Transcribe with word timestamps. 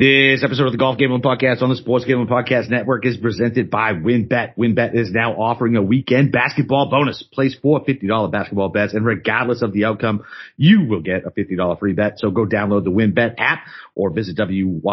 This 0.00 0.42
episode 0.42 0.64
of 0.64 0.72
the 0.72 0.78
Golf 0.78 0.96
Gambling 0.96 1.20
Podcast 1.20 1.60
on 1.60 1.68
the 1.68 1.76
Sports 1.76 2.06
Gambling 2.06 2.26
Podcast 2.26 2.70
Network 2.70 3.04
is 3.04 3.18
presented 3.18 3.68
by 3.70 3.92
WynnBET. 3.92 4.56
WynnBET 4.56 4.94
is 4.94 5.12
now 5.12 5.34
offering 5.34 5.76
a 5.76 5.82
weekend 5.82 6.32
basketball 6.32 6.88
bonus. 6.88 7.22
Place 7.22 7.54
four 7.60 7.84
$50 7.84 8.32
basketball 8.32 8.70
bets 8.70 8.94
and 8.94 9.04
regardless 9.04 9.60
of 9.60 9.74
the 9.74 9.84
outcome, 9.84 10.24
you 10.56 10.86
will 10.86 11.02
get 11.02 11.26
a 11.26 11.30
$50 11.30 11.78
free 11.78 11.92
bet. 11.92 12.18
So 12.18 12.30
go 12.30 12.46
download 12.46 12.84
the 12.84 12.90
WynnBET 12.90 13.34
app 13.36 13.66
or 13.94 14.08
visit 14.08 14.38
WYNNBet.com 14.38 14.86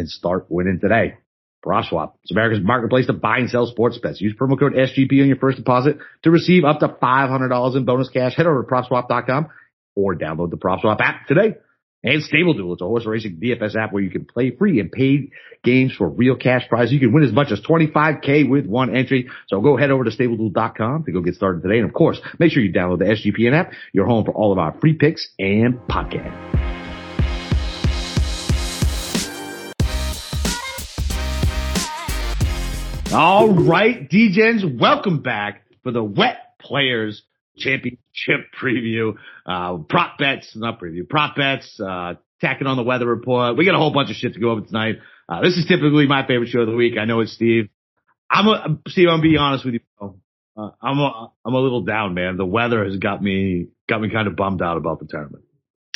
and 0.00 0.08
start 0.08 0.46
winning 0.48 0.80
today. 0.80 1.18
PropSwap. 1.64 2.14
It's 2.24 2.32
America's 2.32 2.58
marketplace 2.60 3.06
to 3.06 3.12
buy 3.12 3.38
and 3.38 3.48
sell 3.48 3.68
sports 3.68 3.98
bets. 3.98 4.20
Use 4.20 4.34
promo 4.34 4.58
code 4.58 4.72
SGP 4.72 5.22
on 5.22 5.28
your 5.28 5.36
first 5.36 5.58
deposit 5.58 5.98
to 6.24 6.32
receive 6.32 6.64
up 6.64 6.80
to 6.80 6.88
$500 6.88 7.76
in 7.76 7.84
bonus 7.84 8.08
cash. 8.08 8.34
Head 8.34 8.48
over 8.48 8.64
to 8.64 8.68
PropSwap.com 8.68 9.46
or 9.94 10.16
download 10.16 10.50
the 10.50 10.56
PropSwap 10.56 11.00
app 11.00 11.28
today 11.28 11.54
and 12.04 12.22
Stable 12.22 12.52
Duel. 12.52 12.74
It's 12.74 12.82
a 12.82 12.86
horse 12.86 13.06
racing 13.06 13.40
DFS 13.42 13.74
app 13.74 13.92
where 13.92 14.02
you 14.02 14.10
can 14.10 14.26
play 14.26 14.50
free 14.50 14.78
and 14.78 14.92
paid 14.92 15.32
games 15.64 15.94
for 15.96 16.08
real 16.08 16.36
cash 16.36 16.68
prizes. 16.68 16.92
You 16.92 17.00
can 17.00 17.12
win 17.12 17.24
as 17.24 17.32
much 17.32 17.50
as 17.50 17.60
25k 17.60 18.48
with 18.48 18.66
one 18.66 18.94
entry. 18.94 19.30
So 19.48 19.60
go 19.62 19.76
head 19.76 19.90
over 19.90 20.04
to 20.04 20.10
StableDuel.com 20.10 21.04
to 21.04 21.12
go 21.12 21.22
get 21.22 21.34
started 21.34 21.62
today. 21.62 21.78
And 21.78 21.88
of 21.88 21.94
course, 21.94 22.20
make 22.38 22.52
sure 22.52 22.62
you 22.62 22.72
download 22.72 22.98
the 22.98 23.06
SGPN 23.06 23.54
app. 23.54 23.72
You're 23.92 24.06
home 24.06 24.24
for 24.24 24.32
all 24.32 24.52
of 24.52 24.58
our 24.58 24.78
free 24.80 24.92
picks 24.92 25.28
and 25.38 25.78
podcasts. 25.88 26.60
All 33.12 33.54
right, 33.54 34.10
DJs, 34.10 34.78
welcome 34.78 35.22
back 35.22 35.62
for 35.84 35.92
the 35.92 36.02
Wet 36.02 36.58
Players 36.58 37.22
championship 37.56 38.00
preview, 38.62 39.14
uh, 39.46 39.78
prop 39.88 40.18
bets, 40.18 40.56
not 40.56 40.80
preview, 40.80 41.08
prop 41.08 41.36
bets, 41.36 41.80
uh, 41.80 42.14
tacking 42.40 42.66
on 42.66 42.76
the 42.76 42.82
weather 42.82 43.06
report. 43.06 43.56
We 43.56 43.64
got 43.64 43.74
a 43.74 43.78
whole 43.78 43.92
bunch 43.92 44.10
of 44.10 44.16
shit 44.16 44.34
to 44.34 44.40
go 44.40 44.50
over 44.50 44.60
tonight. 44.62 44.96
Uh, 45.28 45.40
this 45.40 45.56
is 45.56 45.64
typically 45.66 46.06
my 46.06 46.26
favorite 46.26 46.48
show 46.48 46.60
of 46.60 46.66
the 46.66 46.74
week. 46.74 46.94
I 47.00 47.04
know 47.04 47.20
it's 47.20 47.32
Steve. 47.32 47.68
I'm 48.30 48.46
a, 48.48 48.78
Steve, 48.88 49.08
I'm 49.08 49.20
gonna 49.20 49.22
be 49.22 49.36
honest 49.36 49.64
with 49.64 49.74
you. 49.74 49.80
Uh, 50.56 50.70
I'm 50.80 50.98
a, 50.98 51.32
I'm 51.44 51.54
a 51.54 51.58
little 51.58 51.82
down, 51.82 52.14
man. 52.14 52.36
The 52.36 52.46
weather 52.46 52.84
has 52.84 52.96
got 52.96 53.22
me, 53.22 53.68
got 53.88 54.00
me 54.00 54.10
kind 54.10 54.28
of 54.28 54.36
bummed 54.36 54.62
out 54.62 54.76
about 54.76 55.00
the 55.00 55.06
tournament. 55.06 55.44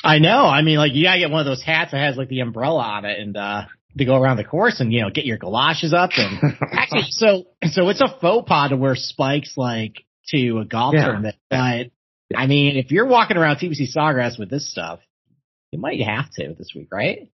I 0.02 0.18
know. 0.18 0.46
I 0.46 0.62
mean, 0.62 0.78
like 0.78 0.94
you 0.94 1.04
gotta 1.04 1.18
get 1.18 1.30
one 1.30 1.40
of 1.40 1.46
those 1.46 1.62
hats 1.62 1.92
that 1.92 1.98
has 1.98 2.16
like 2.16 2.28
the 2.28 2.40
umbrella 2.40 2.80
on 2.80 3.04
it 3.04 3.18
and, 3.18 3.36
uh, 3.36 3.62
to 3.96 4.04
go 4.04 4.16
around 4.16 4.36
the 4.36 4.44
course 4.44 4.80
and, 4.80 4.92
you 4.92 5.02
know, 5.02 5.10
get 5.10 5.26
your 5.26 5.38
galoshes 5.38 5.92
up 5.92 6.10
and 6.16 6.54
actually, 6.72 7.06
so, 7.10 7.46
so 7.64 7.88
it's 7.88 8.00
a 8.00 8.08
faux 8.20 8.48
pas 8.48 8.70
to 8.70 8.76
wear 8.76 8.94
spikes 8.94 9.54
like 9.56 10.04
to 10.30 10.58
a 10.58 10.64
golf 10.64 10.94
yeah. 10.94 11.04
tournament. 11.04 11.36
But 11.50 11.90
I 12.34 12.46
mean, 12.46 12.76
if 12.76 12.90
you're 12.90 13.06
walking 13.06 13.36
around 13.36 13.56
TPC 13.56 13.94
Sawgrass 13.94 14.38
with 14.38 14.50
this 14.50 14.70
stuff, 14.70 15.00
you 15.72 15.78
might 15.78 16.00
have 16.00 16.30
to 16.32 16.54
this 16.54 16.72
week, 16.74 16.88
right? 16.90 17.30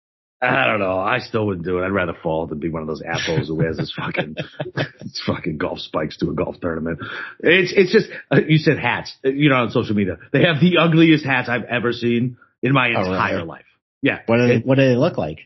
I 0.41 0.67
don't 0.67 0.79
know. 0.79 1.01
I 1.01 1.19
still 1.19 1.47
wouldn't 1.47 1.67
do 1.67 1.79
it. 1.79 1.85
I'd 1.85 1.91
rather 1.91 2.15
fall 2.23 2.47
than 2.47 2.61
be 2.61 2.69
one 2.69 2.83
of 2.83 2.87
those 2.87 3.03
assholes 3.03 3.49
who 3.49 3.57
wears 3.57 3.77
his 3.77 3.93
fucking, 3.93 4.37
his 5.01 5.21
fucking 5.27 5.59
golf 5.59 5.81
spikes 5.81 6.17
to 6.19 6.31
a 6.31 6.35
golf 6.35 6.61
tournament. 6.61 7.01
It's, 7.41 7.73
it's 7.77 7.91
just, 7.91 8.07
uh, 8.31 8.41
you 8.47 8.59
said 8.59 8.79
hats, 8.79 9.13
you 9.25 9.51
know, 9.51 9.57
on 9.57 9.71
social 9.73 9.97
media. 9.97 10.19
They 10.33 10.45
have 10.45 10.61
the 10.61 10.79
ugliest 10.79 11.25
hats 11.25 11.49
I've 11.49 11.65
ever 11.65 11.93
seen 11.93 12.37
in 12.63 12.73
my 12.73 12.93
oh, 12.97 13.01
entire 13.01 13.37
really? 13.37 13.49
life. 13.49 13.65
Yeah. 14.01 14.21
What 14.27 14.37
do 14.37 14.47
they, 14.47 14.59
what 14.59 14.77
do 14.77 14.89
they 14.89 14.95
look 14.95 15.19
like? 15.19 15.41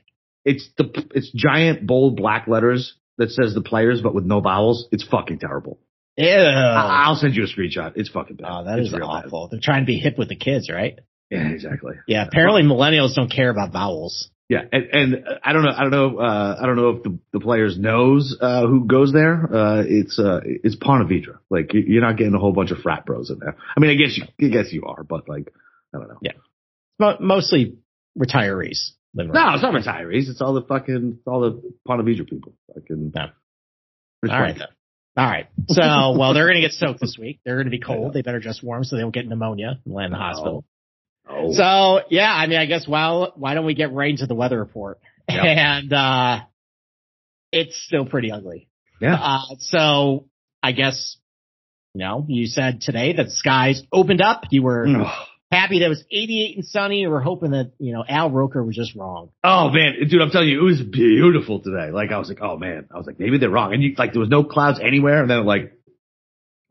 It's 0.44 0.68
the, 0.76 1.06
it's 1.14 1.30
giant 1.30 1.86
bold 1.86 2.16
black 2.16 2.46
letters 2.46 2.94
that 3.16 3.30
says 3.30 3.54
the 3.54 3.62
players, 3.62 4.02
but 4.02 4.14
with 4.14 4.24
no 4.24 4.40
vowels. 4.40 4.88
It's 4.92 5.04
fucking 5.04 5.38
terrible. 5.38 5.78
Ew. 6.16 6.26
I'll 6.28 7.16
send 7.16 7.34
you 7.34 7.44
a 7.44 7.46
screenshot. 7.46 7.92
It's 7.96 8.10
fucking 8.10 8.36
bad. 8.36 8.48
Oh, 8.50 8.64
that 8.64 8.78
it's 8.78 8.88
is 8.88 8.94
awful. 8.94 9.46
Bad. 9.46 9.52
They're 9.52 9.62
trying 9.62 9.82
to 9.82 9.86
be 9.86 9.98
hip 9.98 10.18
with 10.18 10.28
the 10.28 10.36
kids, 10.36 10.70
right? 10.70 10.98
Yeah, 11.30 11.48
exactly. 11.48 11.94
Yeah, 12.06 12.26
apparently 12.26 12.62
millennials 12.62 13.14
don't 13.14 13.30
care 13.30 13.48
about 13.48 13.72
vowels. 13.72 14.28
Yeah, 14.50 14.64
and, 14.70 14.84
and 14.92 15.24
I 15.42 15.54
don't 15.54 15.62
know, 15.62 15.72
I 15.74 15.80
don't 15.80 15.90
know, 15.90 16.18
uh, 16.18 16.58
I 16.60 16.66
don't 16.66 16.76
know 16.76 16.90
if 16.90 17.02
the, 17.04 17.18
the 17.32 17.40
players 17.40 17.78
knows 17.78 18.36
uh, 18.38 18.66
who 18.66 18.86
goes 18.86 19.10
there. 19.10 19.48
Uh, 19.50 19.82
it's 19.86 20.18
uh, 20.18 20.40
it's 20.44 20.76
Ponte 20.76 21.08
Vedra. 21.08 21.38
Like 21.48 21.70
you're 21.72 22.02
not 22.02 22.18
getting 22.18 22.34
a 22.34 22.38
whole 22.38 22.52
bunch 22.52 22.70
of 22.70 22.78
frat 22.78 23.06
bros 23.06 23.30
in 23.30 23.38
there. 23.38 23.56
I 23.74 23.80
mean, 23.80 23.90
I 23.90 23.94
guess 23.94 24.18
you, 24.18 24.24
I 24.46 24.50
guess 24.50 24.70
you 24.70 24.84
are, 24.84 25.04
but 25.04 25.26
like, 25.26 25.50
I 25.94 25.98
don't 25.98 26.08
know. 26.08 26.18
Yeah, 26.20 26.32
but 26.98 27.22
mostly 27.22 27.78
retirees. 28.18 28.90
No, 29.14 29.24
it's 29.54 29.62
not 29.62 29.72
retirees. 29.72 30.28
It's 30.28 30.42
all 30.42 30.52
the 30.52 30.62
fucking, 30.62 31.20
all 31.26 31.40
the 31.40 31.72
Ponte 31.86 32.04
Vedra 32.04 32.28
people. 32.28 32.52
Fucking. 32.74 33.12
Yeah. 33.14 33.28
All 34.30 34.40
right. 34.40 34.60
All 35.16 35.26
right. 35.26 35.46
So, 35.68 36.16
well, 36.18 36.34
they're 36.34 36.46
going 36.46 36.60
to 36.60 36.60
get 36.60 36.72
soaked 36.72 37.00
this 37.00 37.16
week. 37.18 37.40
They're 37.44 37.54
going 37.54 37.66
to 37.66 37.70
be 37.70 37.78
cold. 37.78 38.12
They 38.12 38.22
better 38.22 38.40
dress 38.40 38.62
warm 38.62 38.84
so 38.84 38.96
they 38.96 39.02
don't 39.02 39.14
get 39.14 39.26
pneumonia 39.26 39.78
and 39.84 39.94
land 39.94 40.06
in 40.06 40.12
the 40.12 40.18
hospital. 40.18 40.64
Oh. 41.28 41.52
So, 41.52 42.06
yeah, 42.10 42.30
I 42.30 42.46
mean, 42.46 42.58
I 42.58 42.66
guess, 42.66 42.86
well, 42.86 43.32
why 43.36 43.54
don't 43.54 43.64
we 43.64 43.74
get 43.74 43.92
right 43.92 44.10
into 44.10 44.26
the 44.26 44.34
weather 44.34 44.58
report? 44.58 44.98
Yep. 45.28 45.44
And, 45.44 45.92
uh, 45.92 46.40
it's 47.52 47.80
still 47.86 48.06
pretty 48.06 48.32
ugly. 48.32 48.68
Yeah. 49.00 49.14
Uh, 49.14 49.54
so 49.60 50.28
I 50.62 50.72
guess, 50.72 51.16
you 51.94 52.00
know, 52.00 52.24
you 52.28 52.46
said 52.46 52.80
today 52.80 53.12
that 53.14 53.30
skies 53.30 53.82
opened 53.92 54.20
up. 54.22 54.44
You 54.50 54.62
were 54.62 54.86
happy 55.52 55.80
that 55.80 55.86
it 55.86 55.88
was 55.90 56.04
88 56.10 56.56
and 56.56 56.64
sunny. 56.64 57.06
We 57.06 57.12
were 57.12 57.20
hoping 57.20 57.50
that, 57.50 57.72
you 57.78 57.92
know, 57.92 58.04
Al 58.08 58.30
Roker 58.30 58.64
was 58.64 58.74
just 58.74 58.96
wrong. 58.96 59.30
Oh 59.44 59.70
man, 59.70 59.94
dude, 60.08 60.20
I'm 60.20 60.30
telling 60.30 60.48
you, 60.48 60.60
it 60.60 60.64
was 60.64 60.80
beautiful 60.80 61.60
today. 61.60 61.90
Like 61.90 62.10
I 62.10 62.18
was 62.18 62.28
like, 62.28 62.40
oh 62.40 62.56
man, 62.56 62.88
I 62.92 62.96
was 62.96 63.06
like, 63.06 63.20
maybe 63.20 63.38
they're 63.38 63.50
wrong. 63.50 63.74
And 63.74 63.82
you, 63.82 63.94
like, 63.96 64.12
there 64.12 64.20
was 64.20 64.30
no 64.30 64.44
clouds 64.44 64.80
anywhere. 64.80 65.20
And 65.20 65.30
then 65.30 65.44
like, 65.44 65.72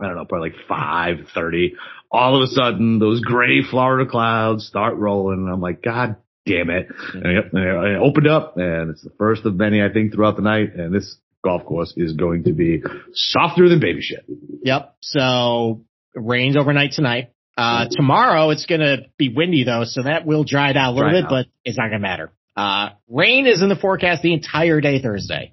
I 0.02 0.08
don't 0.08 0.16
know, 0.16 0.26
probably 0.26 0.50
like 0.50 0.68
530. 0.68 1.76
All 2.12 2.36
of 2.36 2.42
a 2.42 2.48
sudden, 2.48 3.00
those 3.00 3.22
gray 3.22 3.62
Florida 3.62 4.10
clouds 4.10 4.66
start 4.66 4.96
rolling. 4.96 5.40
And 5.40 5.50
I'm 5.50 5.62
like, 5.62 5.84
God 5.84 6.16
damn 6.46 6.72
it. 6.72 6.88
And 7.14 7.58
I, 7.58 7.62
I 7.62 8.00
opened 8.00 8.28
up 8.28 8.58
and 8.58 8.90
it's 8.90 9.04
the 9.04 9.12
first 9.18 9.46
of 9.46 9.56
many, 9.56 9.82
I 9.82 9.94
think, 9.94 10.12
throughout 10.12 10.36
the 10.36 10.42
night. 10.42 10.74
And 10.76 10.94
this 10.94 11.18
golf 11.44 11.66
course 11.66 11.94
is 11.96 12.14
going 12.14 12.46
to 12.46 12.54
be 12.54 12.82
softer 13.14 13.70
than 13.70 13.80
baby 13.80 14.02
shit. 14.02 14.26
Yep. 14.64 14.96
So 15.02 15.86
rains 16.16 16.58
overnight 16.58 16.94
tonight. 16.94 17.32
Uh, 17.58 17.86
tomorrow 17.92 18.50
it's 18.50 18.66
going 18.66 18.82
to 18.82 19.06
be 19.18 19.30
windy 19.30 19.64
though, 19.64 19.84
so 19.84 20.04
that 20.04 20.26
will 20.26 20.44
dry 20.44 20.70
it 20.70 20.78
out 20.78 20.92
a 20.92 20.94
little 20.94 21.10
dry 21.10 21.20
bit, 21.20 21.26
out. 21.26 21.30
but 21.30 21.46
it's 21.66 21.78
not 21.78 21.90
going 21.90 22.00
to 22.02 22.08
matter. 22.08 22.32
Uh, 22.56 22.90
rain 23.10 23.46
is 23.46 23.62
in 23.62 23.70
the 23.70 23.76
forecast 23.76 24.22
the 24.22 24.34
entire 24.34 24.82
day 24.82 25.02
Thursday. 25.02 25.52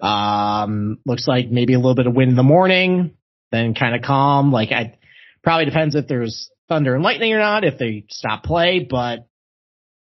Um, 0.00 0.98
looks 1.04 1.26
like 1.26 1.50
maybe 1.50 1.74
a 1.74 1.78
little 1.78 1.94
bit 1.94 2.06
of 2.06 2.14
wind 2.14 2.30
in 2.30 2.36
the 2.36 2.42
morning, 2.42 3.16
then 3.50 3.74
kind 3.74 3.94
of 3.94 4.02
calm. 4.02 4.52
Like 4.52 4.70
I 4.72 4.98
probably 5.42 5.66
depends 5.66 5.94
if 5.94 6.06
there's 6.06 6.50
thunder 6.68 6.94
and 6.94 7.02
lightning 7.02 7.32
or 7.32 7.38
not, 7.38 7.64
if 7.64 7.78
they 7.78 8.04
stop 8.08 8.42
play, 8.42 8.86
but 8.88 9.26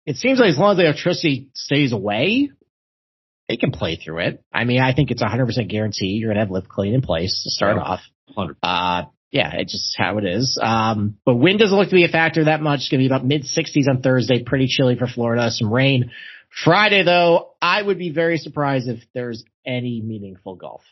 it 0.06 0.16
seems 0.16 0.38
like 0.38 0.50
as 0.50 0.58
long 0.58 0.72
as 0.72 0.76
the 0.78 0.84
electricity 0.84 1.48
stays 1.54 1.92
away, 1.92 2.50
they 3.48 3.56
can 3.56 3.70
play 3.70 3.96
through 3.96 4.20
it. 4.20 4.42
I 4.52 4.64
mean, 4.64 4.80
I 4.80 4.94
think 4.94 5.10
it's 5.10 5.22
a 5.22 5.26
100% 5.26 5.68
guarantee 5.68 6.06
you're 6.06 6.28
going 6.28 6.36
to 6.36 6.40
have 6.40 6.50
lift 6.50 6.68
clean 6.68 6.94
in 6.94 7.02
place 7.02 7.42
to 7.44 7.50
start 7.50 7.78
off. 7.78 8.00
100 8.34 8.56
Uh, 8.62 9.04
yeah, 9.34 9.50
it's 9.54 9.72
just 9.72 9.96
how 9.98 10.18
it 10.18 10.24
is. 10.24 10.56
Um, 10.62 11.18
but 11.26 11.34
wind 11.34 11.58
doesn't 11.58 11.76
look 11.76 11.88
to 11.88 11.94
be 11.94 12.04
a 12.04 12.08
factor 12.08 12.44
that 12.44 12.62
much. 12.62 12.80
It's 12.80 12.88
going 12.88 13.00
to 13.00 13.02
be 13.02 13.12
about 13.12 13.26
mid 13.26 13.42
60s 13.42 13.88
on 13.88 14.00
Thursday. 14.00 14.44
Pretty 14.44 14.68
chilly 14.68 14.94
for 14.96 15.08
Florida. 15.08 15.50
Some 15.50 15.72
rain. 15.72 16.12
Friday 16.64 17.02
though, 17.02 17.50
I 17.60 17.82
would 17.82 17.98
be 17.98 18.10
very 18.10 18.38
surprised 18.38 18.88
if 18.88 19.00
there's 19.12 19.42
any 19.66 20.00
meaningful 20.00 20.54
golf. 20.54 20.82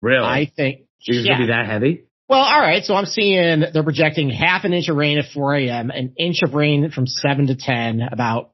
Really? 0.00 0.24
I 0.24 0.50
think. 0.54 0.82
It's 1.00 1.26
yeah. 1.26 1.32
going 1.32 1.40
to 1.40 1.46
be 1.46 1.52
that 1.52 1.66
heavy? 1.66 2.04
Well, 2.28 2.38
all 2.38 2.60
right. 2.60 2.84
So 2.84 2.94
I'm 2.94 3.06
seeing 3.06 3.64
they're 3.72 3.82
projecting 3.82 4.30
half 4.30 4.62
an 4.62 4.72
inch 4.72 4.88
of 4.88 4.96
rain 4.96 5.18
at 5.18 5.32
4 5.34 5.56
a.m., 5.56 5.90
an 5.90 6.14
inch 6.16 6.42
of 6.44 6.54
rain 6.54 6.92
from 6.92 7.08
7 7.08 7.48
to 7.48 7.56
10, 7.56 8.02
about 8.12 8.52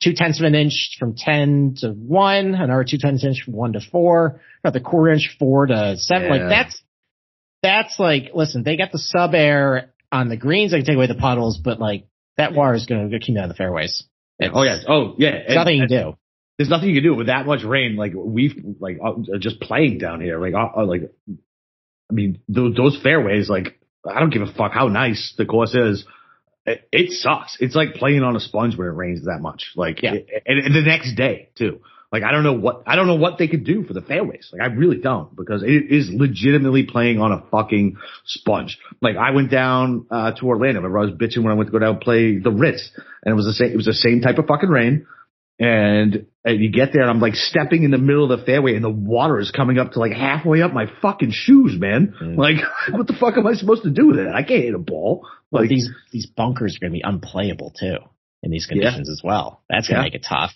two 0.00 0.12
tenths 0.14 0.38
of 0.38 0.46
an 0.46 0.54
inch 0.54 0.96
from 1.00 1.16
10 1.16 1.74
to 1.78 1.88
1, 1.90 2.54
another 2.54 2.84
two 2.84 2.98
tenths 2.98 3.24
of 3.24 3.30
an 3.30 3.34
inch 3.34 3.42
from 3.44 3.54
1 3.54 3.72
to 3.72 3.80
4, 3.80 4.40
about 4.62 4.74
the 4.74 4.80
quarter 4.80 5.12
inch 5.12 5.34
4 5.40 5.66
to 5.66 5.96
7. 5.96 6.22
Yeah. 6.22 6.30
Like 6.30 6.48
that's 6.48 6.80
that's 7.66 7.98
like, 7.98 8.30
listen, 8.34 8.62
they 8.62 8.76
got 8.76 8.92
the 8.92 8.98
sub 8.98 9.34
air 9.34 9.92
on 10.10 10.28
the 10.28 10.36
greens. 10.36 10.70
They 10.70 10.78
can 10.78 10.86
take 10.86 10.96
away 10.96 11.06
the 11.06 11.14
puddles, 11.14 11.58
but 11.58 11.78
like 11.80 12.06
that 12.36 12.52
water 12.52 12.74
is 12.74 12.86
going 12.86 13.10
to 13.10 13.18
keep 13.18 13.36
out 13.36 13.44
of 13.44 13.48
the 13.50 13.54
fairways. 13.54 14.04
Oh 14.40 14.62
yeah. 14.62 14.78
Oh 14.88 15.14
yeah. 15.18 15.30
And, 15.30 15.54
nothing 15.54 15.76
you 15.76 15.86
can 15.86 16.04
do. 16.04 16.16
There's 16.58 16.70
nothing 16.70 16.88
you 16.88 16.96
can 16.96 17.04
do 17.04 17.14
with 17.14 17.26
that 17.26 17.46
much 17.46 17.62
rain. 17.64 17.96
Like 17.96 18.12
we've 18.14 18.54
like 18.80 18.98
uh, 19.04 19.38
just 19.38 19.60
playing 19.60 19.98
down 19.98 20.20
here. 20.20 20.40
Like 20.40 20.54
uh, 20.54 20.80
uh, 20.80 20.86
like, 20.86 21.10
I 22.10 22.14
mean 22.14 22.40
those, 22.48 22.74
those 22.74 23.00
fairways. 23.02 23.48
Like 23.48 23.78
I 24.08 24.20
don't 24.20 24.30
give 24.30 24.42
a 24.42 24.52
fuck 24.52 24.72
how 24.72 24.88
nice 24.88 25.34
the 25.36 25.46
course 25.46 25.74
is. 25.74 26.04
It, 26.64 26.88
it 26.92 27.12
sucks. 27.12 27.56
It's 27.60 27.74
like 27.74 27.94
playing 27.94 28.22
on 28.22 28.36
a 28.36 28.40
sponge 28.40 28.76
when 28.76 28.88
it 28.88 28.92
rains 28.92 29.24
that 29.24 29.40
much. 29.40 29.72
Like 29.76 30.02
yeah. 30.02 30.14
It, 30.14 30.42
and, 30.46 30.58
and 30.58 30.74
the 30.74 30.82
next 30.82 31.14
day 31.14 31.50
too. 31.56 31.80
Like 32.12 32.22
I 32.22 32.30
don't 32.30 32.44
know 32.44 32.52
what 32.52 32.84
I 32.86 32.96
don't 32.96 33.06
know 33.06 33.16
what 33.16 33.38
they 33.38 33.48
could 33.48 33.64
do 33.64 33.82
for 33.82 33.92
the 33.92 34.00
fairways. 34.00 34.48
Like 34.52 34.62
I 34.62 34.72
really 34.72 34.98
don't 34.98 35.34
because 35.34 35.62
it 35.62 35.90
is 35.90 36.08
legitimately 36.10 36.84
playing 36.84 37.20
on 37.20 37.32
a 37.32 37.42
fucking 37.50 37.96
sponge. 38.24 38.78
Like 39.00 39.16
I 39.16 39.32
went 39.32 39.50
down 39.50 40.06
uh, 40.10 40.32
to 40.32 40.46
Orlando. 40.46 40.80
Remember 40.80 40.98
I 40.98 41.04
was 41.06 41.12
bitching 41.12 41.42
when 41.42 41.52
I 41.52 41.56
went 41.56 41.68
to 41.68 41.72
go 41.72 41.78
down 41.78 41.94
and 41.94 42.00
play 42.00 42.38
the 42.38 42.50
Ritz, 42.50 42.90
and 43.24 43.32
it 43.32 43.34
was 43.34 43.46
the 43.46 43.52
same. 43.52 43.70
It 43.70 43.76
was 43.76 43.86
the 43.86 43.92
same 43.92 44.20
type 44.20 44.38
of 44.38 44.46
fucking 44.46 44.68
rain. 44.68 45.06
And, 45.58 46.26
and 46.44 46.60
you 46.60 46.70
get 46.70 46.92
there 46.92 47.00
and 47.00 47.10
I'm 47.10 47.20
like 47.20 47.34
stepping 47.34 47.82
in 47.82 47.90
the 47.90 47.96
middle 47.96 48.30
of 48.30 48.38
the 48.38 48.44
fairway 48.44 48.74
and 48.74 48.84
the 48.84 48.90
water 48.90 49.38
is 49.38 49.50
coming 49.50 49.78
up 49.78 49.92
to 49.92 50.00
like 50.00 50.12
halfway 50.12 50.60
up 50.60 50.74
my 50.74 50.84
fucking 51.00 51.30
shoes, 51.32 51.80
man. 51.80 52.14
Mm. 52.20 52.36
Like, 52.36 52.56
what 52.90 53.06
the 53.06 53.14
fuck 53.14 53.38
am 53.38 53.46
I 53.46 53.54
supposed 53.54 53.84
to 53.84 53.90
do 53.90 54.08
with 54.08 54.18
it? 54.18 54.28
I 54.28 54.42
can't 54.42 54.64
hit 54.64 54.74
a 54.74 54.78
ball. 54.78 55.26
Like 55.50 55.60
well, 55.60 55.68
these, 55.68 55.88
these 56.12 56.26
bunkers 56.26 56.76
are 56.76 56.80
going 56.80 56.92
to 56.92 56.98
be 56.98 57.02
unplayable 57.02 57.72
too 57.78 57.96
in 58.42 58.50
these 58.50 58.66
conditions 58.66 59.08
yeah. 59.08 59.12
as 59.12 59.22
well. 59.24 59.62
That's 59.70 59.88
going 59.88 59.96
to 59.96 60.00
yeah. 60.02 60.06
make 60.06 60.14
it 60.14 60.26
tough. 60.28 60.52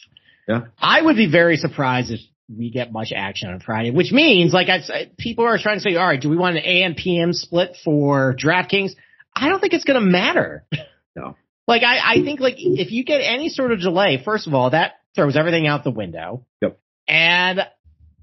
Yeah. 0.48 0.62
I 0.78 1.00
would 1.02 1.16
be 1.16 1.30
very 1.30 1.56
surprised 1.56 2.10
if 2.10 2.20
we 2.56 2.70
get 2.70 2.92
much 2.92 3.12
action 3.14 3.50
on 3.50 3.60
Friday, 3.60 3.90
which 3.90 4.12
means 4.12 4.52
like 4.52 4.68
I, 4.68 5.10
people 5.18 5.44
are 5.44 5.58
trying 5.58 5.76
to 5.76 5.80
say, 5.80 5.94
all 5.96 6.06
right, 6.06 6.20
do 6.20 6.28
we 6.28 6.36
want 6.36 6.56
an 6.56 6.64
AM 6.64 6.94
PM 6.94 7.32
split 7.32 7.76
for 7.84 8.34
DraftKings? 8.34 8.92
I 9.34 9.48
don't 9.48 9.60
think 9.60 9.72
it's 9.72 9.84
going 9.84 10.00
to 10.00 10.06
matter. 10.06 10.66
No. 11.16 11.36
Like 11.66 11.82
I, 11.82 12.18
I 12.18 12.22
think 12.22 12.38
like 12.38 12.54
if 12.58 12.92
you 12.92 13.04
get 13.04 13.18
any 13.18 13.48
sort 13.48 13.72
of 13.72 13.80
delay, 13.80 14.22
first 14.24 14.46
of 14.46 14.54
all, 14.54 14.70
that 14.70 14.92
throws 15.16 15.36
everything 15.36 15.66
out 15.66 15.82
the 15.82 15.90
window. 15.90 16.46
Yep. 16.62 16.78
And 17.08 17.60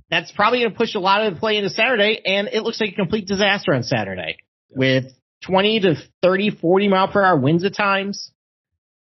that's 0.10 0.31
probably 0.31 0.60
going 0.60 0.72
to 0.72 0.78
push 0.78 0.96
a 0.96 1.00
lot 1.00 1.25
of 1.25 1.34
the 1.34 1.40
play 1.40 1.58
into 1.58 1.70
Saturday. 1.70 2.22
And 2.25 2.48
it 2.48 2.63
looks 2.63 2.80
like 2.80 2.92
a 2.92 2.96
complete 2.96 3.28
disaster 3.28 3.74
on 3.74 3.84
Saturday 3.84 4.38
yep. 4.70 4.78
with 4.78 5.06
20 5.46 5.81
to 5.81 5.96
30, 6.22 6.52
40 6.52 6.88
mile 6.88 7.10
per 7.10 7.22
hour 7.22 7.38
winds 7.38 7.66
at 7.66 7.75
times. 7.75 8.31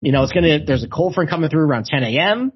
You 0.01 0.13
know, 0.13 0.23
it's 0.23 0.33
going 0.33 0.45
to, 0.45 0.65
there's 0.65 0.85
a 0.85 0.89
cold 0.89 1.15
front 1.15 1.31
coming 1.31 1.51
through 1.51 1.65
around 1.65 1.87
10 1.87 2.03
a.m. 2.03 2.53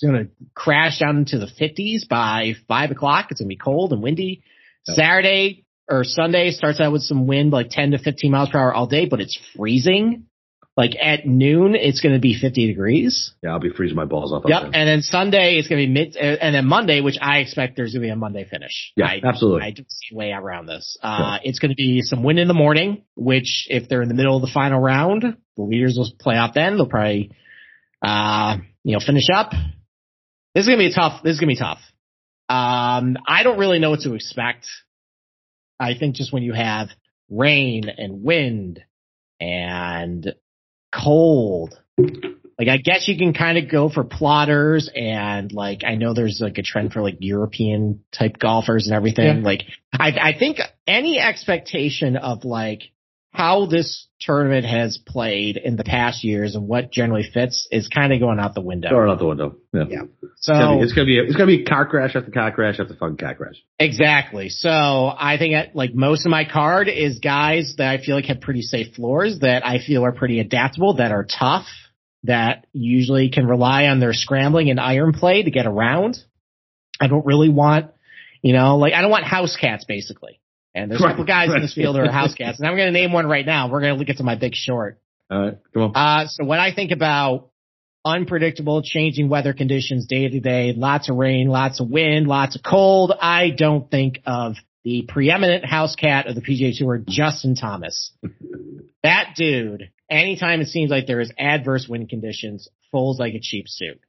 It's 0.00 0.10
going 0.10 0.24
to 0.24 0.30
crash 0.54 0.98
down 0.98 1.18
into 1.18 1.38
the 1.38 1.46
50s 1.46 2.08
by 2.08 2.54
five 2.68 2.90
o'clock. 2.90 3.26
It's 3.30 3.40
going 3.40 3.48
to 3.48 3.54
be 3.54 3.58
cold 3.58 3.92
and 3.92 4.02
windy. 4.02 4.42
Yep. 4.88 4.96
Saturday 4.96 5.66
or 5.90 6.04
Sunday 6.04 6.52
starts 6.52 6.80
out 6.80 6.90
with 6.90 7.02
some 7.02 7.26
wind, 7.26 7.50
like 7.50 7.68
10 7.68 7.90
to 7.90 7.98
15 7.98 8.30
miles 8.30 8.48
per 8.48 8.58
hour 8.58 8.72
all 8.72 8.86
day, 8.86 9.06
but 9.06 9.20
it's 9.20 9.38
freezing. 9.54 10.24
Like 10.74 10.92
at 10.98 11.26
noon, 11.26 11.74
it's 11.74 12.00
going 12.00 12.14
to 12.14 12.20
be 12.20 12.38
50 12.40 12.68
degrees. 12.68 13.34
Yeah, 13.42 13.50
I'll 13.50 13.60
be 13.60 13.68
freezing 13.68 13.96
my 13.96 14.06
balls 14.06 14.32
off. 14.32 14.44
Yep. 14.46 14.70
And 14.72 14.88
then 14.88 15.02
Sunday, 15.02 15.56
it's 15.58 15.68
going 15.68 15.82
to 15.82 15.86
be 15.86 15.92
mid, 15.92 16.16
and 16.16 16.54
then 16.54 16.64
Monday, 16.64 17.02
which 17.02 17.18
I 17.20 17.40
expect 17.40 17.76
there's 17.76 17.92
going 17.92 18.00
to 18.02 18.06
be 18.06 18.10
a 18.10 18.16
Monday 18.16 18.46
finish. 18.48 18.92
Yeah, 18.96 19.06
I, 19.06 19.20
absolutely. 19.22 19.66
I 19.66 19.72
don't 19.72 19.90
see 19.90 20.14
a 20.14 20.16
way 20.16 20.30
around 20.30 20.64
this. 20.64 20.96
Uh, 21.02 21.38
it's 21.42 21.58
going 21.58 21.72
to 21.72 21.74
be 21.74 22.00
some 22.00 22.22
wind 22.22 22.38
in 22.38 22.48
the 22.48 22.54
morning, 22.54 23.02
which 23.16 23.66
if 23.68 23.90
they're 23.90 24.00
in 24.00 24.08
the 24.08 24.14
middle 24.14 24.36
of 24.36 24.40
the 24.40 24.50
final 24.54 24.80
round, 24.80 25.24
the 25.56 25.62
leaders 25.62 25.96
will 25.98 26.10
play 26.18 26.36
out 26.36 26.54
then. 26.54 26.76
They'll 26.76 26.86
probably, 26.86 27.32
uh, 28.00 28.56
you 28.82 28.94
know, 28.94 29.00
finish 29.04 29.28
up. 29.30 29.52
This 30.54 30.62
is 30.62 30.68
going 30.68 30.78
to 30.78 30.88
be 30.88 30.94
tough. 30.94 31.22
This 31.22 31.34
is 31.34 31.40
going 31.40 31.48
to 31.48 31.54
be 31.54 31.60
tough. 31.60 31.80
Um, 32.48 33.16
I 33.26 33.42
don't 33.44 33.58
really 33.58 33.78
know 33.78 33.90
what 33.90 34.00
to 34.00 34.14
expect. 34.14 34.66
I 35.78 35.94
think 35.96 36.16
just 36.16 36.32
when 36.32 36.42
you 36.42 36.52
have 36.52 36.88
rain 37.30 37.84
and 37.88 38.22
wind 38.22 38.80
and 39.40 40.34
cold. 40.92 41.80
Like 41.98 42.68
I 42.68 42.76
guess 42.76 43.08
you 43.08 43.16
can 43.16 43.32
kind 43.32 43.56
of 43.56 43.70
go 43.70 43.88
for 43.88 44.04
plotters 44.04 44.90
and 44.94 45.50
like 45.52 45.82
I 45.84 45.94
know 45.94 46.12
there's 46.12 46.40
like 46.42 46.58
a 46.58 46.62
trend 46.62 46.92
for 46.92 47.00
like 47.00 47.16
European 47.20 48.04
type 48.12 48.38
golfers 48.38 48.86
and 48.86 48.94
everything. 48.94 49.38
Yeah. 49.38 49.44
Like 49.44 49.62
I 49.92 50.08
I 50.20 50.38
think 50.38 50.58
any 50.86 51.18
expectation 51.18 52.16
of 52.16 52.44
like 52.44 52.82
how 53.32 53.66
this 53.66 54.08
tournament 54.20 54.66
has 54.66 54.98
played 54.98 55.56
in 55.56 55.76
the 55.76 55.84
past 55.84 56.24
years 56.24 56.56
and 56.56 56.66
what 56.66 56.90
generally 56.90 57.28
fits 57.32 57.68
is 57.70 57.88
kind 57.88 58.12
of 58.12 58.18
going 58.18 58.40
out 58.40 58.54
the 58.54 58.60
window. 58.60 58.90
Going 58.90 59.08
out 59.08 59.18
the 59.18 59.26
window. 59.26 59.56
Yeah. 59.72 59.84
yeah. 59.88 60.02
So 60.36 60.82
it's 60.82 60.92
gonna 60.92 61.06
be 61.06 61.18
it's 61.18 61.36
gonna 61.36 61.46
be 61.46 61.64
car 61.64 61.86
crash 61.86 62.16
after 62.16 62.30
car 62.30 62.50
crash 62.50 62.80
after 62.80 62.94
fun 62.94 63.16
car 63.16 63.34
crash. 63.36 63.54
Exactly. 63.78 64.48
So 64.48 64.68
I 64.68 65.36
think 65.38 65.54
that, 65.54 65.76
like 65.76 65.94
most 65.94 66.26
of 66.26 66.30
my 66.30 66.44
card 66.44 66.88
is 66.88 67.20
guys 67.20 67.74
that 67.78 67.88
I 67.88 68.04
feel 68.04 68.16
like 68.16 68.24
have 68.26 68.40
pretty 68.40 68.62
safe 68.62 68.94
floors 68.94 69.38
that 69.40 69.64
I 69.64 69.78
feel 69.78 70.04
are 70.04 70.12
pretty 70.12 70.40
adaptable, 70.40 70.94
that 70.94 71.12
are 71.12 71.24
tough, 71.24 71.66
that 72.24 72.66
usually 72.72 73.30
can 73.30 73.46
rely 73.46 73.86
on 73.86 74.00
their 74.00 74.12
scrambling 74.12 74.70
and 74.70 74.80
iron 74.80 75.12
play 75.12 75.42
to 75.42 75.50
get 75.50 75.66
around. 75.66 76.18
I 77.00 77.06
don't 77.06 77.24
really 77.24 77.48
want, 77.48 77.92
you 78.42 78.52
know, 78.54 78.76
like 78.76 78.92
I 78.92 79.02
don't 79.02 79.10
want 79.10 79.24
house 79.24 79.56
cats 79.56 79.84
basically. 79.84 80.39
And 80.74 80.90
there's 80.90 81.00
right, 81.00 81.08
a 81.08 81.12
couple 81.12 81.24
guys 81.24 81.48
right. 81.48 81.56
in 81.56 81.62
this 81.62 81.74
field 81.74 81.96
who 81.96 82.02
are 82.02 82.10
house 82.12 82.34
cats. 82.34 82.58
And 82.58 82.68
I'm 82.68 82.76
going 82.76 82.86
to 82.86 82.92
name 82.92 83.12
one 83.12 83.26
right 83.26 83.44
now. 83.44 83.70
We're 83.70 83.80
going 83.80 83.98
to 83.98 84.04
get 84.04 84.18
to 84.18 84.22
my 84.22 84.36
big 84.36 84.54
short. 84.54 85.00
All 85.30 85.40
right, 85.40 85.58
come 85.72 85.82
on. 85.82 85.92
Uh, 85.94 86.26
so 86.28 86.44
when 86.44 86.58
I 86.58 86.74
think 86.74 86.90
about 86.90 87.50
unpredictable, 88.04 88.82
changing 88.82 89.28
weather 89.28 89.52
conditions 89.52 90.06
day 90.06 90.28
to 90.28 90.40
day, 90.40 90.72
lots 90.76 91.08
of 91.08 91.16
rain, 91.16 91.48
lots 91.48 91.80
of 91.80 91.88
wind, 91.88 92.26
lots 92.26 92.56
of 92.56 92.62
cold, 92.62 93.12
I 93.20 93.50
don't 93.50 93.90
think 93.90 94.20
of 94.26 94.56
the 94.84 95.04
preeminent 95.06 95.64
house 95.64 95.94
cat 95.94 96.26
of 96.26 96.34
the 96.34 96.40
PGA 96.40 96.76
Tour, 96.76 97.02
Justin 97.06 97.54
Thomas. 97.54 98.12
that 99.02 99.34
dude, 99.36 99.90
anytime 100.08 100.60
it 100.60 100.68
seems 100.68 100.90
like 100.90 101.06
there 101.06 101.20
is 101.20 101.32
adverse 101.38 101.86
wind 101.88 102.08
conditions, 102.08 102.68
folds 102.90 103.18
like 103.18 103.34
a 103.34 103.40
cheap 103.40 103.68
suit. 103.68 104.00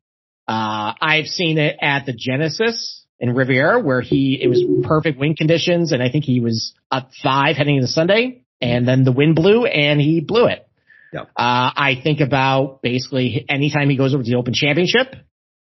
Uh, 0.47 0.93
I've 0.99 1.27
seen 1.27 1.57
it 1.57 1.77
at 1.81 2.05
the 2.05 2.13
Genesis 2.13 3.00
in 3.21 3.35
Riviera 3.35 3.79
where 3.79 4.01
he, 4.01 4.37
it 4.41 4.47
was 4.47 4.63
perfect 4.83 5.19
wind 5.19 5.37
conditions 5.37 5.91
and 5.91 6.01
I 6.01 6.09
think 6.09 6.25
he 6.25 6.41
was 6.41 6.73
up 6.89 7.11
five 7.21 7.55
heading 7.55 7.75
into 7.75 7.87
Sunday 7.87 8.41
and 8.59 8.87
then 8.87 9.03
the 9.03 9.11
wind 9.11 9.35
blew 9.35 9.65
and 9.65 10.01
he 10.01 10.21
blew 10.21 10.47
it. 10.47 10.67
Yep. 11.13 11.29
Uh, 11.37 11.71
I 11.75 11.99
think 12.03 12.19
about 12.19 12.81
basically 12.81 13.45
anytime 13.47 13.89
he 13.89 13.95
goes 13.95 14.13
over 14.15 14.23
to 14.23 14.29
the 14.29 14.37
Open 14.37 14.53
Championship, 14.53 15.13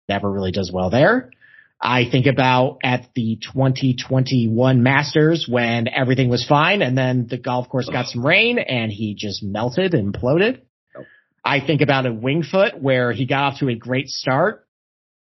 never 0.08 0.32
really 0.32 0.52
does 0.52 0.72
well 0.72 0.92
there. 0.92 1.32
I 1.82 2.08
think 2.12 2.28
about 2.28 2.78
at 2.84 3.10
the 3.16 3.40
2021 3.42 4.84
Masters 4.84 5.48
when 5.50 5.88
everything 5.88 6.30
was 6.30 6.46
fine 6.48 6.84
and 6.84 6.96
then 6.96 7.26
the 7.28 7.40
golf 7.40 7.70
course 7.70 7.90
got 7.90 8.06
some 8.06 8.24
rain 8.24 8.60
and 8.60 8.92
he 8.92 9.16
just 9.16 9.42
melted 9.42 9.96
and 9.96 10.14
imploded. 10.14 10.62
I 11.44 11.66
think 11.66 11.82
about 11.82 12.06
a 12.06 12.14
Winged 12.14 12.46
Foot 12.46 12.80
where 12.80 13.12
he 13.12 13.26
got 13.26 13.54
off 13.54 13.60
to 13.62 13.70
a 13.70 13.76
great 13.76 14.10
start 14.10 14.68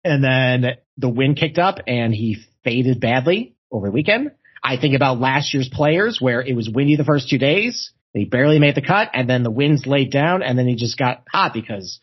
and 0.05 0.23
then 0.23 0.77
the 0.97 1.09
wind 1.09 1.37
kicked 1.37 1.59
up 1.59 1.79
and 1.87 2.15
he 2.15 2.39
faded 2.65 3.01
badly 3.01 3.55
over 3.71 3.87
the 3.87 3.93
weekend. 3.93 4.33
I 4.63 4.77
think 4.77 4.95
about 4.95 5.21
last 5.21 5.55
year's 5.55 5.69
players 5.69 6.19
where 6.21 6.43
it 6.43 6.55
was 6.55 6.69
windy 6.69 6.97
the 6.97 7.05
first 7.05 7.29
two 7.29 7.39
days. 7.39 7.93
He 8.13 8.25
barely 8.25 8.59
made 8.59 8.75
the 8.75 8.83
cut 8.83 9.11
and 9.15 9.29
then 9.29 9.43
the 9.43 9.51
winds 9.51 9.87
laid 9.87 10.11
down 10.11 10.43
and 10.43 10.59
then 10.59 10.67
he 10.67 10.75
just 10.75 10.99
got 10.99 11.25
hot 11.31 11.55
because 11.55 12.01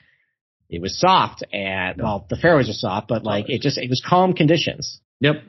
it 0.70 0.82
was 0.82 1.00
soft 1.00 1.44
and 1.54 2.02
well, 2.02 2.26
the 2.30 2.38
fairways 2.38 2.70
are 2.70 2.74
soft, 2.74 3.08
but 3.08 3.24
like 3.24 3.50
it 3.50 3.62
just, 3.62 3.78
it 3.78 3.90
was 3.90 4.04
calm 4.06 4.34
conditions. 4.34 5.00
Yep. 5.20 5.44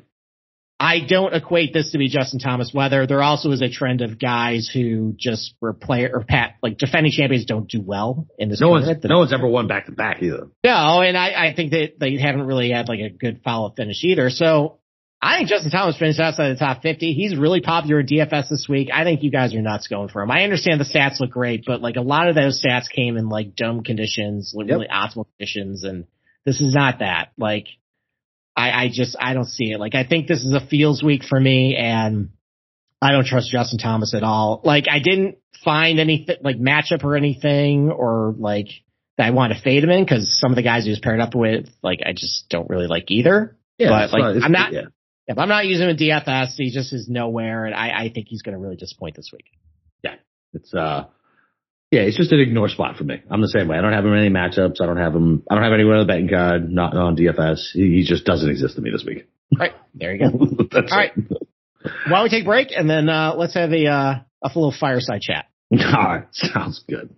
I 0.80 1.00
don't 1.00 1.34
equate 1.34 1.72
this 1.72 1.90
to 1.90 1.98
be 1.98 2.08
Justin 2.08 2.38
Thomas 2.38 2.72
weather. 2.72 3.06
There 3.06 3.22
also 3.22 3.50
is 3.50 3.62
a 3.62 3.68
trend 3.68 4.00
of 4.00 4.18
guys 4.18 4.70
who 4.72 5.12
just 5.16 5.54
were 5.60 5.72
player 5.72 6.10
or 6.12 6.22
pat 6.22 6.54
like 6.62 6.78
defending 6.78 7.10
champions 7.10 7.46
don't 7.46 7.68
do 7.68 7.82
well 7.82 8.28
in 8.38 8.48
this. 8.48 8.60
No 8.60 8.68
one's 8.68 8.88
no 9.04 9.18
one's 9.18 9.32
ever 9.32 9.48
won 9.48 9.66
back 9.66 9.86
to 9.86 9.92
back 9.92 10.22
either. 10.22 10.48
No, 10.62 11.00
and 11.02 11.16
I, 11.16 11.48
I 11.48 11.54
think 11.54 11.72
that 11.72 11.94
they 11.98 12.16
haven't 12.16 12.46
really 12.46 12.70
had 12.70 12.88
like 12.88 13.00
a 13.00 13.10
good 13.10 13.40
follow 13.42 13.68
up 13.68 13.76
finish 13.76 14.04
either. 14.04 14.30
So 14.30 14.78
I 15.20 15.38
think 15.38 15.48
Justin 15.48 15.72
Thomas 15.72 15.98
finished 15.98 16.20
outside 16.20 16.50
the 16.50 16.58
top 16.60 16.82
50. 16.82 17.12
He's 17.12 17.36
really 17.36 17.60
popular 17.60 18.00
in 18.00 18.06
DFS 18.06 18.48
this 18.48 18.66
week. 18.68 18.88
I 18.92 19.02
think 19.02 19.24
you 19.24 19.32
guys 19.32 19.54
are 19.56 19.60
nuts 19.60 19.88
going 19.88 20.10
for 20.10 20.22
him. 20.22 20.30
I 20.30 20.44
understand 20.44 20.80
the 20.80 20.84
stats 20.84 21.18
look 21.18 21.30
great, 21.30 21.64
but 21.66 21.80
like 21.80 21.96
a 21.96 22.02
lot 22.02 22.28
of 22.28 22.36
those 22.36 22.62
stats 22.64 22.88
came 22.88 23.16
in 23.16 23.28
like 23.28 23.56
dome 23.56 23.82
conditions, 23.82 24.52
like 24.54 24.68
really 24.68 24.86
optimal 24.86 25.26
conditions, 25.36 25.82
and 25.82 26.06
this 26.46 26.60
is 26.60 26.72
not 26.72 27.00
that. 27.00 27.32
Like 27.36 27.66
I, 28.58 28.84
I 28.84 28.88
just 28.92 29.16
I 29.20 29.34
don't 29.34 29.46
see 29.46 29.72
it. 29.72 29.78
Like 29.78 29.94
I 29.94 30.04
think 30.04 30.26
this 30.26 30.40
is 30.40 30.52
a 30.52 30.60
feels 30.60 31.02
week 31.02 31.22
for 31.24 31.38
me, 31.38 31.76
and 31.76 32.30
I 33.00 33.12
don't 33.12 33.24
trust 33.24 33.50
Justin 33.50 33.78
Thomas 33.78 34.14
at 34.14 34.24
all. 34.24 34.60
Like 34.64 34.86
I 34.90 34.98
didn't 34.98 35.38
find 35.64 36.00
anything 36.00 36.36
like 36.42 36.58
matchup 36.58 37.04
or 37.04 37.16
anything, 37.16 37.90
or 37.90 38.34
like 38.36 38.66
that 39.16 39.26
I 39.26 39.30
want 39.30 39.52
to 39.52 39.60
fade 39.60 39.84
him 39.84 39.90
in 39.90 40.04
because 40.04 40.38
some 40.40 40.50
of 40.50 40.56
the 40.56 40.62
guys 40.62 40.84
he 40.84 40.90
was 40.90 40.98
paired 40.98 41.20
up 41.20 41.34
with, 41.34 41.68
like 41.82 42.00
I 42.04 42.12
just 42.12 42.48
don't 42.48 42.68
really 42.68 42.88
like 42.88 43.10
either. 43.10 43.56
Yeah, 43.78 43.90
but 43.90 44.12
like 44.12 44.34
not, 44.34 44.44
I'm 44.44 44.52
not. 44.52 44.72
Yeah. 44.72 44.82
If 45.28 45.38
I'm 45.38 45.48
not 45.48 45.66
using 45.66 45.88
him 45.88 45.90
in 45.90 45.96
DFS, 45.98 46.54
he 46.56 46.70
just 46.70 46.92
is 46.92 47.06
nowhere, 47.06 47.66
and 47.66 47.74
I, 47.74 47.90
I 47.90 48.10
think 48.12 48.28
he's 48.28 48.40
going 48.40 48.54
to 48.54 48.58
really 48.58 48.76
disappoint 48.76 49.14
this 49.14 49.30
week. 49.30 49.44
Yeah, 50.02 50.14
it's 50.54 50.72
uh, 50.72 51.04
yeah, 51.90 52.02
it's 52.02 52.16
just 52.16 52.32
an 52.32 52.40
ignore 52.40 52.68
spot 52.68 52.96
for 52.96 53.04
me. 53.04 53.22
I'm 53.30 53.40
the 53.40 53.48
same 53.48 53.68
way. 53.68 53.78
I 53.78 53.80
don't 53.80 53.92
have 53.92 54.04
him 54.04 54.12
in 54.12 54.18
any 54.18 54.30
matchups. 54.30 54.80
I 54.80 54.86
don't 54.86 54.98
have 54.98 55.14
him. 55.14 55.42
I 55.50 55.54
don't 55.54 55.64
have 55.64 55.72
anyone 55.72 55.94
on 55.94 56.06
the 56.06 56.12
betting 56.12 56.28
card. 56.28 56.70
Not 56.70 56.94
on 56.94 57.16
DFS. 57.16 57.72
He, 57.72 57.96
he 57.96 58.04
just 58.04 58.24
doesn't 58.24 58.48
exist 58.48 58.76
to 58.76 58.82
me 58.82 58.90
this 58.90 59.04
week. 59.06 59.26
All 59.52 59.58
right, 59.58 59.72
there 59.94 60.14
you 60.14 60.18
go. 60.18 60.38
All 60.74 60.82
right. 60.90 61.12
Why 61.16 62.10
don't 62.10 62.24
we 62.24 62.28
take 62.28 62.42
a 62.42 62.46
break 62.46 62.68
and 62.76 62.90
then 62.90 63.08
uh, 63.08 63.34
let's 63.36 63.54
have 63.54 63.72
a 63.72 63.86
uh, 63.86 64.14
a 64.42 64.48
little 64.48 64.74
fireside 64.78 65.22
chat. 65.22 65.46
All 65.72 65.78
right, 65.78 66.24
sounds 66.32 66.82
good. 66.88 67.14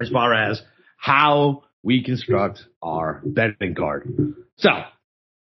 as 0.00 0.08
far 0.08 0.34
as 0.34 0.62
how 1.00 1.62
we 1.82 2.04
construct 2.04 2.62
our 2.82 3.22
betting 3.24 3.74
card. 3.74 4.36
So 4.58 4.68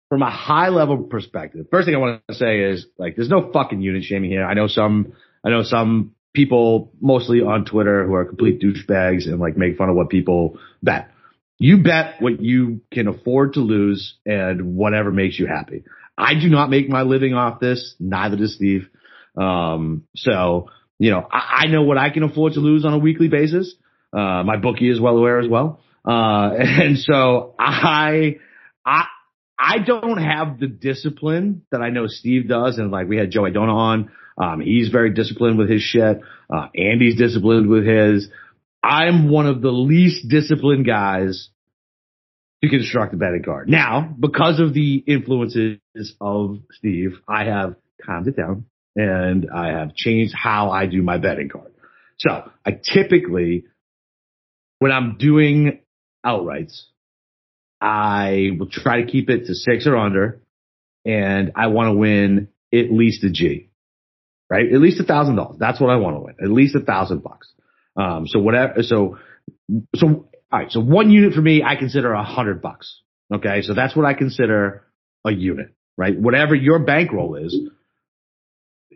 from 0.08 0.22
a 0.22 0.30
high 0.30 0.68
level 0.68 1.02
perspective, 1.02 1.66
first 1.70 1.86
thing 1.86 1.96
I 1.96 1.98
want 1.98 2.22
to 2.28 2.34
say 2.34 2.60
is 2.60 2.86
like, 2.96 3.16
there's 3.16 3.28
no 3.28 3.50
fucking 3.52 3.80
unit 3.80 4.04
shaming 4.04 4.30
here. 4.30 4.44
I 4.44 4.54
know 4.54 4.68
some, 4.68 5.14
I 5.44 5.50
know 5.50 5.64
some 5.64 6.14
people 6.32 6.92
mostly 7.00 7.40
on 7.40 7.64
Twitter 7.64 8.06
who 8.06 8.14
are 8.14 8.24
complete 8.24 8.60
douchebags 8.60 9.26
and 9.26 9.40
like 9.40 9.56
make 9.56 9.76
fun 9.76 9.88
of 9.88 9.96
what 9.96 10.08
people 10.08 10.60
bet. 10.80 11.10
You 11.58 11.82
bet 11.82 12.22
what 12.22 12.40
you 12.40 12.82
can 12.92 13.08
afford 13.08 13.54
to 13.54 13.60
lose 13.60 14.14
and 14.24 14.76
whatever 14.76 15.10
makes 15.10 15.40
you 15.40 15.48
happy. 15.48 15.82
I 16.16 16.34
do 16.34 16.48
not 16.48 16.70
make 16.70 16.88
my 16.88 17.02
living 17.02 17.34
off 17.34 17.58
this. 17.58 17.96
Neither 17.98 18.36
does 18.36 18.54
Steve. 18.54 18.88
Um, 19.36 20.04
so, 20.14 20.70
you 21.00 21.10
know, 21.10 21.26
I, 21.28 21.64
I 21.64 21.66
know 21.66 21.82
what 21.82 21.98
I 21.98 22.10
can 22.10 22.22
afford 22.22 22.52
to 22.52 22.60
lose 22.60 22.84
on 22.84 22.92
a 22.92 22.98
weekly 22.98 23.26
basis. 23.26 23.74
Uh, 24.12 24.42
my 24.44 24.56
bookie 24.56 24.90
is 24.90 25.00
well 25.00 25.16
aware 25.16 25.38
as 25.38 25.48
well. 25.48 25.80
Uh, 26.04 26.50
and 26.58 26.98
so 26.98 27.54
I, 27.58 28.36
I, 28.84 29.04
I 29.58 29.78
don't 29.78 30.18
have 30.18 30.58
the 30.58 30.66
discipline 30.66 31.62
that 31.70 31.82
I 31.82 31.90
know 31.90 32.06
Steve 32.06 32.48
does. 32.48 32.78
And 32.78 32.90
like 32.90 33.08
we 33.08 33.16
had 33.16 33.30
Joe 33.30 33.42
Idona 33.42 33.74
on. 33.74 34.10
Um, 34.40 34.60
he's 34.60 34.88
very 34.88 35.12
disciplined 35.12 35.58
with 35.58 35.68
his 35.68 35.82
shit. 35.82 36.20
Uh, 36.48 36.68
Andy's 36.74 37.16
disciplined 37.16 37.68
with 37.68 37.84
his. 37.84 38.28
I'm 38.82 39.28
one 39.28 39.46
of 39.46 39.60
the 39.60 39.70
least 39.70 40.28
disciplined 40.28 40.86
guys 40.86 41.50
to 42.62 42.70
construct 42.70 43.14
a 43.14 43.16
betting 43.16 43.42
card. 43.44 43.68
Now, 43.68 44.14
because 44.18 44.60
of 44.60 44.74
the 44.74 44.96
influences 45.06 45.78
of 46.20 46.58
Steve, 46.72 47.18
I 47.28 47.44
have 47.44 47.74
calmed 48.04 48.28
it 48.28 48.36
down 48.36 48.66
and 48.96 49.48
I 49.54 49.68
have 49.68 49.94
changed 49.94 50.34
how 50.34 50.70
I 50.70 50.86
do 50.86 51.02
my 51.02 51.18
betting 51.18 51.48
card. 51.48 51.72
So 52.18 52.50
I 52.64 52.72
typically, 52.72 53.64
when 54.78 54.92
I'm 54.92 55.16
doing 55.18 55.80
outrights, 56.24 56.82
I 57.80 58.50
will 58.58 58.68
try 58.68 59.02
to 59.02 59.10
keep 59.10 59.30
it 59.30 59.46
to 59.46 59.54
six 59.54 59.86
or 59.86 59.96
under 59.96 60.42
and 61.04 61.52
I 61.56 61.68
want 61.68 61.88
to 61.88 61.92
win 61.94 62.48
at 62.72 62.92
least 62.92 63.24
a 63.24 63.30
G, 63.30 63.70
right? 64.50 64.70
At 64.72 64.80
least 64.80 65.00
a 65.00 65.04
thousand 65.04 65.36
dollars. 65.36 65.56
That's 65.58 65.80
what 65.80 65.90
I 65.90 65.96
want 65.96 66.16
to 66.16 66.20
win. 66.20 66.34
At 66.42 66.50
least 66.50 66.74
a 66.74 66.80
thousand 66.80 67.22
bucks. 67.22 67.50
Um, 67.96 68.26
so 68.26 68.38
whatever, 68.38 68.82
so, 68.82 69.18
so 69.96 70.06
all 70.06 70.58
right. 70.58 70.70
So 70.70 70.80
one 70.80 71.10
unit 71.10 71.34
for 71.34 71.40
me, 71.40 71.62
I 71.64 71.76
consider 71.76 72.12
a 72.12 72.22
hundred 72.22 72.60
bucks. 72.62 73.00
Okay. 73.32 73.62
So 73.62 73.74
that's 73.74 73.96
what 73.96 74.06
I 74.06 74.14
consider 74.14 74.84
a 75.24 75.32
unit, 75.32 75.74
right? 75.96 76.18
Whatever 76.18 76.54
your 76.54 76.78
bankroll 76.80 77.36
is, 77.36 77.58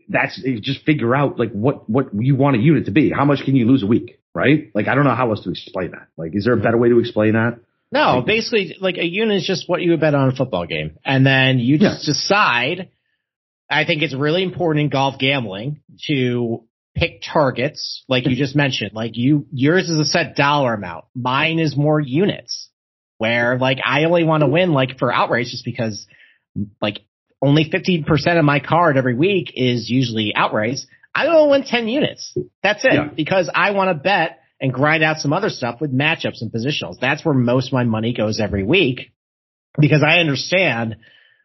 that's 0.09 0.41
just 0.61 0.85
figure 0.85 1.15
out 1.15 1.39
like 1.39 1.53
what, 1.53 1.89
what 1.89 2.09
you 2.19 2.37
want 2.37 2.57
a 2.57 2.59
unit 2.59 2.87
to 2.87 2.91
be. 2.91 3.11
How 3.11 3.25
much 3.25 3.41
can 3.45 3.57
you 3.57 3.67
lose 3.67 3.83
a 3.83 3.87
week? 3.87 4.22
Right. 4.35 4.71
Like, 4.75 4.89
I 4.89 4.95
don't 4.95 5.05
know 5.05 5.15
how 5.15 5.31
else 5.31 5.45
to 5.45 5.51
explain 5.51 5.91
that. 5.91 6.09
Like, 6.17 6.35
is 6.35 6.45
there 6.45 6.55
a 6.55 6.61
better 6.61 6.79
way 6.79 6.89
to 6.89 6.99
explain 6.99 7.35
that? 7.35 7.59
No, 7.93 8.17
like, 8.17 8.27
basically 8.27 8.77
like 8.81 8.97
a 8.97 9.05
unit 9.05 9.37
is 9.37 9.47
just 9.47 9.69
what 9.69 9.83
you 9.83 9.91
would 9.91 10.01
bet 10.01 10.15
on 10.15 10.29
a 10.29 10.35
football 10.35 10.67
game. 10.67 10.97
And 11.05 11.27
then 11.27 11.59
you 11.59 11.79
just 11.79 12.07
yeah. 12.07 12.13
decide. 12.13 12.89
I 13.69 13.85
think 13.85 14.03
it's 14.03 14.15
really 14.15 14.43
important 14.43 14.85
in 14.85 14.91
golf 14.91 15.19
gambling 15.19 15.83
to 16.07 16.65
pick 16.95 17.23
targets, 17.23 18.05
like 18.09 18.27
you 18.27 18.37
just 18.37 18.57
mentioned. 18.57 18.93
Like 18.95 19.13
you, 19.15 19.47
yours 19.53 19.89
is 19.89 19.99
a 19.99 20.05
set 20.05 20.37
dollar 20.37 20.75
amount. 20.75 21.05
Mine 21.15 21.59
is 21.59 21.77
more 21.77 22.01
units. 22.01 22.71
Where 23.19 23.57
like 23.59 23.79
I 23.85 24.05
only 24.05 24.25
want 24.25 24.43
to 24.43 24.49
win 24.49 24.73
like 24.73 24.99
for 24.99 25.13
outright 25.13 25.47
just 25.47 25.65
because 25.65 26.07
like 26.81 27.01
only 27.41 27.71
15% 27.71 28.05
of 28.39 28.45
my 28.45 28.61
card 28.61 28.97
every 28.97 29.15
week 29.15 29.53
is 29.55 29.89
usually 29.89 30.33
outrights. 30.37 30.87
I 31.15 31.27
don't 31.27 31.51
win 31.51 31.65
10 31.65 31.89
units. 31.89 32.37
That's 32.63 32.85
it. 32.85 32.93
Yeah. 32.95 33.09
Because 33.15 33.51
I 33.55 33.73
want 33.73 33.89
to 33.89 34.03
bet 34.03 34.41
and 34.61 34.73
grind 34.73 35.03
out 35.03 35.19
some 35.19 35.33
other 35.33 35.51
stuff 35.51 35.81
with 35.81 35.93
matchups 35.93 36.41
and 36.41 36.51
positionals. 36.53 36.99
That's 37.01 37.25
where 37.25 37.35
most 37.35 37.69
of 37.69 37.73
my 37.75 37.85
money 37.85 38.15
goes 38.15 38.41
every 38.41 38.63
week 38.63 39.13
because 39.79 40.03
I 40.03 40.19
understand 40.19 40.97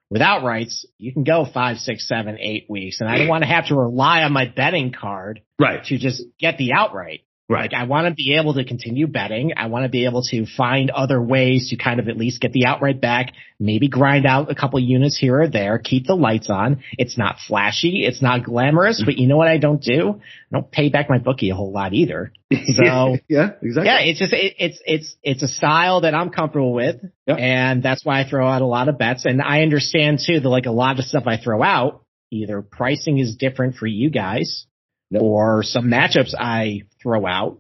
without 0.09 0.43
rights, 0.43 0.85
you 0.97 1.13
can 1.13 1.23
go 1.23 1.45
five, 1.45 1.77
six, 1.77 2.07
seven, 2.07 2.37
eight 2.39 2.67
weeks. 2.69 3.01
And 3.01 3.09
I 3.09 3.17
don't 3.17 3.27
want 3.27 3.43
to 3.43 3.49
have 3.49 3.67
to 3.67 3.75
rely 3.75 4.23
on 4.23 4.31
my 4.31 4.45
betting 4.45 4.93
card 4.93 5.41
right. 5.59 5.83
to 5.85 5.97
just 5.97 6.23
get 6.39 6.57
the 6.57 6.73
outright. 6.73 7.21
Right. 7.49 7.71
Like 7.71 7.79
I 7.79 7.85
want 7.85 8.07
to 8.07 8.13
be 8.13 8.35
able 8.35 8.55
to 8.55 8.65
continue 8.65 9.07
betting. 9.07 9.53
I 9.55 9.67
want 9.67 9.83
to 9.83 9.89
be 9.89 10.03
able 10.03 10.21
to 10.31 10.45
find 10.45 10.89
other 10.89 11.21
ways 11.21 11.69
to 11.69 11.77
kind 11.77 12.01
of 12.01 12.09
at 12.09 12.17
least 12.17 12.41
get 12.41 12.51
the 12.51 12.65
outright 12.65 12.99
back, 12.99 13.31
maybe 13.57 13.87
grind 13.87 14.25
out 14.25 14.51
a 14.51 14.55
couple 14.55 14.79
units 14.81 15.17
here 15.17 15.39
or 15.39 15.47
there, 15.47 15.79
keep 15.79 16.07
the 16.07 16.15
lights 16.15 16.49
on. 16.49 16.83
It's 16.97 17.17
not 17.17 17.37
flashy. 17.47 18.05
It's 18.05 18.21
not 18.21 18.43
glamorous, 18.43 19.01
but 19.05 19.17
you 19.17 19.27
know 19.27 19.37
what 19.37 19.47
I 19.47 19.59
don't 19.59 19.81
do? 19.81 20.19
I 20.19 20.59
don't 20.59 20.69
pay 20.69 20.89
back 20.89 21.09
my 21.09 21.19
bookie 21.19 21.49
a 21.49 21.55
whole 21.55 21.71
lot 21.71 21.93
either. 21.93 22.33
So 22.51 23.17
yeah, 23.29 23.51
exactly. 23.61 23.85
Yeah, 23.85 23.99
it's 24.01 24.19
just, 24.19 24.33
it, 24.33 24.55
it's, 24.59 24.81
it's, 24.85 25.15
it's 25.23 25.43
a 25.43 25.47
style 25.47 26.01
that 26.01 26.13
I'm 26.13 26.31
comfortable 26.31 26.73
with. 26.73 26.97
Yep. 27.27 27.37
And 27.39 27.81
that's 27.81 28.03
why 28.03 28.19
I 28.19 28.29
throw 28.29 28.45
out 28.45 28.61
a 28.61 28.67
lot 28.67 28.89
of 28.89 28.97
bets. 28.97 29.23
And 29.23 29.41
I 29.41 29.61
understand 29.61 30.19
too 30.25 30.41
that 30.41 30.49
like 30.49 30.65
a 30.65 30.71
lot 30.71 30.99
of 30.99 31.05
stuff 31.05 31.23
I 31.27 31.37
throw 31.37 31.63
out, 31.63 32.03
either 32.29 32.61
pricing 32.61 33.19
is 33.19 33.37
different 33.37 33.75
for 33.75 33.87
you 33.87 34.09
guys 34.09 34.65
Yep. 35.11 35.21
Or 35.21 35.63
some 35.63 35.85
matchups 35.85 36.33
I 36.37 36.81
throw 37.01 37.25
out, 37.25 37.59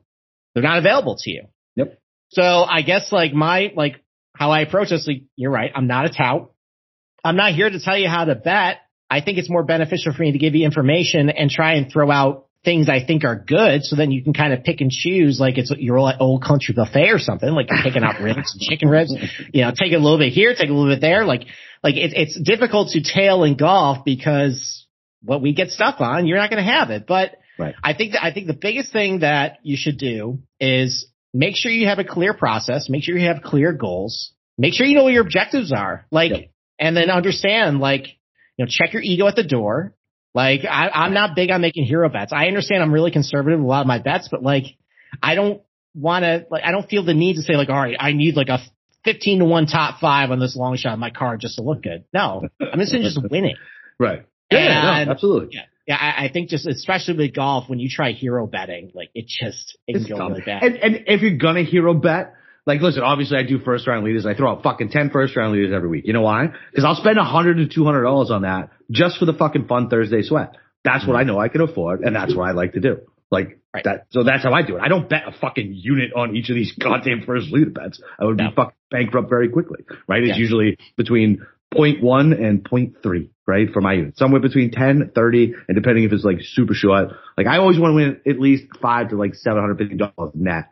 they're 0.53 0.63
not 0.63 0.79
available 0.79 1.17
to 1.19 1.29
you. 1.29 1.43
Yep. 1.75 1.99
So 2.29 2.41
I 2.41 2.81
guess 2.81 3.11
like 3.11 3.33
my, 3.33 3.71
like 3.75 4.03
how 4.35 4.51
I 4.51 4.61
approach 4.61 4.89
this, 4.89 5.07
like, 5.07 5.23
you're 5.35 5.51
right. 5.51 5.71
I'm 5.73 5.87
not 5.87 6.05
a 6.05 6.09
tout. 6.09 6.51
I'm 7.23 7.35
not 7.35 7.53
here 7.53 7.69
to 7.69 7.79
tell 7.79 7.97
you 7.97 8.09
how 8.09 8.25
to 8.25 8.35
bet. 8.35 8.79
I 9.09 9.21
think 9.21 9.37
it's 9.37 9.49
more 9.49 9.63
beneficial 9.63 10.13
for 10.13 10.21
me 10.21 10.33
to 10.33 10.37
give 10.37 10.55
you 10.55 10.65
information 10.65 11.29
and 11.29 11.49
try 11.49 11.75
and 11.75 11.91
throw 11.91 12.11
out 12.11 12.47
things 12.63 12.89
I 12.89 13.05
think 13.05 13.23
are 13.23 13.35
good. 13.35 13.83
So 13.83 13.95
then 13.95 14.11
you 14.11 14.23
can 14.23 14.33
kind 14.33 14.51
of 14.51 14.63
pick 14.63 14.81
and 14.81 14.91
choose 14.91 15.39
like 15.39 15.57
it's 15.57 15.71
your 15.77 15.97
old 16.19 16.43
country 16.43 16.73
buffet 16.75 17.11
or 17.11 17.19
something, 17.19 17.49
like 17.49 17.67
you're 17.69 17.81
picking 17.81 18.03
out 18.03 18.19
ribs 18.21 18.53
and 18.53 18.61
chicken 18.61 18.89
ribs, 18.89 19.13
you 19.53 19.61
know, 19.61 19.71
take 19.71 19.93
a 19.93 19.97
little 19.97 20.17
bit 20.17 20.33
here, 20.33 20.53
take 20.53 20.69
a 20.69 20.73
little 20.73 20.93
bit 20.93 20.99
there. 20.99 21.23
Like, 21.23 21.43
like 21.83 21.95
it's, 21.95 22.13
it's 22.15 22.39
difficult 22.39 22.89
to 22.89 23.01
tail 23.01 23.43
in 23.43 23.55
golf 23.55 24.03
because 24.03 24.85
what 25.27 25.41
we 25.41 25.53
get 25.53 25.69
stuck 25.69 25.99
on, 25.99 26.25
you're 26.25 26.37
not 26.37 26.49
going 26.49 26.63
to 26.63 26.71
have 26.71 26.89
it. 26.89 27.05
But 27.05 27.35
right. 27.59 27.75
I 27.83 27.93
think 27.93 28.13
that, 28.13 28.23
I 28.23 28.33
think 28.33 28.47
the 28.47 28.53
biggest 28.53 28.91
thing 28.91 29.19
that 29.19 29.59
you 29.61 29.75
should 29.77 29.97
do 29.97 30.39
is 30.59 31.05
make 31.33 31.55
sure 31.55 31.71
you 31.71 31.87
have 31.87 31.99
a 31.99 32.05
clear 32.05 32.33
process, 32.33 32.89
make 32.89 33.03
sure 33.03 33.17
you 33.17 33.27
have 33.27 33.43
clear 33.43 33.73
goals, 33.73 34.31
make 34.57 34.73
sure 34.73 34.85
you 34.85 34.95
know 34.95 35.03
what 35.03 35.13
your 35.13 35.23
objectives 35.23 35.71
are, 35.71 36.05
like, 36.11 36.31
yep. 36.31 36.49
and 36.79 36.95
then 36.95 37.09
understand, 37.09 37.79
like, 37.79 38.07
you 38.57 38.65
know, 38.65 38.67
check 38.69 38.93
your 38.93 39.01
ego 39.01 39.27
at 39.27 39.35
the 39.35 39.43
door. 39.43 39.93
Like, 40.33 40.61
I, 40.63 40.89
I'm 40.89 41.13
not 41.13 41.35
big 41.35 41.51
on 41.51 41.61
making 41.61 41.85
hero 41.85 42.09
bets. 42.09 42.31
I 42.31 42.47
understand 42.47 42.81
I'm 42.81 42.93
really 42.93 43.11
conservative 43.11 43.59
with 43.59 43.65
a 43.65 43.69
lot 43.69 43.81
of 43.81 43.87
my 43.87 43.99
bets, 43.99 44.29
but 44.31 44.41
like, 44.41 44.65
I 45.21 45.35
don't 45.35 45.61
want 45.93 46.23
to, 46.23 46.45
like, 46.49 46.63
I 46.63 46.71
don't 46.71 46.87
feel 46.89 47.03
the 47.03 47.13
need 47.13 47.35
to 47.35 47.41
say 47.41 47.55
like, 47.55 47.69
all 47.69 47.75
right, 47.75 47.97
I 47.99 48.13
need 48.13 48.35
like 48.35 48.49
a 48.49 48.59
15 49.03 49.39
to 49.39 49.45
1 49.45 49.65
top 49.67 49.99
five 49.99 50.31
on 50.31 50.39
this 50.39 50.55
long 50.55 50.75
shot 50.77 50.93
on 50.93 50.99
my 50.99 51.09
card 51.09 51.39
just 51.41 51.55
to 51.55 51.63
look 51.63 51.81
good. 51.83 52.05
No, 52.13 52.43
I'm 52.59 52.79
just 52.79 52.91
going 52.91 53.03
to 53.03 53.09
just 53.09 53.19
winning. 53.29 53.55
Right. 53.99 54.27
Yeah, 54.51 54.97
and, 54.99 55.07
no, 55.07 55.11
absolutely. 55.11 55.49
Yeah. 55.55 55.63
Yeah, 55.87 55.95
I, 55.95 56.25
I, 56.25 56.29
think 56.29 56.49
just 56.49 56.67
especially 56.67 57.15
with 57.15 57.33
golf, 57.33 57.69
when 57.69 57.79
you 57.79 57.87
try 57.89 58.11
hero 58.11 58.45
betting, 58.45 58.91
like 58.93 59.09
it 59.15 59.25
just 59.25 59.77
it 59.87 59.95
it's 59.95 60.05
can 60.05 60.17
go 60.17 60.21
tough. 60.21 60.31
really 60.31 60.43
bad. 60.45 60.63
And, 60.63 60.75
and 60.75 61.03
if 61.07 61.21
you're 61.21 61.37
gonna 61.37 61.63
hero 61.63 61.93
bet, 61.93 62.35
like 62.65 62.81
listen, 62.81 63.03
obviously 63.03 63.37
I 63.37 63.43
do 63.43 63.57
first 63.59 63.87
round 63.87 64.03
leaders. 64.03 64.25
I 64.25 64.33
throw 64.33 64.51
out 64.51 64.63
fucking 64.63 64.89
10 64.89 65.11
first 65.11 65.37
round 65.37 65.53
leaders 65.53 65.71
every 65.73 65.87
week. 65.87 66.05
You 66.05 66.11
know 66.11 66.23
why? 66.23 66.47
Because 66.69 66.83
I'll 66.83 66.95
spend 66.95 67.17
a 67.17 67.23
hundred 67.23 67.55
to 67.55 67.73
two 67.73 67.85
hundred 67.85 68.03
dollars 68.03 68.31
on 68.31 68.41
that 68.41 68.71
just 68.91 69.17
for 69.17 69.25
the 69.25 69.31
fucking 69.31 69.67
fun 69.67 69.89
Thursday 69.89 70.23
sweat. 70.23 70.57
That's 70.83 71.03
mm-hmm. 71.03 71.11
what 71.13 71.19
I 71.19 71.23
know 71.23 71.39
I 71.39 71.47
can 71.47 71.61
afford, 71.61 72.01
and 72.01 72.13
that's 72.13 72.35
what 72.35 72.49
I 72.49 72.51
like 72.51 72.73
to 72.73 72.81
do. 72.81 72.99
Like 73.31 73.59
right. 73.73 73.83
that. 73.83 74.07
So 74.09 74.23
that's 74.23 74.43
how 74.43 74.53
I 74.53 74.63
do 74.63 74.75
it. 74.77 74.81
I 74.81 74.89
don't 74.89 75.09
bet 75.09 75.23
a 75.27 75.31
fucking 75.39 75.73
unit 75.73 76.11
on 76.13 76.35
each 76.35 76.49
of 76.49 76.55
these 76.55 76.73
goddamn 76.73 77.23
first 77.25 77.51
leader 77.51 77.69
bets. 77.69 78.01
I 78.19 78.25
would 78.25 78.37
no. 78.37 78.49
be 78.49 78.55
fucking 78.55 78.75
bankrupt 78.91 79.29
very 79.29 79.49
quickly. 79.49 79.85
Right? 80.07 80.23
It's 80.23 80.37
yeah. 80.37 80.37
usually 80.37 80.77
between 80.95 81.45
0.1 81.73 82.41
and 82.41 82.63
0.3, 82.63 83.29
right? 83.47 83.69
For 83.71 83.81
my 83.81 83.93
unit. 83.93 84.17
Somewhere 84.17 84.41
between 84.41 84.71
10, 84.71 85.11
30, 85.15 85.53
and 85.67 85.75
depending 85.75 86.03
if 86.03 86.11
it's 86.11 86.23
like 86.23 86.37
super 86.41 86.73
short. 86.73 87.09
Like 87.37 87.47
I 87.47 87.57
always 87.57 87.79
want 87.79 87.91
to 87.91 87.95
win 87.95 88.21
at 88.27 88.39
least 88.39 88.65
five 88.81 89.09
to 89.09 89.17
like 89.17 89.33
$750 89.33 90.35
net 90.35 90.65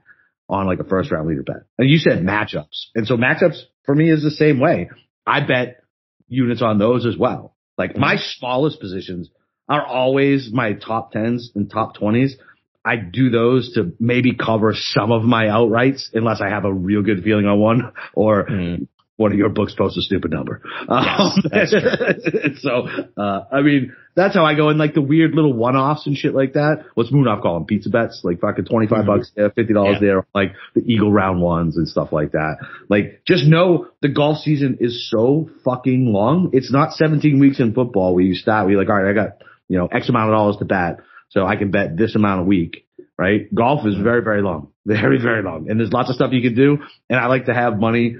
on 0.47 0.67
like 0.67 0.79
a 0.79 0.83
first 0.83 1.11
round 1.11 1.27
leader 1.27 1.43
bet. 1.43 1.63
And 1.77 1.89
you 1.89 1.97
said 1.97 2.23
matchups. 2.23 2.87
And 2.93 3.07
so 3.07 3.17
matchups 3.17 3.61
for 3.85 3.95
me 3.95 4.11
is 4.11 4.21
the 4.21 4.31
same 4.31 4.59
way. 4.59 4.89
I 5.25 5.39
bet 5.39 5.83
units 6.27 6.61
on 6.61 6.77
those 6.77 7.05
as 7.05 7.17
well. 7.17 7.55
Like 7.77 7.97
my 7.97 8.17
smallest 8.17 8.79
positions 8.79 9.29
are 9.67 9.85
always 9.85 10.49
my 10.53 10.73
top 10.73 11.11
tens 11.11 11.51
and 11.55 11.69
top 11.69 11.95
twenties 11.95 12.37
I 12.85 12.97
do 12.97 13.31
those 13.31 13.73
to 13.73 13.93
maybe 13.99 14.35
cover 14.35 14.73
some 14.75 15.11
of 15.11 15.23
my 15.23 15.45
outrights 15.45 16.03
unless 16.13 16.39
I 16.39 16.49
have 16.49 16.65
a 16.65 16.73
real 16.73 17.01
good 17.01 17.23
feeling 17.23 17.47
on 17.47 17.59
one 17.59 17.91
or 18.13 18.45
mm. 18.45 18.87
One 19.17 19.31
of 19.31 19.37
your 19.37 19.49
books 19.49 19.73
posts 19.73 19.97
a 19.97 20.01
stupid 20.01 20.31
number. 20.31 20.61
Yes, 20.89 21.73
um, 21.73 21.81
true. 21.81 22.55
so, 22.59 22.87
uh, 23.17 23.45
I 23.51 23.61
mean, 23.61 23.93
that's 24.15 24.35
how 24.35 24.45
I 24.45 24.55
go 24.55 24.69
in 24.69 24.77
like 24.77 24.93
the 24.93 25.01
weird 25.01 25.31
little 25.31 25.53
one-offs 25.53 26.05
and 26.05 26.17
shit 26.17 26.33
like 26.33 26.53
that. 26.53 26.85
What's 26.95 27.11
Moonoff 27.11 27.41
call 27.41 27.55
them? 27.55 27.65
Pizza 27.65 27.89
bets, 27.89 28.21
like 28.23 28.39
fucking 28.39 28.65
25 28.65 28.97
mm-hmm. 28.97 29.07
bucks, 29.07 29.31
yeah, 29.35 29.47
$50 29.47 29.93
yeah. 29.93 29.99
there, 29.99 30.27
like 30.33 30.53
the 30.73 30.81
Eagle 30.81 31.11
round 31.11 31.41
ones 31.41 31.77
and 31.77 31.87
stuff 31.87 32.11
like 32.11 32.31
that. 32.31 32.57
Like 32.89 33.21
just 33.25 33.45
know 33.45 33.87
the 34.01 34.09
golf 34.09 34.39
season 34.39 34.77
is 34.79 35.09
so 35.09 35.49
fucking 35.63 36.05
long. 36.11 36.49
It's 36.53 36.71
not 36.71 36.93
17 36.93 37.39
weeks 37.39 37.59
in 37.59 37.73
football 37.73 38.13
where 38.15 38.23
you 38.23 38.35
start, 38.35 38.65
where 38.65 38.73
you're 38.73 38.81
like, 38.81 38.89
all 38.89 39.01
right, 39.01 39.09
I 39.09 39.13
got, 39.13 39.37
you 39.67 39.77
know, 39.77 39.87
X 39.87 40.09
amount 40.09 40.29
of 40.29 40.35
dollars 40.35 40.57
to 40.57 40.65
bet 40.65 40.99
so 41.29 41.45
I 41.45 41.55
can 41.57 41.71
bet 41.71 41.97
this 41.97 42.15
amount 42.15 42.41
a 42.41 42.43
week, 42.45 42.87
right? 43.17 43.53
Golf 43.53 43.85
is 43.85 43.95
very, 43.95 44.23
very 44.23 44.41
long, 44.41 44.71
very, 44.85 45.21
very 45.21 45.43
long. 45.43 45.69
And 45.69 45.79
there's 45.79 45.91
lots 45.91 46.09
of 46.09 46.15
stuff 46.15 46.31
you 46.31 46.41
can 46.41 46.55
do. 46.55 46.77
And 47.09 47.19
I 47.19 47.27
like 47.27 47.45
to 47.45 47.53
have 47.53 47.77
money, 47.77 48.17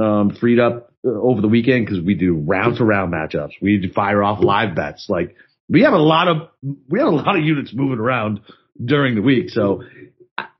um, 0.00 0.36
freed 0.40 0.58
up 0.58 0.92
uh, 1.04 1.10
over 1.10 1.40
the 1.40 1.48
weekend 1.48 1.86
because 1.86 2.02
we 2.04 2.14
do 2.14 2.34
round 2.34 2.76
to 2.78 2.84
round 2.84 3.12
matchups. 3.12 3.52
We 3.62 3.90
fire 3.94 4.22
off 4.22 4.42
live 4.42 4.74
bets. 4.74 5.06
Like 5.08 5.36
we 5.68 5.82
have 5.82 5.92
a 5.92 5.98
lot 5.98 6.28
of, 6.28 6.48
we 6.88 6.98
have 6.98 7.08
a 7.08 7.16
lot 7.16 7.36
of 7.36 7.44
units 7.44 7.72
moving 7.74 7.98
around 7.98 8.40
during 8.82 9.14
the 9.14 9.22
week. 9.22 9.50
So 9.50 9.84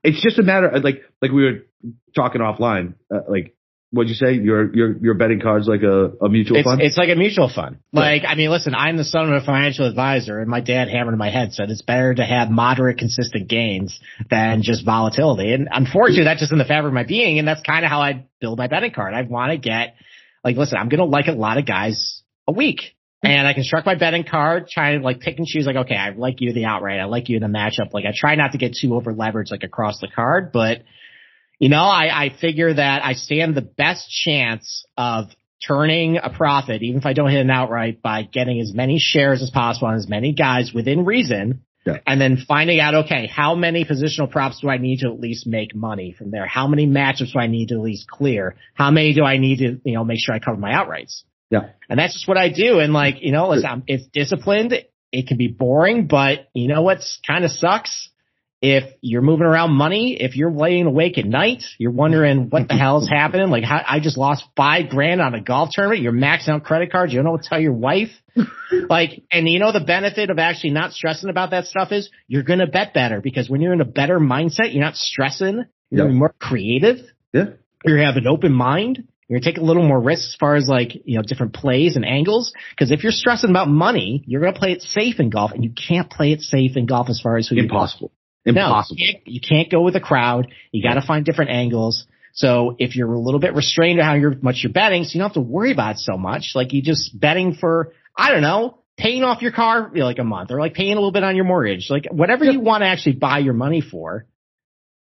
it's 0.03 0.21
just 0.21 0.39
a 0.39 0.43
matter 0.43 0.67
of 0.67 0.83
like, 0.83 1.03
like 1.21 1.31
we 1.31 1.43
were 1.43 1.65
talking 2.15 2.41
offline, 2.41 2.95
uh, 3.13 3.21
like 3.27 3.55
what'd 3.91 4.09
you 4.09 4.15
say? 4.15 4.33
Your 4.33 4.73
your 4.73 4.97
your 4.97 5.13
betting 5.15 5.39
card's 5.39 5.67
like 5.67 5.81
a, 5.83 6.11
a 6.23 6.29
mutual 6.29 6.57
it's, 6.57 6.67
fund. 6.67 6.81
It's 6.81 6.97
like 6.97 7.09
a 7.09 7.15
mutual 7.15 7.49
fund. 7.53 7.77
Like 7.91 8.23
I 8.27 8.35
mean, 8.35 8.49
listen, 8.49 8.75
I'm 8.75 8.97
the 8.97 9.03
son 9.03 9.31
of 9.31 9.41
a 9.41 9.45
financial 9.45 9.87
advisor, 9.87 10.39
and 10.39 10.49
my 10.49 10.61
dad 10.61 10.89
hammered 10.89 11.13
in 11.13 11.19
my 11.19 11.29
head 11.29 11.53
said 11.53 11.69
it's 11.69 11.81
better 11.81 12.13
to 12.13 12.23
have 12.23 12.49
moderate, 12.49 12.97
consistent 12.97 13.47
gains 13.47 13.99
than 14.29 14.61
just 14.61 14.85
volatility. 14.85 15.53
And 15.53 15.67
unfortunately, 15.71 16.25
that's 16.25 16.39
just 16.39 16.51
in 16.51 16.57
the 16.57 16.65
fabric 16.65 16.91
of 16.91 16.95
my 16.95 17.03
being, 17.03 17.39
and 17.39 17.47
that's 17.47 17.61
kind 17.61 17.83
of 17.83 17.91
how 17.91 18.01
I 18.01 18.25
build 18.39 18.57
my 18.57 18.67
betting 18.67 18.91
card. 18.91 19.13
I 19.13 19.23
want 19.23 19.51
to 19.51 19.57
get 19.57 19.95
like, 20.43 20.55
listen, 20.55 20.77
I'm 20.77 20.89
gonna 20.89 21.05
like 21.05 21.27
a 21.27 21.33
lot 21.33 21.57
of 21.57 21.65
guys 21.65 22.21
a 22.47 22.51
week. 22.51 22.95
And 23.21 23.45
I 23.45 23.53
construct 23.53 23.85
my 23.85 23.95
betting 23.95 24.23
card, 24.23 24.69
try 24.69 24.95
to 24.95 25.03
like 25.03 25.19
pick 25.19 25.37
and 25.37 25.45
choose 25.45 25.65
like, 25.65 25.75
okay, 25.75 25.95
I 25.95 26.11
like 26.11 26.39
you 26.39 26.53
the 26.53 26.63
outright. 26.63 27.01
I 27.01 27.03
like 27.03 27.27
you 27.27 27.35
in 27.35 27.41
the 27.41 27.49
matchup. 27.49 27.93
Like 27.93 28.05
I 28.05 28.13
try 28.15 28.35
not 28.35 28.53
to 28.53 28.57
get 28.57 28.77
too 28.79 28.95
over 28.95 29.13
leveraged 29.13 29.51
like 29.51 29.63
across 29.63 29.99
the 29.99 30.07
card, 30.07 30.53
but 30.53 30.83
you 31.59 31.69
know, 31.69 31.83
I, 31.83 32.25
I 32.25 32.29
figure 32.29 32.73
that 32.73 33.03
I 33.03 33.13
stand 33.13 33.55
the 33.55 33.61
best 33.61 34.09
chance 34.09 34.85
of 34.97 35.27
turning 35.65 36.17
a 36.17 36.29
profit, 36.29 36.81
even 36.81 37.01
if 37.01 37.05
I 37.05 37.13
don't 37.13 37.29
hit 37.29 37.41
an 37.41 37.49
outright, 37.49 38.01
by 38.01 38.23
getting 38.23 38.59
as 38.61 38.73
many 38.73 38.97
shares 38.97 39.41
as 39.41 39.49
possible 39.49 39.89
on 39.89 39.95
as 39.95 40.07
many 40.07 40.33
guys 40.33 40.71
within 40.73 41.05
reason. 41.05 41.63
Yeah. 41.85 41.97
And 42.05 42.19
then 42.19 42.37
finding 42.47 42.79
out, 42.79 42.95
okay, 43.05 43.27
how 43.27 43.55
many 43.55 43.85
positional 43.85 44.29
props 44.29 44.59
do 44.61 44.69
I 44.69 44.77
need 44.77 44.99
to 44.99 45.07
at 45.07 45.19
least 45.19 45.47
make 45.47 45.75
money 45.75 46.13
from 46.17 46.31
there? 46.31 46.45
How 46.45 46.67
many 46.67 46.87
matchups 46.87 47.33
do 47.33 47.39
I 47.39 47.47
need 47.47 47.69
to 47.69 47.75
at 47.75 47.81
least 47.81 48.07
clear? 48.09 48.55
How 48.73 48.91
many 48.91 49.13
do 49.13 49.23
I 49.23 49.37
need 49.37 49.57
to, 49.59 49.81
you 49.83 49.93
know, 49.95 50.03
make 50.03 50.19
sure 50.19 50.35
I 50.35 50.39
cover 50.39 50.57
my 50.57 50.71
outrights? 50.71 51.23
Yeah. 51.49 51.69
And 51.89 51.97
that's 51.97 52.13
just 52.13 52.27
what 52.27 52.37
I 52.37 52.49
do. 52.49 52.79
And 52.79 52.93
like, 52.93 53.15
you 53.21 53.31
know, 53.31 53.49
listen, 53.49 53.83
it's 53.87 54.07
disciplined. 54.07 54.73
It 55.11 55.27
can 55.27 55.37
be 55.37 55.47
boring, 55.47 56.07
but 56.07 56.49
you 56.53 56.67
know 56.67 56.83
what's 56.83 57.19
kind 57.25 57.43
of 57.43 57.51
sucks? 57.51 58.08
If 58.61 58.83
you're 59.01 59.21
moving 59.21 59.45
around 59.45 59.71
money, 59.71 60.17
if 60.19 60.35
you're 60.35 60.51
laying 60.51 60.85
awake 60.85 61.17
at 61.17 61.25
night, 61.25 61.63
you're 61.77 61.91
wondering 61.91 62.49
what 62.49 62.67
the 62.67 62.75
hell 62.75 63.01
is 63.01 63.09
happening. 63.11 63.49
Like 63.49 63.63
how, 63.63 63.81
I 63.87 63.99
just 63.99 64.17
lost 64.17 64.43
five 64.55 64.89
grand 64.89 65.21
on 65.21 65.33
a 65.33 65.41
golf 65.41 65.69
tournament. 65.71 66.01
You're 66.01 66.11
maxing 66.11 66.49
out 66.49 66.63
credit 66.65 66.91
cards. 66.91 67.13
You 67.13 67.19
don't 67.19 67.25
know 67.25 67.31
what 67.31 67.43
to 67.43 67.49
tell 67.49 67.59
your 67.59 67.73
wife. 67.73 68.09
like, 68.89 69.23
and 69.31 69.47
you 69.47 69.59
know, 69.59 69.71
the 69.71 69.79
benefit 69.79 70.29
of 70.29 70.39
actually 70.39 70.71
not 70.71 70.91
stressing 70.91 71.29
about 71.29 71.51
that 71.51 71.65
stuff 71.65 71.91
is 71.91 72.09
you're 72.27 72.43
going 72.43 72.59
to 72.59 72.67
bet 72.67 72.93
better 72.93 73.21
because 73.21 73.49
when 73.49 73.61
you're 73.61 73.73
in 73.73 73.81
a 73.81 73.85
better 73.85 74.19
mindset, 74.19 74.73
you're 74.73 74.83
not 74.83 74.95
stressing. 74.95 75.65
You're 75.89 76.07
yep. 76.07 76.15
more 76.15 76.35
creative. 76.37 76.97
Yeah. 77.33 77.51
You 77.85 77.95
have 77.95 78.17
an 78.17 78.27
open 78.27 78.51
mind. 78.51 79.07
You're 79.29 79.39
gonna 79.39 79.51
take 79.51 79.61
a 79.61 79.63
little 79.63 79.87
more 79.87 80.01
risks 80.01 80.29
as 80.29 80.35
far 80.39 80.55
as 80.55 80.67
like, 80.67 81.03
you 81.05 81.15
know, 81.15 81.21
different 81.21 81.53
plays 81.53 81.95
and 81.95 82.03
angles. 82.03 82.51
Cause 82.79 82.89
if 82.89 83.03
you're 83.03 83.11
stressing 83.11 83.51
about 83.51 83.67
money, 83.67 84.23
you're 84.25 84.41
gonna 84.41 84.57
play 84.57 84.71
it 84.71 84.81
safe 84.81 85.19
in 85.19 85.29
golf 85.29 85.51
and 85.51 85.63
you 85.63 85.71
can't 85.71 86.09
play 86.09 86.31
it 86.31 86.41
safe 86.41 86.75
in 86.75 86.87
golf 86.87 87.09
as 87.09 87.21
far 87.21 87.37
as 87.37 87.47
who 87.47 87.55
Impossible. 87.55 88.11
Impossible. 88.45 88.97
No, 88.99 89.05
you, 89.05 89.13
can't, 89.13 89.27
you 89.27 89.41
can't 89.41 89.71
go 89.71 89.81
with 89.81 89.95
a 89.95 89.99
crowd. 89.99 90.47
You 90.71 90.83
got 90.83 90.95
to 90.95 91.05
find 91.05 91.25
different 91.25 91.51
angles. 91.51 92.05
So 92.33 92.75
if 92.79 92.95
you're 92.95 93.11
a 93.11 93.19
little 93.19 93.39
bit 93.39 93.53
restrained 93.53 93.99
on 93.99 94.05
how 94.05 94.13
you're, 94.13 94.35
much 94.41 94.61
you're 94.63 94.71
betting, 94.71 95.03
so 95.03 95.13
you 95.13 95.19
don't 95.19 95.29
have 95.29 95.33
to 95.33 95.41
worry 95.41 95.71
about 95.71 95.95
it 95.95 95.99
so 95.99 96.17
much. 96.17 96.51
Like 96.55 96.73
you 96.73 96.81
just 96.81 97.17
betting 97.19 97.53
for, 97.53 97.93
I 98.15 98.31
don't 98.31 98.41
know, 98.41 98.79
paying 98.97 99.23
off 99.23 99.41
your 99.41 99.51
car 99.51 99.89
you 99.93 99.99
know, 99.99 100.05
like 100.05 100.19
a 100.19 100.23
month 100.23 100.51
or 100.51 100.59
like 100.59 100.73
paying 100.73 100.93
a 100.93 100.95
little 100.95 101.11
bit 101.11 101.23
on 101.23 101.35
your 101.35 101.45
mortgage, 101.45 101.87
like 101.89 102.07
whatever 102.11 102.45
you 102.45 102.59
want 102.59 102.81
to 102.81 102.87
actually 102.87 103.13
buy 103.13 103.39
your 103.39 103.53
money 103.53 103.81
for, 103.81 104.25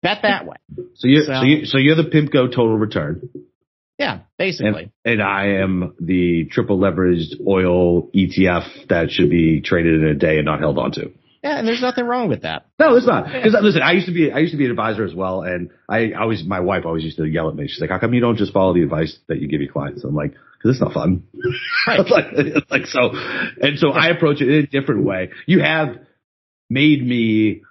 bet 0.02 0.18
that 0.22 0.46
way. 0.46 0.56
So 0.94 1.08
you, 1.08 1.22
so, 1.22 1.32
so 1.32 1.42
you, 1.42 1.66
so 1.66 1.78
you're 1.78 1.96
the 1.96 2.04
Pimco 2.04 2.48
total 2.48 2.78
return. 2.78 3.28
Yeah, 3.98 4.20
basically. 4.38 4.92
And, 5.04 5.20
and, 5.20 5.22
I 5.22 5.60
am 5.60 5.94
the 5.98 6.44
triple 6.50 6.78
leveraged 6.78 7.44
oil 7.44 8.08
ETF 8.12 8.88
that 8.88 9.10
should 9.10 9.28
be 9.28 9.60
traded 9.60 10.02
in 10.02 10.06
a 10.06 10.14
day 10.14 10.36
and 10.36 10.44
not 10.44 10.60
held 10.60 10.78
onto. 10.78 11.12
Yeah, 11.42 11.58
and 11.58 11.68
there's 11.68 11.80
nothing 11.80 12.04
wrong 12.04 12.28
with 12.28 12.42
that. 12.42 12.66
No, 12.80 12.92
there's 12.92 13.06
not. 13.06 13.26
Because 13.26 13.54
listen, 13.62 13.82
I 13.82 13.92
used 13.92 14.06
to 14.06 14.12
be 14.12 14.32
I 14.32 14.38
used 14.38 14.52
to 14.52 14.58
be 14.58 14.64
an 14.64 14.72
advisor 14.72 15.04
as 15.04 15.14
well, 15.14 15.42
and 15.42 15.70
I 15.88 16.12
always 16.12 16.44
my 16.44 16.60
wife 16.60 16.84
always 16.84 17.04
used 17.04 17.16
to 17.18 17.24
yell 17.24 17.48
at 17.48 17.54
me. 17.54 17.68
She's 17.68 17.80
like, 17.80 17.90
"How 17.90 17.98
come 17.98 18.12
you 18.12 18.20
don't 18.20 18.36
just 18.36 18.52
follow 18.52 18.74
the 18.74 18.82
advice 18.82 19.16
that 19.28 19.40
you 19.40 19.46
give 19.46 19.60
your 19.60 19.72
clients?" 19.72 20.02
I'm 20.02 20.16
like, 20.16 20.32
"Because 20.32 20.76
it's 20.76 20.80
not 20.80 20.92
fun." 20.92 21.24
Right. 21.86 22.00
like, 22.10 22.70
like 22.70 22.86
so, 22.86 23.12
and 23.14 23.78
so 23.78 23.90
I 23.90 24.08
approach 24.08 24.42
it 24.42 24.48
in 24.48 24.64
a 24.64 24.66
different 24.66 25.04
way. 25.04 25.30
You 25.46 25.60
have 25.60 25.96
made 26.68 27.06
me 27.06 27.62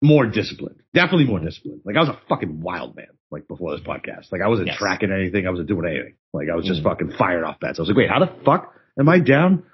more 0.00 0.26
disciplined, 0.26 0.82
definitely 0.94 1.26
more 1.26 1.40
disciplined. 1.40 1.82
Like 1.84 1.96
I 1.96 2.00
was 2.00 2.08
a 2.08 2.18
fucking 2.28 2.60
wild 2.60 2.96
man, 2.96 3.08
like 3.30 3.48
before 3.48 3.76
this 3.76 3.86
podcast. 3.86 4.30
Like 4.30 4.40
I 4.40 4.48
wasn't 4.48 4.68
yes. 4.68 4.78
tracking 4.78 5.10
anything, 5.12 5.46
I 5.46 5.50
wasn't 5.50 5.68
doing 5.68 5.86
anything. 5.86 6.14
Like 6.32 6.48
I 6.50 6.54
was 6.54 6.64
just 6.64 6.80
mm. 6.80 6.84
fucking 6.84 7.12
firing 7.18 7.44
off 7.44 7.60
bets. 7.60 7.78
I 7.78 7.82
was 7.82 7.88
like, 7.88 7.96
wait, 7.96 8.08
how 8.08 8.20
the 8.20 8.32
fuck 8.44 8.74
am 8.98 9.08
I 9.08 9.18
down 9.18 9.64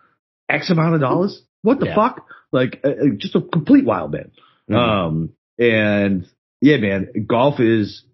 X 0.48 0.70
amount 0.70 0.94
of 0.94 1.00
dollars? 1.00 1.42
What 1.62 1.78
the 1.78 1.87
yeah. 1.87 1.94
fuck? 1.94 2.26
Like 2.52 2.80
uh, 2.84 2.88
uh, 2.88 2.94
just 3.16 3.34
a 3.34 3.40
complete 3.40 3.84
wild 3.84 4.12
man. 4.12 4.30
Mm-hmm. 4.70 4.74
Um, 4.74 5.30
and 5.58 6.26
yeah, 6.60 6.76
man, 6.76 7.26
golf 7.26 7.60
is, 7.60 8.04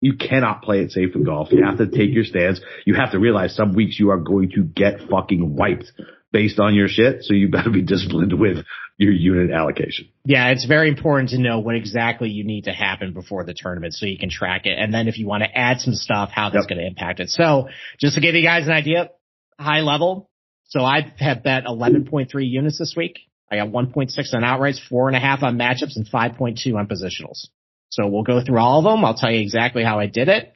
you 0.00 0.16
cannot 0.16 0.62
play 0.62 0.80
it 0.80 0.92
safe 0.92 1.14
in 1.14 1.24
golf. 1.24 1.48
You 1.50 1.64
have 1.64 1.78
to 1.78 1.86
take 1.86 2.12
your 2.12 2.24
stance. 2.24 2.60
You 2.84 2.94
have 2.94 3.12
to 3.12 3.18
realize 3.18 3.56
some 3.56 3.74
weeks 3.74 3.98
you 3.98 4.10
are 4.10 4.18
going 4.18 4.50
to 4.50 4.62
get 4.62 5.00
fucking 5.10 5.56
wiped 5.56 5.90
based 6.32 6.58
on 6.60 6.74
your 6.74 6.86
shit. 6.86 7.24
So 7.24 7.34
you 7.34 7.48
better 7.48 7.70
be 7.70 7.82
disciplined 7.82 8.38
with 8.38 8.64
your 8.98 9.12
unit 9.12 9.50
allocation. 9.50 10.08
Yeah, 10.24 10.48
it's 10.48 10.64
very 10.66 10.88
important 10.88 11.30
to 11.30 11.38
know 11.38 11.60
what 11.60 11.74
exactly 11.74 12.30
you 12.30 12.44
need 12.44 12.64
to 12.64 12.72
happen 12.72 13.12
before 13.12 13.44
the 13.44 13.54
tournament 13.54 13.94
so 13.94 14.06
you 14.06 14.18
can 14.18 14.30
track 14.30 14.66
it. 14.66 14.78
And 14.78 14.92
then 14.92 15.08
if 15.08 15.18
you 15.18 15.26
want 15.26 15.42
to 15.42 15.58
add 15.58 15.80
some 15.80 15.94
stuff, 15.94 16.30
how 16.32 16.50
that's 16.50 16.64
yep. 16.64 16.68
going 16.68 16.78
to 16.78 16.86
impact 16.86 17.20
it. 17.20 17.28
So 17.30 17.68
just 17.98 18.14
to 18.14 18.20
give 18.20 18.34
you 18.34 18.42
guys 18.42 18.66
an 18.66 18.72
idea, 18.72 19.10
high 19.58 19.80
level. 19.80 20.30
So 20.68 20.80
I 20.80 21.12
have 21.18 21.42
bet 21.42 21.64
11.3 21.64 22.28
units 22.48 22.78
this 22.78 22.94
week. 22.96 23.18
I 23.50 23.56
got 23.56 23.68
1.6 23.68 24.34
on 24.34 24.42
outrights, 24.42 24.80
four 24.88 25.08
and 25.08 25.16
a 25.16 25.20
half 25.20 25.42
on 25.42 25.56
matchups, 25.56 25.96
and 25.96 26.06
5.2 26.06 26.74
on 26.74 26.86
positionals. 26.86 27.46
So 27.90 28.06
we'll 28.08 28.24
go 28.24 28.42
through 28.44 28.58
all 28.58 28.78
of 28.78 28.84
them. 28.84 29.04
I'll 29.04 29.14
tell 29.14 29.30
you 29.30 29.40
exactly 29.40 29.84
how 29.84 30.00
I 30.00 30.06
did 30.06 30.28
it. 30.28 30.52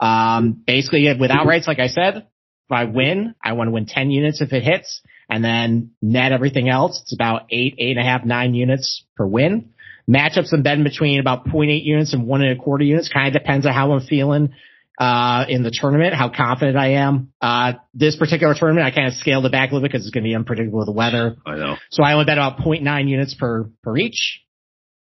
Um, 0.00 0.62
basically 0.66 1.06
with 1.18 1.30
outrights, 1.30 1.66
like 1.66 1.78
I 1.78 1.88
said, 1.88 2.16
if 2.16 2.72
I 2.72 2.84
win, 2.84 3.34
I 3.42 3.52
want 3.52 3.68
to 3.68 3.72
win 3.72 3.86
10 3.86 4.10
units 4.10 4.40
if 4.40 4.52
it 4.52 4.62
hits 4.62 5.02
and 5.28 5.44
then 5.44 5.90
net 6.00 6.32
everything 6.32 6.68
else. 6.68 7.00
It's 7.02 7.14
about 7.14 7.42
eight, 7.50 7.74
eight 7.78 7.96
and 7.96 8.06
a 8.06 8.08
half, 8.08 8.24
nine 8.24 8.54
units 8.54 9.04
per 9.16 9.26
win. 9.26 9.70
Matchups 10.08 10.52
and 10.52 10.64
bet 10.64 10.82
between 10.82 11.20
about 11.20 11.46
0.8 11.46 11.84
units 11.84 12.14
and 12.14 12.26
one 12.26 12.42
and 12.42 12.58
a 12.58 12.62
quarter 12.62 12.84
units. 12.84 13.08
Kind 13.08 13.28
of 13.28 13.40
depends 13.40 13.66
on 13.66 13.72
how 13.72 13.92
I'm 13.92 14.00
feeling 14.00 14.54
uh, 14.98 15.44
in 15.48 15.62
the 15.62 15.70
tournament, 15.70 16.14
how 16.14 16.28
confident 16.28 16.76
I 16.76 16.94
am. 16.94 17.32
Uh, 17.40 17.74
this 17.94 18.16
particular 18.16 18.54
tournament, 18.54 18.86
I 18.86 18.90
kind 18.90 19.08
of 19.08 19.14
scaled 19.14 19.46
it 19.46 19.52
back 19.52 19.70
a 19.70 19.74
little 19.74 19.86
bit 19.86 19.92
because 19.92 20.06
it's 20.06 20.14
going 20.14 20.24
to 20.24 20.28
be 20.28 20.34
unpredictable 20.34 20.78
with 20.80 20.86
the 20.86 20.92
weather. 20.92 21.36
I 21.46 21.56
know. 21.56 21.76
So 21.90 22.02
I 22.02 22.12
only 22.12 22.26
bet 22.26 22.38
about 22.38 22.58
0.9 22.58 23.08
units 23.08 23.34
per, 23.34 23.70
per 23.82 23.96
each. 23.96 24.40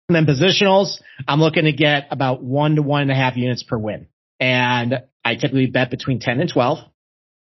And 0.10 0.16
then 0.16 0.26
positionals, 0.26 1.00
I'm 1.28 1.40
looking 1.40 1.66
to 1.66 1.72
get 1.72 2.08
about 2.12 2.44
one 2.44 2.76
to 2.76 2.82
one 2.82 3.04
and 3.04 3.12
a 3.12 3.16
half 3.16 3.38
units 3.38 3.64
per 3.64 3.78
win. 3.78 4.08
And 4.40 4.96
I 5.24 5.36
typically 5.36 5.68
bet 5.68 5.90
between 5.90 6.20
10 6.20 6.42
and 6.42 6.52
12. 6.52 6.80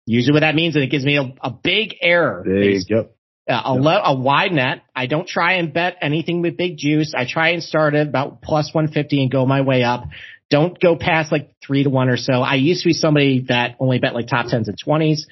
Usually 0.07 0.33
what 0.33 0.41
that 0.41 0.55
means 0.55 0.75
is 0.75 0.83
it 0.83 0.91
gives 0.91 1.05
me 1.05 1.19
a, 1.19 1.35
a 1.43 1.51
big 1.51 1.95
error. 2.01 2.43
Big, 2.45 2.83
yep. 2.89 3.15
Uh, 3.49 3.63
a, 3.65 3.75
le- 3.75 4.03
a 4.05 4.19
wide 4.19 4.53
net. 4.53 4.83
I 4.95 5.07
don't 5.07 5.29
try 5.29 5.55
and 5.55 5.73
bet 5.73 5.97
anything 6.03 6.43
with 6.43 6.57
big 6.57 6.77
juice. 6.77 7.15
I 7.17 7.27
try 7.27 7.51
and 7.51 7.63
start 7.63 7.95
at 7.95 8.09
about 8.09 8.43
plus 8.43 8.75
150 8.75 9.23
and 9.23 9.31
go 9.31 9.47
my 9.47 9.61
way 9.61 9.85
up. 9.85 10.05
Don't 10.51 10.81
go 10.81 10.97
past 10.97 11.31
like 11.31 11.55
three 11.65 11.85
to 11.85 11.91
one 11.91 12.09
or 12.09 12.17
so. 12.17 12.35
I 12.35 12.55
used 12.55 12.83
to 12.83 12.89
be 12.89 12.93
somebody 12.95 13.47
that 13.49 13.77
only 13.81 13.99
bet 13.99 14.15
like 14.15 14.29
top 14.29 14.47
tens 14.47 14.69
and 14.69 14.79
twenties. 14.83 15.27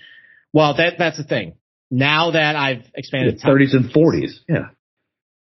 Well, 0.53 0.77
that 0.77 0.95
that's 0.99 1.17
the 1.17 1.25
thing. 1.25 1.55
Now 1.91 2.33
that 2.33 2.57
I've 2.57 2.85
expanded 2.95 3.41
thirties 3.41 3.73
and 3.75 3.91
forties, 3.91 4.41
yeah, 4.49 4.69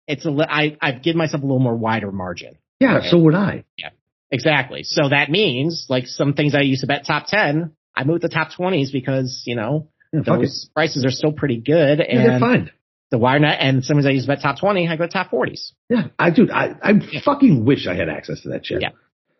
it's 0.06 0.24
a 0.24 0.30
I 0.48 0.76
I've 0.80 1.02
given 1.02 1.18
myself 1.18 1.42
a 1.42 1.46
little 1.46 1.58
more 1.58 1.76
wider 1.76 2.10
margin. 2.10 2.56
Yeah, 2.80 2.98
okay. 2.98 3.08
so 3.08 3.18
would 3.18 3.34
I. 3.34 3.64
Yeah, 3.76 3.90
exactly. 4.30 4.82
So 4.82 5.08
that 5.08 5.30
means 5.30 5.86
like 5.88 6.06
some 6.06 6.34
things 6.34 6.54
I 6.54 6.60
used 6.60 6.82
to 6.82 6.86
bet 6.86 7.04
top 7.06 7.26
ten, 7.26 7.72
I 7.94 8.04
moved 8.04 8.22
the 8.22 8.28
top 8.28 8.52
twenties 8.54 8.92
because 8.92 9.42
you 9.46 9.56
know 9.56 9.88
yeah, 10.12 10.20
those 10.24 10.68
prices 10.74 11.04
are 11.04 11.10
still 11.10 11.32
pretty 11.32 11.58
good. 11.58 12.00
And 12.00 12.20
yeah, 12.20 12.26
they're 12.26 12.40
fine. 12.40 12.70
the 13.10 13.18
wire 13.18 13.38
net, 13.38 13.58
and 13.60 13.84
sometimes 13.84 14.06
I 14.06 14.10
use 14.10 14.26
bet 14.26 14.40
top 14.42 14.58
20, 14.58 14.88
I 14.88 14.96
go 14.96 15.06
top 15.06 15.30
40s. 15.30 15.72
Yeah, 15.88 16.08
I 16.18 16.30
do. 16.30 16.48
I, 16.52 16.74
I 16.82 16.92
yeah. 16.92 17.20
fucking 17.24 17.64
wish 17.64 17.86
I 17.86 17.94
had 17.94 18.08
access 18.08 18.42
to 18.42 18.50
that 18.50 18.66
shit. 18.66 18.82
Yeah. 18.82 18.90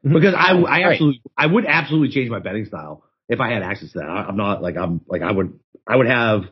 Mm-hmm. 0.05 0.15
Because 0.15 0.35
I, 0.35 0.53
I 0.53 0.91
absolutely, 0.91 1.23
right. 1.37 1.49
I 1.49 1.53
would 1.53 1.67
absolutely 1.67 2.11
change 2.11 2.31
my 2.31 2.39
betting 2.39 2.67
style 2.67 3.05
if 3.29 3.41
I 3.41 3.53
had 3.53 3.63
access 3.63 3.93
to 3.93 3.99
that. 4.01 4.09
I, 4.09 4.25
I'm 4.29 4.37
not 4.37 4.63
like, 4.63 4.77
I'm 4.77 5.01
like, 5.09 5.23
I 5.23 5.33
would, 5.33 5.59
I 5.87 5.97
would 5.97 6.07
have 6.07 6.43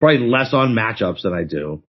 probably 0.00 0.26
less 0.26 0.52
on 0.52 0.74
matchups 0.74 1.22
than 1.22 1.32
I 1.32 1.44
do. 1.44 1.82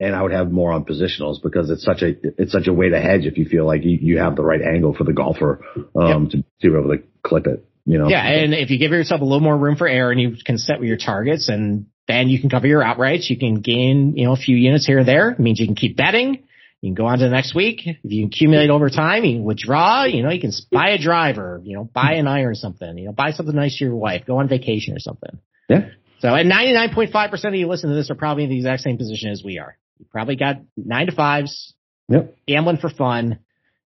And 0.00 0.16
I 0.16 0.22
would 0.22 0.32
have 0.32 0.50
more 0.50 0.72
on 0.72 0.84
positionals 0.84 1.40
because 1.42 1.70
it's 1.70 1.84
such 1.84 2.02
a, 2.02 2.14
it's 2.36 2.50
such 2.50 2.66
a 2.66 2.72
way 2.72 2.88
to 2.88 3.00
hedge 3.00 3.24
if 3.24 3.38
you 3.38 3.44
feel 3.44 3.64
like 3.64 3.84
you, 3.84 3.98
you 4.00 4.18
have 4.18 4.34
the 4.34 4.42
right 4.42 4.60
angle 4.60 4.94
for 4.94 5.04
the 5.04 5.12
golfer, 5.12 5.64
um, 5.94 6.24
yep. 6.24 6.30
to, 6.30 6.36
to 6.38 6.44
be 6.60 6.68
able 6.68 6.96
to 6.96 7.02
clip 7.22 7.46
it, 7.46 7.64
you 7.84 7.98
know? 7.98 8.08
Yeah. 8.08 8.26
And 8.26 8.52
if 8.52 8.70
you 8.70 8.78
give 8.78 8.90
yourself 8.90 9.20
a 9.20 9.24
little 9.24 9.40
more 9.40 9.56
room 9.56 9.76
for 9.76 9.86
error 9.86 10.10
and 10.10 10.20
you 10.20 10.34
can 10.44 10.58
set 10.58 10.80
with 10.80 10.88
your 10.88 10.96
targets 10.96 11.48
and 11.48 11.86
then 12.08 12.28
you 12.28 12.40
can 12.40 12.50
cover 12.50 12.66
your 12.66 12.82
outrights. 12.82 13.30
You 13.30 13.38
can 13.38 13.60
gain, 13.60 14.16
you 14.16 14.24
know, 14.24 14.32
a 14.32 14.36
few 14.36 14.56
units 14.56 14.86
here 14.86 15.00
or 15.00 15.04
there. 15.04 15.30
It 15.30 15.38
means 15.38 15.60
you 15.60 15.66
can 15.66 15.76
keep 15.76 15.96
betting. 15.96 16.44
You 16.82 16.88
can 16.88 16.94
go 16.94 17.06
on 17.06 17.18
to 17.18 17.24
the 17.24 17.30
next 17.30 17.54
week. 17.54 17.82
If 17.86 17.98
you 18.02 18.26
accumulate 18.26 18.68
over 18.68 18.90
time, 18.90 19.24
you 19.24 19.36
can 19.36 19.44
withdraw, 19.44 20.02
you 20.02 20.24
know, 20.24 20.30
you 20.30 20.40
can 20.40 20.50
buy 20.72 20.90
a 20.90 20.98
driver, 20.98 21.60
you 21.62 21.76
know, 21.76 21.84
buy 21.84 22.14
an 22.14 22.26
iron 22.26 22.48
or 22.48 22.54
something, 22.56 22.98
you 22.98 23.06
know, 23.06 23.12
buy 23.12 23.30
something 23.30 23.54
nice 23.54 23.78
for 23.78 23.84
your 23.84 23.94
wife, 23.94 24.24
go 24.26 24.38
on 24.38 24.48
vacation 24.48 24.96
or 24.96 24.98
something. 24.98 25.38
Yeah. 25.68 25.90
So 26.18 26.34
and 26.34 26.50
99.5% 26.50 27.44
of 27.44 27.54
you 27.54 27.68
listen 27.68 27.88
to 27.88 27.94
this 27.94 28.10
are 28.10 28.16
probably 28.16 28.44
in 28.44 28.50
the 28.50 28.56
exact 28.56 28.82
same 28.82 28.98
position 28.98 29.30
as 29.30 29.44
we 29.44 29.60
are. 29.60 29.78
You 29.98 30.06
probably 30.10 30.34
got 30.34 30.56
nine 30.76 31.06
to 31.06 31.12
fives. 31.12 31.72
Yep. 32.08 32.36
Gambling 32.48 32.78
for 32.78 32.90
fun. 32.90 33.38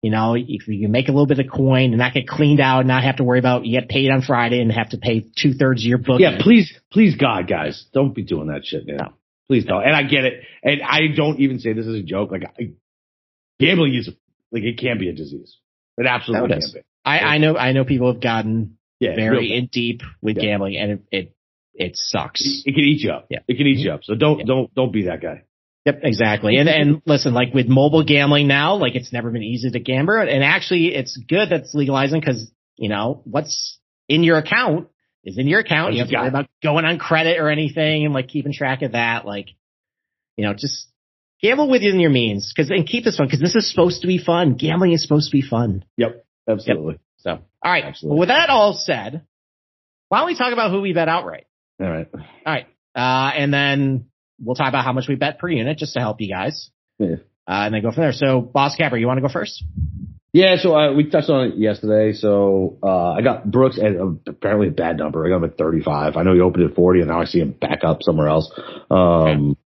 You 0.04 0.12
know, 0.12 0.36
if 0.36 0.68
you 0.68 0.82
can 0.82 0.92
make 0.92 1.08
a 1.08 1.12
little 1.12 1.26
bit 1.26 1.40
of 1.40 1.46
coin 1.52 1.86
and 1.86 1.98
not 1.98 2.14
get 2.14 2.28
cleaned 2.28 2.60
out, 2.60 2.80
and 2.80 2.90
not 2.90 3.04
have 3.04 3.16
to 3.16 3.24
worry 3.24 3.40
about 3.40 3.66
you 3.66 3.80
get 3.80 3.90
paid 3.90 4.12
on 4.12 4.22
Friday 4.22 4.62
and 4.62 4.72
have 4.72 4.90
to 4.90 4.98
pay 4.98 5.26
two 5.36 5.54
thirds 5.54 5.82
of 5.82 5.88
your 5.88 5.98
book. 5.98 6.20
Yeah, 6.20 6.38
please, 6.42 6.72
please, 6.92 7.16
God, 7.16 7.48
guys, 7.48 7.86
don't 7.94 8.14
be 8.14 8.22
doing 8.22 8.50
that 8.50 8.66
shit, 8.66 8.86
man. 8.86 8.98
No. 8.98 9.14
Please 9.48 9.66
don't. 9.66 9.84
And 9.84 9.96
I 9.96 10.04
get 10.04 10.26
it. 10.26 10.44
And 10.64 10.82
I 10.82 11.08
don't 11.16 11.40
even 11.40 11.60
say 11.60 11.74
this 11.74 11.88
as 11.88 11.96
a 11.96 12.02
joke. 12.02 12.32
Like, 12.32 12.44
I, 12.60 12.74
gambling 13.66 13.96
is 13.96 14.10
like 14.52 14.64
it 14.64 14.78
can 14.78 14.98
be 14.98 15.10
a 15.10 15.14
disease. 15.14 15.58
It 15.98 16.08
absolutely 16.08 16.56
oh, 16.56 16.60
can 16.60 16.72
be. 16.74 16.82
I, 17.06 17.20
I 17.20 17.38
know. 17.38 17.58
I 17.58 17.74
know 17.74 17.86
people 17.86 18.12
have 18.12 18.22
gotten 18.22 18.78
yeah, 19.00 19.16
very 19.16 19.54
in 19.54 19.68
deep 19.72 20.02
with 20.22 20.38
yeah. 20.38 20.44
gambling, 20.44 20.78
and 20.78 20.92
it, 20.92 21.02
it 21.12 21.36
it 21.74 21.92
sucks. 21.96 22.42
It, 22.42 22.72
it, 22.72 22.76
can 22.76 22.84
eat 22.84 23.02
you 23.02 23.12
up. 23.12 23.28
Yeah, 23.30 23.40
it 23.48 23.58
can 23.58 23.68
eat 23.68 23.80
you 23.80 23.92
up. 23.92 24.04
So 24.04 24.16
don't 24.16 24.40
yeah. 24.40 24.46
don't 24.46 24.74
don't 24.74 24.92
be 24.92 25.06
that 25.06 25.22
guy. 25.22 25.44
Yep, 25.86 26.00
exactly. 26.04 26.58
And 26.58 26.70
and 26.70 27.02
listen, 27.06 27.34
like 27.34 27.54
with 27.54 27.68
mobile 27.68 28.04
gambling 28.04 28.48
now, 28.48 28.76
like 28.76 28.96
it's 28.96 29.12
never 29.12 29.32
been 29.32 29.44
easy 29.44 29.70
to 29.70 29.80
gamble, 29.80 30.18
and 30.18 30.44
actually 30.44 30.96
it's 30.96 31.18
good 31.18 31.50
that's 31.50 31.74
legalizing 31.74 32.22
because 32.22 32.52
you 32.78 32.90
know 32.90 33.22
what's 33.26 33.80
in 34.08 34.24
your 34.24 34.38
account 34.38 34.88
is 35.24 35.38
in 35.38 35.48
your 35.48 35.60
account. 35.60 35.94
You 35.94 36.00
have 36.00 36.10
to 36.10 36.16
worry 36.16 36.28
about 36.28 36.48
going 36.62 36.86
on 36.86 37.00
credit 37.00 37.40
or 37.40 37.50
anything, 37.50 38.06
and 38.06 38.14
like 38.14 38.28
keeping 38.28 38.54
track 38.54 38.82
of 38.82 38.94
that. 38.94 39.26
Like, 39.26 39.50
you 40.38 40.46
know, 40.46 40.54
just 40.54 40.88
gamble 41.44 41.70
within 41.70 42.00
your 42.00 42.10
means, 42.10 42.52
because 42.56 42.72
and 42.72 42.88
keep 42.88 43.04
this 43.04 43.18
fun 43.18 43.28
because 43.28 43.42
this 43.42 43.56
is 43.56 43.70
supposed 43.70 44.02
to 44.02 44.08
be 44.08 44.18
fun. 44.18 44.56
Gambling 44.56 44.94
is 44.94 45.04
supposed 45.04 45.30
to 45.30 45.38
be 45.38 45.42
fun. 45.42 45.86
Yep, 45.98 46.26
absolutely. 46.50 46.94
Yep. 46.94 47.02
So, 47.18 47.32
all 47.32 47.72
right. 47.72 47.84
Absolutely. 47.84 48.16
Well, 48.16 48.20
with 48.22 48.30
that 48.30 48.50
all 48.50 48.74
said, 48.74 49.26
why 50.10 50.20
don't 50.20 50.28
we 50.28 50.38
talk 50.38 50.54
about 50.54 50.72
who 50.72 50.82
we 50.82 50.94
bet 50.94 51.10
outright? 51.10 51.46
All 51.80 51.90
right. 51.90 52.08
All 52.14 52.22
right. 52.46 52.68
Uh, 52.96 53.32
and 53.36 53.54
then 53.54 54.06
we'll 54.40 54.56
talk 54.56 54.70
about 54.70 54.84
how 54.84 54.94
much 54.94 55.08
we 55.08 55.16
bet 55.16 55.40
per 55.40 55.50
unit 55.50 55.78
just 55.78 55.94
to 55.94 56.00
help 56.00 56.22
you 56.22 56.30
guys. 56.30 56.70
Yeah. 57.00 57.16
Uh, 57.48 57.66
and 57.66 57.74
then 57.74 57.82
go 57.82 57.92
from 57.92 58.04
there. 58.04 58.14
So, 58.14 58.42
Boss 58.42 58.76
Capper, 58.76 58.98
you 58.98 59.08
want 59.08 59.18
to 59.18 59.22
go 59.22 59.32
first? 59.32 59.64
Yeah, 60.32 60.56
so 60.58 60.76
uh, 60.76 60.94
we 60.94 61.10
touched 61.10 61.30
on 61.30 61.48
it 61.48 61.58
yesterday. 61.58 62.14
So 62.14 62.80
uh, 62.82 63.12
I 63.12 63.22
got 63.22 63.50
Brooks 63.50 63.78
at 63.78 63.96
uh, 63.96 64.14
apparently 64.28 64.70
a 64.70 64.72
bad 64.72 64.98
number. 64.98 65.26
I 65.26 65.30
got 65.30 65.38
him 65.38 65.44
at 65.44 65.58
35. 65.58 66.16
I 66.16 66.24
know 66.24 66.34
he 66.34 66.40
opened 66.40 66.70
at 66.70 66.76
40, 66.76 67.02
and 67.02 67.10
now 67.10 67.22
I 67.22 67.26
see 67.26 67.40
him 67.40 67.52
back 67.52 67.84
up 67.84 68.00
somewhere 68.02 68.30
else. 68.30 68.52
Um, 68.90 69.52
okay. 69.52 69.60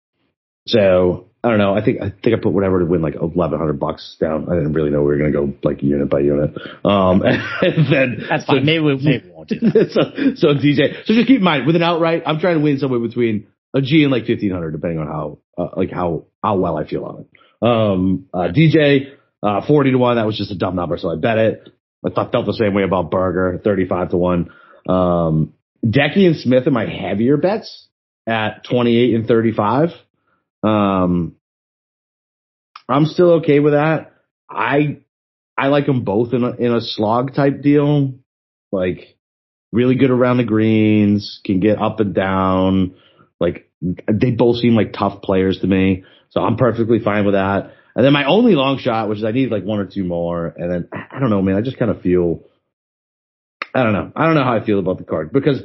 So 0.67 1.26
I 1.47 1.51
don't 1.51 1.59
know. 1.59 1.73
I 1.73 1.81
think 1.83 2.01
I 2.01 2.09
think 2.09 2.35
I 2.35 2.41
put 2.43 2.51
whatever 2.51 2.79
to 2.79 2.85
win 2.85 3.01
like 3.01 3.15
1100 3.15 3.79
bucks 3.79 4.17
down. 4.19 4.49
I 4.51 4.55
didn't 4.55 4.73
really 4.73 4.89
know 4.89 4.99
we 4.99 5.05
were 5.05 5.17
going 5.17 5.31
to 5.31 5.37
go 5.37 5.53
like 5.63 5.81
unit 5.81 6.09
by 6.09 6.19
unit. 6.19 6.57
Um, 6.83 7.21
and 7.61 7.87
then 7.89 8.25
that's 8.29 8.43
fine. 8.43 8.59
So, 8.59 8.65
maybe 8.65 8.79
we, 8.83 8.97
maybe 8.97 9.25
we 9.27 9.31
won't 9.31 9.47
do 9.47 9.59
that. 9.61 10.35
so, 10.35 10.35
so 10.35 10.53
DJ. 10.59 11.05
So 11.05 11.13
just 11.13 11.25
keep 11.25 11.37
in 11.37 11.43
mind 11.43 11.65
with 11.65 11.77
an 11.77 11.83
outright, 11.83 12.23
I'm 12.25 12.39
trying 12.39 12.57
to 12.57 12.63
win 12.63 12.79
somewhere 12.79 12.99
between 12.99 13.47
a 13.73 13.79
G 13.79 14.03
and 14.03 14.11
like 14.11 14.27
1500, 14.27 14.71
depending 14.71 14.99
on 14.99 15.07
how, 15.07 15.39
uh, 15.57 15.69
like 15.77 15.89
how, 15.89 16.25
how 16.43 16.57
well 16.57 16.77
I 16.77 16.85
feel 16.85 17.05
on 17.05 17.21
it. 17.21 17.27
Um, 17.65 18.25
uh, 18.33 18.49
DJ, 18.53 19.13
uh, 19.41 19.65
40 19.65 19.91
to 19.91 19.97
1, 19.97 20.15
that 20.17 20.25
was 20.25 20.37
just 20.37 20.51
a 20.51 20.57
dumb 20.57 20.75
number, 20.75 20.97
so 20.97 21.09
I 21.09 21.15
bet 21.15 21.37
it. 21.37 21.69
I 22.05 22.09
thought, 22.09 22.33
felt 22.33 22.45
the 22.45 22.53
same 22.53 22.73
way 22.73 22.83
about 22.83 23.09
Berger, 23.09 23.61
35 23.63 24.09
to 24.09 24.17
1. 24.17 24.49
Um, 24.89 25.53
Decky 25.85 26.27
and 26.27 26.35
Smith 26.35 26.67
are 26.67 26.71
my 26.71 26.87
heavier 26.87 27.37
bets 27.37 27.87
at 28.27 28.65
28 28.65 29.15
and 29.15 29.27
35. 29.27 29.89
Um, 30.61 31.36
I'm 32.89 33.05
still 33.05 33.33
okay 33.35 33.59
with 33.59 33.73
that. 33.73 34.13
I, 34.49 34.99
I 35.57 35.67
like 35.67 35.85
them 35.85 36.03
both 36.03 36.33
in 36.33 36.43
a, 36.43 36.51
in 36.51 36.73
a 36.73 36.81
slog 36.81 37.35
type 37.35 37.61
deal. 37.61 38.13
Like, 38.71 39.17
really 39.71 39.95
good 39.95 40.11
around 40.11 40.37
the 40.37 40.43
greens, 40.43 41.39
can 41.45 41.59
get 41.59 41.81
up 41.81 41.99
and 41.99 42.13
down. 42.13 42.95
Like 43.39 43.69
they 43.81 44.31
both 44.31 44.57
seem 44.57 44.75
like 44.75 44.93
tough 44.93 45.21
players 45.21 45.59
to 45.59 45.67
me. 45.67 46.03
So 46.29 46.41
I'm 46.41 46.57
perfectly 46.57 46.99
fine 46.99 47.25
with 47.25 47.35
that. 47.35 47.73
And 47.95 48.05
then 48.05 48.13
my 48.13 48.25
only 48.25 48.53
long 48.53 48.77
shot, 48.79 49.09
which 49.09 49.19
is 49.19 49.23
I 49.23 49.31
need 49.31 49.51
like 49.51 49.63
one 49.63 49.79
or 49.79 49.85
two 49.85 50.03
more. 50.03 50.53
And 50.55 50.71
then 50.71 50.89
I 50.93 51.19
don't 51.19 51.29
know, 51.29 51.41
man. 51.41 51.55
I 51.55 51.61
just 51.61 51.77
kind 51.77 51.91
of 51.91 52.01
feel, 52.01 52.43
I 53.73 53.83
don't 53.83 53.93
know. 53.93 54.11
I 54.15 54.25
don't 54.25 54.35
know 54.35 54.43
how 54.43 54.55
I 54.55 54.65
feel 54.65 54.79
about 54.79 54.97
the 54.97 55.03
card 55.03 55.31
because 55.31 55.61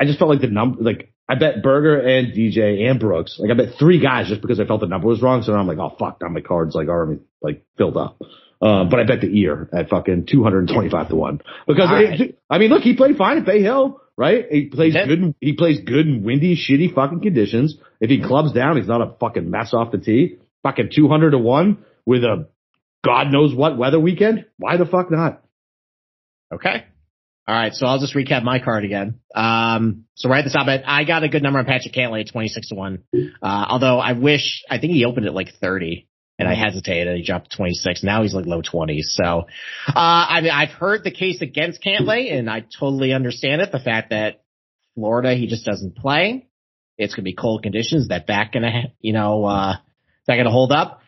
I 0.00 0.04
just 0.04 0.18
felt 0.18 0.30
like 0.30 0.40
the 0.40 0.48
number, 0.48 0.82
like 0.82 1.12
I 1.28 1.36
bet 1.36 1.62
Berger 1.62 1.98
and 1.98 2.34
DJ 2.34 2.88
and 2.88 3.00
Brooks. 3.00 3.38
Like 3.38 3.50
I 3.50 3.54
bet 3.54 3.78
three 3.78 3.98
guys 4.00 4.28
just 4.28 4.42
because 4.42 4.60
I 4.60 4.66
felt 4.66 4.80
the 4.80 4.86
number 4.86 5.08
was 5.08 5.22
wrong. 5.22 5.42
So 5.42 5.52
now 5.52 5.58
I'm 5.58 5.66
like, 5.66 5.78
oh 5.78 5.94
fuck, 5.98 6.20
now 6.20 6.28
my 6.28 6.40
cards 6.40 6.74
like 6.74 6.88
already 6.88 7.20
like 7.40 7.64
filled 7.78 7.96
up. 7.96 8.20
Uh, 8.60 8.84
but 8.84 9.00
I 9.00 9.04
bet 9.04 9.20
the 9.20 9.38
ear 9.38 9.68
at 9.72 9.90
fucking 9.90 10.26
225 10.30 11.08
to 11.08 11.16
one 11.16 11.40
because 11.66 11.90
right. 11.90 12.20
it, 12.20 12.40
I 12.48 12.58
mean, 12.58 12.70
look, 12.70 12.82
he 12.82 12.96
played 12.96 13.16
fine 13.16 13.38
at 13.38 13.44
Bay 13.44 13.62
Hill 13.62 14.00
right? 14.16 14.46
He 14.50 14.66
plays 14.66 14.94
good. 14.94 15.10
In, 15.10 15.34
he 15.40 15.54
plays 15.54 15.80
good 15.80 16.06
in 16.06 16.22
windy, 16.22 16.56
shitty 16.56 16.94
fucking 16.94 17.20
conditions. 17.20 17.76
If 18.00 18.10
he 18.10 18.22
clubs 18.22 18.52
down, 18.52 18.76
he's 18.76 18.88
not 18.88 19.00
a 19.00 19.14
fucking 19.18 19.50
mess 19.50 19.72
off 19.74 19.92
the 19.92 19.98
tee. 19.98 20.38
Fucking 20.62 20.90
two 20.94 21.08
hundred 21.08 21.32
to 21.32 21.38
one 21.38 21.84
with 22.06 22.24
a 22.24 22.48
God 23.04 23.30
knows 23.30 23.54
what 23.54 23.76
weather 23.76 24.00
weekend. 24.00 24.46
Why 24.58 24.76
the 24.76 24.86
fuck 24.86 25.10
not? 25.10 25.42
Okay. 26.52 26.86
All 27.46 27.54
right, 27.54 27.74
so 27.74 27.86
I'll 27.86 27.98
just 27.98 28.14
recap 28.14 28.42
my 28.42 28.58
card 28.58 28.86
again. 28.86 29.20
Um, 29.34 30.06
so 30.14 30.30
right 30.30 30.38
at 30.38 30.50
the 30.50 30.50
top, 30.50 30.66
I 30.66 31.04
got 31.04 31.24
a 31.24 31.28
good 31.28 31.42
number 31.42 31.58
on 31.58 31.66
Patrick 31.66 31.92
Cantlay 31.92 32.22
at 32.22 32.32
26 32.32 32.68
to 32.70 32.74
1. 32.74 33.04
Uh, 33.14 33.26
although 33.42 33.98
I 33.98 34.12
wish, 34.12 34.64
I 34.70 34.78
think 34.78 34.94
he 34.94 35.04
opened 35.04 35.26
at 35.26 35.34
like 35.34 35.48
30 35.60 36.08
and 36.38 36.48
I 36.48 36.54
hesitated. 36.54 37.08
And 37.08 37.18
he 37.18 37.22
dropped 37.22 37.50
to 37.50 37.56
26. 37.58 38.02
Now 38.02 38.22
he's 38.22 38.34
like 38.34 38.46
low 38.46 38.62
20s. 38.62 39.04
So, 39.08 39.46
uh, 39.88 39.92
I 39.94 40.40
mean, 40.40 40.52
I've 40.52 40.70
heard 40.70 41.04
the 41.04 41.10
case 41.10 41.42
against 41.42 41.82
Cantlay 41.82 42.32
and 42.32 42.48
I 42.48 42.64
totally 42.80 43.12
understand 43.12 43.60
it. 43.60 43.72
The 43.72 43.78
fact 43.78 44.08
that 44.10 44.42
Florida, 44.94 45.34
he 45.34 45.46
just 45.46 45.66
doesn't 45.66 45.96
play. 45.96 46.48
It's 46.96 47.14
going 47.14 47.24
to 47.24 47.30
be 47.30 47.34
cold 47.34 47.62
conditions. 47.62 48.08
That 48.08 48.26
back 48.26 48.52
going 48.52 48.62
to, 48.62 48.92
you 49.00 49.12
know, 49.12 49.44
uh, 49.44 49.72
is 49.72 50.26
that 50.28 50.36
going 50.36 50.46
to 50.46 50.50
hold 50.50 50.72
up? 50.72 51.02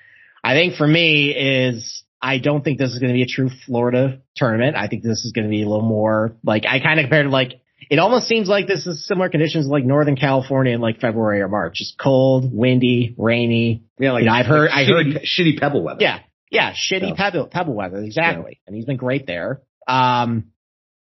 I 0.44 0.54
think 0.54 0.74
for 0.74 0.86
me 0.86 1.30
is 1.30 2.04
I 2.26 2.38
don't 2.38 2.64
think 2.64 2.78
this 2.78 2.90
is 2.90 2.98
going 2.98 3.10
to 3.10 3.14
be 3.14 3.22
a 3.22 3.26
true 3.26 3.50
Florida 3.66 4.20
tournament. 4.34 4.76
I 4.76 4.88
think 4.88 5.04
this 5.04 5.24
is 5.24 5.30
going 5.30 5.44
to 5.44 5.48
be 5.48 5.62
a 5.62 5.68
little 5.68 5.86
more 5.86 6.36
like 6.42 6.64
I 6.66 6.80
kind 6.80 6.98
of 6.98 7.04
compared 7.04 7.26
to 7.26 7.30
like 7.30 7.60
it 7.88 8.00
almost 8.00 8.26
seems 8.26 8.48
like 8.48 8.66
this 8.66 8.84
is 8.84 9.06
similar 9.06 9.28
conditions 9.28 9.68
like 9.68 9.84
Northern 9.84 10.16
California 10.16 10.74
in 10.74 10.80
like 10.80 10.98
February 10.98 11.40
or 11.40 11.46
March. 11.46 11.74
Just 11.76 11.96
cold, 11.96 12.52
windy, 12.52 13.14
rainy. 13.16 13.84
Yeah, 14.00 14.10
like 14.10 14.22
you 14.22 14.26
know, 14.26 14.34
I've 14.34 14.46
heard, 14.46 14.70
like 14.70 14.88
I 14.88 14.90
heard 14.90 15.06
shitty 15.22 15.60
pebble 15.60 15.84
weather. 15.84 15.98
Yeah, 16.00 16.18
yeah, 16.50 16.72
shitty 16.72 17.14
pebble 17.16 17.46
pebble 17.46 17.74
weather 17.74 17.98
exactly. 17.98 18.58
Yeah. 18.58 18.66
And 18.66 18.74
he's 18.74 18.86
been 18.86 18.96
great 18.96 19.28
there. 19.28 19.62
Um, 19.86 20.46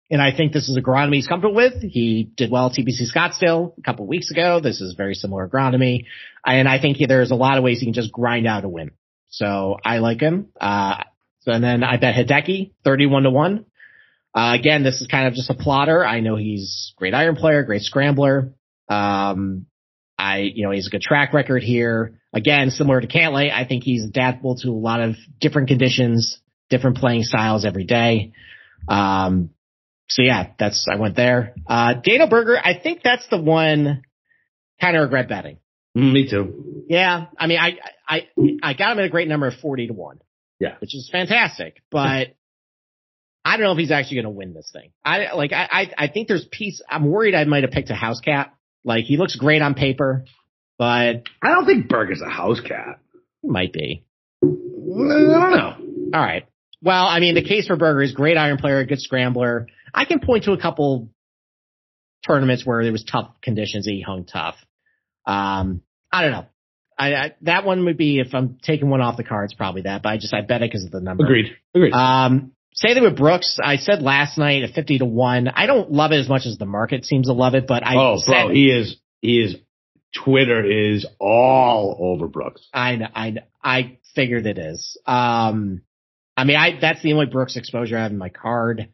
and 0.10 0.24
I 0.24 0.36
think 0.36 0.54
this 0.54 0.70
is 0.70 0.78
agronomy 0.78 1.18
he's 1.18 1.28
comfortable 1.28 1.56
with. 1.56 1.84
He 1.84 2.32
did 2.36 2.50
well 2.50 2.66
at 2.66 2.72
TPC 2.72 3.16
Scottsdale 3.16 3.78
a 3.78 3.82
couple 3.84 4.06
of 4.06 4.10
weeks 4.10 4.32
ago. 4.32 4.60
This 4.60 4.82
is 4.82 4.96
very 4.96 5.14
similar 5.14 5.48
agronomy, 5.48 6.06
and 6.44 6.68
I 6.68 6.82
think 6.82 6.98
there's 7.08 7.30
a 7.30 7.36
lot 7.36 7.60
of 7.60 7.64
ways 7.64 7.80
he 7.80 7.86
can 7.86 7.94
just 7.94 8.12
grind 8.12 8.48
out 8.48 8.66
a 8.66 8.70
win. 8.70 8.90
So 9.30 9.78
I 9.86 10.00
like 10.00 10.20
him. 10.20 10.50
Uh, 10.60 11.04
so 11.42 11.52
and 11.52 11.64
then 11.64 11.84
I 11.84 11.98
bet 11.98 12.16
Hideki 12.16 12.72
31 12.84 13.24
to 13.24 13.32
1. 13.32 13.66
Uh, 14.34 14.56
again, 14.58 14.84
this 14.84 15.02
is 15.02 15.08
kind 15.08 15.28
of 15.28 15.34
just 15.34 15.50
a 15.50 15.54
plotter. 15.54 16.06
I 16.06 16.22
know 16.22 16.36
he's 16.36 16.94
great 16.96 17.14
iron 17.14 17.36
player, 17.36 17.64
great 17.64 17.82
scrambler. 17.82 18.54
Um, 18.88 19.66
I, 20.18 20.40
you 20.40 20.64
know, 20.64 20.72
he's 20.72 20.88
a 20.88 20.90
good 20.90 21.02
track 21.02 21.34
record 21.34 21.64
here. 21.64 22.20
Again, 22.32 22.70
similar 22.70 23.02
to 23.02 23.08
Cantlay, 23.08 23.52
I 23.52 23.66
think 23.66 23.84
he's 23.84 24.06
adaptable 24.06 24.56
to 24.58 24.70
a 24.70 24.72
lot 24.72 25.02
of 25.02 25.16
different 25.40 25.68
conditions, 25.68 26.40
different 26.70 26.98
playing 26.98 27.24
styles 27.24 27.66
every 27.66 27.84
day. 27.84 28.32
Um, 28.88 29.50
so 30.08 30.22
yeah, 30.22 30.52
that's, 30.60 30.88
I 30.90 30.96
went 30.96 31.16
there. 31.16 31.56
Uh, 31.68 31.96
Daniel 31.96 32.28
Berger, 32.28 32.58
I 32.58 32.80
think 32.80 33.02
that's 33.04 33.28
the 33.30 33.42
one 33.42 34.04
kind 34.80 34.96
of 34.96 35.04
regret 35.04 35.28
betting. 35.28 35.58
Mm, 35.98 36.14
me 36.14 36.30
too. 36.30 36.86
Yeah. 36.88 37.26
I 37.38 37.48
mean, 37.48 37.60
I, 37.60 37.78
I, 38.08 38.28
I 38.64 38.74
got 38.74 38.94
him 38.94 39.00
at 39.00 39.06
a 39.06 39.10
great 39.10 39.28
number 39.28 39.48
of 39.48 39.56
40 39.56 39.88
to 39.88 39.94
1. 39.94 40.20
Yeah. 40.62 40.76
Which 40.80 40.94
is 40.94 41.10
fantastic, 41.12 41.82
but 41.90 42.36
I 43.46 43.58
don't 43.58 43.62
know 43.62 43.72
if 43.72 43.80
he's 43.80 43.90
actually 43.90 44.18
going 44.18 44.26
to 44.26 44.38
win 44.38 44.54
this 44.54 44.70
thing. 44.72 44.92
I 45.04 45.34
like 45.34 45.52
I 45.54 45.68
I 45.72 45.94
I 46.06 46.08
think 46.08 46.28
there's 46.28 46.46
piece. 46.46 46.84
I'm 46.88 47.10
worried 47.10 47.34
I 47.34 47.44
might 47.46 47.64
have 47.64 47.72
picked 47.72 47.90
a 47.90 47.96
house 47.96 48.20
cat. 48.20 48.54
Like 48.86 49.06
he 49.06 49.18
looks 49.18 49.36
great 49.36 49.64
on 49.64 49.74
paper, 49.74 50.26
but 50.78 51.24
I 51.42 51.50
don't 51.50 51.66
think 51.66 51.90
Berg 51.90 52.12
is 52.12 52.22
a 52.22 52.30
house 52.30 52.62
cat. 52.62 53.00
Might 53.44 53.74
be. 53.74 54.06
I 54.44 54.46
don't 54.46 55.52
know. 55.52 55.76
All 56.14 56.24
right. 56.24 56.46
Well, 56.84 57.08
I 57.08 57.20
mean, 57.20 57.34
the 57.34 57.44
case 57.44 57.66
for 57.66 57.76
Berger 57.76 58.04
is 58.04 58.12
great 58.12 58.38
iron 58.38 58.58
player, 58.58 58.84
good 58.86 59.02
scrambler. 59.02 59.66
I 59.96 60.06
can 60.06 60.20
point 60.20 60.44
to 60.44 60.52
a 60.52 60.62
couple 60.62 61.10
tournaments 62.28 62.64
where 62.64 62.84
there 62.84 62.92
was 62.92 63.04
tough 63.04 63.32
conditions 63.42 63.88
he 63.88 64.02
hung 64.02 64.26
tough. 64.26 64.56
Um, 65.26 65.82
I 66.12 66.22
don't 66.22 66.32
know. 66.32 66.46
I, 67.02 67.14
I, 67.16 67.36
that 67.42 67.66
one 67.66 67.86
would 67.86 67.98
be 67.98 68.20
if 68.20 68.36
I'm 68.36 68.60
taking 68.62 68.88
one 68.90 69.02
off 69.02 69.18
the 69.18 69.24
cards, 69.24 69.56
probably 69.56 69.82
that. 69.84 70.04
But 70.04 70.10
I 70.10 70.18
just 70.18 70.36
I 70.36 70.42
bet 70.42 70.62
it 70.62 70.70
because 70.70 70.86
of 70.86 70.92
the 70.92 71.02
number. 71.02 71.24
Agreed. 71.24 71.48
Agreed. 71.74 71.94
Um, 71.94 72.52
same 72.76 72.94
thing 72.94 73.04
with 73.04 73.18
Brooks. 73.18 73.58
I 73.62 73.78
said 73.78 74.04
last 74.04 74.38
night 74.38 74.62
at 74.62 74.76
fifty 74.76 75.00
to 75.00 75.06
one. 75.06 75.48
I 75.48 75.66
don't 75.66 75.92
love 75.92 76.12
it 76.12 76.20
as 76.20 76.30
much 76.30 76.46
as 76.46 76.60
the 76.60 76.68
market 76.68 77.06
seems 77.06 77.26
to 77.26 77.34
love 77.34 77.56
it, 77.56 77.66
but 77.66 77.86
I 77.86 77.96
oh, 77.96 78.18
said, 78.18 78.46
bro, 78.46 78.54
he 78.54 78.70
is 78.70 78.98
he 79.20 79.42
is. 79.42 79.56
Twitter 80.14 80.64
is 80.64 81.08
all 81.20 81.98
over 82.00 82.28
Brooks. 82.28 82.68
I 82.72 83.00
I 83.16 83.36
I 83.64 83.98
figured 84.14 84.46
it 84.46 84.60
is. 84.60 85.00
Um, 85.08 85.82
I 86.38 86.44
mean, 86.44 86.58
I 86.58 86.80
that's 86.80 87.02
the 87.02 87.14
only 87.14 87.26
Brooks 87.26 87.58
exposure 87.58 87.98
I 87.98 88.04
have 88.04 88.12
in 88.12 88.18
my 88.18 88.30
card. 88.30 88.90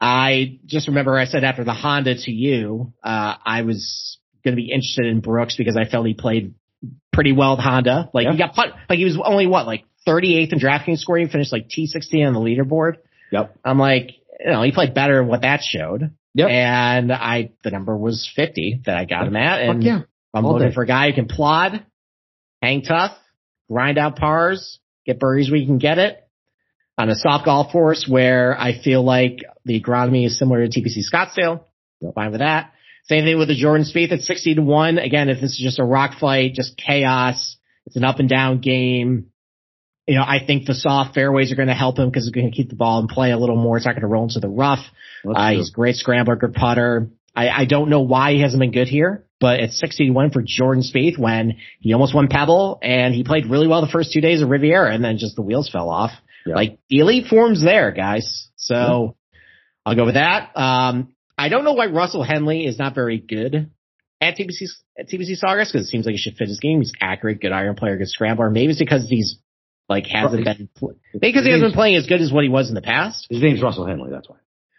I 0.00 0.60
just 0.66 0.88
remember 0.88 1.18
I 1.18 1.24
said 1.24 1.42
after 1.42 1.64
the 1.64 1.74
Honda 1.74 2.14
to 2.14 2.30
you, 2.30 2.92
uh, 3.02 3.34
I 3.44 3.62
was 3.62 4.18
going 4.44 4.56
to 4.56 4.60
be 4.60 4.70
interested 4.70 5.06
in 5.06 5.20
Brooks 5.20 5.56
because 5.56 5.76
I 5.76 5.88
felt 5.88 6.06
he 6.06 6.14
played 6.14 6.54
pretty 7.12 7.32
well 7.32 7.56
with 7.56 7.64
Honda. 7.64 8.10
Like 8.12 8.24
Yeah. 8.24 8.32
he 8.32 8.38
got 8.38 8.54
put, 8.54 8.68
like 8.88 8.98
he 8.98 9.04
was 9.04 9.18
only 9.22 9.46
what, 9.46 9.66
like 9.66 9.84
38th 10.06 10.52
in 10.52 10.58
DraftKings 10.58 10.98
scoring, 10.98 11.28
finished 11.28 11.52
like 11.52 11.68
T16 11.68 12.26
on 12.26 12.34
the 12.34 12.40
leaderboard. 12.40 12.96
Yep. 13.30 13.56
I'm 13.64 13.78
like, 13.78 14.12
you 14.40 14.50
know, 14.50 14.62
he 14.62 14.72
played 14.72 14.94
better 14.94 15.18
than 15.18 15.28
what 15.28 15.42
that 15.42 15.62
showed. 15.62 16.10
Yep. 16.34 16.48
And 16.48 17.12
I, 17.12 17.52
the 17.62 17.70
number 17.70 17.96
was 17.96 18.30
50 18.34 18.82
that 18.86 18.96
I 18.96 19.04
got 19.04 19.26
him 19.26 19.36
at. 19.36 19.60
Fuck 19.66 19.74
And 19.74 19.82
yeah. 19.84 20.00
I'm 20.34 20.46
All 20.46 20.54
looking 20.54 20.68
day. 20.68 20.74
for 20.74 20.82
a 20.82 20.86
guy 20.86 21.08
who 21.10 21.14
can 21.14 21.26
plod, 21.28 21.84
hang 22.62 22.82
tough, 22.82 23.12
grind 23.70 23.98
out 23.98 24.16
pars, 24.16 24.78
get 25.06 25.20
birdies 25.20 25.50
where 25.50 25.60
you 25.60 25.66
can 25.66 25.78
get 25.78 25.98
it 25.98 26.18
on 26.98 27.10
a 27.10 27.14
soft 27.14 27.44
golf 27.44 27.70
course 27.70 28.06
where 28.08 28.58
I 28.58 28.78
feel 28.82 29.02
like 29.02 29.38
the 29.64 29.80
agronomy 29.80 30.24
is 30.26 30.38
similar 30.38 30.66
to 30.66 30.80
TPC 30.80 31.00
Scottsdale. 31.12 31.64
Go 32.00 32.12
fine 32.12 32.30
with 32.32 32.40
that. 32.40 32.72
Same 33.04 33.24
thing 33.24 33.38
with 33.38 33.48
the 33.48 33.56
Jordan 33.56 33.84
Spieth 33.84 34.12
at 34.12 34.20
60 34.20 34.56
to 34.56 34.62
1. 34.62 34.98
Again, 34.98 35.28
if 35.28 35.40
this 35.40 35.52
is 35.52 35.60
just 35.62 35.78
a 35.78 35.84
rock 35.84 36.18
fight, 36.20 36.54
just 36.54 36.76
chaos, 36.76 37.56
it's 37.86 37.96
an 37.96 38.04
up 38.04 38.20
and 38.20 38.28
down 38.28 38.60
game. 38.60 39.26
You 40.06 40.16
know, 40.16 40.22
I 40.22 40.38
think 40.44 40.66
the 40.66 40.74
soft 40.74 41.14
fairways 41.14 41.52
are 41.52 41.56
going 41.56 41.68
to 41.68 41.74
help 41.74 41.98
him 41.98 42.08
because 42.08 42.24
he's 42.24 42.32
going 42.32 42.50
to 42.50 42.56
keep 42.56 42.68
the 42.68 42.76
ball 42.76 43.00
in 43.00 43.08
play 43.08 43.30
a 43.30 43.38
little 43.38 43.56
more. 43.56 43.76
It's 43.76 43.86
not 43.86 43.92
going 43.92 44.02
to 44.02 44.08
roll 44.08 44.24
into 44.24 44.40
the 44.40 44.48
rough. 44.48 44.84
Uh, 45.28 45.52
he's 45.52 45.70
a 45.70 45.72
great 45.72 45.96
scrambler, 45.96 46.36
good 46.36 46.54
putter. 46.54 47.08
I, 47.34 47.48
I 47.48 47.64
don't 47.64 47.88
know 47.88 48.00
why 48.00 48.32
he 48.32 48.40
hasn't 48.40 48.60
been 48.60 48.72
good 48.72 48.88
here, 48.88 49.26
but 49.40 49.60
it's 49.60 49.78
61 49.78 50.30
for 50.30 50.42
Jordan 50.44 50.82
Spieth 50.82 51.18
when 51.18 51.58
he 51.80 51.92
almost 51.92 52.14
won 52.14 52.28
Pebble 52.28 52.78
and 52.82 53.14
he 53.14 53.24
played 53.24 53.46
really 53.46 53.68
well 53.68 53.80
the 53.80 53.88
first 53.88 54.12
two 54.12 54.20
days 54.20 54.42
of 54.42 54.50
Riviera 54.50 54.92
and 54.92 55.04
then 55.04 55.18
just 55.18 55.36
the 55.36 55.42
wheels 55.42 55.70
fell 55.70 55.88
off. 55.88 56.10
Yeah. 56.44 56.56
Like 56.56 56.78
the 56.90 56.98
elite 56.98 57.28
form's 57.28 57.62
there, 57.62 57.92
guys. 57.92 58.48
So 58.56 59.16
I'll 59.86 59.96
go 59.96 60.04
with 60.04 60.14
that. 60.14 60.50
Um, 60.56 61.14
I 61.42 61.48
don't 61.48 61.64
know 61.64 61.72
why 61.72 61.86
Russell 61.86 62.22
Henley 62.22 62.64
is 62.66 62.78
not 62.78 62.94
very 62.94 63.18
good 63.18 63.70
at 64.20 64.36
TPC 64.36 64.68
at 64.98 65.08
TPC 65.08 65.32
Sawgrass 65.42 65.72
because 65.72 65.86
it 65.86 65.90
seems 65.90 66.06
like 66.06 66.12
he 66.12 66.18
should 66.18 66.36
fit 66.36 66.46
his 66.46 66.60
game. 66.60 66.78
He's 66.78 66.92
accurate, 67.00 67.40
good 67.40 67.50
iron 67.50 67.74
player, 67.74 67.96
good 67.98 68.08
scrambler. 68.08 68.48
Maybe 68.48 68.70
it's 68.70 68.78
because 68.78 69.08
he's 69.08 69.38
like 69.88 70.06
hasn't 70.06 70.44
been 70.44 70.68
because 71.20 71.44
he 71.44 71.50
hasn't 71.50 71.70
been 71.70 71.72
playing 71.72 71.96
as 71.96 72.06
good 72.06 72.20
as 72.20 72.32
what 72.32 72.44
he 72.44 72.48
was 72.48 72.68
in 72.68 72.76
the 72.76 72.80
past. 72.82 73.26
His 73.28 73.42
name's 73.42 73.60
Russell 73.60 73.86
Henley. 73.86 74.10
That's 74.10 74.28
why. 74.28 74.36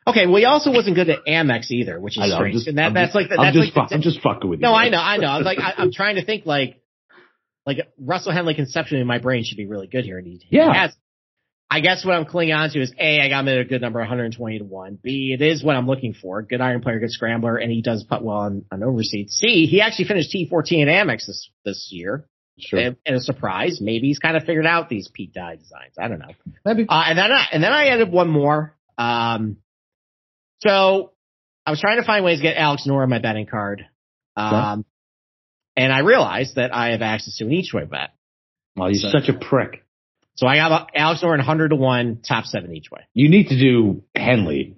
Okay, 0.08 0.26
well, 0.26 0.38
he 0.38 0.45
also 0.45 0.71
wasn't 0.71 0.95
good 0.95 1.10
at 1.10 1.26
Amex 1.26 1.69
either, 1.69 1.99
which 1.99 2.17
is 2.17 2.30
know. 2.30 2.36
Strange. 2.38 2.56
just, 2.56 2.67
and 2.67 2.78
that, 2.78 2.88
I'm 2.88 2.93
that's 2.93 3.08
just, 3.13 3.15
like 3.15 3.30
the, 3.30 3.36
I'm 3.36 3.45
that's 3.54 3.56
just, 3.58 3.76
like 3.76 3.89
fuck, 3.89 3.93
I'm 3.95 4.02
just 4.02 4.21
fucking 4.21 4.49
with 4.49 4.60
you. 4.60 4.63
no. 4.63 4.73
I 4.73 4.89
know, 4.89 4.99
I 4.99 5.17
know. 5.17 5.28
I 5.28 5.38
was 5.38 5.45
like, 5.45 5.60
I, 5.60 5.73
I'm 5.78 5.91
trying 5.91 6.15
to 6.15 6.26
think 6.26 6.45
like, 6.45 6.82
like 7.65 7.78
Russell 7.99 8.32
Henley 8.32 8.54
conceptually 8.54 9.02
in 9.02 9.08
my 9.08 9.19
brain 9.19 9.43
should 9.43 9.58
be 9.58 9.65
really 9.65 9.88
good 9.88 10.06
here, 10.06 10.17
and 10.17 10.28
he, 10.28 10.38
he 10.49 10.58
Yeah. 10.58 10.73
has. 10.73 10.95
I 11.69 11.80
guess 11.80 12.06
what 12.06 12.13
I'm 12.13 12.26
clinging 12.26 12.54
on 12.54 12.69
to 12.69 12.82
is 12.82 12.93
A, 12.99 13.19
I 13.19 13.30
got 13.30 13.39
him 13.39 13.47
at 13.47 13.58
a 13.58 13.65
good 13.65 13.82
number, 13.82 13.99
120 13.99 14.60
to 14.60 14.63
1. 14.63 14.99
B, 15.02 15.36
it 15.38 15.41
is 15.41 15.63
what 15.63 15.76
I'm 15.76 15.88
looking 15.88 16.13
for. 16.13 16.43
Good 16.43 16.62
iron 16.62 16.82
player, 16.82 16.99
good 16.99 17.10
scrambler, 17.12 17.58
and 17.58 17.71
he 17.71 17.82
does 17.82 18.04
putt 18.04 18.23
well 18.23 18.38
on, 18.38 18.65
on 18.71 18.84
overseas. 18.84 19.32
C, 19.39 19.65
he 19.65 19.82
actually 19.82 20.06
finished 20.06 20.32
T14 20.34 20.71
in 20.84 20.88
Amex 20.88 21.26
this, 21.26 21.49
this 21.65 21.89
year. 21.91 22.28
Sure. 22.60 22.80
And, 22.80 22.97
and 23.08 23.15
a 23.15 23.19
surprise. 23.19 23.80
Maybe 23.82 24.08
he's 24.08 24.19
kind 24.19 24.38
of 24.38 24.43
figured 24.43 24.67
out 24.67 24.88
these 24.88 25.10
Pete 25.12 25.34
Dye 25.34 25.56
designs. 25.56 25.95
I 25.99 26.08
don't 26.08 26.19
know. 26.19 26.34
Maybe. 26.63 26.86
Uh, 26.88 27.04
and 27.08 27.17
then 27.17 27.32
I, 27.32 27.45
and 27.52 27.63
then 27.63 27.73
I 27.73 27.88
added 27.88 28.12
one 28.12 28.30
more. 28.30 28.76
Um, 28.99 29.58
so 30.60 31.13
I 31.65 31.71
was 31.71 31.82
trying 31.82 31.99
to 31.99 32.06
find 32.06 32.23
ways 32.23 32.38
to 32.38 32.43
get 32.43 32.56
Alex 32.58 32.86
Noren 32.88 33.04
on 33.04 33.10
my 33.10 33.19
betting 33.19 33.47
card. 33.47 33.86
Um, 34.36 34.86
and 35.76 35.91
I 35.91 35.99
realized 35.99 36.56
that 36.56 36.73
I 36.73 36.91
have 36.91 37.02
access 37.02 37.38
to 37.38 37.45
an 37.45 37.52
each 37.52 37.73
way 37.73 37.86
bet. 37.86 38.12
Oh, 38.78 38.86
you're 38.86 38.95
So- 38.95 39.10
such 39.10 39.30
a 39.30 39.34
prick. 39.34 39.83
So 40.36 40.48
I 40.48 40.58
have 40.58 40.88
Alex 40.96 41.22
Noren 41.22 41.38
100 41.38 41.69
to 41.69 41.76
1, 41.76 42.22
top 42.28 42.46
seven 42.46 42.76
each 42.76 42.89
way. 42.91 43.02
You 43.13 43.30
need 43.30 43.50
to 43.50 43.60
do 43.60 44.04
Henley 44.15 44.78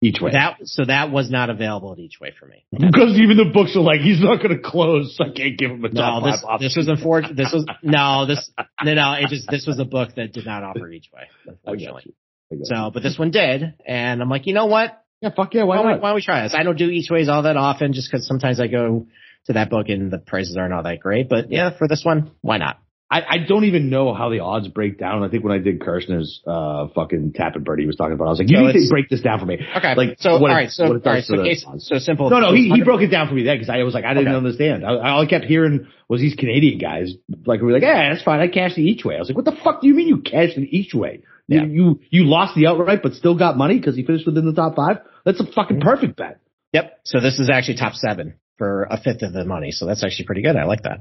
each 0.00 0.20
way. 0.20 0.32
That, 0.32 0.58
so 0.64 0.84
that 0.84 1.10
was 1.10 1.30
not 1.30 1.50
available 1.50 1.92
at 1.92 1.98
each 1.98 2.20
way 2.20 2.32
for 2.38 2.46
me. 2.46 2.64
because 2.70 3.18
even 3.18 3.36
the 3.36 3.50
books 3.52 3.74
are 3.74 3.80
like, 3.80 4.00
he's 4.00 4.20
not 4.20 4.42
going 4.42 4.56
to 4.56 4.62
close, 4.62 5.16
so 5.16 5.24
I 5.24 5.30
can't 5.30 5.58
give 5.58 5.70
him 5.70 5.84
a 5.84 5.88
No, 5.88 6.00
top 6.00 6.24
this, 6.24 6.40
five 6.42 6.44
option. 6.44 6.66
this 6.66 6.76
was 6.76 6.88
unfortunate. 6.88 7.36
This 7.36 7.52
was, 7.52 7.66
no, 7.82 8.26
this, 8.26 8.50
no, 8.84 8.94
no, 8.94 9.12
it 9.14 9.28
just, 9.28 9.48
this 9.50 9.66
was 9.66 9.78
a 9.80 9.84
book 9.84 10.14
that 10.16 10.32
did 10.32 10.46
not 10.46 10.62
offer 10.62 10.88
each 10.88 11.10
way, 11.12 11.22
unfortunately. 11.46 12.02
you. 12.06 12.14
I 12.52 12.54
got 12.54 12.60
you. 12.60 12.64
So, 12.64 12.90
but 12.94 13.02
this 13.02 13.18
one 13.18 13.32
did. 13.32 13.74
And 13.84 14.22
I'm 14.22 14.28
like, 14.28 14.46
you 14.46 14.54
know 14.54 14.66
what? 14.66 15.02
yeah, 15.20 15.30
fuck 15.34 15.54
yeah, 15.54 15.64
why 15.64 15.80
why, 15.80 15.92
not? 15.92 16.02
why 16.02 16.08
don't 16.10 16.16
we 16.16 16.22
try 16.22 16.42
this? 16.42 16.54
I 16.54 16.62
don't 16.62 16.76
do 16.76 16.90
each 16.90 17.10
ways 17.10 17.28
all 17.28 17.42
that 17.42 17.56
often 17.56 17.92
just 17.92 18.10
because 18.10 18.26
sometimes 18.26 18.60
I 18.60 18.66
go 18.66 19.06
to 19.46 19.52
that 19.54 19.70
book 19.70 19.88
and 19.88 20.10
the 20.10 20.18
prices 20.18 20.56
aren't 20.56 20.74
all 20.74 20.82
that 20.82 21.00
great. 21.00 21.28
But 21.28 21.50
yeah, 21.50 21.76
for 21.76 21.88
this 21.88 22.04
one, 22.04 22.32
why 22.42 22.58
not? 22.58 22.78
I, 23.08 23.22
I 23.22 23.38
don't 23.46 23.64
even 23.64 23.88
know 23.88 24.12
how 24.14 24.30
the 24.30 24.40
odds 24.40 24.66
break 24.66 24.98
down. 24.98 25.22
I 25.22 25.28
think 25.28 25.44
when 25.44 25.52
I 25.52 25.58
did 25.62 25.78
Kirshner's 25.80 26.42
uh, 26.44 26.88
fucking 26.92 27.34
tap 27.34 27.54
and 27.54 27.64
birdie 27.64 27.84
he 27.84 27.86
was 27.86 27.94
talking 27.94 28.14
about, 28.14 28.26
I 28.26 28.30
was 28.30 28.38
like, 28.40 28.50
you 28.50 28.56
So 28.56 28.66
need 28.66 28.72
to 28.72 28.88
break 28.90 29.08
this 29.08 29.20
down 29.20 29.38
for 29.38 29.46
me. 29.46 29.58
Okay. 29.76 29.94
Like, 29.94 30.16
so, 30.18 30.30
all 30.30 30.40
what 30.40 30.50
it- 30.60 30.72
So, 30.72 30.88
what 30.88 31.06
all 31.06 31.12
right. 31.12 31.22
So, 31.22 31.36
case, 31.44 31.64
so 31.78 31.98
simple. 31.98 32.30
No, 32.30 32.40
no, 32.40 32.52
he, 32.52 32.68
he 32.68 32.82
broke 32.82 33.02
it 33.02 33.06
down 33.08 33.28
for 33.28 33.34
me 33.34 33.44
then 33.44 33.56
because 33.58 33.68
I 33.70 33.80
was 33.84 33.94
like, 33.94 34.04
I 34.04 34.12
didn't 34.14 34.28
Okay. 34.28 34.36
understand. 34.36 34.84
I, 34.84 35.10
all 35.10 35.22
I 35.22 35.26
kept 35.26 35.44
hearing 35.44 35.86
was 36.08 36.20
these 36.20 36.34
Canadian 36.34 36.78
guys 36.80 37.14
like 37.46 37.60
we 37.60 37.66
were 37.68 37.72
like, 37.74 37.82
yeah, 37.82 38.10
that's 38.10 38.24
fine. 38.24 38.40
I 38.40 38.48
cashed 38.48 38.74
the 38.74 38.82
each 38.82 39.04
way. 39.04 39.14
I 39.14 39.18
was 39.20 39.28
like, 39.28 39.36
what 39.36 39.44
the 39.44 39.56
fuck 39.62 39.82
do 39.82 39.86
you 39.86 39.94
mean 39.94 40.08
you 40.08 40.18
cashed 40.22 40.56
it 40.58 40.68
each 40.70 40.92
way? 40.92 41.22
You, 41.46 41.60
Yeah. 41.60 41.66
you 41.66 42.00
you 42.10 42.24
lost 42.24 42.56
the 42.56 42.66
outright 42.66 43.04
but 43.04 43.14
still 43.14 43.38
got 43.38 43.56
money 43.56 43.78
because 43.78 43.94
he 43.94 44.04
finished 44.04 44.26
within 44.26 44.46
the 44.46 44.52
top 44.52 44.74
five. 44.74 44.98
That's 45.24 45.38
a 45.38 45.44
Mm-hmm. 45.44 45.52
fucking 45.52 45.80
perfect 45.80 46.16
bet. 46.16 46.40
Yep. 46.72 47.00
So 47.04 47.20
this 47.20 47.38
is 47.38 47.48
actually 47.50 47.76
top 47.76 47.94
seven 47.94 48.34
for 48.58 48.82
a 48.90 49.00
fifth 49.00 49.22
of 49.22 49.32
the 49.32 49.44
money. 49.44 49.70
So 49.70 49.86
that's 49.86 50.02
actually 50.02 50.24
pretty 50.26 50.42
good. 50.42 50.56
I 50.56 50.64
like 50.64 50.82
that. 50.82 51.00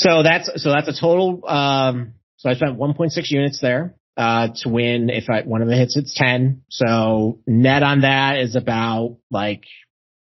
So 0.00 0.22
that's, 0.22 0.50
so 0.62 0.70
that's 0.70 0.88
a 0.88 0.98
total, 0.98 1.46
um, 1.46 2.14
so 2.36 2.48
I 2.48 2.54
spent 2.54 2.78
1.6 2.78 3.10
units 3.30 3.60
there, 3.60 3.94
uh, 4.16 4.48
to 4.62 4.68
win. 4.68 5.10
If 5.10 5.28
I, 5.30 5.42
one 5.42 5.62
of 5.62 5.68
the 5.68 5.76
hits, 5.76 5.96
it's 5.96 6.14
10. 6.14 6.62
So 6.68 7.40
net 7.46 7.82
on 7.82 8.00
that 8.02 8.38
is 8.38 8.56
about 8.56 9.18
like 9.30 9.64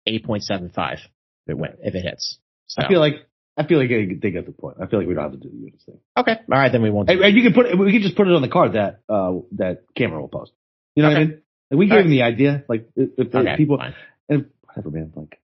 8.75 0.08 0.94
if 0.94 1.00
it 1.48 1.58
went, 1.58 1.76
if 1.82 1.96
it 1.96 2.02
hits. 2.04 2.40
So, 2.68 2.84
I 2.84 2.88
feel 2.88 3.00
like 3.00 3.16
I 3.56 3.66
feel 3.66 3.80
like 3.80 3.90
they 3.90 4.32
get 4.32 4.46
the 4.46 4.52
point. 4.52 4.78
I 4.82 4.88
feel 4.88 5.00
like 5.00 5.08
we 5.08 5.14
don't 5.14 5.24
have 5.24 5.34
to 5.34 5.38
do 5.38 5.50
the 5.50 5.56
units 5.56 5.86
thing. 5.86 6.00
okay. 6.18 6.32
All 6.52 6.58
right. 6.58 6.72
Then 6.72 6.82
we 6.82 6.90
won't. 6.90 7.08
do 7.08 7.14
And, 7.14 7.22
and 7.24 7.36
you 7.38 7.44
can 7.44 7.54
put 7.54 7.68
it, 7.68 7.78
we 7.78 7.92
can 7.92 8.02
just 8.02 8.16
put 8.16 8.28
it 8.28 8.34
on 8.34 8.42
the 8.42 8.48
card 8.50 8.74
that 8.74 9.02
uh 9.08 9.34
that 9.54 9.84
Cameron 9.96 10.22
will 10.22 10.28
post. 10.28 10.52
You 10.96 11.04
know 11.04 11.10
what 11.10 11.18
I 11.18 11.20
mean? 11.26 11.42
Like, 11.70 11.78
we 11.78 11.86
gave 11.86 11.92
Alright. 11.92 12.06
him 12.06 12.12
the 12.12 12.22
idea. 12.24 12.64
Like 12.68 12.90
if, 12.96 13.10
if 13.18 13.36
Okay, 13.36 13.58
people 13.58 13.78
fine. 13.78 13.96
and 14.30 14.50
whatever, 14.64 14.90
man. 14.90 15.14
Like 15.16 15.40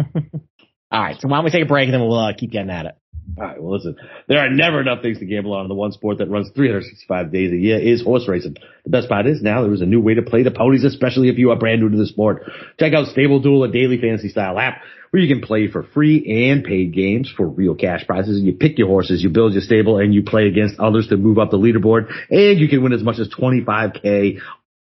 All 0.90 1.02
right. 1.02 1.16
So 1.20 1.28
why 1.28 1.36
don't 1.36 1.44
we 1.44 1.50
take 1.50 1.62
a 1.62 1.66
break 1.66 1.84
and 1.84 1.94
then 1.94 2.00
we'll 2.00 2.18
uh, 2.18 2.32
keep 2.36 2.50
getting 2.50 2.70
at 2.70 2.86
it. 2.86 2.94
All 3.38 3.44
right, 3.44 3.62
well, 3.62 3.72
listen, 3.72 3.96
there 4.28 4.38
are 4.38 4.50
never 4.50 4.80
enough 4.80 5.02
things 5.02 5.18
to 5.18 5.24
gamble 5.24 5.54
on. 5.54 5.68
The 5.68 5.74
one 5.74 5.92
sport 5.92 6.18
that 6.18 6.28
runs 6.28 6.50
365 6.54 7.32
days 7.32 7.52
a 7.52 7.56
year 7.56 7.78
is 7.78 8.02
horse 8.02 8.26
racing. 8.28 8.56
The 8.84 8.90
best 8.90 9.08
part 9.08 9.26
is 9.26 9.42
now 9.42 9.62
there 9.62 9.72
is 9.72 9.82
a 9.82 9.86
new 9.86 10.00
way 10.00 10.14
to 10.14 10.22
play 10.22 10.42
the 10.42 10.50
ponies, 10.50 10.84
especially 10.84 11.28
if 11.28 11.38
you 11.38 11.50
are 11.50 11.56
brand 11.56 11.80
new 11.80 11.88
to 11.88 11.96
the 11.96 12.06
sport. 12.06 12.42
Check 12.78 12.92
out 12.92 13.08
Stable 13.08 13.40
Duel, 13.40 13.64
a 13.64 13.68
daily 13.70 14.00
fantasy 14.00 14.28
style 14.28 14.58
app 14.58 14.82
where 15.10 15.22
you 15.22 15.32
can 15.32 15.44
play 15.44 15.68
for 15.68 15.82
free 15.82 16.48
and 16.48 16.64
paid 16.64 16.94
games 16.94 17.32
for 17.36 17.46
real 17.46 17.74
cash 17.74 18.06
prizes. 18.06 18.40
You 18.40 18.52
pick 18.52 18.78
your 18.78 18.86
horses, 18.88 19.22
you 19.22 19.28
build 19.28 19.52
your 19.52 19.62
stable, 19.62 19.98
and 19.98 20.14
you 20.14 20.22
play 20.22 20.46
against 20.46 20.78
others 20.78 21.08
to 21.08 21.16
move 21.16 21.38
up 21.38 21.50
the 21.50 21.58
leaderboard. 21.58 22.12
And 22.30 22.58
you 22.58 22.68
can 22.68 22.82
win 22.82 22.92
as 22.92 23.02
much 23.02 23.18
as 23.18 23.28
25k 23.28 24.40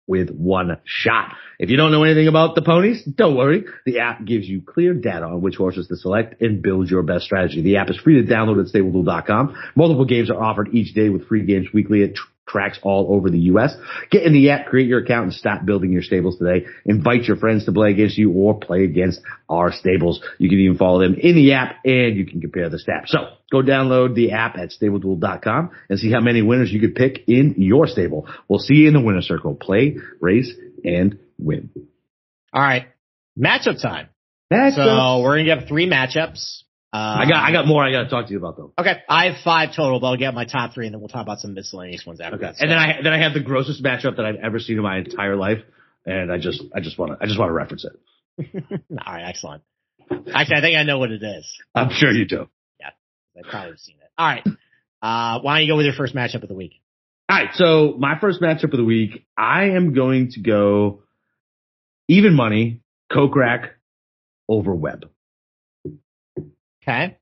with 0.07 0.31
one 0.31 0.79
shot. 0.85 1.35
If 1.59 1.71
you 1.71 1.77
don't 1.77 1.93
know 1.93 2.05
anything 2.05 2.29
about 2.29 2.55
the 2.55 2.63
ponies, 2.63 3.03
don't 3.05 3.37
worry. 3.37 3.65
The 3.87 4.01
app 4.01 4.25
gives 4.25 4.47
you 4.47 4.61
clear 4.61 4.95
data 4.95 5.25
on 5.25 5.41
which 5.41 5.57
horses 5.57 5.89
to 5.89 5.97
select 5.97 6.43
and 6.43 6.63
build 6.63 6.91
your 6.91 7.03
best 7.03 7.25
strategy. 7.25 7.63
The 7.63 7.77
app 7.77 7.91
is 7.91 7.97
free 7.97 8.23
to 8.23 8.31
download 8.31 8.61
at 8.61 8.73
StableDuel.com. 8.73 9.57
Multiple 9.75 10.05
games 10.05 10.31
are 10.31 10.43
offered 10.43 10.75
each 10.75 10.95
day 10.95 11.09
with 11.09 11.27
free 11.27 11.47
games 11.47 11.69
weekly. 11.73 12.03
It 12.03 12.19
tracks 12.47 12.79
all 12.83 13.15
over 13.15 13.31
the 13.31 13.39
U.S. 13.41 13.75
Get 14.11 14.23
in 14.25 14.33
the 14.33 14.51
app, 14.51 14.67
create 14.67 14.89
your 14.89 15.01
account, 15.01 15.25
and 15.25 15.35
start 15.35 15.65
building 15.65 15.93
your 15.93 16.03
stables 16.03 16.39
today. 16.39 16.67
Invite 16.85 17.25
your 17.25 17.37
friends 17.37 17.65
to 17.65 17.73
play 17.73 17.91
against 17.91 18.19
you 18.19 18.33
or 18.33 18.59
play 18.59 18.85
against 18.85 19.21
our 19.49 19.73
stables. 19.73 20.23
You 20.39 20.49
can 20.49 20.59
even 20.59 20.77
follow 20.77 21.01
them 21.01 21.15
in 21.15 21.35
the 21.35 21.55
app 21.55 21.77
and 21.85 22.17
you 22.17 22.27
can 22.27 22.41
compare 22.41 22.69
the 22.69 22.77
stats. 22.77 23.09
So 23.09 23.19
go 23.51 23.63
download 23.63 24.15
the 24.15 24.33
app 24.33 24.57
at 24.57 24.71
StableDuel.com 24.71 25.71
and 25.89 25.99
see 25.99 26.13
how 26.13 26.21
many 26.21 26.43
winners 26.43 26.73
you 26.73 26.81
could 26.81 26.95
pick 26.95 27.25
in 27.29 27.55
your 27.59 27.87
stable. 27.87 28.29
We'll 28.49 28.59
see 28.59 28.75
you 28.75 28.89
in 28.89 28.95
the 28.95 29.01
winner 29.01 29.23
circle. 29.23 29.55
Play, 29.55 29.97
race, 30.21 30.53
and 30.85 31.19
win. 31.39 31.71
All 32.53 32.63
right. 32.63 32.87
Matchup 33.39 33.81
time. 33.83 34.09
That's 34.51 34.77
So 34.77 35.21
we're 35.21 35.39
gonna 35.39 35.61
get 35.61 35.69
three 35.69 35.89
matchups. 35.89 36.63
Uh, 36.95 37.23
I 37.23 37.29
got 37.29 37.43
I 37.43 37.51
got 37.51 37.67
more 37.67 37.85
I 37.85 37.91
got 37.91 38.05
to 38.05 38.09
talk 38.09 38.27
to 38.27 38.33
you 38.33 38.39
about 38.39 38.57
though. 38.57 38.73
Okay, 38.79 39.03
I 39.09 39.27
have 39.27 39.43
five 39.43 39.75
total, 39.75 39.99
but 39.99 40.07
I'll 40.07 40.17
get 40.17 40.33
my 40.33 40.45
top 40.45 40.75
three, 40.75 40.87
and 40.87 40.95
then 40.95 41.01
we'll 41.01 41.09
talk 41.09 41.23
about 41.23 41.41
some 41.41 41.53
miscellaneous 41.53 42.07
ones 42.07 42.21
after. 42.21 42.37
Okay, 42.37 42.47
that, 42.47 42.61
and 42.61 42.71
then 42.71 42.79
I 42.79 43.03
then 43.03 43.13
I 43.13 43.19
have 43.21 43.35
the 43.35 43.41
grossest 43.41 43.83
matchup 43.83 44.17
that 44.17 44.25
I've 44.25 44.37
ever 44.37 44.61
seen 44.61 44.77
in 44.77 44.85
my 44.85 44.99
entire 44.99 45.35
life, 45.35 45.59
and 46.07 46.31
I 46.31 46.39
just 46.39 46.63
I 46.73 46.79
just 46.79 46.97
want 46.97 47.11
to 47.11 47.19
I 47.21 47.27
just 47.27 47.37
want 47.37 47.49
to 47.49 47.53
reference 47.53 47.85
it. 47.85 48.55
All 49.05 49.13
right, 49.13 49.25
excellent. 49.29 49.65
Actually, 50.09 50.57
I 50.57 50.61
think 50.61 50.77
I 50.77 50.85
know 50.85 50.99
what 50.99 51.11
it 51.11 51.21
is. 51.21 51.53
I'm 51.75 51.91
sure 51.91 52.13
you 52.13 52.27
do. 52.27 52.49
Yeah, 52.79 52.91
I 53.37 53.51
probably 53.51 53.71
have 53.71 53.79
seen 53.81 53.97
it. 53.97 54.11
All 54.17 54.29
right, 54.29 54.47
uh, 55.03 55.41
why 55.41 55.59
don't 55.59 55.67
you 55.67 55.73
go 55.73 55.77
with 55.77 55.87
your 55.87 55.97
first 55.97 56.15
matchup 56.15 56.45
of 56.45 56.49
the 56.49 56.55
week? 56.55 56.75
All 57.29 57.37
right, 57.37 57.51
so 57.55 57.97
my 57.99 58.21
first 58.21 58.41
matchup 58.41 58.73
of 58.73 58.77
the 58.77 58.85
week, 58.85 59.27
I 59.37 59.71
am 59.71 59.95
going 59.95 60.31
to 60.35 60.41
go 60.41 61.03
even 62.07 62.35
money, 62.35 62.83
Kokrak 63.11 63.71
over 64.49 64.73
Webb. 64.73 65.07
Okay. 66.87 67.17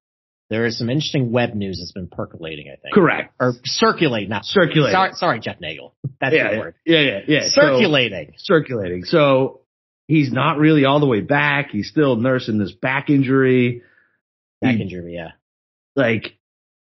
There 0.51 0.67
is 0.67 0.77
some 0.77 0.91
interesting 0.91 1.33
Webb 1.33 1.55
news 1.55 1.79
that's 1.79 1.93
been 1.93 2.09
percolating, 2.09 2.67
I 2.67 2.77
think. 2.77 2.93
Correct. 2.93 3.33
Or 3.41 3.55
circulating, 3.65 4.29
not 4.29 4.45
circulating. 4.45 4.93
Sorry, 4.93 5.13
sorry 5.15 5.41
Jeff 5.41 5.61
Nagel. 5.61 5.95
That's 6.21 6.35
yeah, 6.35 6.53
the 6.53 6.59
word. 6.59 6.75
Yeah, 6.85 7.01
yeah, 7.01 7.19
yeah. 7.27 7.41
Circulating. 7.45 8.35
So, 8.37 8.55
circulating. 8.55 9.05
So 9.05 9.63
he's 10.09 10.31
not 10.31 10.59
really 10.59 10.85
all 10.85 11.01
the 11.01 11.07
way 11.07 11.21
back. 11.21 11.71
He's 11.71 11.89
still 11.89 12.17
nursing 12.17 12.59
this 12.59 12.73
back 12.73 13.09
injury. 13.09 13.81
Back 14.61 14.77
he, 14.77 14.83
injury, 14.83 15.15
yeah. 15.15 15.31
Like, 15.97 16.37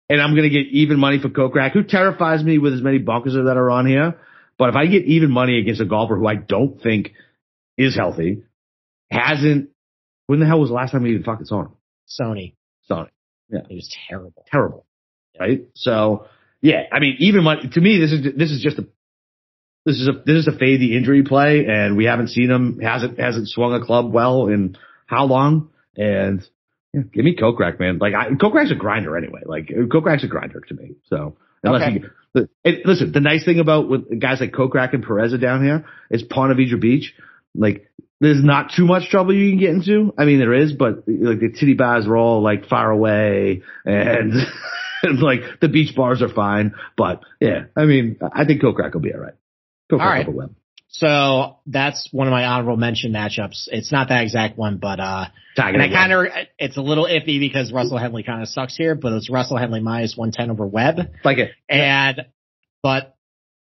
and 0.08 0.22
I'm 0.22 0.36
gonna 0.36 0.50
get 0.50 0.68
even 0.68 0.98
money 0.98 1.20
for 1.20 1.28
Kokrak, 1.28 1.74
who 1.74 1.84
terrifies 1.84 2.42
me 2.42 2.60
with 2.60 2.74
as 2.74 2.82
many 2.82 3.00
bunkers 3.00 3.34
that 3.34 3.58
are 3.58 3.70
on 3.70 3.86
here. 3.86 4.16
But 4.58 4.70
if 4.70 4.76
I 4.76 4.86
get 4.86 5.04
even 5.04 5.32
money 5.32 5.60
against 5.60 5.82
a 5.82 5.86
golfer 5.86 6.16
who 6.16 6.28
I 6.28 6.36
don't 6.36 6.82
think 6.82 7.12
is 7.78 7.96
healthy, 7.96 8.44
hasn't, 9.12 9.70
when 10.28 10.40
the 10.40 10.46
hell 10.46 10.62
was 10.62 10.70
the 10.70 10.76
last 10.76 10.92
time 10.92 11.04
we 11.04 11.12
even 11.12 11.24
fucking 11.24 11.46
saw 11.46 11.64
him? 11.64 11.72
Sony. 12.08 12.54
Sony. 12.90 13.10
Yeah. 13.50 13.60
It 13.70 13.76
was 13.76 13.96
terrible. 14.08 14.46
Terrible. 14.52 14.86
Yeah. 15.36 15.42
Right? 15.42 15.62
So, 15.76 16.28
yeah, 16.62 16.84
I 16.92 17.00
mean, 17.00 17.16
even 17.20 17.44
my, 17.44 17.56
to 17.56 17.82
me, 17.82 18.00
this 18.00 18.12
is, 18.12 18.24
this 18.38 18.52
is 18.52 18.62
just 18.62 18.80
a, 18.80 18.88
this 19.86 19.96
is 19.96 20.08
a, 20.08 20.22
this 20.26 20.36
is 20.36 20.48
a 20.48 20.58
fade 20.58 20.82
the 20.82 20.96
injury 20.96 21.24
play 21.24 21.66
and 21.68 21.98
we 21.98 22.06
haven't 22.06 22.28
seen 22.30 22.50
him, 22.52 22.80
hasn't, 22.80 23.20
hasn't 23.20 23.48
swung 23.48 23.74
a 23.74 23.86
club 23.86 24.12
well 24.12 24.48
in 24.48 24.78
how 25.08 25.26
long? 25.26 25.70
And 25.96 26.48
yeah, 26.94 27.02
give 27.14 27.26
me 27.26 27.36
Kokrak, 27.36 27.80
man. 27.80 27.98
Like, 28.00 28.14
I, 28.14 28.30
Kokrak's 28.30 28.72
a 28.72 28.76
grinder 28.76 29.18
anyway. 29.18 29.42
Like, 29.46 29.68
Kokrak's 29.68 30.24
a 30.24 30.28
grinder 30.28 30.62
to 30.68 30.74
me. 30.74 30.96
So, 31.08 31.38
unless 31.64 31.84
okay. 31.84 32.04
you, 32.36 32.48
it, 32.64 32.86
listen, 32.86 33.12
the 33.12 33.20
nice 33.20 33.46
thing 33.46 33.60
about 33.60 33.90
with 33.90 34.20
guys 34.20 34.40
like 34.40 34.52
Kokrak 34.52 34.94
and 34.94 35.04
Perez 35.04 35.34
down 35.40 35.64
here 35.64 35.86
is 36.12 36.24
Ponte 36.24 36.56
Vedra 36.58 36.80
Beach. 36.80 37.14
Like, 37.56 37.90
there's 38.20 38.44
not 38.44 38.72
too 38.76 38.86
much 38.86 39.10
trouble 39.10 39.34
you 39.34 39.50
can 39.52 39.60
get 39.60 39.70
into. 39.70 40.14
I 40.18 40.26
mean, 40.26 40.40
there 40.40 40.54
is, 40.54 40.74
but 40.74 41.08
like 41.08 41.40
the 41.40 41.56
titty 41.58 41.74
bars 41.74 42.06
are 42.08 42.18
all 42.18 42.42
like 42.42 42.68
far 42.68 42.92
away 42.92 43.62
and, 43.86 44.34
and 45.04 45.20
like 45.20 45.42
the 45.62 45.70
beach 45.70 45.96
bars 45.96 46.22
are 46.22 46.30
fine. 46.30 46.74
But 46.98 47.24
yeah, 47.40 47.66
I 47.76 47.86
mean, 47.86 48.18
I 48.34 48.46
think 48.46 48.62
Kokrak 48.62 48.94
will 48.94 49.02
be 49.02 49.14
all 49.14 49.22
right. 49.22 49.36
Kokrak 49.92 50.02
all 50.02 50.08
right. 50.08 50.34
Webb. 50.34 50.56
So 50.92 51.58
that's 51.68 52.10
one 52.12 52.28
of 52.28 52.32
my 52.32 52.46
honorable 52.46 52.76
mention 52.76 53.14
matchups. 53.14 53.68
It's 53.68 53.92
not 53.92 54.10
that 54.10 54.24
exact 54.24 54.58
one, 54.58 54.78
but, 54.78 55.00
uh, 55.00 55.26
Tiger 55.56 55.80
and 55.80 55.84
I 55.84 55.90
kind 55.90 56.12
of, 56.12 56.26
it's 56.58 56.78
a 56.78 56.82
little 56.82 57.06
iffy 57.06 57.40
because 57.40 57.72
Russell 57.72 58.00
Henley 58.00 58.24
kind 58.24 58.42
of 58.42 58.48
sucks 58.48 58.76
here, 58.76 58.96
but 58.96 59.14
it's 59.14 59.30
Russell 59.30 59.58
Henley 59.58 59.82
minus 59.82 60.18
110 60.18 60.50
over 60.50 60.66
Webb. 60.66 61.12
Like 61.24 61.38
it. 61.38 61.52
And, 61.70 62.26
but 62.82 63.16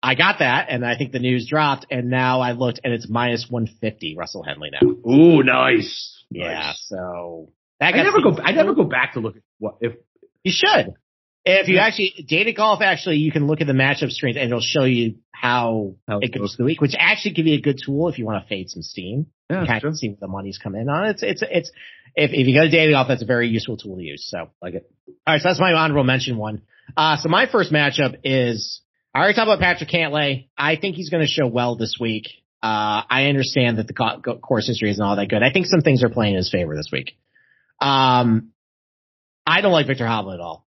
I 0.03 0.15
got 0.15 0.39
that, 0.39 0.69
and 0.71 0.85
I 0.87 0.97
think 0.97 1.13
the 1.13 1.19
news 1.19 1.49
dropped, 1.49 1.87
and 1.91 2.09
now 2.09 2.41
I 2.41 2.53
looked, 2.53 2.81
and 2.85 2.93
it's 2.93 3.09
minus 3.09 3.47
150 3.51 4.17
Russell 4.17 4.45
Henley 4.45 4.71
now. 4.71 4.89
Ooh, 4.89 5.43
nice. 5.43 6.25
Yeah, 6.31 6.53
nice. 6.53 6.85
so 6.87 7.53
I 7.81 7.91
never 7.91 8.21
go. 8.21 8.37
I 8.43 8.53
never 8.53 8.75
go 8.75 8.85
back 8.85 9.15
to 9.15 9.21
look 9.21 9.37
at 9.37 9.43
what 9.59 9.77
if 9.81 9.95
you 10.45 10.53
should. 10.55 10.95
If 11.45 11.69
you 11.69 11.77
yeah. 11.77 11.87
actually 11.87 12.27
data 12.29 12.53
golf, 12.53 12.83
actually 12.83 13.17
you 13.17 13.33
can 13.33 13.47
look 13.47 13.61
at 13.61 13.67
the 13.67 13.73
matchup 13.73 14.11
screens 14.11 14.37
and 14.37 14.47
it'll 14.47 14.61
show 14.61 14.85
you 14.85 15.17
how, 15.31 15.95
how 16.07 16.19
it 16.21 16.37
goes 16.37 16.55
through 16.55 16.65
the 16.65 16.67
week, 16.67 16.81
which 16.81 16.95
actually 16.99 17.35
can 17.35 17.45
be 17.45 17.55
a 17.55 17.61
good 17.61 17.81
tool 17.83 18.09
if 18.09 18.19
you 18.19 18.27
want 18.27 18.43
to 18.43 18.49
fade 18.49 18.69
some 18.69 18.83
steam. 18.83 19.27
Yeah, 19.49 19.65
you 19.65 19.89
of 19.89 19.97
see 19.97 20.11
what 20.11 20.21
the 20.21 20.29
money's 20.29 20.59
come 20.59 20.75
in 20.75 20.91
on. 20.91 21.07
It's 21.07 21.23
it's 21.23 21.43
it's 21.43 21.71
if 22.15 22.33
if 22.33 22.47
you 22.47 22.55
go 22.55 22.65
to 22.65 22.71
data 22.71 22.93
golf, 22.93 23.09
that's 23.09 23.23
a 23.23 23.27
very 23.27 23.49
useful 23.49 23.79
tool 23.79 23.97
to 23.97 24.03
use. 24.03 24.29
So 24.29 24.51
like 24.61 24.75
it. 24.75 24.91
All 25.27 25.35
right, 25.35 25.41
so 25.41 25.49
that's 25.49 25.61
my 25.61 25.73
honorable 25.73 26.05
mention 26.05 26.37
one. 26.37 26.63
Uh, 26.97 27.17
so 27.17 27.29
my 27.31 27.47
first 27.51 27.73
matchup 27.73 28.17
is 28.25 28.83
I 29.15 29.21
already 29.21 29.35
talked 29.35 29.49
about 29.49 29.61
Patrick 29.61 29.91
Cantlay. 29.91 30.49
I 30.57 30.77
think 30.77 30.97
he's 30.97 31.11
going 31.11 31.25
to 31.25 31.31
show 31.31 31.47
well 31.47 31.77
this 31.77 31.97
week. 31.99 32.29
Uh, 32.63 33.03
I 33.09 33.27
understand 33.27 33.79
that 33.79 33.87
the 33.87 33.95
co- 33.95 34.39
course 34.39 34.67
history 34.67 34.91
isn't 34.91 35.03
all 35.03 35.17
that 35.17 35.29
good. 35.29 35.43
I 35.43 35.53
think 35.53 35.67
some 35.67 35.81
things 35.81 36.03
are 36.03 36.09
playing 36.09 36.35
in 36.35 36.39
his 36.39 36.51
favor 36.51 36.77
this 36.77 36.91
week. 36.93 37.17
Um, 37.81 38.51
I 39.47 39.61
don't 39.61 39.73
like 39.73 39.87
Viktor 39.87 40.05
Hovland 40.05 40.35
at 40.35 40.41
all. 40.41 40.67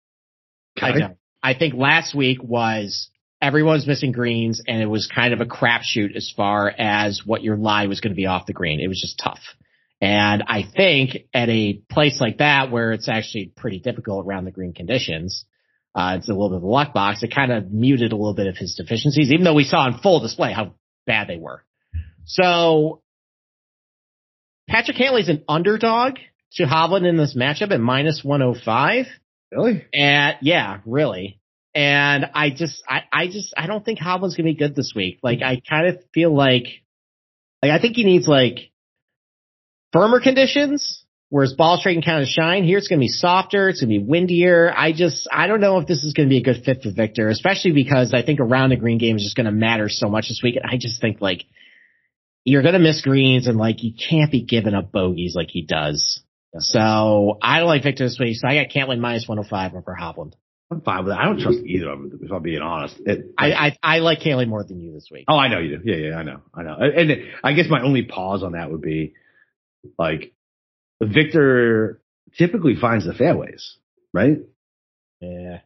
Okay. 0.78 0.86
I 0.86 0.98
don't. 0.98 1.16
I 1.42 1.54
think 1.54 1.74
last 1.74 2.14
week 2.14 2.38
was 2.42 3.10
everyone's 3.40 3.86
missing 3.86 4.12
greens 4.12 4.62
and 4.66 4.80
it 4.80 4.86
was 4.86 5.10
kind 5.12 5.34
of 5.34 5.40
a 5.40 5.44
crapshoot 5.44 6.14
as 6.14 6.32
far 6.34 6.68
as 6.70 7.22
what 7.26 7.42
your 7.42 7.56
lie 7.56 7.86
was 7.86 8.00
going 8.00 8.12
to 8.12 8.16
be 8.16 8.26
off 8.26 8.46
the 8.46 8.52
green. 8.52 8.80
It 8.80 8.86
was 8.86 9.00
just 9.00 9.18
tough. 9.18 9.40
And 10.00 10.44
I 10.46 10.62
think 10.64 11.26
at 11.34 11.48
a 11.48 11.80
place 11.90 12.20
like 12.20 12.38
that 12.38 12.70
where 12.70 12.92
it's 12.92 13.08
actually 13.08 13.52
pretty 13.56 13.80
difficult 13.80 14.26
around 14.26 14.44
the 14.44 14.50
green 14.52 14.72
conditions, 14.72 15.44
uh, 15.94 16.16
it's 16.18 16.28
a 16.28 16.32
little 16.32 16.50
bit 16.50 16.56
of 16.56 16.62
a 16.62 16.66
luck 16.66 16.94
box. 16.94 17.22
It 17.22 17.34
kind 17.34 17.52
of 17.52 17.70
muted 17.70 18.12
a 18.12 18.16
little 18.16 18.34
bit 18.34 18.46
of 18.46 18.56
his 18.56 18.74
deficiencies, 18.74 19.30
even 19.30 19.44
though 19.44 19.54
we 19.54 19.64
saw 19.64 19.86
in 19.86 19.98
full 19.98 20.20
display 20.20 20.52
how 20.52 20.74
bad 21.06 21.28
they 21.28 21.36
were. 21.36 21.62
So 22.24 23.02
Patrick 24.68 24.96
Cantlay's 24.96 25.28
an 25.28 25.44
underdog 25.48 26.14
to 26.54 26.64
Hovland 26.64 27.06
in 27.06 27.16
this 27.16 27.36
matchup 27.36 27.72
at 27.72 27.80
minus 27.80 28.22
105. 28.24 29.06
Really? 29.50 29.84
And 29.92 30.36
yeah, 30.40 30.78
really. 30.86 31.40
And 31.74 32.26
I 32.34 32.50
just, 32.50 32.82
I, 32.88 33.02
I 33.12 33.26
just, 33.26 33.52
I 33.56 33.66
don't 33.66 33.84
think 33.84 33.98
Hovland's 33.98 34.36
gonna 34.36 34.50
be 34.50 34.54
good 34.54 34.74
this 34.74 34.92
week. 34.94 35.18
Like, 35.22 35.40
I 35.42 35.60
kind 35.68 35.88
of 35.88 36.02
feel 36.14 36.34
like, 36.34 36.66
like, 37.62 37.70
I 37.70 37.80
think 37.80 37.96
he 37.96 38.04
needs 38.04 38.26
like 38.26 38.70
firmer 39.92 40.20
conditions 40.20 41.01
Whereas 41.32 41.54
ball 41.54 41.78
strike 41.78 41.94
can 41.94 42.02
kind 42.02 42.20
of 42.20 42.28
shine. 42.28 42.62
Here 42.62 42.76
it's 42.76 42.88
going 42.88 42.98
to 42.98 43.04
be 43.04 43.08
softer. 43.08 43.70
It's 43.70 43.80
going 43.80 43.88
to 43.88 44.00
be 44.00 44.04
windier. 44.04 44.70
I 44.70 44.92
just, 44.92 45.26
I 45.32 45.46
don't 45.46 45.62
know 45.62 45.78
if 45.78 45.86
this 45.86 46.04
is 46.04 46.12
going 46.12 46.28
to 46.28 46.30
be 46.30 46.36
a 46.36 46.42
good 46.42 46.62
fit 46.62 46.82
for 46.82 46.90
Viktor, 46.90 47.30
especially 47.30 47.72
because 47.72 48.12
I 48.12 48.22
think 48.22 48.38
around 48.38 48.68
the 48.68 48.76
green 48.76 48.98
game 48.98 49.16
is 49.16 49.22
just 49.22 49.34
going 49.34 49.46
to 49.46 49.50
matter 49.50 49.88
so 49.88 50.10
much 50.10 50.28
this 50.28 50.42
week. 50.44 50.56
And 50.56 50.70
I 50.70 50.76
just 50.76 51.00
think 51.00 51.22
like 51.22 51.44
you're 52.44 52.60
going 52.60 52.74
to 52.74 52.78
miss 52.78 53.00
greens 53.00 53.46
and 53.46 53.56
like 53.56 53.82
you 53.82 53.94
can't 53.94 54.30
be 54.30 54.42
giving 54.42 54.74
up 54.74 54.92
bogeys 54.92 55.34
like 55.34 55.48
he 55.48 55.62
does. 55.62 56.22
So 56.58 57.38
I 57.40 57.60
don't 57.60 57.68
like 57.68 57.82
Viktor 57.82 58.04
this 58.04 58.18
week. 58.20 58.36
So 58.36 58.46
I 58.46 58.62
got 58.62 58.70
Cantlay 58.70 58.98
minus 58.98 59.26
105 59.26 59.74
over 59.74 59.96
Hovland. 59.98 60.34
I'm 60.70 60.82
fine 60.82 61.04
with 61.04 61.14
that. 61.14 61.18
I 61.18 61.24
don't 61.24 61.40
trust 61.40 61.60
either 61.64 61.92
of 61.92 61.98
them, 61.98 62.20
if 62.22 62.30
I'm 62.30 62.42
being 62.42 62.60
honest. 62.60 62.96
It, 63.06 63.32
I, 63.38 63.52
I, 63.52 63.76
I 63.82 63.98
like 64.00 64.20
Cantlay 64.20 64.46
more 64.46 64.64
than 64.64 64.82
you 64.82 64.92
this 64.92 65.08
week. 65.10 65.24
Oh, 65.28 65.38
I 65.38 65.48
know 65.48 65.60
you 65.60 65.78
do. 65.78 65.90
Yeah, 65.90 66.10
yeah, 66.10 66.16
I 66.16 66.24
know. 66.24 66.40
I 66.54 66.62
know. 66.62 66.74
And 66.74 67.10
I 67.42 67.54
guess 67.54 67.68
my 67.70 67.80
only 67.80 68.02
pause 68.02 68.42
on 68.42 68.52
that 68.52 68.70
would 68.70 68.82
be 68.82 69.14
like 69.98 70.34
Viktor 71.06 72.00
typically 72.36 72.76
finds 72.80 73.06
the 73.06 73.14
fairways, 73.14 73.76
right? 74.12 74.38
Yeah. 75.20 75.58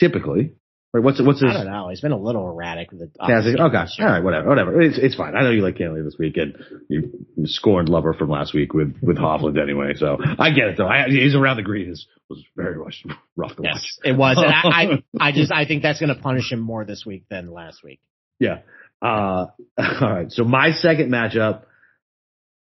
Typically. 0.00 0.54
Right, 0.90 1.04
what's 1.04 1.20
what's 1.20 1.42
his? 1.42 1.50
I 1.50 1.64
don't 1.64 1.70
know. 1.70 1.90
He's 1.90 2.00
been 2.00 2.12
a 2.12 2.18
little 2.18 2.48
erratic 2.50 2.90
with 2.90 3.00
the. 3.00 3.10
Yeah, 3.28 3.40
okay, 3.40 3.76
all 4.00 4.06
right, 4.06 4.24
whatever, 4.24 4.48
whatever. 4.48 4.80
It's 4.80 4.96
it's 4.96 5.14
fine. 5.14 5.36
I 5.36 5.42
know 5.42 5.50
you 5.50 5.60
like 5.60 5.76
Cantlay 5.76 6.02
this 6.02 6.16
weekend. 6.18 6.56
You 6.88 7.12
scorned 7.44 7.90
lover 7.90 8.14
from 8.14 8.30
last 8.30 8.54
week 8.54 8.72
with 8.72 8.96
with 9.02 9.18
Hovland 9.18 9.62
anyway, 9.62 9.92
so 9.96 10.16
I 10.38 10.48
get 10.50 10.68
it 10.68 10.78
though. 10.78 10.88
I, 10.88 11.08
he's 11.08 11.34
around 11.34 11.58
the 11.58 11.62
green 11.62 11.90
is 11.90 12.06
was 12.30 12.42
very 12.56 12.76
much 12.76 13.04
rough 13.36 13.54
to 13.56 13.62
yes, 13.64 13.74
watch. 13.74 13.84
It 14.02 14.16
was. 14.16 14.38
And 14.38 14.46
I, 14.46 14.62
I 14.64 15.02
I 15.28 15.32
just 15.32 15.52
I 15.52 15.66
think 15.66 15.82
that's 15.82 16.00
going 16.00 16.14
to 16.14 16.22
punish 16.22 16.50
him 16.50 16.60
more 16.60 16.86
this 16.86 17.04
week 17.04 17.24
than 17.28 17.52
last 17.52 17.84
week. 17.84 18.00
Yeah. 18.38 18.60
Uh, 19.02 19.06
all 19.78 20.00
right. 20.00 20.32
So 20.32 20.44
my 20.44 20.70
second 20.70 21.12
matchup 21.12 21.64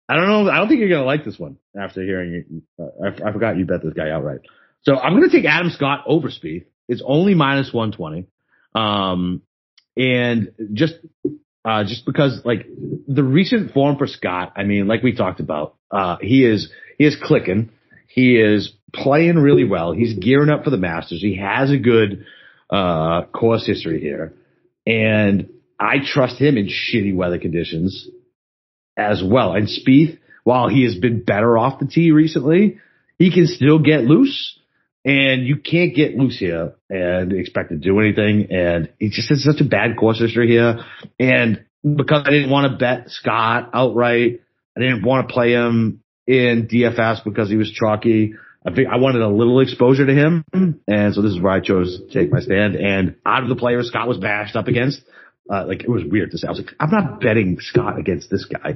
I 0.08 0.16
don't 0.16 0.26
know. 0.26 0.50
I 0.50 0.58
don't 0.58 0.68
think 0.68 0.80
you're 0.80 0.88
gonna 0.88 1.04
like 1.04 1.24
this 1.24 1.38
one 1.38 1.58
after 1.78 2.02
hearing. 2.02 2.62
it. 2.78 2.90
I, 3.02 3.28
I, 3.28 3.32
forgot 3.32 3.56
you 3.56 3.64
bet 3.64 3.82
this 3.82 3.92
guy 3.92 4.10
outright. 4.10 4.40
So 4.82 4.96
I'm 4.96 5.14
gonna 5.14 5.30
take 5.30 5.44
Adam 5.44 5.70
Scott 5.70 6.04
over 6.06 6.28
Spieth. 6.28 6.66
It's 6.88 7.02
only 7.04 7.34
minus 7.34 7.72
120. 7.72 8.28
Um, 8.74 9.42
and 9.96 10.52
just 10.74 10.94
uh, 11.64 11.84
just 11.84 12.04
because 12.06 12.40
like 12.44 12.66
the 13.08 13.24
recent 13.24 13.72
form 13.72 13.96
for 13.96 14.06
Scott, 14.06 14.52
I 14.56 14.62
mean, 14.62 14.86
like 14.86 15.02
we 15.02 15.14
talked 15.14 15.40
about, 15.40 15.76
uh, 15.90 16.16
he 16.20 16.44
is 16.44 16.70
he 16.98 17.04
is 17.04 17.16
clicking. 17.20 17.70
He 18.06 18.36
is 18.36 18.72
playing 18.94 19.36
really 19.36 19.64
well. 19.64 19.92
He's 19.92 20.16
gearing 20.16 20.50
up 20.50 20.62
for 20.62 20.70
the 20.70 20.76
Masters. 20.76 21.20
He 21.20 21.36
has 21.36 21.70
a 21.70 21.76
good 21.76 22.24
uh, 22.70 23.24
course 23.26 23.66
history 23.66 24.00
here, 24.00 24.34
and 24.86 25.50
I 25.80 25.96
trust 26.04 26.40
him 26.40 26.56
in 26.56 26.68
shitty 26.68 27.14
weather 27.14 27.38
conditions 27.38 28.08
as 28.96 29.22
well. 29.24 29.54
And 29.54 29.68
Spieth, 29.68 30.18
while 30.44 30.68
he 30.68 30.84
has 30.84 30.94
been 30.96 31.22
better 31.22 31.58
off 31.58 31.80
the 31.80 31.86
tee 31.86 32.12
recently, 32.12 32.78
he 33.18 33.32
can 33.32 33.46
still 33.46 33.78
get 33.78 34.04
loose. 34.04 34.58
And 35.04 35.46
you 35.46 35.58
can't 35.58 35.94
get 35.94 36.16
loose 36.16 36.36
here 36.36 36.74
and 36.90 37.32
expect 37.32 37.70
to 37.70 37.76
do 37.76 38.00
anything. 38.00 38.48
And 38.50 38.92
he 38.98 39.08
just 39.08 39.28
has 39.28 39.44
such 39.44 39.60
a 39.60 39.64
bad 39.64 39.96
course 39.96 40.18
history 40.18 40.48
here. 40.48 40.80
And 41.20 41.64
because 41.82 42.24
I 42.26 42.30
didn't 42.30 42.50
want 42.50 42.72
to 42.72 42.76
bet 42.76 43.10
Scott 43.10 43.70
outright, 43.72 44.40
I 44.76 44.80
didn't 44.80 45.04
want 45.04 45.28
to 45.28 45.32
play 45.32 45.52
him 45.52 46.02
in 46.26 46.66
DFS 46.66 47.22
because 47.24 47.48
he 47.48 47.56
was 47.56 47.70
chalky. 47.70 48.34
I 48.66 48.74
think 48.74 48.88
I 48.92 48.96
wanted 48.96 49.22
a 49.22 49.28
little 49.28 49.60
exposure 49.60 50.06
to 50.06 50.12
him, 50.12 50.44
and 50.52 51.14
so 51.14 51.22
this 51.22 51.30
is 51.30 51.40
where 51.40 51.52
I 51.52 51.60
chose 51.60 52.00
to 52.00 52.12
take 52.12 52.32
my 52.32 52.40
stand. 52.40 52.74
And 52.74 53.14
out 53.24 53.44
of 53.44 53.48
the 53.48 53.54
players 53.54 53.86
Scott 53.86 54.08
was 54.08 54.18
bashed 54.18 54.56
up 54.56 54.66
against, 54.66 55.02
uh, 55.48 55.66
like 55.66 55.82
it 55.82 55.88
was 55.88 56.02
weird 56.04 56.30
to 56.32 56.38
say. 56.38 56.48
I 56.48 56.50
was 56.50 56.60
like, 56.60 56.74
I'm 56.80 56.90
not 56.90 57.20
betting 57.20 57.58
Scott 57.60 57.98
against 57.98 58.30
this 58.30 58.44
guy, 58.46 58.74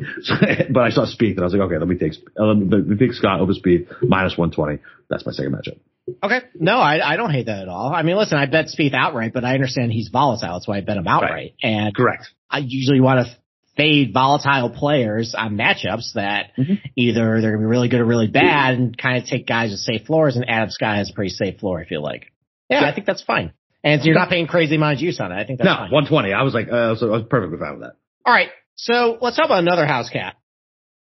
but 0.71 0.81
I 0.81 0.91
saw 0.91 1.05
Spieth 1.05 1.33
and 1.33 1.41
I 1.41 1.45
was 1.45 1.53
like, 1.53 1.63
okay, 1.63 1.79
let 1.79 1.89
me 1.89 1.97
take 1.97 2.13
uh, 2.39 2.45
let 2.45 2.87
me 2.87 2.97
take 2.97 3.13
Scott 3.15 3.41
over 3.41 3.53
Spieth 3.53 3.89
minus 4.03 4.39
120. 4.39 4.79
That's 5.09 5.27
my 5.27 5.33
second 5.33 5.55
matchup. 5.55 5.79
Okay, 6.23 6.41
no, 6.55 6.77
I 6.77 7.01
I 7.05 7.17
don't 7.17 7.31
hate 7.31 7.47
that 7.47 7.63
at 7.63 7.69
all. 7.69 7.93
I 7.93 8.03
mean, 8.03 8.17
listen, 8.17 8.39
I 8.39 8.47
bet 8.47 8.67
Spieth 8.67 8.95
outright, 8.95 9.33
but 9.33 9.45
I 9.45 9.55
understand 9.55 9.93
he's 9.93 10.09
volatile. 10.09 10.55
That's 10.55 10.69
why 10.69 10.79
I 10.79 10.81
bet 10.81 10.97
him 10.97 11.09
outright. 11.09 11.31
Right. 11.33 11.55
And 11.63 11.95
correct. 11.95 12.29
I 12.49 12.59
usually 12.59 13.01
want 13.01 13.27
to 13.27 13.37
fade 13.77 14.13
volatile 14.13 14.71
players 14.71 15.35
on 15.37 15.57
matchups 15.57 16.15
that 16.15 16.53
mm-hmm. 16.59 16.75
either 16.97 17.41
they're 17.41 17.53
gonna 17.53 17.63
be 17.63 17.71
really 17.71 17.89
good 17.89 18.01
or 18.01 18.05
really 18.05 18.29
bad, 18.29 18.75
and 18.75 18.97
kind 18.97 19.23
of 19.23 19.29
take 19.29 19.47
guys 19.47 19.71
with 19.71 19.81
safe 19.81 20.07
floors. 20.07 20.37
And 20.37 20.49
Adam 20.49 20.71
Scott 20.71 20.97
has 20.97 21.11
a 21.11 21.15
pretty 21.15 21.31
safe 21.31 21.59
floor. 21.59 21.81
I 21.81 21.87
feel 21.87 22.03
like. 22.03 22.33
Yeah, 22.69 22.83
yeah. 22.83 22.89
I 22.89 22.95
think 22.95 23.07
that's 23.07 23.23
fine. 23.23 23.53
And 23.83 24.03
so 24.03 24.07
you're 24.07 24.15
not 24.15 24.29
paying 24.29 24.47
crazy 24.47 24.77
amount 24.77 24.95
of 24.95 24.99
juice 24.99 25.21
on 25.21 25.33
it. 25.33 25.37
I 25.37 25.45
think 25.45 25.59
that's 25.59 25.67
no, 25.67 25.75
fine. 25.75 25.91
120. 25.91 26.33
I 26.33 26.43
was 26.43 26.53
like, 26.53 26.69
uh, 26.69 26.97
so 26.97 27.09
I 27.09 27.17
was 27.17 27.23
perfectly 27.29 27.59
fine 27.59 27.73
with 27.73 27.83
that. 27.83 27.97
All 28.27 28.35
right. 28.35 28.49
So 28.75 29.19
let's 29.21 29.37
talk 29.37 29.47
about 29.47 29.61
another 29.61 29.87
house 29.87 30.11
cat. 30.11 30.37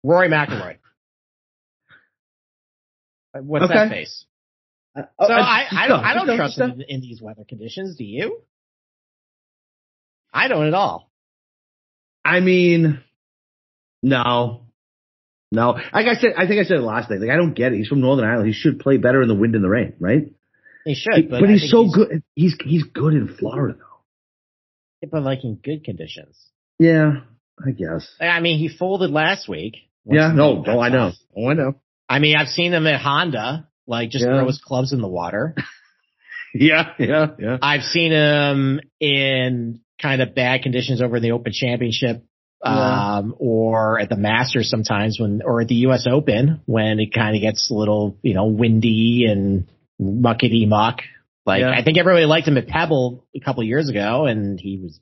Rory 0.03 0.29
McIlroy. 0.29 0.77
What's 3.33 3.65
okay. 3.65 3.73
that 3.73 3.89
face? 3.89 4.25
Uh, 4.95 5.03
oh, 5.17 5.27
so 5.27 5.33
I, 5.33 5.65
I, 5.71 5.87
don't, 5.87 5.99
I 6.03 6.13
don't 6.13 6.37
trust 6.37 6.59
him 6.59 6.81
in 6.87 7.01
these 7.01 7.21
weather 7.21 7.43
conditions. 7.47 7.95
Do 7.95 8.03
you? 8.03 8.41
I 10.31 10.47
don't 10.47 10.67
at 10.67 10.73
all. 10.73 11.09
I 12.25 12.39
mean, 12.39 13.03
no, 14.01 14.65
no. 15.51 15.71
Like 15.93 16.07
I 16.07 16.15
said, 16.15 16.33
I 16.37 16.47
think 16.47 16.59
I 16.59 16.63
said 16.63 16.77
it 16.77 16.83
last 16.83 17.09
night. 17.09 17.19
Like 17.19 17.29
I 17.29 17.35
don't 17.35 17.53
get 17.53 17.73
it. 17.73 17.77
He's 17.77 17.87
from 17.87 18.01
Northern 18.01 18.25
Ireland. 18.25 18.47
He 18.47 18.53
should 18.53 18.79
play 18.79 18.97
better 18.97 19.21
in 19.21 19.27
the 19.27 19.35
wind 19.35 19.55
and 19.55 19.63
the 19.63 19.69
rain, 19.69 19.93
right? 19.99 20.31
He 20.85 20.95
should, 20.95 21.29
but, 21.29 21.41
but 21.41 21.49
he's 21.49 21.69
so 21.69 21.83
he's, 21.83 21.95
good. 21.95 22.23
He's 22.35 22.55
he's 22.63 22.83
good 22.83 23.13
in 23.13 23.35
Florida 23.37 23.77
though. 23.77 24.01
Yeah, 25.01 25.09
but 25.11 25.23
like 25.23 25.43
in 25.43 25.55
good 25.55 25.83
conditions. 25.83 26.37
Yeah, 26.79 27.21
I 27.65 27.71
guess. 27.71 28.07
I 28.19 28.39
mean, 28.39 28.59
he 28.59 28.69
folded 28.69 29.11
last 29.11 29.47
week. 29.47 29.75
Yeah, 30.05 30.33
no, 30.33 30.63
oh, 30.67 30.79
I 30.79 30.89
know. 30.89 31.11
Oh, 31.37 31.49
I 31.49 31.53
know. 31.53 31.75
I 32.09 32.19
mean, 32.19 32.35
I've 32.35 32.49
seen 32.49 32.73
him 32.73 32.85
at 32.87 32.99
Honda, 32.99 33.69
like 33.87 34.09
just 34.09 34.25
yeah. 34.25 34.37
throw 34.37 34.47
his 34.47 34.61
clubs 34.63 34.91
in 34.91 35.01
the 35.01 35.07
water. 35.07 35.55
yeah, 36.53 36.91
yeah, 36.99 37.27
yeah. 37.39 37.57
I've 37.61 37.83
seen 37.83 38.11
him 38.11 38.81
in 38.99 39.81
kind 40.01 40.21
of 40.21 40.35
bad 40.35 40.63
conditions 40.63 41.01
over 41.01 41.19
the 41.21 41.31
Open 41.31 41.53
Championship, 41.53 42.25
yeah. 42.63 43.17
um, 43.17 43.35
or 43.39 43.99
at 43.99 44.09
the 44.09 44.17
Masters 44.17 44.69
sometimes 44.69 45.17
when, 45.19 45.41
or 45.43 45.61
at 45.61 45.69
the 45.69 45.75
U.S. 45.75 46.05
Open 46.11 46.61
when 46.65 46.99
it 46.99 47.13
kind 47.13 47.35
of 47.35 47.41
gets 47.41 47.71
a 47.71 47.73
little, 47.73 48.17
you 48.21 48.33
know, 48.33 48.47
windy 48.47 49.25
and 49.29 49.69
muckety 50.03 50.67
muck. 50.67 50.99
Like 51.45 51.61
yeah. 51.61 51.71
I 51.71 51.83
think 51.83 51.97
everybody 51.97 52.25
liked 52.25 52.47
him 52.47 52.57
at 52.57 52.67
Pebble 52.67 53.25
a 53.35 53.39
couple 53.39 53.63
years 53.63 53.89
ago, 53.89 54.25
and 54.25 54.59
he 54.59 54.77
was 54.77 54.99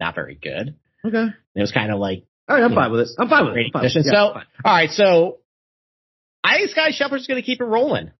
not 0.00 0.14
very 0.14 0.34
good. 0.34 0.76
Okay, 1.04 1.26
it 1.54 1.60
was 1.60 1.72
kind 1.72 1.92
of 1.92 1.98
like. 1.98 2.24
All 2.48 2.56
right, 2.56 2.64
I'm 2.64 2.74
fine 2.74 2.90
know, 2.90 2.98
with 2.98 3.08
it. 3.08 3.08
I'm 3.18 3.28
fine 3.28 3.46
with 3.46 3.56
it. 3.56 3.72
Fine. 3.72 3.84
Yeah, 3.84 4.02
so, 4.02 4.18
all 4.18 4.42
right, 4.64 4.90
so 4.90 5.38
I 6.42 6.56
think 6.58 6.70
Sky 6.70 6.90
Scheffler's 6.90 7.26
going 7.26 7.40
to 7.40 7.46
keep 7.46 7.60
it 7.60 7.64
rolling. 7.64 8.10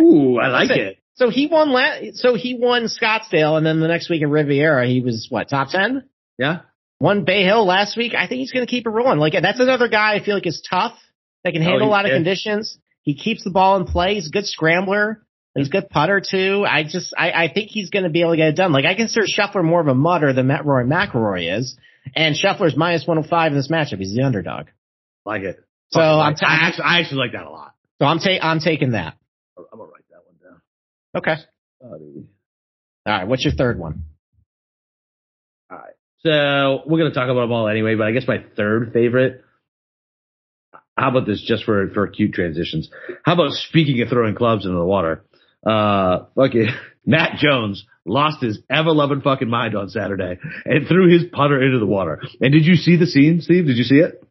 Ooh, 0.00 0.38
I 0.38 0.48
like 0.48 0.70
it. 0.70 0.98
So 1.14 1.30
he 1.30 1.46
won 1.46 1.70
la- 1.70 2.12
so 2.14 2.34
he 2.34 2.56
won 2.58 2.84
Scottsdale, 2.84 3.56
and 3.56 3.64
then 3.64 3.80
the 3.80 3.88
next 3.88 4.10
week 4.10 4.22
in 4.22 4.30
Riviera, 4.30 4.86
he 4.86 5.00
was 5.00 5.28
what 5.30 5.48
top 5.48 5.68
ten? 5.70 6.08
Yeah. 6.38 6.60
Won 7.00 7.24
Bay 7.24 7.44
Hill 7.44 7.66
last 7.66 7.96
week. 7.96 8.14
I 8.16 8.26
think 8.26 8.40
he's 8.40 8.52
going 8.52 8.66
to 8.66 8.70
keep 8.70 8.86
it 8.86 8.90
rolling. 8.90 9.18
Like 9.18 9.34
that's 9.40 9.60
another 9.60 9.88
guy 9.88 10.14
I 10.14 10.24
feel 10.24 10.34
like 10.34 10.46
is 10.46 10.64
tough. 10.68 10.96
That 11.44 11.52
can 11.52 11.62
oh, 11.62 11.66
handle 11.66 11.88
oh, 11.88 11.90
a 11.90 11.92
lot 11.92 12.06
of 12.06 12.12
conditions. 12.12 12.78
He 13.02 13.14
keeps 13.14 13.44
the 13.44 13.50
ball 13.50 13.76
in 13.76 13.84
play. 13.84 14.14
He's 14.14 14.28
a 14.28 14.30
good 14.30 14.46
scrambler. 14.46 15.24
He's 15.54 15.68
good 15.68 15.88
putter 15.88 16.20
too. 16.20 16.64
I 16.68 16.82
just, 16.82 17.14
I, 17.16 17.30
I 17.30 17.52
think 17.52 17.70
he's 17.70 17.90
going 17.90 18.02
to 18.02 18.10
be 18.10 18.22
able 18.22 18.32
to 18.32 18.36
get 18.36 18.48
it 18.48 18.56
done. 18.56 18.72
Like 18.72 18.84
I 18.84 18.94
consider 18.94 19.26
Scheffler 19.26 19.64
more 19.64 19.80
of 19.80 19.86
a 19.86 19.94
mutter 19.94 20.32
than 20.32 20.48
Matt 20.48 20.66
Roy 20.66 20.82
McIlroy 20.82 21.58
is, 21.58 21.76
and 22.14 22.34
Scheffler's 22.34 22.76
minus 22.76 23.06
105 23.06 23.52
in 23.52 23.58
this 23.58 23.70
matchup. 23.70 23.98
He's 23.98 24.14
the 24.14 24.22
underdog. 24.22 24.66
Like 25.24 25.42
it. 25.42 25.64
So 25.90 26.00
I'm, 26.00 26.34
ta- 26.34 26.46
I 26.46 26.66
actually, 26.66 26.84
I 26.84 27.00
actually 27.00 27.18
like 27.18 27.32
that 27.32 27.46
a 27.46 27.50
lot. 27.50 27.74
So 28.00 28.06
I'm 28.06 28.18
taking, 28.18 28.42
I'm 28.42 28.58
taking 28.58 28.90
that. 28.92 29.16
I'm 29.56 29.64
gonna 29.70 29.84
write 29.84 30.02
that 30.10 30.22
one 30.26 30.36
down. 30.42 30.60
Okay. 31.16 31.42
All 33.06 33.12
right. 33.12 33.28
What's 33.28 33.44
your 33.44 33.54
third 33.54 33.78
one? 33.78 34.04
All 35.70 35.78
right. 35.78 35.94
So 36.26 36.82
we're 36.86 36.98
gonna 36.98 37.14
talk 37.14 37.30
about 37.30 37.42
them 37.42 37.52
all 37.52 37.68
anyway, 37.68 37.94
but 37.94 38.08
I 38.08 38.10
guess 38.10 38.26
my 38.26 38.44
third 38.56 38.92
favorite 38.92 39.44
how 40.96 41.10
about 41.10 41.26
this 41.26 41.42
just 41.44 41.64
for 41.64 41.88
for 41.90 42.04
acute 42.04 42.32
transitions? 42.32 42.88
How 43.24 43.34
about 43.34 43.52
speaking 43.52 44.00
of 44.02 44.08
throwing 44.08 44.34
clubs 44.34 44.64
into 44.64 44.78
the 44.78 44.84
water? 44.84 45.24
Uh, 45.64 46.26
okay, 46.36 46.66
Matt 47.06 47.38
Jones 47.38 47.84
lost 48.06 48.42
his 48.42 48.60
ever 48.70 48.92
loving 48.92 49.20
fucking 49.20 49.48
mind 49.48 49.76
on 49.76 49.88
Saturday 49.88 50.38
and 50.64 50.86
threw 50.86 51.10
his 51.10 51.24
putter 51.32 51.62
into 51.62 51.78
the 51.78 51.86
water. 51.86 52.20
And 52.40 52.52
did 52.52 52.66
you 52.66 52.74
see 52.74 52.96
the 52.96 53.06
scene, 53.06 53.40
Steve? 53.40 53.66
Did 53.66 53.76
you 53.76 53.84
see 53.84 53.96
it? 53.96 54.22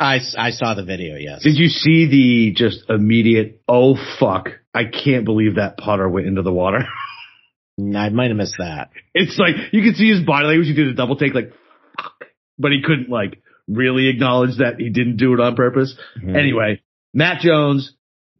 I, 0.00 0.18
I 0.36 0.50
saw 0.50 0.74
the 0.74 0.84
video, 0.84 1.16
yes. 1.16 1.42
Did 1.42 1.56
you 1.56 1.68
see 1.68 2.06
the 2.06 2.52
just 2.56 2.88
immediate, 2.88 3.60
oh 3.68 3.96
fuck, 4.18 4.48
I 4.74 4.84
can't 4.84 5.24
believe 5.24 5.56
that 5.56 5.76
putter 5.76 6.08
went 6.08 6.26
into 6.26 6.42
the 6.42 6.52
water? 6.52 6.80
I 7.78 8.08
might 8.10 8.28
have 8.28 8.36
missed 8.36 8.56
that. 8.58 8.90
It's 9.14 9.38
like, 9.38 9.72
you 9.72 9.82
can 9.82 9.94
see 9.94 10.10
his 10.10 10.24
body 10.24 10.46
language. 10.46 10.68
He 10.68 10.74
did 10.74 10.88
a 10.88 10.94
double 10.94 11.16
take, 11.16 11.34
like, 11.34 11.52
fuck. 11.96 12.26
But 12.58 12.72
he 12.72 12.82
couldn't, 12.82 13.08
like, 13.08 13.42
really 13.66 14.08
acknowledge 14.08 14.58
that 14.58 14.74
he 14.78 14.90
didn't 14.90 15.16
do 15.16 15.32
it 15.34 15.40
on 15.40 15.56
purpose. 15.56 15.96
Mm-hmm. 16.18 16.36
Anyway, 16.36 16.82
Matt 17.14 17.40
Jones, 17.40 17.94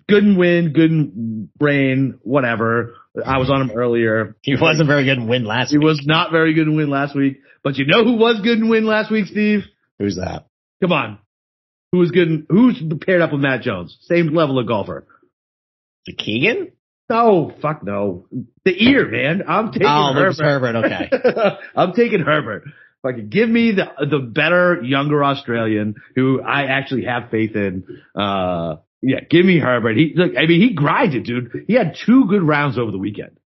good 0.08 0.24
and 0.24 0.38
win, 0.38 0.72
good 0.72 0.90
and 0.90 1.48
rain, 1.60 2.18
whatever. 2.22 2.94
I 3.24 3.38
was 3.38 3.50
on 3.50 3.62
him 3.62 3.76
earlier. 3.76 4.36
He 4.42 4.56
wasn't 4.56 4.88
very 4.88 5.04
good 5.04 5.18
in 5.18 5.28
win 5.28 5.44
last 5.44 5.70
he 5.70 5.78
week. 5.78 5.82
He 5.82 5.86
was 5.86 6.02
not 6.06 6.30
very 6.30 6.54
good 6.54 6.68
in 6.68 6.76
win 6.76 6.88
last 6.88 7.14
week. 7.14 7.40
But 7.62 7.76
you 7.76 7.86
know 7.86 8.04
who 8.04 8.16
was 8.16 8.40
good 8.42 8.58
in 8.58 8.68
win 8.68 8.86
last 8.86 9.10
week, 9.10 9.26
Steve? 9.26 9.60
Who's 9.98 10.16
that? 10.16 10.46
Come 10.80 10.92
on. 10.92 11.18
Who 11.92 11.98
was 11.98 12.10
good? 12.10 12.28
In, 12.28 12.46
who's 12.48 12.82
paired 13.04 13.20
up 13.20 13.32
with 13.32 13.40
Matt 13.40 13.62
Jones? 13.62 13.96
Same 14.02 14.28
level 14.28 14.58
of 14.58 14.66
golfer. 14.66 15.06
The 16.06 16.14
Keegan? 16.14 16.72
No, 17.10 17.52
fuck 17.60 17.84
no. 17.84 18.26
The 18.64 18.82
ear, 18.82 19.08
man. 19.08 19.42
I'm 19.46 19.70
taking 19.70 19.86
oh, 19.86 20.12
Herbert. 20.14 20.42
Herbert. 20.42 20.76
Okay. 20.76 21.10
I'm 21.76 21.92
taking 21.92 22.20
Herbert. 22.20 22.64
Like, 23.04 23.28
give 23.28 23.48
me 23.48 23.72
the 23.72 24.06
the 24.06 24.18
better 24.20 24.80
younger 24.82 25.22
Australian 25.24 25.96
who 26.14 26.40
I 26.40 26.66
actually 26.66 27.04
have 27.04 27.30
faith 27.30 27.54
in. 27.54 27.84
Uh, 28.14 28.76
yeah, 29.02 29.20
give 29.28 29.44
me 29.44 29.58
Herbert. 29.58 29.96
He 29.96 30.12
look, 30.14 30.32
I 30.38 30.46
mean, 30.46 30.60
he 30.60 30.74
grinded, 30.74 31.24
dude. 31.24 31.64
He 31.66 31.74
had 31.74 31.96
two 32.06 32.26
good 32.28 32.42
rounds 32.42 32.78
over 32.78 32.90
the 32.90 32.98
weekend. 32.98 33.38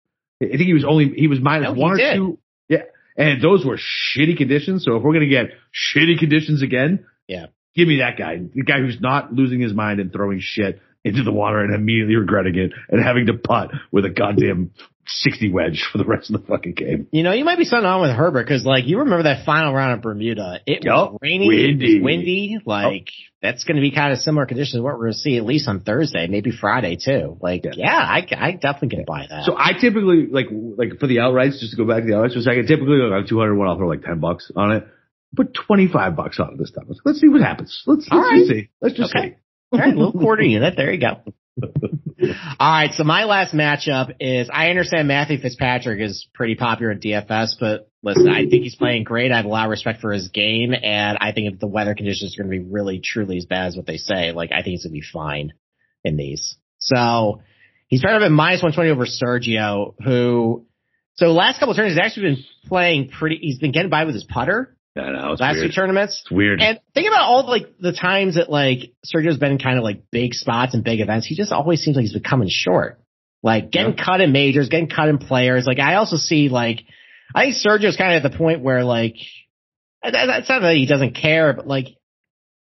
I 0.43 0.47
think 0.47 0.63
he 0.63 0.73
was 0.73 0.83
only 0.83 1.13
he 1.15 1.27
was 1.27 1.39
minus 1.39 1.69
no, 1.69 1.81
one 1.81 1.91
or 1.93 1.97
did. 1.97 2.15
two. 2.15 2.39
Yeah, 2.67 2.83
and 3.17 3.41
those 3.41 3.65
were 3.65 3.77
shitty 3.77 4.37
conditions. 4.37 4.83
So 4.83 4.97
if 4.97 5.03
we're 5.03 5.13
gonna 5.13 5.27
get 5.27 5.51
shitty 5.73 6.19
conditions 6.19 6.61
again, 6.61 7.05
yeah, 7.27 7.47
give 7.73 7.87
me 7.87 7.99
that 7.99 8.17
guy. 8.17 8.37
The 8.53 8.63
guy 8.63 8.79
who's 8.79 8.99
not 8.99 9.33
losing 9.33 9.61
his 9.61 9.73
mind 9.73 10.01
and 10.01 10.11
throwing 10.11 10.39
shit 10.41 10.81
into 11.05 11.23
the 11.23 11.31
water 11.31 11.59
and 11.59 11.73
immediately 11.73 12.15
regretting 12.15 12.57
it 12.57 12.73
and 12.89 13.01
having 13.01 13.27
to 13.27 13.35
putt 13.35 13.69
with 13.91 14.05
a 14.05 14.09
goddamn 14.09 14.71
60 15.07 15.51
wedge 15.51 15.87
for 15.91 15.99
the 15.99 16.03
rest 16.03 16.33
of 16.33 16.41
the 16.41 16.47
fucking 16.47 16.73
game. 16.73 17.07
You 17.11 17.21
know, 17.21 17.31
you 17.31 17.45
might 17.45 17.59
be 17.59 17.65
something 17.65 17.85
on 17.85 18.01
with 18.01 18.09
Herbert 18.09 18.43
because, 18.43 18.65
like, 18.65 18.87
you 18.87 18.99
remember 18.99 19.23
that 19.23 19.45
final 19.45 19.71
round 19.71 19.93
of 19.93 20.01
Bermuda. 20.01 20.61
It 20.65 20.83
yep. 20.83 20.93
was 20.93 21.19
rainy, 21.21 21.47
windy. 21.47 21.97
It 21.97 21.99
was 21.99 22.03
windy. 22.03 22.57
Like, 22.65 23.09
that's 23.39 23.65
going 23.65 23.75
to 23.75 23.81
be 23.81 23.91
kind 23.91 24.13
of 24.13 24.19
similar 24.19 24.47
conditions 24.47 24.73
to 24.73 24.81
what 24.81 24.95
we're 24.95 25.05
going 25.05 25.13
to 25.13 25.19
see 25.19 25.37
at 25.37 25.45
least 25.45 25.67
on 25.67 25.81
Thursday, 25.81 26.25
maybe 26.25 26.49
Friday 26.49 26.97
too. 26.97 27.37
Like, 27.39 27.65
yeah, 27.65 27.73
yeah 27.75 27.99
I, 27.99 28.25
I 28.35 28.51
definitely 28.53 28.97
can 28.97 29.05
buy 29.05 29.27
that. 29.29 29.43
So 29.45 29.55
I 29.55 29.73
typically, 29.79 30.25
like, 30.25 30.47
like 30.49 30.99
for 30.99 31.05
the 31.05 31.17
outrights, 31.17 31.59
just 31.59 31.71
to 31.71 31.77
go 31.77 31.85
back 31.85 32.01
to 32.01 32.07
the 32.07 32.13
outrights 32.13 32.33
for 32.33 32.39
a 32.39 32.41
second, 32.41 32.65
typically 32.65 32.97
like 32.97 33.21
on 33.21 33.27
201, 33.27 33.67
I'll 33.67 33.77
throw 33.77 33.87
like 33.87 34.01
10 34.01 34.19
bucks 34.19 34.51
on 34.55 34.71
it. 34.71 34.87
Put 35.35 35.53
25 35.53 36.15
bucks 36.15 36.39
on 36.39 36.53
it 36.53 36.57
this 36.57 36.71
time. 36.71 36.89
Let's 37.03 37.19
see 37.19 37.27
what 37.27 37.41
happens. 37.41 37.83
Let's, 37.85 38.07
let's 38.09 38.31
right. 38.31 38.47
see. 38.47 38.69
Let's 38.81 38.95
just 38.95 39.13
okay. 39.15 39.29
see. 39.29 39.35
All 39.75 39.85
right, 39.85 39.95
little 39.95 40.13
quarter 40.13 40.43
unit. 40.43 40.75
There 40.77 40.91
you 40.91 40.99
go. 40.99 41.21
All 42.59 42.71
right, 42.71 42.93
so 42.93 43.03
my 43.03 43.25
last 43.25 43.53
matchup 43.53 44.15
is 44.19 44.49
I 44.51 44.69
understand 44.69 45.07
Matthew 45.07 45.37
Fitzpatrick 45.37 46.01
is 46.01 46.27
pretty 46.33 46.55
popular 46.55 46.91
at 46.91 47.01
DFS, 47.01 47.55
but 47.59 47.89
listen, 48.03 48.29
I 48.29 48.47
think 48.49 48.63
he's 48.63 48.75
playing 48.75 49.03
great. 49.03 49.31
I 49.31 49.37
have 49.37 49.45
a 49.45 49.49
lot 49.49 49.65
of 49.65 49.71
respect 49.71 50.01
for 50.01 50.11
his 50.11 50.29
game, 50.29 50.73
and 50.73 51.17
I 51.19 51.31
think 51.31 51.53
if 51.53 51.59
the 51.59 51.67
weather 51.67 51.95
conditions 51.95 52.35
are 52.35 52.43
going 52.43 52.51
to 52.51 52.63
be 52.63 52.71
really 52.71 53.01
truly 53.03 53.37
as 53.37 53.45
bad 53.45 53.67
as 53.67 53.75
what 53.75 53.85
they 53.85 53.97
say, 53.97 54.31
like 54.31 54.51
I 54.51 54.57
think 54.57 54.67
he's 54.67 54.83
going 54.83 54.93
to 54.93 54.99
be 54.99 55.05
fine 55.13 55.53
in 56.03 56.17
these. 56.17 56.55
So 56.79 57.41
he's 57.87 58.01
paired 58.01 58.15
up 58.15 58.25
at 58.25 58.31
minus 58.31 58.63
120 58.63 58.91
over 58.91 59.05
Sergio, 59.05 59.95
who 60.03 60.65
so 61.15 61.31
last 61.31 61.59
couple 61.59 61.71
of 61.71 61.77
turns 61.77 61.93
he's 61.93 61.99
actually 61.99 62.35
been 62.35 62.43
playing 62.67 63.09
pretty. 63.09 63.39
He's 63.41 63.59
been 63.59 63.71
getting 63.71 63.89
by 63.89 64.05
with 64.05 64.15
his 64.15 64.25
putter. 64.25 64.74
I 64.97 65.11
know. 65.11 65.33
It's 65.33 65.41
last 65.41 65.55
weird. 65.55 65.71
two 65.71 65.75
tournaments. 65.75 66.21
It's 66.21 66.31
weird. 66.31 66.61
And 66.61 66.79
think 66.93 67.07
about 67.07 67.23
all 67.23 67.43
the, 67.43 67.49
like 67.51 67.77
the 67.79 67.91
times 67.91 68.35
that 68.35 68.49
like 68.49 68.93
Sergio's 69.05 69.37
been 69.37 69.51
in 69.51 69.59
kind 69.59 69.77
of 69.77 69.83
like 69.83 70.09
big 70.09 70.33
spots 70.33 70.73
and 70.73 70.83
big 70.83 71.01
events. 71.01 71.27
He 71.27 71.35
just 71.35 71.51
always 71.51 71.81
seems 71.81 71.97
like 71.97 72.03
he's 72.03 72.13
becoming 72.13 72.47
short. 72.49 73.01
Like 73.43 73.71
getting 73.71 73.95
yeah. 73.97 74.05
cut 74.05 74.21
in 74.21 74.31
majors, 74.31 74.69
getting 74.69 74.89
cut 74.89 75.09
in 75.09 75.17
players. 75.17 75.65
Like 75.65 75.79
I 75.79 75.95
also 75.95 76.15
see 76.15 76.49
like 76.49 76.85
I 77.33 77.43
think 77.43 77.55
Sergio's 77.55 77.97
kind 77.97 78.15
of 78.15 78.23
at 78.23 78.31
the 78.31 78.37
point 78.37 78.61
where 78.61 78.83
like 78.83 79.15
that's 80.01 80.49
not 80.49 80.61
that 80.61 80.75
he 80.75 80.85
doesn't 80.85 81.15
care, 81.15 81.53
but 81.53 81.67
like 81.67 81.87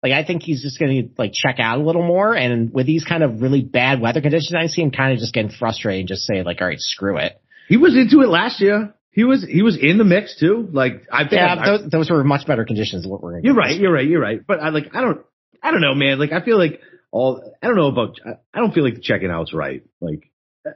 Like 0.03 0.13
I 0.13 0.23
think 0.23 0.43
he's 0.43 0.61
just 0.61 0.79
going 0.79 0.91
to 0.91 1.09
like 1.17 1.33
check 1.33 1.59
out 1.59 1.79
a 1.79 1.83
little 1.83 2.05
more. 2.05 2.33
And 2.33 2.71
with 2.73 2.85
these 2.85 3.03
kind 3.03 3.23
of 3.23 3.41
really 3.41 3.61
bad 3.61 3.99
weather 3.99 4.21
conditions, 4.21 4.55
I 4.55 4.67
see 4.67 4.81
him 4.81 4.91
kind 4.91 5.13
of 5.13 5.19
just 5.19 5.33
getting 5.33 5.51
frustrated 5.51 6.01
and 6.01 6.07
just 6.07 6.25
say 6.25 6.43
like, 6.43 6.61
all 6.61 6.67
right, 6.67 6.79
screw 6.79 7.17
it. 7.17 7.41
He 7.67 7.77
was 7.77 7.95
into 7.95 8.21
it 8.21 8.29
last 8.29 8.61
year. 8.61 8.93
He 9.19 9.25
was 9.25 9.43
he 9.43 9.61
was 9.63 9.75
in 9.77 9.97
the 9.97 10.05
mix 10.05 10.39
too. 10.39 10.69
Like 10.71 11.03
I 11.11 11.23
think 11.23 11.33
Yeah, 11.33 11.55
I- 11.59 11.65
those, 11.69 11.89
those 11.91 12.09
were 12.09 12.23
much 12.23 12.47
better 12.47 12.63
conditions 12.63 13.01
than 13.03 13.11
what 13.11 13.21
we're 13.21 13.39
You're 13.41 13.53
right. 13.53 13.77
You're 13.77 13.91
right. 13.91 14.07
You're 14.07 14.21
right. 14.21 14.39
But 14.47 14.61
I 14.61 14.69
like. 14.69 14.95
I 14.95 15.01
don't. 15.01 15.19
I 15.61 15.71
don't 15.71 15.81
know, 15.81 15.93
man. 15.93 16.19
Like 16.19 16.31
I 16.31 16.39
feel 16.41 16.57
like 16.57 16.79
all. 17.11 17.43
I 17.61 17.67
don't 17.67 17.75
know 17.75 17.87
about. 17.87 18.15
I- 18.25 18.39
I 18.53 18.59
don't 18.61 18.73
feel 18.73 18.85
like 18.85 18.95
the 18.95 19.01
checking 19.01 19.29
out's 19.29 19.53
right. 19.53 19.83
Like 19.99 20.31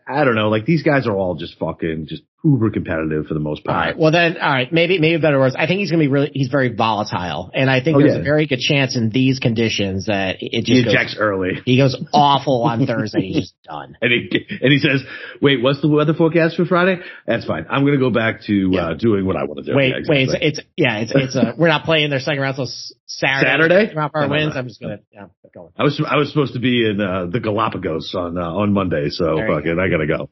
I 0.06 0.26
don't 0.26 0.36
know. 0.36 0.50
Like 0.50 0.66
these 0.66 0.84
guys 0.84 1.08
are 1.08 1.16
all 1.16 1.36
just 1.36 1.58
fucking 1.58 2.08
just 2.10 2.24
uber 2.44 2.70
competitive 2.72 3.26
for 3.28 3.34
the 3.34 3.40
most 3.40 3.64
part. 3.64 3.76
right. 3.78 3.98
Well, 3.98 4.12
then, 4.12 4.38
all 4.38 4.52
right. 4.52 4.72
Maybe, 4.72 5.00
maybe 5.00 5.22
better 5.22 5.40
words. 5.40 5.56
I 5.58 5.66
think 5.68 5.80
he's 5.80 5.90
going 5.92 6.02
to 6.02 6.08
be 6.08 6.12
really. 6.12 6.32
He's 6.34 6.50
very 6.50 6.74
volatile, 6.76 7.50
and 7.54 7.70
I 7.70 7.82
think 7.82 7.96
Oh, 7.98 8.00
there's 8.00 8.16
yeah. 8.16 8.20
a 8.22 8.24
very 8.24 8.48
good 8.48 8.60
chance 8.60 8.96
in 8.98 9.10
these 9.10 9.40
conditions 9.40 10.08
that 10.08 10.38
it 10.42 10.50
He 10.52 10.62
just 10.62 10.86
goes, 10.86 10.94
ejects 10.94 11.16
early, 11.18 11.62
he 11.66 11.78
goes 11.78 11.96
awful 12.14 12.64
on 12.64 12.86
Thursday. 12.86 13.22
He's 13.28 13.40
just 13.52 13.64
done. 13.64 13.98
and 14.02 14.12
he 14.12 14.46
and 14.62 14.72
he 14.72 14.80
says, 14.80 15.04
"Wait, 15.42 15.62
what's 15.62 15.82
the 15.82 15.88
weather 15.88 16.14
forecast 16.14 16.56
for 16.58 16.66
Friday?" 16.66 16.98
That's 17.26 17.46
fine. 17.46 17.66
I'm 17.70 17.86
gonna 17.86 17.98
go 17.98 18.10
back 18.10 18.42
to 18.44 18.54
Yeah. 18.72 18.88
uh, 18.90 18.94
doing 18.96 19.26
what 19.26 19.36
I 19.38 19.44
want 19.46 19.66
to 19.66 19.72
do. 19.72 19.76
Wait, 19.78 19.90
Yeah, 19.90 20.02
wait. 20.08 20.30
It's, 20.30 20.60
it's 20.60 20.68
yeah. 20.78 20.98
It's 21.00 21.12
it's 21.16 21.36
a. 21.36 21.54
We're 21.58 21.68
not 21.70 21.86
playing 21.86 22.10
their 22.10 22.20
second 22.20 22.42
round 22.42 22.56
till 22.58 22.68
Saturday. 23.06 23.48
Saturday? 23.48 23.94
For 23.94 24.02
our 24.02 24.10
No, 24.14 24.22
no, 24.28 24.30
wins. 24.32 24.54
no. 24.56 24.60
I'm 24.60 24.68
just 24.68 24.82
gonna 24.82 25.00
yeah. 25.14 25.28
Going. 25.54 25.70
I 25.78 25.84
was 25.84 26.02
I 26.10 26.16
was 26.18 26.30
supposed 26.30 26.54
to 26.56 26.60
be 26.60 26.84
in 26.90 27.00
uh, 27.00 27.28
the 27.28 27.40
Galapagos 27.40 28.16
on 28.16 28.40
uh, 28.40 28.42
on 28.42 28.74
Monday, 28.74 29.10
so 29.10 29.38
you 29.38 29.46
fucking 29.48 29.78
I 29.80 29.88
gotta 29.88 30.08
go. 30.08 30.30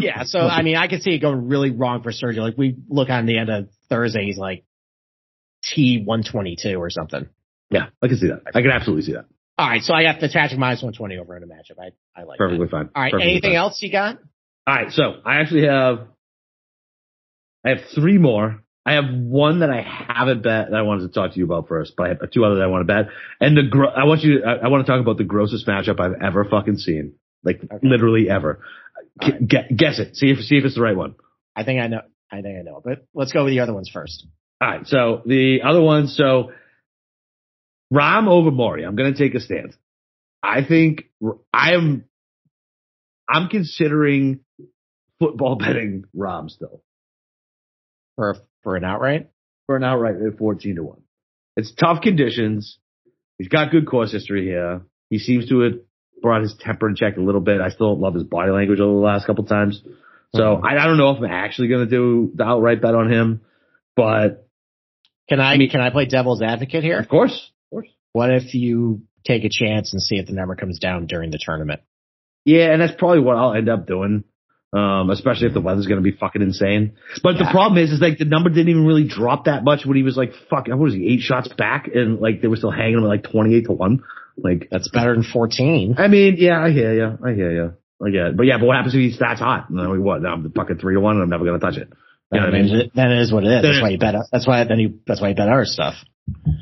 Yeah. 0.00 0.22
So 0.22 0.38
I 0.38 0.62
mean, 0.62 0.76
I 0.76 0.86
could 0.86 1.02
see 1.02 1.10
it 1.14 1.18
going 1.18 1.41
really 1.48 1.70
wrong 1.70 2.02
for 2.02 2.10
Sergio. 2.12 2.38
Like 2.38 2.56
we 2.58 2.76
look 2.88 3.10
on 3.10 3.26
the 3.26 3.38
end 3.38 3.50
of 3.50 3.68
Thursday, 3.88 4.24
he's 4.26 4.38
like 4.38 4.64
T 5.64 6.02
one 6.04 6.22
twenty 6.24 6.56
two 6.60 6.76
or 6.76 6.90
something. 6.90 7.28
Yeah, 7.70 7.86
I 8.02 8.08
can 8.08 8.16
see 8.16 8.28
that. 8.28 8.42
I 8.54 8.62
can 8.62 8.70
absolutely 8.70 9.02
see 9.04 9.12
that. 9.12 9.26
All 9.58 9.68
right. 9.68 9.82
So 9.82 9.94
I 9.94 10.02
got 10.02 10.20
the 10.20 10.28
Tragic 10.28 10.58
minus 10.58 10.82
one 10.82 10.92
twenty 10.92 11.18
over 11.18 11.36
in 11.36 11.42
a 11.42 11.46
matchup. 11.46 11.78
I 11.80 11.90
I 12.20 12.24
like 12.24 12.38
Perfectly 12.38 12.66
that. 12.66 12.70
fine. 12.70 12.90
All 12.94 13.02
right. 13.02 13.12
Perfectly 13.12 13.30
Anything 13.32 13.50
fine. 13.50 13.56
else 13.56 13.80
you 13.82 13.92
got? 13.92 14.18
All 14.66 14.74
right, 14.74 14.92
so 14.92 15.14
I 15.24 15.36
actually 15.40 15.66
have 15.66 16.06
I 17.64 17.70
have 17.70 17.78
three 17.94 18.18
more. 18.18 18.62
I 18.84 18.94
have 18.94 19.04
one 19.14 19.60
that 19.60 19.70
I 19.70 19.80
haven't 19.82 20.42
bet 20.42 20.70
that 20.70 20.76
I 20.76 20.82
wanted 20.82 21.02
to 21.02 21.08
talk 21.14 21.32
to 21.32 21.38
you 21.38 21.44
about 21.44 21.68
first, 21.68 21.94
but 21.96 22.04
I 22.06 22.08
have 22.08 22.30
two 22.32 22.44
other 22.44 22.56
that 22.56 22.62
I 22.64 22.66
want 22.66 22.86
to 22.86 22.92
bet. 22.92 23.12
And 23.40 23.56
the 23.56 23.62
gro- 23.62 23.90
I 23.90 24.04
want 24.04 24.22
you 24.22 24.42
I, 24.44 24.64
I 24.64 24.68
want 24.68 24.84
to 24.84 24.90
talk 24.92 25.00
about 25.00 25.18
the 25.18 25.24
grossest 25.24 25.66
matchup 25.68 26.00
I've 26.00 26.20
ever 26.20 26.44
fucking 26.44 26.78
seen, 26.78 27.14
like 27.44 27.60
Okay. 27.62 27.86
literally 27.88 28.28
ever. 28.28 28.60
G- 29.20 29.30
right. 29.32 29.48
gue- 29.48 29.76
guess 29.76 29.98
it. 30.00 30.16
See 30.16 30.30
if 30.30 30.38
see 30.44 30.56
if 30.56 30.64
it's 30.64 30.74
the 30.74 30.80
right 30.82 30.96
one. 30.96 31.14
I 31.54 31.64
think 31.64 31.80
I 31.80 31.86
know. 31.88 32.02
I 32.30 32.40
think 32.40 32.58
I 32.58 32.62
know. 32.62 32.80
But 32.82 33.06
let's 33.14 33.32
go 33.32 33.44
with 33.44 33.52
the 33.52 33.60
other 33.60 33.74
ones 33.74 33.90
first. 33.92 34.26
All 34.60 34.68
right, 34.68 34.86
so 34.86 35.22
the 35.26 35.58
other 35.64 35.80
one, 35.82 36.06
so 36.06 36.52
Rahm 37.92 38.28
over 38.28 38.50
Maury. 38.50 38.84
I'm 38.84 38.96
going 38.96 39.12
to 39.12 39.18
take 39.18 39.34
a 39.34 39.40
stand. 39.40 39.76
I 40.42 40.64
think 40.64 41.04
I 41.52 41.72
am. 41.74 42.04
I'm 43.28 43.48
considering 43.48 44.40
football 45.18 45.56
betting 45.60 46.04
Rahm 46.16 46.48
still. 46.48 46.82
For 48.16 48.36
for 48.62 48.76
an 48.76 48.84
outright. 48.84 49.30
for 49.66 49.76
an 49.76 49.84
outright 49.84 50.16
at 50.16 50.38
14 50.38 50.76
to 50.76 50.82
1. 50.82 51.02
It's 51.56 51.72
tough 51.74 52.02
conditions. 52.02 52.78
He's 53.38 53.48
got 53.48 53.70
good 53.70 53.86
course 53.86 54.12
history 54.12 54.44
here. 54.44 54.82
He 55.10 55.18
seems 55.18 55.48
to 55.48 55.60
have 55.60 55.72
brought 56.22 56.42
his 56.42 56.54
temper 56.58 56.88
in 56.88 56.94
check 56.94 57.16
a 57.16 57.20
little 57.20 57.40
bit. 57.40 57.60
I 57.60 57.70
still 57.70 57.94
don't 57.94 58.00
love 58.00 58.14
his 58.14 58.22
body 58.24 58.52
language 58.52 58.80
over 58.80 58.92
the 58.92 59.04
last 59.04 59.26
couple 59.26 59.44
times. 59.44 59.82
So 60.34 60.42
Mhm. 60.56 60.64
I, 60.64 60.78
I 60.78 60.86
don't 60.86 60.96
know 60.98 61.10
if 61.10 61.18
I'm 61.18 61.24
actually 61.26 61.68
going 61.68 61.84
to 61.88 61.90
do 61.90 62.32
the 62.34 62.44
outright 62.44 62.80
bet 62.80 62.94
on 62.94 63.10
him, 63.12 63.42
but 63.96 64.46
Can 65.28 65.40
I, 65.40 65.52
I 65.54 65.56
mean- 65.58 65.70
can 65.70 65.80
I 65.80 65.90
play 65.90 66.06
devil's 66.06 66.42
advocate 66.42 66.82
here? 66.84 66.98
of 66.98 67.08
course, 67.08 67.32
of 67.66 67.70
course. 67.76 67.88
What 68.12 68.30
if 68.30 68.54
you 68.54 69.02
take 69.24 69.44
a 69.44 69.48
chance 69.50 69.92
and 69.92 70.02
see 70.02 70.16
if 70.16 70.26
the 70.26 70.32
number 70.32 70.54
comes 70.56 70.78
down 70.78 71.06
during 71.06 71.30
the 71.30 71.38
tournament? 71.40 71.80
Yeah, 72.44 72.72
and 72.72 72.80
that's 72.82 72.94
probably 72.98 73.20
what 73.20 73.36
I'll 73.36 73.54
end 73.54 73.68
up 73.68 73.86
doing. 73.86 74.24
Um, 74.74 75.10
especially 75.10 75.48
if 75.48 75.52
the 75.52 75.60
weather's 75.60 75.86
going 75.86 76.02
to 76.02 76.10
be 76.10 76.16
fucking 76.16 76.40
insane. 76.40 76.94
But 77.22 77.34
the 77.36 77.46
problem 77.50 77.76
is, 77.76 77.90
is 77.92 78.00
like 78.00 78.16
the 78.16 78.24
number 78.24 78.48
didn't 78.48 78.70
even 78.70 78.86
really 78.86 79.06
drop 79.06 79.44
that 79.44 79.64
much 79.64 79.84
when 79.84 79.98
he 79.98 80.02
was 80.02 80.16
like, 80.16 80.32
fuck, 80.48 80.66
what 80.66 80.78
was 80.78 80.94
he, 80.94 81.08
eight 81.12 81.20
shots 81.20 81.48
back? 81.48 81.90
And 81.94 82.20
like 82.20 82.40
they 82.40 82.48
were 82.48 82.56
still 82.56 82.70
hanging 82.70 82.94
him 82.96 83.04
at 83.04 83.08
like 83.08 83.22
28 83.24 83.66
to 83.66 83.72
1. 83.72 84.02
Like, 84.38 84.68
That's 84.70 84.88
better 84.88 85.12
than 85.14 85.24
14. 85.24 85.96
I 85.98 86.08
mean, 86.08 86.36
yeah, 86.38 86.58
I 86.58 86.70
hear 86.70 86.94
you. 86.94 87.18
I 87.22 87.34
hear 87.34 87.52
you. 87.52 87.74
I 88.04 88.10
get 88.10 88.26
it. 88.26 88.36
But 88.36 88.46
yeah, 88.46 88.58
but 88.58 88.66
what 88.66 88.76
happens 88.76 88.94
if 88.94 89.00
he's 89.00 89.18
that's 89.18 89.40
hot? 89.40 89.70
And 89.70 89.78
then 89.78 89.90
we 89.90 89.98
what? 89.98 90.22
Now 90.22 90.32
I'm 90.32 90.42
the 90.42 90.50
fucking 90.50 90.78
three 90.78 90.94
to 90.94 91.00
one 91.00 91.16
and 91.16 91.22
I'm 91.24 91.30
never 91.30 91.44
going 91.44 91.58
to 91.58 91.64
touch 91.64 91.76
it. 91.76 91.92
You 92.32 92.40
know 92.40 92.46
I 92.46 92.50
mean? 92.50 92.74
it- 92.74 92.92
then 92.94 93.10
it 93.12 93.20
is 93.20 93.32
what 93.32 93.44
it 93.44 93.48
is. 93.48 93.62
That's 93.62 93.78
it- 93.78 93.82
why 93.82 93.90
you 93.90 93.98
bet. 93.98 94.14
That's 94.30 94.46
why 94.46 94.64
then 94.64 94.78
you. 94.78 95.00
That's 95.06 95.20
why 95.20 95.30
you 95.30 95.34
bet 95.34 95.48
our 95.48 95.64
stuff. 95.64 95.94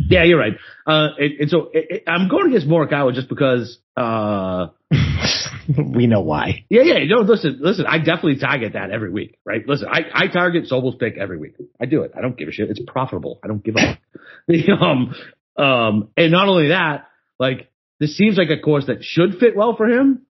Yeah, 0.08 0.24
you're 0.24 0.38
right. 0.38 0.54
Uh, 0.86 1.08
and, 1.18 1.32
and 1.40 1.50
so 1.50 1.70
it, 1.72 1.86
it, 1.90 2.02
I'm 2.06 2.28
going 2.28 2.48
against 2.48 2.66
Morikawa 2.66 3.14
just 3.14 3.28
because, 3.28 3.78
uh, 3.96 4.68
we 5.94 6.06
know 6.06 6.22
why. 6.22 6.64
Yeah, 6.70 6.82
yeah. 6.82 7.04
No, 7.06 7.20
listen, 7.22 7.58
listen. 7.60 7.84
I 7.86 7.98
definitely 7.98 8.38
target 8.38 8.72
that 8.72 8.90
every 8.90 9.10
week, 9.10 9.38
right? 9.44 9.66
Listen, 9.66 9.88
I, 9.90 10.00
I 10.14 10.26
target 10.28 10.66
Sobel's 10.66 10.96
pick 10.96 11.16
every 11.18 11.36
week. 11.36 11.54
I 11.80 11.84
do 11.86 12.02
it. 12.02 12.12
I 12.16 12.22
don't 12.22 12.36
give 12.36 12.48
a 12.48 12.52
shit. 12.52 12.70
It's 12.70 12.80
profitable. 12.86 13.38
I 13.44 13.48
don't 13.48 13.62
give 13.62 13.76
a. 13.76 13.98
Um, 14.80 15.14
um, 15.56 16.08
and 16.16 16.32
not 16.32 16.48
only 16.48 16.68
that, 16.68 17.06
like 17.38 17.70
this 18.00 18.16
seems 18.16 18.38
like 18.38 18.48
a 18.48 18.60
course 18.60 18.86
that 18.86 19.04
should 19.04 19.38
fit 19.38 19.54
well 19.54 19.76
for 19.76 19.86
him, 19.86 20.22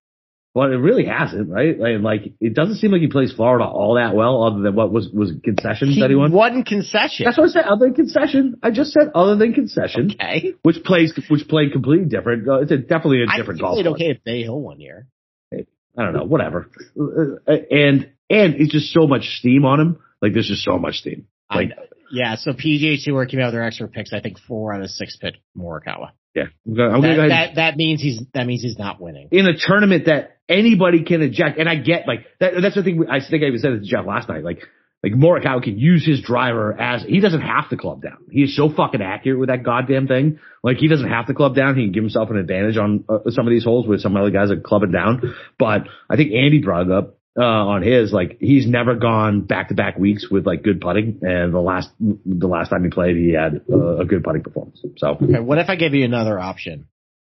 but 0.55 0.70
it 0.72 0.76
really 0.78 1.05
hasn't, 1.05 1.48
right? 1.48 1.78
Like, 1.78 2.01
like 2.01 2.32
it 2.40 2.55
doesn't 2.55 2.76
seem 2.76 2.90
like 2.90 3.01
he 3.01 3.07
plays 3.09 3.32
Florida 3.32 3.64
all 3.64 3.94
that 3.94 4.14
well, 4.14 4.42
other 4.42 4.61
than 4.62 4.74
what 4.74 4.90
was 4.92 5.09
was 5.12 5.32
concessions 5.44 5.94
He 5.94 6.01
that 6.01 6.11
he 6.11 6.16
won. 6.16 6.32
won 6.32 6.64
concession. 6.64 7.24
That's 7.24 7.38
what 7.38 7.51
I 7.51 7.53
said. 7.53 7.64
Other 7.64 7.86
than 7.86 7.94
concession, 7.94 8.57
I 8.62 8.70
just 8.70 8.92
said 8.92 9.11
other 9.14 9.36
than 9.36 9.53
concession, 9.53 10.11
okay. 10.14 10.55
which 10.62 10.82
plays 10.84 11.12
which 11.28 11.46
played 11.48 11.72
completely 11.72 12.07
different. 12.09 12.48
Uh, 12.48 12.61
It's 12.62 12.72
a, 12.72 12.78
definitely 12.78 13.22
a 13.22 13.26
different 13.26 13.59
think 13.59 13.61
golf. 13.61 13.74
played 13.76 13.86
okay 13.88 14.11
at 14.11 14.24
Bay 14.24 14.42
Hill 14.42 14.61
one 14.61 14.80
year. 14.80 15.07
I 15.53 16.05
don't 16.05 16.14
know, 16.14 16.24
whatever. 16.24 16.70
Uh, 16.98 17.53
And 17.70 18.11
and 18.30 18.55
it's 18.55 18.72
just 18.72 18.92
so 18.92 19.07
much 19.09 19.24
steam 19.38 19.64
on 19.64 19.80
him. 19.80 19.98
Like 20.22 20.32
there's 20.32 20.46
just 20.48 20.62
so 20.64 20.78
much 20.78 20.96
steam. 20.96 21.26
Like 21.53 21.70
I- 21.76 21.82
yeah. 22.12 22.34
So 22.36 22.53
PGA 22.53 22.96
Tour 23.05 23.26
came 23.26 23.40
out 23.40 23.46
with 23.46 23.55
their 23.55 23.62
extra 23.62 23.86
picks. 23.88 24.12
I 24.12 24.20
think 24.20 24.38
four 24.40 24.72
out 24.74 24.82
of 24.82 24.90
six 24.90 25.16
picked 25.16 25.38
Morikawa. 25.57 26.11
yeah, 26.34 26.44
I'm 26.66 26.74
gonna, 26.74 26.90
I'm 26.94 27.03
That, 27.03 27.16
go 27.16 27.28
that 27.28 27.55
that 27.57 27.76
means 27.76 28.01
he's 28.01 28.20
that 28.34 28.46
means 28.46 28.62
he's 28.62 28.78
not 28.78 29.01
winning. 29.01 29.28
in 29.32 29.46
a 29.46 29.57
tournament 29.59 30.07
that 30.07 30.38
anybody 30.51 31.05
can 31.05 31.22
eject, 31.22 31.59
and 31.59 31.68
I 31.68 31.76
get 31.76 32.07
like 32.07 32.26
that. 32.40 32.53
That's 32.61 32.74
the 32.74 32.82
thing. 32.82 33.07
I 33.09 33.20
think 33.20 33.42
I 33.42 33.46
even 33.46 33.61
said 33.61 33.72
it 33.72 33.80
to 33.80 33.86
Jeff 33.86 34.05
last 34.07 34.28
night. 34.28 34.44
Like 34.44 34.62
like 35.03 35.12
Morikawa 35.12 35.62
can 35.62 35.78
use 35.78 36.05
his 36.05 36.20
driver 36.20 36.78
as 36.78 37.03
he 37.03 37.20
doesn't 37.20 37.40
have 37.40 37.70
to 37.70 37.76
club 37.76 38.03
down. 38.03 38.18
He 38.30 38.42
is 38.42 38.55
so 38.55 38.68
fucking 38.68 39.01
accurate 39.01 39.38
with 39.38 39.48
that 39.48 39.62
goddamn 39.62 40.07
thing. 40.07 40.40
Like 40.62 40.76
he 40.76 40.88
doesn't 40.88 41.09
have 41.09 41.26
to 41.28 41.34
club 41.34 41.55
down. 41.55 41.76
He 41.76 41.84
can 41.84 41.92
give 41.92 42.03
himself 42.03 42.28
an 42.30 42.36
advantage 42.36 42.76
on 42.76 43.05
uh, 43.09 43.30
some 43.30 43.46
of 43.46 43.51
these 43.51 43.64
holes 43.64 43.86
with 43.86 44.01
some 44.01 44.16
other 44.16 44.30
guys 44.30 44.51
that 44.51 44.62
club 44.62 44.82
it 44.82 44.92
down. 44.92 45.34
But 45.59 45.84
I 46.11 46.16
think 46.16 46.32
Andy 46.32 46.61
brought 46.61 46.86
it 46.86 46.92
up 46.92 47.16
uh, 47.38 47.44
on 47.44 47.82
his 47.82 48.12
like 48.12 48.36
he's 48.40 48.66
never 48.66 48.94
gone 48.96 49.42
back 49.42 49.68
to 49.68 49.74
back 49.74 49.96
weeks 49.98 50.28
with 50.30 50.46
like 50.46 50.62
good 50.62 50.80
putting, 50.80 51.20
and 51.22 51.55
the 51.55 51.61
last 51.61 51.90
the 51.98 52.48
last 52.48 52.68
time 52.68 52.84
he 52.84 52.90
played, 52.90 53.16
he 53.16 53.32
had 53.32 53.62
uh, 53.72 53.98
a 53.98 54.05
good 54.05 54.22
putting 54.22 54.42
performance. 54.42 54.80
So 54.98 55.16
Okay. 55.22 55.40
What 55.40 55.59
if 55.59 55.70
I 55.70 55.76
give 55.76 55.94
you 55.94 56.05
another 56.05 56.38
option? 56.38 56.88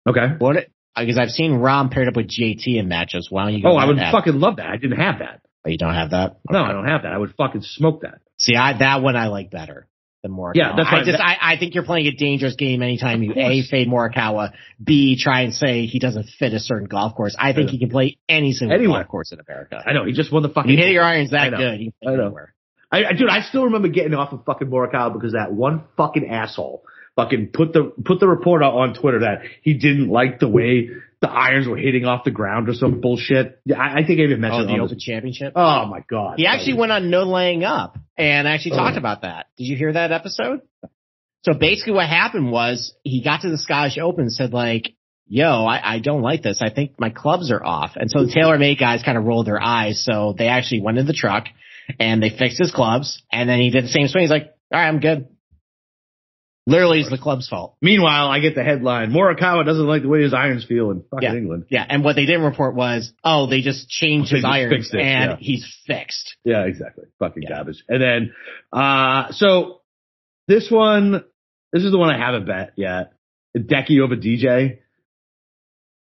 okay. 0.08 0.34
What? 0.38 0.68
Uh, 0.96 1.02
because 1.02 1.18
I've 1.18 1.30
seen 1.30 1.52
Rahm 1.52 1.90
paired 1.90 2.08
up 2.08 2.16
with 2.16 2.26
JT 2.28 2.66
in 2.78 2.88
matchups. 2.88 3.24
Why 3.30 3.44
don't 3.44 3.54
you? 3.54 3.62
Go 3.62 3.72
Oh, 3.72 3.76
I 3.76 3.84
would 3.84 3.98
that? 3.98 4.12
fucking 4.12 4.40
love 4.40 4.56
that. 4.56 4.66
I 4.66 4.76
didn't 4.78 4.98
have 4.98 5.18
that. 5.18 5.42
Oh, 5.64 5.68
you 5.68 5.76
don't 5.78 5.94
have 5.94 6.10
that? 6.10 6.38
No, 6.50 6.62
I 6.62 6.72
don't 6.72 6.86
have 6.86 7.02
that. 7.02 7.12
I 7.12 7.18
would 7.18 7.34
fucking 7.36 7.62
smoke 7.62 8.02
that. 8.02 8.20
See, 8.38 8.54
I, 8.56 8.78
that 8.78 9.02
one 9.02 9.16
I 9.16 9.26
like 9.28 9.50
better 9.50 9.88
than 10.22 10.32
Morikawa. 10.32 10.52
Yeah, 10.54 10.72
that's 10.76 10.88
I 10.90 11.04
just, 11.04 11.20
I, 11.20 11.36
I 11.40 11.56
think 11.58 11.74
you're 11.74 11.84
playing 11.84 12.06
a 12.06 12.12
dangerous 12.12 12.54
game 12.54 12.82
anytime 12.82 13.22
you 13.22 13.32
A, 13.36 13.62
fade 13.62 13.88
Morikawa, 13.88 14.52
B, 14.82 15.18
try 15.20 15.42
and 15.42 15.52
say 15.52 15.86
he 15.86 15.98
doesn't 15.98 16.28
fit 16.38 16.52
a 16.54 16.60
certain 16.60 16.86
golf 16.86 17.14
course. 17.14 17.34
I 17.38 17.52
think 17.52 17.68
Yeah. 17.68 17.72
he 17.72 17.78
can 17.80 17.90
play 17.90 18.16
any 18.28 18.52
single 18.52 18.76
Anywhere. 18.78 19.00
golf 19.00 19.08
course 19.10 19.32
in 19.32 19.40
America. 19.40 19.82
I 19.84 19.92
know 19.92 20.04
he 20.06 20.12
just 20.12 20.32
won 20.32 20.42
the 20.42 20.48
fucking. 20.50 20.70
you 20.70 20.76
hit 20.78 20.92
your 20.92 21.02
irons 21.04 21.32
I 21.34 21.50
that 21.50 21.58
know. 21.58 21.76
good, 21.76 21.92
I 22.06 22.14
know. 22.16 22.36
I, 22.92 23.04
I, 23.06 23.12
dude, 23.14 23.28
I 23.28 23.40
still 23.42 23.64
remember 23.64 23.88
getting 23.88 24.14
off 24.14 24.32
of 24.32 24.44
fucking 24.44 24.68
Morikawa 24.68 25.12
because 25.12 25.32
that 25.32 25.52
one 25.52 25.82
fucking 25.96 26.28
asshole 26.30 26.84
fucking 27.16 27.48
put 27.52 27.72
the 27.72 27.92
put 28.04 28.20
the 28.20 28.28
report 28.28 28.62
out 28.62 28.74
on 28.74 28.94
Twitter 28.94 29.20
that 29.20 29.40
he 29.62 29.74
didn't 29.74 30.08
like 30.08 30.38
the 30.38 30.48
way 30.48 30.90
the 31.20 31.30
irons 31.30 31.66
were 31.66 31.76
hitting 31.78 32.04
off 32.04 32.24
the 32.24 32.30
ground 32.30 32.68
or 32.68 32.74
some 32.74 33.00
bullshit. 33.00 33.58
Yeah, 33.64 33.78
I, 33.78 34.00
I 34.00 34.06
think 34.06 34.20
I 34.20 34.24
even 34.24 34.36
Oh, 34.36 34.48
mentioned 34.48 34.68
the 34.68 34.80
oh, 34.80 34.84
Open 34.84 34.98
Championship? 34.98 35.54
Oh 35.56 35.86
my 35.86 36.00
god. 36.08 36.34
He 36.36 36.46
actually 36.46 36.74
went 36.74 36.92
on 36.92 37.08
no 37.10 37.22
laying 37.24 37.64
up 37.64 37.98
and 38.18 38.46
actually 38.46 38.72
Oh. 38.72 38.76
talked 38.76 38.98
about 38.98 39.22
that. 39.22 39.46
Did 39.56 39.64
you 39.64 39.76
hear 39.76 39.92
that 39.94 40.12
episode? 40.12 40.60
So 41.44 41.54
basically 41.54 41.94
what 41.94 42.08
happened 42.08 42.50
was 42.52 42.92
he 43.02 43.22
got 43.22 43.42
to 43.42 43.50
the 43.50 43.56
Scottish 43.58 43.96
Open 43.98 44.22
and 44.22 44.32
said 44.32 44.52
like, 44.52 44.92
yo, 45.26 45.64
I, 45.64 45.94
I 45.94 45.98
don't 46.00 46.22
like 46.22 46.42
this. 46.42 46.60
I 46.62 46.70
think 46.70 46.98
my 47.00 47.10
clubs 47.10 47.50
are 47.50 47.64
off. 47.64 47.92
And 47.96 48.10
so 48.10 48.26
the 48.26 48.32
TaylorMade 48.32 48.78
guys 48.78 49.02
kind 49.02 49.16
of 49.16 49.24
rolled 49.24 49.46
their 49.46 49.62
eyes. 49.62 50.04
So 50.04 50.34
they 50.36 50.48
actually 50.48 50.80
went 50.82 50.98
in 50.98 51.06
the 51.06 51.12
truck 51.14 51.46
and 51.98 52.22
they 52.22 52.30
fixed 52.30 52.58
his 52.58 52.72
clubs 52.72 53.22
and 53.32 53.48
then 53.48 53.58
he 53.60 53.70
did 53.70 53.84
the 53.84 53.88
same 53.88 54.08
swing. 54.08 54.22
He's 54.24 54.30
like, 54.30 54.54
all 54.72 54.78
right, 54.80 54.88
I'm 54.88 55.00
good. 55.00 55.28
Literally 56.68 57.00
it's 57.00 57.10
the 57.10 57.18
club's 57.18 57.48
fault. 57.48 57.76
Meanwhile, 57.80 58.28
I 58.28 58.40
get 58.40 58.56
the 58.56 58.64
headline: 58.64 59.12
Morikawa 59.12 59.64
doesn't 59.64 59.86
like 59.86 60.02
the 60.02 60.08
way 60.08 60.22
his 60.22 60.34
irons 60.34 60.64
feel 60.64 60.90
in 60.90 61.04
fucking 61.10 61.22
Yeah. 61.28 61.34
England. 61.36 61.66
Yeah. 61.70 61.86
And 61.88 62.02
what 62.02 62.16
they 62.16 62.26
didn't 62.26 62.42
report 62.42 62.74
was, 62.74 63.12
oh, 63.22 63.46
they 63.46 63.60
just 63.60 63.88
changed 63.88 64.32
They 64.32 64.38
his 64.38 64.42
just 64.42 64.52
irons 64.52 64.90
it, 64.92 65.00
and 65.00 65.30
yeah. 65.32 65.36
he's 65.38 65.64
fixed. 65.86 66.36
Yeah, 66.44 66.64
exactly. 66.64 67.04
Fucking 67.20 67.44
Yeah. 67.44 67.50
garbage. 67.50 67.84
And 67.88 68.02
then, 68.02 68.34
uh, 68.72 69.30
so 69.32 69.82
this 70.48 70.68
one, 70.68 71.22
this 71.72 71.84
is 71.84 71.92
the 71.92 71.98
one 71.98 72.10
I 72.10 72.18
haven't 72.18 72.46
bet 72.46 72.72
yet. 72.76 73.12
Decky 73.56 74.00
over 74.02 74.16
DJ. 74.16 74.78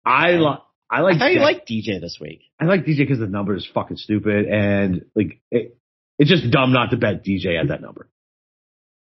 I 0.05 0.31
like. 0.31 0.59
I 0.91 1.01
like. 1.01 1.21
I 1.21 1.29
you 1.29 1.39
liked 1.39 1.69
DJ 1.69 2.01
this 2.01 2.17
week. 2.19 2.41
I 2.59 2.65
like 2.65 2.83
DJ 2.85 2.97
because 2.99 3.19
the 3.19 3.27
number 3.27 3.55
is 3.55 3.65
fucking 3.73 3.97
stupid 3.97 4.47
and 4.47 5.05
like 5.15 5.39
it, 5.51 5.77
it's 6.17 6.29
just 6.29 6.49
dumb 6.51 6.73
not 6.73 6.91
to 6.91 6.97
bet 6.97 7.23
DJ 7.23 7.59
at 7.61 7.67
that 7.69 7.81
number. 7.81 8.09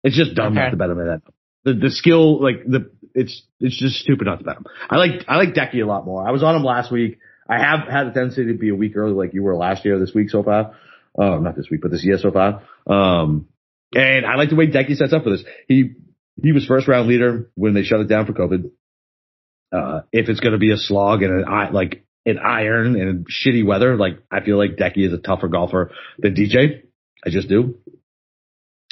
It's 0.04 0.16
just 0.16 0.34
dumb 0.34 0.52
Okay. 0.52 0.60
not 0.60 0.70
to 0.70 0.76
bet 0.76 0.90
him 0.90 0.98
at 1.00 1.04
that. 1.04 1.10
Number. 1.10 1.32
The 1.64 1.74
the 1.74 1.90
skill 1.90 2.42
like 2.42 2.64
the 2.66 2.90
it's 3.14 3.42
it's 3.60 3.78
just 3.78 3.96
stupid 3.96 4.26
not 4.26 4.38
to 4.38 4.44
bet 4.44 4.56
him. 4.56 4.66
I 4.88 4.96
like 4.96 5.24
I 5.28 5.36
like 5.36 5.54
Decky 5.54 5.82
a 5.82 5.86
lot 5.86 6.06
more. 6.06 6.26
I 6.26 6.30
was 6.30 6.42
on 6.42 6.54
him 6.54 6.62
last 6.62 6.92
week. 6.92 7.18
I 7.48 7.58
have 7.58 7.88
had 7.88 8.06
a 8.06 8.12
tendency 8.12 8.46
to 8.46 8.54
be 8.54 8.68
a 8.68 8.74
week 8.74 8.96
early 8.96 9.12
like 9.12 9.34
you 9.34 9.42
were 9.42 9.56
last 9.56 9.84
year. 9.84 9.98
This 9.98 10.12
week 10.14 10.30
so 10.30 10.42
far, 10.42 10.74
uh, 11.18 11.38
not 11.38 11.56
this 11.56 11.68
week, 11.70 11.80
but 11.82 11.90
this 11.90 12.04
year 12.04 12.18
so 12.18 12.30
far. 12.30 12.62
Um, 12.86 13.48
and 13.94 14.26
I 14.26 14.36
like 14.36 14.50
the 14.50 14.56
way 14.56 14.66
Decky 14.66 14.96
sets 14.96 15.12
up 15.12 15.24
for 15.24 15.30
this. 15.30 15.44
He 15.66 15.94
he 16.42 16.52
was 16.52 16.66
first 16.66 16.86
round 16.88 17.08
leader 17.08 17.50
when 17.54 17.74
they 17.74 17.82
shut 17.82 18.00
it 18.00 18.08
down 18.08 18.26
for 18.26 18.32
COVID. 18.32 18.70
Uh, 19.72 20.00
if 20.12 20.28
it's 20.28 20.40
going 20.40 20.52
to 20.52 20.58
be 20.58 20.72
a 20.72 20.76
slog 20.76 21.22
and 21.22 21.44
an 21.44 21.72
like 21.72 22.04
an 22.24 22.38
iron 22.38 23.00
and 23.00 23.26
shitty 23.26 23.64
weather, 23.64 23.96
like 23.96 24.18
I 24.30 24.40
feel 24.44 24.58
like 24.58 24.76
Decky 24.76 25.06
is 25.06 25.12
a 25.12 25.18
tougher 25.18 25.48
golfer 25.48 25.90
than 26.18 26.34
DJ. 26.34 26.82
I 27.24 27.30
just 27.30 27.48
do. 27.48 27.78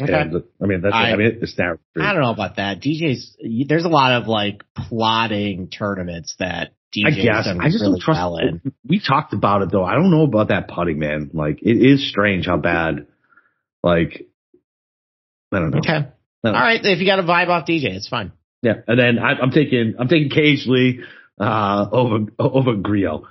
Okay. 0.00 0.12
And, 0.12 0.42
I 0.62 0.66
mean, 0.66 0.82
that's 0.82 0.94
I, 0.94 1.12
I- 1.12 1.16
mean 1.16 1.38
it's 1.40 1.56
narrow. 1.56 1.78
I 1.96 2.12
don't 2.12 2.22
know 2.22 2.32
about 2.32 2.56
that. 2.56 2.80
DJ's 2.80 3.36
there's 3.68 3.84
a 3.84 3.88
lot 3.88 4.20
of 4.20 4.28
like 4.28 4.62
plotting 4.74 5.68
tournaments 5.68 6.34
that 6.38 6.74
DJs 6.94 7.06
I 7.06 7.10
guess 7.10 7.48
I 7.48 7.68
just 7.68 7.80
really 7.80 7.92
don't 7.92 8.00
trust. 8.02 8.18
well 8.18 8.36
in. 8.36 8.72
We 8.86 9.00
talked 9.00 9.32
about 9.32 9.62
it 9.62 9.70
though. 9.72 9.84
I 9.84 9.94
don't 9.94 10.10
know 10.10 10.24
about 10.24 10.48
that 10.48 10.68
putting, 10.68 10.98
man. 10.98 11.30
Like 11.32 11.60
it 11.62 11.76
is 11.76 12.08
strange 12.10 12.46
how 12.46 12.58
bad. 12.58 13.06
Like 13.82 14.26
I 15.52 15.58
don't 15.60 15.70
know. 15.70 15.78
Okay. 15.78 16.08
Don't 16.42 16.52
know. 16.52 16.58
All 16.58 16.64
right. 16.64 16.80
If 16.84 16.98
you 17.00 17.06
got 17.06 17.18
a 17.18 17.22
vibe 17.22 17.48
off 17.48 17.66
DJ, 17.66 17.94
it's 17.96 18.08
fine. 18.08 18.32
Yeah, 18.62 18.74
and 18.86 18.98
then 18.98 19.18
I, 19.18 19.32
I'm 19.40 19.50
taking 19.50 19.94
I'm 19.98 20.08
taking 20.08 20.28
K.H. 20.30 20.66
Lee 20.66 21.00
uh, 21.40 21.86
over 21.90 22.26
over 22.38 22.74
Grillo. 22.74 23.28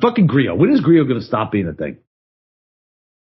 Fucking 0.00 0.26
Grillo. 0.26 0.54
When 0.56 0.72
is 0.72 0.80
Grillo 0.80 1.04
going 1.06 1.20
to 1.20 1.26
stop 1.26 1.52
being 1.52 1.68
a 1.68 1.72
thing? 1.72 1.98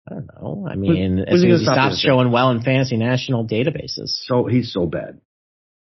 I 0.09 0.15
don't 0.15 0.27
know. 0.27 0.67
I 0.69 0.75
mean, 0.75 1.17
when's 1.17 1.27
as 1.29 1.33
he 1.35 1.37
soon 1.39 1.41
gonna 1.49 1.53
as 1.55 1.59
he 1.61 1.65
stop 1.65 1.75
stops 1.75 1.93
this? 1.95 2.01
showing 2.01 2.31
well 2.31 2.51
in 2.51 2.61
fantasy 2.61 2.97
national 2.97 3.47
databases. 3.47 4.09
So 4.25 4.45
he's 4.45 4.71
so 4.73 4.85
bad. 4.85 5.21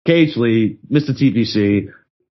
K.H. 0.06 0.36
Lee, 0.38 0.78
Mr. 0.92 1.12
TPC, 1.12 1.90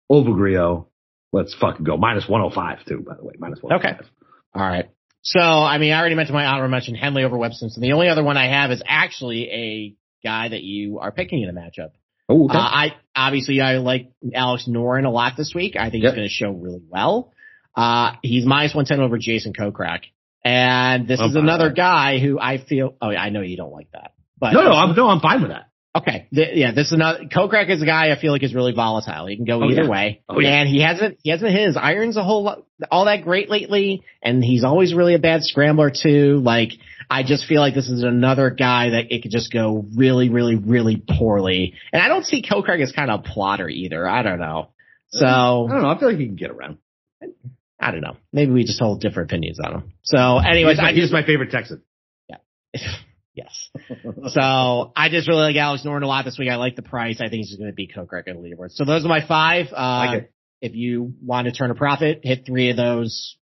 over 0.09 0.31
Grillo. 0.33 0.87
Let's 1.33 1.53
fucking 1.53 1.85
go. 1.85 1.95
Minus 1.97 2.27
105 2.27 2.85
too, 2.85 3.03
by 3.07 3.15
the 3.15 3.23
way. 3.23 3.33
Minus 3.39 3.59
105. 3.61 4.09
All 4.53 4.61
right. 4.61 4.89
So, 5.21 5.39
I 5.39 5.77
mean, 5.77 5.93
I 5.93 5.99
already 5.99 6.15
mentioned 6.15 6.33
my 6.35 6.45
honorable 6.45 6.71
mention, 6.71 6.95
Henley 6.95 7.23
over 7.23 7.37
Webb 7.37 7.53
Simpson. 7.53 7.81
The 7.81 7.93
only 7.93 8.09
other 8.09 8.23
one 8.23 8.37
I 8.37 8.47
have 8.47 8.71
is 8.71 8.81
actually 8.85 9.49
a 9.49 9.95
guy 10.27 10.49
that 10.49 10.63
you 10.63 10.99
are 10.99 11.11
picking 11.11 11.41
in 11.43 11.49
a 11.49 11.53
matchup. 11.53 11.91
Oh, 12.27 12.45
okay. 12.45 12.57
Uh, 12.57 12.61
I 12.61 12.95
obviously 13.15 13.61
I 13.61 13.77
like 13.77 14.11
Alex 14.33 14.65
Noren 14.67 15.05
a 15.05 15.09
lot 15.09 15.33
this 15.37 15.53
week. 15.55 15.75
I 15.77 15.89
think 15.89 16.03
Yep. 16.03 16.11
he's 16.13 16.17
going 16.17 16.27
to 16.27 16.33
show 16.33 16.51
really 16.51 16.81
well. 16.89 17.33
Uh, 17.75 18.13
he's 18.23 18.45
minus 18.45 18.73
one 18.75 18.85
ten 18.85 18.99
over 18.99 19.17
Jason 19.17 19.53
Kokrak, 19.53 20.01
and 20.43 21.07
this 21.07 21.19
I'm 21.19 21.29
is 21.29 21.35
another 21.35 21.71
guy 21.71 22.19
who 22.19 22.39
I 22.39 22.57
feel. 22.63 22.95
Oh, 23.01 23.09
I 23.09 23.29
know 23.29 23.41
you 23.41 23.57
don't 23.57 23.71
like 23.71 23.91
that, 23.93 24.13
but 24.39 24.53
no, 24.53 24.63
no, 24.63 24.71
I'm 24.71 24.95
no, 24.95 25.07
I'm 25.07 25.19
fine 25.19 25.41
with 25.41 25.51
that. 25.51 25.69
okay. 25.95 26.27
Th- 26.33 26.55
yeah, 26.57 26.71
this 26.73 26.87
is 26.87 26.93
another 26.93 27.25
Kokrak 27.25 27.69
is 27.69 27.81
a 27.81 27.85
guy 27.85 28.11
I 28.11 28.19
feel 28.19 28.31
like 28.31 28.43
is 28.43 28.55
really 28.55 28.73
volatile. 28.73 29.27
He 29.27 29.35
can 29.35 29.45
go 29.45 29.61
Oh, 29.63 29.69
either 29.69 29.83
yeah. 29.83 29.89
way, 29.89 30.21
Oh, 30.29 30.39
yeah. 30.39 30.61
and 30.61 30.69
he 30.69 30.81
hasn't 30.81 31.19
he 31.23 31.29
hasn't 31.31 31.51
hit 31.51 31.67
his 31.67 31.77
irons 31.77 32.17
a 32.17 32.23
whole 32.23 32.43
lot 32.43 32.63
all 32.89 33.05
that 33.05 33.23
great 33.23 33.49
lately, 33.49 34.03
and 34.23 34.43
he's 34.43 34.63
always 34.63 34.93
really 34.93 35.13
a 35.15 35.19
bad 35.19 35.43
scrambler 35.43 35.91
too. 35.91 36.39
Like 36.43 36.69
I 37.09 37.23
just 37.23 37.45
feel 37.45 37.59
like 37.61 37.75
this 37.75 37.89
is 37.89 38.03
another 38.03 38.49
guy 38.51 38.91
that 38.91 39.13
it 39.13 39.21
could 39.21 39.31
just 39.31 39.51
go 39.51 39.85
really, 39.95 40.29
really, 40.29 40.55
really 40.55 41.03
poorly. 41.19 41.73
And 41.91 42.01
I 42.01 42.07
don't 42.07 42.25
see 42.25 42.41
Kokrak 42.41 42.81
as 42.81 42.93
kind 42.93 43.11
of 43.11 43.19
a 43.19 43.23
plotter 43.23 43.67
either. 43.69 44.07
I 44.07 44.23
don't 44.23 44.39
know. 44.39 44.69
So 45.09 45.25
I 45.27 45.71
don't 45.73 45.81
know. 45.81 45.89
I 45.89 45.99
feel 45.99 46.07
like 46.09 46.17
he 46.19 46.25
can 46.27 46.35
get 46.37 46.51
around. 46.51 46.77
I 47.81 47.91
don't 47.91 48.01
know. 48.01 48.15
Maybe 48.31 48.51
we 48.51 48.63
just 48.63 48.79
hold 48.79 49.01
different 49.01 49.31
opinions 49.31 49.59
on 49.59 49.73
him. 49.73 49.93
So 50.03 50.37
anyways, 50.37 50.77
he's, 50.77 50.81
my, 50.83 50.89
I 50.89 50.95
just 50.95 51.11
my 51.11 51.25
favorite 51.25 51.49
Texan. 51.51 51.81
Yeah. 52.29 52.37
yes. 53.33 53.69
So 54.29 54.91
I 54.95 55.09
just 55.09 55.27
really 55.27 55.41
like 55.41 55.55
Alex 55.55 55.83
Noren 55.83 56.03
a 56.03 56.07
lot 56.07 56.23
this 56.25 56.37
week. 56.37 56.49
I 56.49 56.57
like 56.57 56.75
the 56.75 56.83
price. 56.83 57.17
I 57.19 57.29
think 57.29 57.45
he's 57.47 57.55
going 57.57 57.69
to 57.71 57.75
beat 57.75 57.91
on 57.97 58.05
the 58.07 58.33
leaderboard. 58.33 58.69
So 58.71 58.85
those 58.85 59.03
are 59.03 59.09
my 59.09 59.25
five. 59.27 59.67
Uh, 59.71 60.05
Like 60.05 60.19
it. 60.23 60.33
if 60.61 60.75
you 60.75 61.13
want 61.23 61.47
to 61.47 61.51
turn 61.53 61.71
a 61.71 61.75
profit, 61.75 62.21
hit 62.23 62.45
three 62.45 62.69
of 62.69 62.77
those. 62.77 63.35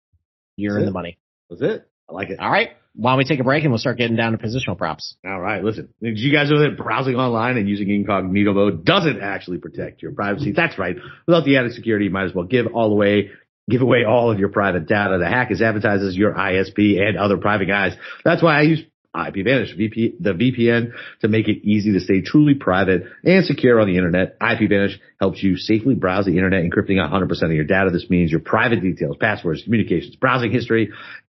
You're 0.56 0.72
That's 0.74 0.82
in 0.82 0.82
it. 0.84 0.86
the 0.86 0.92
money. 0.92 1.18
That's 1.48 1.62
it. 1.62 1.88
I 2.08 2.12
like 2.12 2.30
it. 2.30 2.38
All 2.38 2.50
right. 2.50 2.70
Why 2.94 3.10
don't 3.12 3.18
we 3.18 3.24
take 3.24 3.40
a 3.40 3.44
break 3.44 3.62
and 3.62 3.70
we'll 3.70 3.78
start 3.78 3.98
getting 3.98 4.16
down 4.16 4.32
to 4.32 4.38
positional 4.38 4.76
props? 4.78 5.16
All 5.22 5.38
right, 5.38 5.62
listen. 5.62 5.90
Did 6.00 6.18
you 6.18 6.32
guys 6.32 6.50
know 6.50 6.60
that 6.60 6.78
browsing 6.78 7.16
online 7.16 7.58
and 7.58 7.68
using 7.68 7.90
incognito 7.90 8.54
mode 8.54 8.86
doesn't 8.86 9.20
actually 9.20 9.58
protect 9.58 10.00
your 10.02 10.12
privacy? 10.12 10.52
That's 10.52 10.78
right. 10.78 10.96
Without 11.26 11.44
the 11.44 11.58
added 11.58 11.74
security, 11.74 12.06
you 12.06 12.10
might 12.10 12.24
as 12.24 12.34
well 12.34 12.46
give 12.46 12.68
all 12.72 12.90
away, 12.90 13.32
give 13.68 13.82
away 13.82 14.04
all 14.04 14.30
of 14.30 14.38
your 14.38 14.48
private 14.48 14.86
data. 14.86 15.18
The 15.18 15.28
hack 15.28 15.50
is 15.50 15.60
advertises 15.60 16.16
your 16.16 16.34
ISP 16.34 17.00
and 17.00 17.16
other 17.16 17.36
private 17.36 17.66
guys. 17.66 17.94
That's 18.24 18.42
why 18.42 18.58
I 18.58 18.62
use 18.62 18.82
IPVanish, 19.14 19.76
VP, 19.76 20.16
the 20.20 20.32
VPN, 20.32 20.92
to 21.22 21.28
make 21.28 21.48
it 21.48 21.66
easy 21.66 21.92
to 21.92 22.00
stay 22.00 22.20
truly 22.20 22.54
private 22.54 23.04
and 23.24 23.44
secure 23.44 23.80
on 23.80 23.88
the 23.88 23.96
internet. 23.96 24.38
IPVanish 24.40 24.94
helps 25.18 25.42
you 25.42 25.56
safely 25.56 25.94
browse 25.94 26.26
the 26.26 26.36
internet, 26.36 26.64
encrypting 26.64 26.98
100% 26.98 27.42
of 27.42 27.52
your 27.52 27.64
data. 27.64 27.90
This 27.90 28.10
means 28.10 28.30
your 28.30 28.40
private 28.40 28.82
details, 28.82 29.16
passwords, 29.18 29.62
communications, 29.62 30.16
browsing 30.16 30.52
history, 30.52 30.90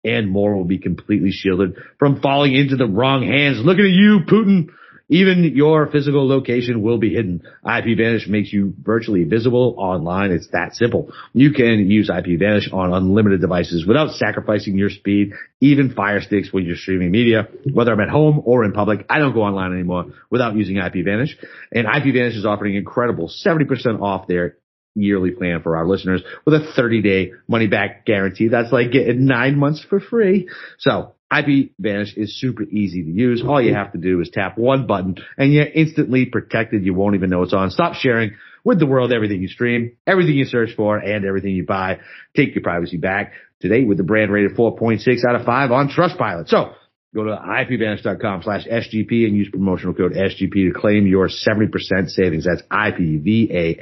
and 0.04 0.30
more 0.30 0.56
will 0.56 0.66
be 0.66 0.80
completely 0.80 1.32
shielded 1.32 1.76
from 2.00 2.20
falling 2.22 2.56
into 2.56 2.76
the 2.76 2.88
wrong 2.88 3.24
hands. 3.24 3.60
Looking 3.60 3.86
at 3.86 3.92
you, 3.92 4.20
Putin. 4.28 4.70
Even 5.10 5.54
your 5.56 5.88
physical 5.88 6.28
location 6.28 6.82
will 6.82 6.98
be 6.98 7.14
hidden. 7.14 7.42
IPVanish 7.66 8.28
makes 8.28 8.52
you 8.52 8.74
virtually 8.82 9.24
visible 9.24 9.76
online. 9.78 10.32
It's 10.32 10.50
that 10.52 10.76
simple. 10.76 11.14
You 11.34 11.52
can 11.54 11.90
use 11.90 12.10
IPVanish 12.10 12.74
on 12.74 12.94
unlimited 12.94 13.40
devices 13.40 13.86
without 13.88 14.12
sacrificing 14.12 14.78
your 14.78 14.90
speed, 14.90 15.32
even 15.62 15.94
Fire 15.94 16.22
Sticks 16.22 16.52
when 16.52 16.66
you're 16.66 16.76
streaming 16.76 17.12
media. 17.12 17.48
Whether 17.72 17.94
I'm 17.94 18.02
at 18.02 18.10
home 18.10 18.42
or 18.46 18.66
in 18.66 18.74
public, 18.74 19.06
I 19.10 19.20
don't 19.20 19.34
go 19.34 19.44
online 19.44 19.72
anymore 19.72 20.08
without 20.30 20.56
using 20.56 20.76
IPVanish. 20.76 21.30
And 21.72 21.88
IPVanish 21.88 22.36
is 22.36 22.46
offering 22.46 22.76
incredible 22.76 23.30
70% 23.30 24.02
off 24.02 24.28
their 24.28 24.58
yearly 24.94 25.32
plan 25.32 25.62
for 25.62 25.78
our 25.78 25.88
listeners 25.88 26.22
with 26.46 26.56
a 26.56 26.74
30 26.76 27.02
day 27.02 27.32
money 27.48 27.68
back 27.68 28.06
guarantee. 28.06 28.50
That's 28.50 28.72
like 28.74 28.92
getting 28.92 29.26
nine 29.26 29.58
months 29.58 29.86
for 29.88 30.00
free. 30.00 30.50
So 30.80 31.14
IPVanish 31.32 32.18
is 32.18 32.40
super 32.40 32.64
easy 32.64 33.04
to 33.04 33.10
use. 33.10 33.44
All 33.46 33.62
you 33.62 33.74
have 33.74 33.92
to 33.92 33.98
do 33.98 34.22
is 34.22 34.30
tap 34.30 34.58
one 34.58 34.88
button 34.88 35.16
and 35.38 35.54
you're 35.54 35.66
instantly 35.66 36.26
protected. 36.26 36.86
You 36.86 36.94
won't 36.94 37.16
even 37.16 37.30
know 37.30 37.44
it's 37.44 37.54
on. 37.54 37.70
Stop 37.72 37.96
sharing 37.96 38.36
with 38.64 38.80
the 38.80 38.86
world 38.86 39.12
everything 39.12 39.42
you 39.42 39.48
stream, 39.48 39.98
everything 40.06 40.36
you 40.36 40.46
search 40.46 40.76
for, 40.76 40.98
and 40.98 41.26
everything 41.26 41.54
you 41.54 41.66
buy. 41.66 42.00
Take 42.36 42.56
your 42.56 42.64
privacy 42.64 42.98
back 42.98 43.34
today 43.60 43.84
with 43.84 43.98
the 43.98 44.04
brand 44.04 44.32
rated 44.32 44.56
4.6 44.56 45.26
out 45.28 45.36
of 45.36 45.46
5 45.46 45.72
on 45.72 45.90
Trustpilot. 45.90 46.48
So 46.48 46.74
Go 47.16 47.24
to 47.24 47.32
ipvanish.com 47.32 48.44
slash 48.44 48.68
SGP 48.68 49.26
and 49.26 49.36
use 49.36 49.50
promotional 49.50 49.94
code 49.96 50.14
SGP 50.14 50.72
to 50.72 50.74
claim 50.80 51.08
your 51.08 51.30
70% 51.30 52.10
savings. 52.10 52.46
That's 52.46 52.62
IPVANISH 52.70 53.80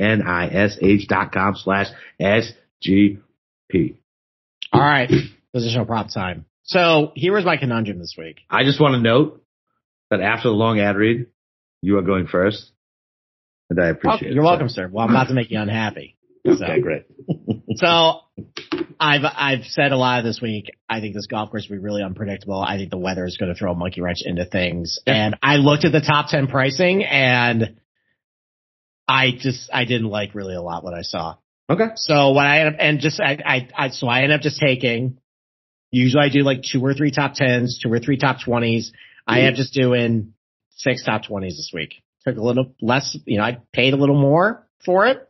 dot 1.07 1.31
com 1.33 1.55
slash 1.55 1.87
SGP. 2.21 3.17
All 4.71 4.79
right. 4.79 5.11
Positional 5.53 5.87
prop 5.87 6.13
time. 6.13 6.45
So 6.65 7.11
here 7.15 7.33
was 7.33 7.45
my 7.45 7.57
conundrum 7.57 7.99
this 7.99 8.15
week. 8.17 8.39
I 8.49 8.63
just 8.63 8.79
want 8.81 8.93
to 8.95 8.99
note 9.01 9.43
that 10.09 10.19
after 10.21 10.49
the 10.49 10.55
long 10.55 10.79
ad 10.79 10.95
read, 10.95 11.27
you 11.81 11.97
are 11.97 12.01
going 12.01 12.27
first. 12.27 12.71
And 13.69 13.79
I 13.79 13.87
Oh, 13.87 13.91
appreciate 13.91 14.31
it. 14.31 14.35
you're 14.35 14.43
welcome, 14.43 14.69
sir. 14.69 14.89
Well, 14.91 15.05
I'm 15.07 15.13
not 15.13 15.27
to 15.29 15.33
make 15.33 15.51
you 15.51 15.59
unhappy. 15.59 16.17
So, 16.45 16.63
Okay, 16.63 16.79
great. 16.79 17.05
so 17.77 18.19
I've 18.99 19.23
I've 19.25 19.65
said 19.65 19.91
a 19.91 19.97
lot 19.97 20.23
this 20.23 20.39
week. 20.39 20.65
I 20.87 20.99
think 20.99 21.15
this 21.15 21.25
golf 21.25 21.49
course 21.49 21.65
will 21.67 21.77
be 21.77 21.81
really 21.81 22.03
unpredictable. 22.03 22.61
I 22.61 22.77
think 22.77 22.91
the 22.91 22.99
weather 22.99 23.25
is 23.25 23.37
going 23.37 23.51
to 23.51 23.57
throw 23.57 23.71
a 23.71 23.75
monkey 23.75 24.01
wrench 24.01 24.19
into 24.23 24.45
things. 24.45 24.99
Yeah. 25.07 25.13
And 25.25 25.37
I 25.41 25.55
looked 25.55 25.85
at 25.85 25.91
the 25.91 26.01
top 26.01 26.27
ten 26.29 26.45
pricing, 26.45 27.03
and 27.03 27.77
I 29.07 29.31
just 29.31 29.71
I 29.73 29.85
didn't 29.85 30.09
like 30.09 30.35
really 30.35 30.53
a 30.53 30.61
lot 30.61 30.83
what 30.83 30.93
I 30.93 31.01
saw. 31.01 31.37
Okay. 31.67 31.85
So 31.95 32.29
what 32.33 32.45
I 32.45 32.59
and 32.59 32.99
just 32.99 33.19
I, 33.19 33.39
I 33.43 33.69
I 33.75 33.89
so 33.89 34.07
I 34.07 34.21
end 34.21 34.31
up 34.31 34.41
just 34.41 34.59
taking. 34.59 35.17
Usually 35.97 36.25
I 36.25 36.29
do 36.29 36.41
like 36.43 36.61
two 36.61 36.83
or 36.85 36.93
three 36.93 37.11
top 37.11 37.35
tens, 37.35 37.79
two 37.81 37.89
or 37.89 37.99
three 37.99 38.17
top 38.17 38.37
twenties. 38.43 38.91
I 39.25 39.41
am 39.41 39.53
mm. 39.53 39.55
just 39.55 39.73
doing 39.73 40.33
six 40.75 41.05
top 41.05 41.23
twenties 41.23 41.55
this 41.55 41.71
week. 41.73 42.03
Took 42.25 42.35
a 42.35 42.41
little 42.41 42.75
less, 42.81 43.15
you 43.25 43.37
know, 43.37 43.45
I 43.45 43.59
paid 43.71 43.93
a 43.93 43.95
little 43.95 44.19
more 44.19 44.67
for 44.83 45.07
it, 45.07 45.25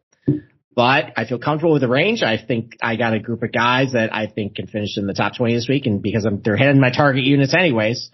but 0.76 1.14
I 1.16 1.26
feel 1.26 1.38
comfortable 1.38 1.74
with 1.74 1.84
the 1.84 1.88
range. 1.88 2.24
I 2.24 2.40
think 2.44 2.78
I 2.82 2.96
got 2.96 3.14
a 3.14 3.20
group 3.20 3.44
of 3.44 3.52
guys 3.52 3.92
that 3.94 4.12
I 4.12 4.26
think 4.26 4.56
can 4.56 4.66
finish 4.66 4.98
in 4.98 5.06
the 5.06 5.14
top 5.14 5.36
twenty 5.36 5.54
this 5.54 5.70
week, 5.70 5.86
and 5.86 6.02
because 6.02 6.26
I'm 6.26 6.42
they're 6.42 6.58
hitting 6.58 6.82
my 6.82 6.90
target 6.90 7.26
units 7.26 7.54
anyways, 7.54 8.10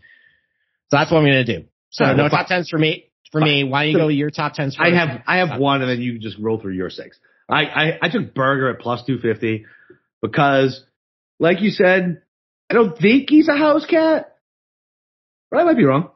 so 0.89 0.97
that's 0.97 1.09
what 1.09 1.19
I'm 1.19 1.23
going 1.23 1.45
to 1.45 1.59
do. 1.59 1.65
So 1.91 2.13
no 2.13 2.27
top 2.27 2.47
tens 2.47 2.67
for 2.69 2.77
me. 2.77 3.11
For 3.31 3.39
me, 3.39 3.63
why 3.63 3.83
don't 3.83 3.91
you 3.91 3.93
So 3.93 3.99
go 3.99 4.07
your 4.09 4.29
top 4.29 4.55
tens? 4.55 4.75
I 4.77 4.89
have 4.89 5.21
I 5.25 5.37
have 5.37 5.57
one, 5.57 5.81
and 5.81 5.89
then 5.89 6.01
you 6.01 6.19
just 6.19 6.37
roll 6.37 6.59
through 6.59 6.73
your 6.73 6.89
six. 6.89 7.17
I 7.47 7.63
I, 7.63 7.99
I 8.01 8.09
took 8.09 8.33
Berger 8.33 8.69
at 8.71 8.81
plus 8.81 9.05
two 9.05 9.19
fifty 9.19 9.67
because, 10.21 10.83
like 11.39 11.61
you 11.61 11.69
said, 11.69 12.23
I 12.71 12.73
don't 12.73 12.97
think 12.97 13.29
he's 13.29 13.49
a 13.49 13.57
house 13.57 13.85
cat, 13.85 14.33
but 15.49 15.59
I 15.59 15.63
might 15.65 15.75
be 15.75 15.83
wrong. 15.83 16.09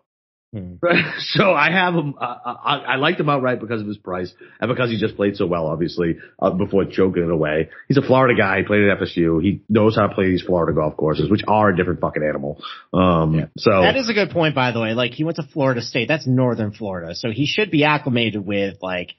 Hmm. 0.54 0.76
so 1.20 1.52
I 1.52 1.70
have 1.70 1.94
him. 1.94 2.16
Uh, 2.18 2.24
I, 2.46 2.76
I 2.78 2.96
liked 2.96 3.20
him 3.20 3.28
outright 3.28 3.60
because 3.60 3.82
of 3.82 3.88
his 3.88 3.98
price 3.98 4.34
and 4.62 4.70
because 4.70 4.90
he 4.90 4.98
just 4.98 5.18
played 5.18 5.36
so 5.36 5.48
well, 5.48 5.68
obviously, 5.68 6.16
uh, 6.40 6.52
before 6.52 6.86
choking 6.86 7.24
it 7.24 7.30
away. 7.30 7.72
He's 7.90 7.98
a 7.98 8.02
Florida 8.02 8.40
guy. 8.40 8.60
He 8.60 8.64
played 8.64 8.88
at 8.88 8.98
FSU. 8.98 9.44
He 9.44 9.64
knows 9.68 9.98
how 9.98 10.08
to 10.08 10.16
play 10.16 10.28
these 10.28 10.44
Florida 10.44 10.74
golf 10.74 10.96
courses, 10.96 11.30
which 11.30 11.42
are 11.46 11.72
a 11.72 11.76
different 11.76 12.00
fucking 12.00 12.24
animal. 12.24 12.64
Um, 12.94 13.36
yeah. 13.36 13.46
so 13.58 13.82
that 13.82 13.98
is 13.98 14.08
a 14.08 14.14
good 14.14 14.30
point, 14.30 14.56
by 14.56 14.72
the 14.72 14.80
way. 14.80 14.94
Like 14.94 15.12
he 15.12 15.26
went 15.26 15.36
to 15.36 15.44
Florida 15.44 15.82
State. 15.82 16.08
That's 16.08 16.26
northern 16.26 16.72
Florida, 16.72 17.16
so 17.16 17.32
he 17.32 17.46
should 17.46 17.70
be 17.70 17.84
acclimated 17.84 18.46
with 18.46 18.78
like 18.82 19.16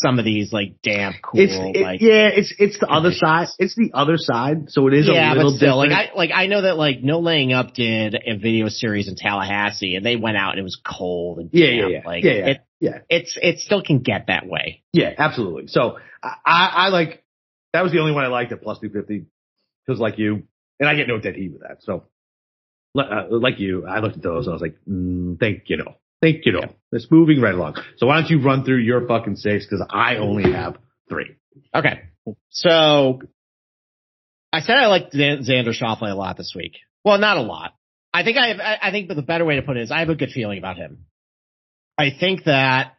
some 0.00 0.18
of 0.18 0.24
these 0.24 0.52
like 0.52 0.80
damp, 0.82 1.16
cool. 1.22 1.40
It's, 1.40 1.54
it, 1.54 1.82
like, 1.82 2.00
yeah, 2.00 2.28
it's 2.32 2.54
it's 2.58 2.78
the 2.78 2.86
other 2.86 3.12
side. 3.12 3.48
It's 3.58 3.74
the 3.74 3.90
other 3.94 4.16
side, 4.16 4.70
so 4.70 4.86
it 4.86 4.94
is 4.94 5.08
yeah, 5.08 5.32
a 5.32 5.34
little 5.34 5.52
but 5.52 5.56
still, 5.56 5.82
different. 5.82 5.92
Like 5.92 6.10
I 6.10 6.16
like 6.16 6.30
I 6.34 6.46
know 6.46 6.62
that 6.62 6.76
like 6.76 7.02
No 7.02 7.20
Laying 7.20 7.52
Up 7.52 7.74
did 7.74 8.14
a 8.14 8.36
video 8.36 8.68
series 8.68 9.08
in 9.08 9.16
Tallahassee, 9.16 9.96
and 9.96 10.06
they 10.06 10.16
went 10.16 10.36
out 10.36 10.50
and 10.50 10.60
it 10.60 10.62
was 10.62 10.80
cold 10.84 11.38
and 11.38 11.50
yeah, 11.52 11.66
damp. 11.66 11.80
yeah, 11.80 11.88
yeah, 11.88 12.06
like 12.06 12.24
yeah, 12.24 12.32
yeah. 12.32 12.46
It, 12.46 12.60
yeah. 12.80 12.98
It's 13.08 13.38
it 13.40 13.58
still 13.58 13.82
can 13.82 14.00
get 14.00 14.26
that 14.28 14.46
way. 14.46 14.82
Yeah, 14.92 15.12
absolutely. 15.16 15.66
So 15.66 15.98
I 16.22 16.36
I 16.44 16.88
like 16.88 17.24
that 17.72 17.82
was 17.82 17.92
the 17.92 17.98
only 17.98 18.12
one 18.12 18.24
I 18.24 18.28
liked 18.28 18.52
at 18.52 18.62
plus 18.62 18.78
two 18.78 18.90
fifty 18.90 19.26
because 19.86 20.00
like 20.00 20.18
you, 20.18 20.44
and 20.78 20.88
I 20.88 20.94
get 20.94 21.08
no 21.08 21.18
dead 21.18 21.34
heat 21.34 21.52
with 21.52 21.62
that. 21.62 21.78
So 21.80 22.04
uh, 22.96 23.24
like 23.30 23.58
you, 23.58 23.86
I 23.86 24.00
looked 24.00 24.16
at 24.16 24.22
those 24.22 24.46
and 24.46 24.52
I 24.52 24.54
was 24.54 24.62
like, 24.62 24.76
mm, 24.88 25.38
thank 25.38 25.64
you 25.66 25.78
know. 25.78 25.94
Think 26.20 26.44
you 26.44 26.52
know. 26.52 26.74
It's 26.90 27.06
moving 27.10 27.40
right 27.40 27.54
along. 27.54 27.76
So 27.96 28.06
why 28.06 28.20
don't 28.20 28.30
you 28.30 28.40
run 28.42 28.64
through 28.64 28.78
your 28.78 29.06
fucking 29.06 29.36
six? 29.36 29.66
Because 29.66 29.86
I 29.90 30.16
only 30.16 30.52
have 30.52 30.76
three. 31.08 31.36
Okay. 31.74 32.02
So 32.50 33.20
I 34.52 34.60
said 34.60 34.76
I 34.76 34.86
liked 34.86 35.12
Xander 35.12 35.74
Schauffele 35.78 36.10
a 36.10 36.14
lot 36.14 36.36
this 36.36 36.54
week. 36.56 36.78
Well, 37.04 37.18
not 37.18 37.36
a 37.36 37.42
lot. 37.42 37.74
I 38.12 38.24
think 38.24 38.38
I 38.38 38.48
have, 38.48 38.60
I 38.60 38.90
think, 38.90 39.08
but 39.08 39.14
the 39.14 39.22
better 39.22 39.44
way 39.44 39.56
to 39.56 39.62
put 39.62 39.76
it 39.76 39.82
is 39.82 39.90
I 39.90 40.00
have 40.00 40.08
a 40.08 40.14
good 40.14 40.30
feeling 40.30 40.58
about 40.58 40.76
him. 40.76 41.04
I 41.96 42.10
think 42.18 42.44
that 42.44 42.94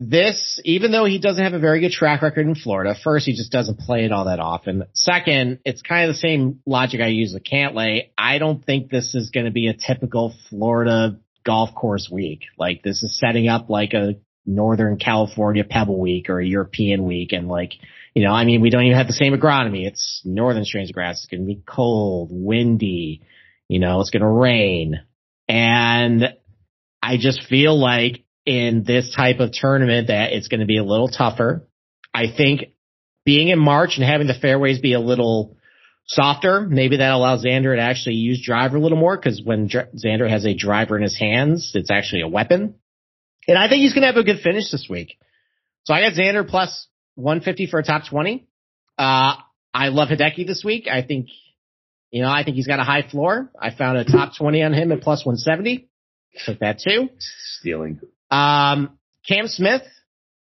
this, 0.00 0.60
even 0.64 0.90
though 0.90 1.04
he 1.04 1.18
doesn't 1.18 1.42
have 1.42 1.54
a 1.54 1.58
very 1.58 1.80
good 1.80 1.92
track 1.92 2.22
record 2.22 2.46
in 2.46 2.54
Florida, 2.54 2.94
first, 3.02 3.26
he 3.26 3.34
just 3.34 3.52
doesn't 3.52 3.78
play 3.78 4.04
it 4.04 4.12
all 4.12 4.24
that 4.24 4.40
often. 4.40 4.84
Second, 4.94 5.60
it's 5.64 5.82
kind 5.82 6.08
of 6.08 6.14
the 6.14 6.18
same 6.18 6.60
logic 6.66 7.00
I 7.00 7.08
use 7.08 7.32
with 7.32 7.44
Cantlay. 7.44 8.10
I 8.18 8.38
don't 8.38 8.64
think 8.64 8.90
this 8.90 9.14
is 9.14 9.30
going 9.30 9.46
to 9.46 9.52
be 9.52 9.68
a 9.68 9.74
typical 9.74 10.34
Florida 10.50 11.20
golf 11.44 11.74
course 11.74 12.08
week. 12.10 12.42
Like 12.58 12.82
this 12.82 13.02
is 13.02 13.18
setting 13.18 13.48
up 13.48 13.68
like 13.68 13.92
a 13.92 14.14
Northern 14.46 14.98
California 14.98 15.64
Pebble 15.64 16.00
Week 16.00 16.28
or 16.28 16.40
a 16.40 16.46
European 16.46 17.04
week. 17.04 17.32
And 17.32 17.48
like, 17.48 17.72
you 18.14 18.24
know, 18.24 18.32
I 18.32 18.44
mean, 18.44 18.60
we 18.60 18.70
don't 18.70 18.84
even 18.84 18.98
have 18.98 19.06
the 19.06 19.12
same 19.12 19.32
agronomy. 19.34 19.86
It's 19.86 20.22
northern 20.24 20.64
strange 20.64 20.92
grass. 20.92 21.18
It's 21.18 21.26
going 21.26 21.40
to 21.40 21.46
be 21.46 21.62
cold, 21.66 22.28
windy, 22.32 23.22
you 23.68 23.78
know, 23.78 24.00
it's 24.00 24.10
going 24.10 24.22
to 24.22 24.28
rain. 24.28 25.00
And 25.48 26.34
I 27.02 27.16
just 27.18 27.42
feel 27.48 27.78
like 27.78 28.24
in 28.46 28.84
this 28.84 29.14
type 29.14 29.40
of 29.40 29.52
tournament 29.52 30.08
that 30.08 30.32
it's 30.32 30.48
going 30.48 30.60
to 30.60 30.66
be 30.66 30.78
a 30.78 30.84
little 30.84 31.08
tougher. 31.08 31.66
I 32.12 32.26
think 32.34 32.74
being 33.24 33.48
in 33.48 33.58
March 33.58 33.96
and 33.96 34.06
having 34.06 34.26
the 34.26 34.34
fairways 34.34 34.80
be 34.80 34.92
a 34.92 35.00
little 35.00 35.56
softer. 36.06 36.60
Maybe 36.60 36.98
that 36.98 37.12
allows 37.12 37.44
Xander 37.44 37.74
to 37.76 37.82
actually 37.82 38.16
use 38.16 38.42
driver 38.44 38.76
a 38.76 38.80
little 38.80 38.98
more 38.98 39.16
because 39.16 39.42
when 39.42 39.68
Dr- 39.68 39.88
Xander 39.92 40.28
has 40.28 40.44
a 40.44 40.54
driver 40.54 40.96
in 40.96 41.02
his 41.02 41.18
hands, 41.18 41.72
it's 41.74 41.90
actually 41.90 42.22
a 42.22 42.28
weapon. 42.28 42.76
And 43.46 43.58
I 43.58 43.68
think 43.68 43.80
he's 43.80 43.92
going 43.92 44.02
to 44.02 44.06
have 44.08 44.16
a 44.16 44.24
good 44.24 44.40
finish 44.40 44.70
this 44.70 44.86
week. 44.88 45.18
So 45.84 45.92
I 45.92 46.00
got 46.00 46.12
Xander 46.12 46.48
plus 46.48 46.86
150 47.16 47.66
for 47.66 47.78
a 47.78 47.82
top 47.82 48.08
20. 48.08 48.46
Uh, 48.96 49.34
I 49.72 49.88
love 49.88 50.08
Hideki 50.08 50.46
this 50.46 50.62
week. 50.64 50.86
I 50.90 51.02
think, 51.02 51.28
you 52.10 52.22
know, 52.22 52.28
I 52.28 52.44
think 52.44 52.56
he's 52.56 52.66
got 52.66 52.78
a 52.78 52.84
high 52.84 53.06
floor. 53.08 53.50
I 53.60 53.74
found 53.74 53.98
a 53.98 54.04
top 54.04 54.36
20 54.38 54.62
on 54.62 54.72
him 54.72 54.92
at 54.92 55.00
plus 55.00 55.26
170. 55.26 55.88
Took 56.46 56.60
that 56.60 56.80
too. 56.80 57.10
Stealing. 57.18 58.00
Um, 58.30 58.98
Cam 59.28 59.46
Smith, 59.46 59.82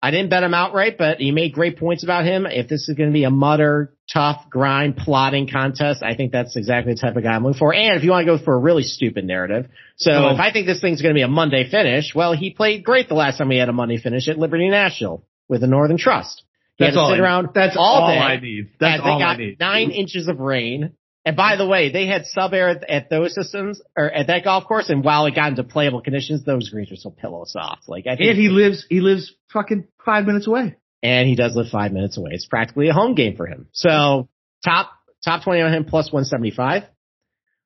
I 0.01 0.11
didn't 0.11 0.29
bet 0.29 0.43
him 0.43 0.53
outright, 0.53 0.97
but 0.97 1.19
you 1.19 1.33
made 1.33 1.53
great 1.53 1.77
points 1.77 2.03
about 2.05 2.23
him. 2.23 2.45
If 2.45 2.69
this 2.69 2.87
is 2.87 2.95
going 2.95 3.09
to 3.09 3.13
be 3.13 3.25
a 3.25 3.29
mutter, 3.29 3.93
tough, 4.11 4.49
grind, 4.49 4.95
plotting 4.95 5.49
contest, 5.49 6.01
I 6.03 6.15
think 6.15 6.31
that's 6.31 6.55
exactly 6.55 6.93
the 6.93 6.99
type 6.99 7.17
of 7.17 7.23
guy 7.23 7.31
I'm 7.31 7.43
looking 7.43 7.59
for. 7.59 7.73
And 7.73 7.97
if 7.97 8.03
you 8.03 8.11
want 8.11 8.25
to 8.25 8.37
go 8.37 8.41
for 8.41 8.53
a 8.53 8.59
really 8.59 8.83
stupid 8.83 9.25
narrative, 9.25 9.67
so 9.97 10.11
oh. 10.11 10.33
if 10.33 10.39
I 10.39 10.53
think 10.53 10.67
this 10.67 10.79
thing's 10.79 11.01
going 11.01 11.13
to 11.13 11.17
be 11.17 11.23
a 11.23 11.27
Monday 11.27 11.69
finish, 11.69 12.15
well, 12.15 12.33
he 12.33 12.51
played 12.51 12.85
great 12.85 13.09
the 13.09 13.15
last 13.15 13.39
time 13.39 13.51
he 13.51 13.57
had 13.57 13.67
a 13.67 13.73
Monday 13.73 13.97
finish 13.97 14.29
at 14.29 14.37
Liberty 14.37 14.69
National 14.69 15.25
with 15.49 15.59
the 15.59 15.67
Northern 15.67 15.97
Trust. 15.97 16.43
He 16.77 16.85
that's 16.85 16.95
had 16.95 16.99
to 16.99 17.01
all 17.01 17.11
sit 17.11 17.19
around 17.19 17.49
that's 17.53 17.75
all, 17.75 18.03
all 18.03 18.07
I 18.07 18.37
need. 18.37 18.69
That's 18.79 19.01
all 19.03 19.21
I 19.21 19.35
need. 19.35 19.59
Nine 19.59 19.91
inches 19.91 20.29
of 20.29 20.39
rain. 20.39 20.93
And 21.26 21.36
by 21.36 21.57
the 21.57 21.67
way, 21.67 21.91
they 21.91 22.07
had 22.07 22.26
sub 22.26 22.53
air 22.53 22.70
at, 22.70 22.89
at, 22.89 23.09
those 23.09 23.36
systems 23.36 23.82
or 23.97 24.09
at 24.09 24.28
that 24.28 24.43
golf 24.45 24.65
course, 24.65 24.89
and 24.89 25.03
while 25.03 25.26
it 25.26 25.36
got 25.36 25.49
into 25.49 25.63
playable 25.63 26.01
conditions, 26.01 26.45
those 26.45 26.70
greens 26.70 26.89
were 26.89 26.97
so 26.97 27.09
pillow 27.09 27.43
soft. 27.45 27.89
Like 27.89 28.07
I 28.07 28.15
think 28.15 28.30
and 28.30 28.39
he 28.39 28.47
lives 28.49 28.86
he 28.89 29.01
lives 29.01 29.34
fucking 29.51 29.88
five 30.05 30.26
minutes 30.26 30.47
away. 30.47 30.78
And 31.01 31.28
he 31.28 31.36
does 31.36 31.55
live 31.55 31.67
five 31.70 31.91
minutes 31.91 32.17
away. 32.17 32.32
It's 32.34 32.45
practically 32.45 32.89
a 32.89 32.93
home 32.93 33.15
game 33.15 33.36
for 33.36 33.47
him. 33.47 33.67
So 33.74 34.30
top 34.63 34.91
top 35.24 35.43
twenty 35.43 35.61
on 35.61 35.74
him 35.74 35.86
plus 35.86 36.11
one 36.11 36.26
seventy 36.26 36.51
five. 36.51 36.84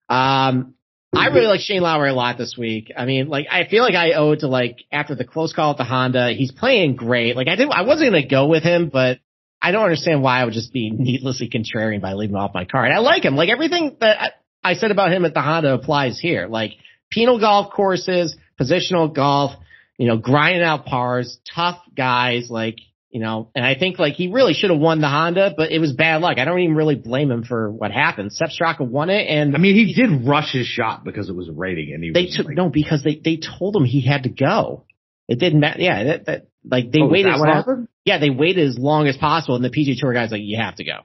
Um, 0.09 0.75
I 1.15 1.27
really 1.27 1.47
like 1.47 1.59
Shane 1.59 1.81
Lowry 1.81 2.09
a 2.09 2.13
lot 2.13 2.37
this 2.37 2.55
week. 2.57 2.91
I 2.95 3.05
mean, 3.05 3.27
like 3.27 3.45
I 3.51 3.65
feel 3.67 3.83
like 3.83 3.95
I 3.95 4.13
owe 4.13 4.31
it 4.31 4.39
to 4.39 4.47
like 4.47 4.79
after 4.91 5.15
the 5.15 5.25
close 5.25 5.53
call 5.53 5.71
at 5.71 5.77
the 5.77 5.83
Honda, 5.83 6.33
he's 6.33 6.51
playing 6.51 6.95
great. 6.95 7.35
Like 7.35 7.47
I 7.47 7.55
didn't, 7.55 7.73
I 7.73 7.83
wasn't 7.83 8.11
gonna 8.11 8.27
go 8.27 8.47
with 8.47 8.63
him, 8.63 8.89
but 8.89 9.19
I 9.63 9.71
don't 9.71 9.83
understand 9.83 10.21
why 10.21 10.41
I 10.41 10.45
would 10.45 10.53
just 10.53 10.73
be 10.73 10.91
needlessly 10.91 11.49
contrarian 11.49 12.01
by 12.01 12.13
leaving 12.13 12.35
him 12.35 12.41
off 12.41 12.53
my 12.53 12.65
card. 12.65 12.91
I 12.91 12.99
like 12.99 13.23
him. 13.23 13.37
Like 13.37 13.47
everything 13.47 13.95
that 14.01 14.33
I 14.61 14.73
said 14.73 14.91
about 14.91 15.13
him 15.13 15.23
at 15.23 15.33
the 15.33 15.41
Honda 15.41 15.73
applies 15.73 16.19
here. 16.19 16.47
Like 16.47 16.73
penal 17.09 17.39
golf 17.39 17.71
courses, 17.71 18.35
positional 18.59 19.13
golf, 19.13 19.53
you 19.97 20.07
know, 20.07 20.17
grinding 20.17 20.63
out 20.63 20.85
pars, 20.85 21.39
tough 21.55 21.79
guys, 21.95 22.49
like, 22.49 22.75
you 23.09 23.21
know, 23.21 23.51
and 23.55 23.65
I 23.65 23.75
think 23.75 23.99
like 23.99 24.15
he 24.15 24.27
really 24.27 24.53
should 24.53 24.69
have 24.69 24.79
won 24.79 24.99
the 24.99 25.07
Honda, 25.07 25.53
but 25.55 25.71
it 25.71 25.79
was 25.79 25.93
bad 25.93 26.21
luck. 26.21 26.39
I 26.39 26.45
don't 26.45 26.59
even 26.59 26.75
really 26.75 26.95
blame 26.95 27.31
him 27.31 27.43
for 27.43 27.71
what 27.71 27.91
happened. 27.91 28.33
Sepp 28.33 28.49
Straka 28.49 28.85
won 28.85 29.09
it 29.09 29.27
and 29.29 29.55
I 29.55 29.59
mean 29.59 29.75
he 29.75 29.93
did 29.93 30.27
rush 30.27 30.51
his 30.51 30.67
shot 30.67 31.05
because 31.05 31.29
it 31.29 31.35
was 31.35 31.49
raining 31.49 31.93
and 31.93 32.03
he 32.03 32.11
they 32.11 32.25
took 32.25 32.47
like, 32.47 32.57
no 32.57 32.67
because 32.67 33.01
they 33.01 33.15
they 33.23 33.37
told 33.37 33.77
him 33.77 33.85
he 33.85 34.01
had 34.01 34.23
to 34.23 34.29
go. 34.29 34.83
It 35.29 35.39
didn't 35.39 35.61
matter. 35.61 35.79
Yeah, 35.79 36.03
that, 36.03 36.25
that 36.25 36.47
like 36.69 36.91
they 36.91 37.01
oh, 37.01 37.07
waited. 37.07 37.33
As 37.33 37.39
long, 37.39 37.47
happened? 37.47 37.87
Yeah, 38.05 38.19
they 38.19 38.29
waited 38.29 38.67
as 38.67 38.77
long 38.77 39.07
as 39.07 39.17
possible, 39.17 39.55
and 39.55 39.63
the 39.63 39.69
PGA 39.69 39.95
Tour 39.97 40.13
guys 40.13 40.31
like, 40.31 40.41
you 40.41 40.57
have 40.57 40.75
to 40.75 40.83
go. 40.83 40.99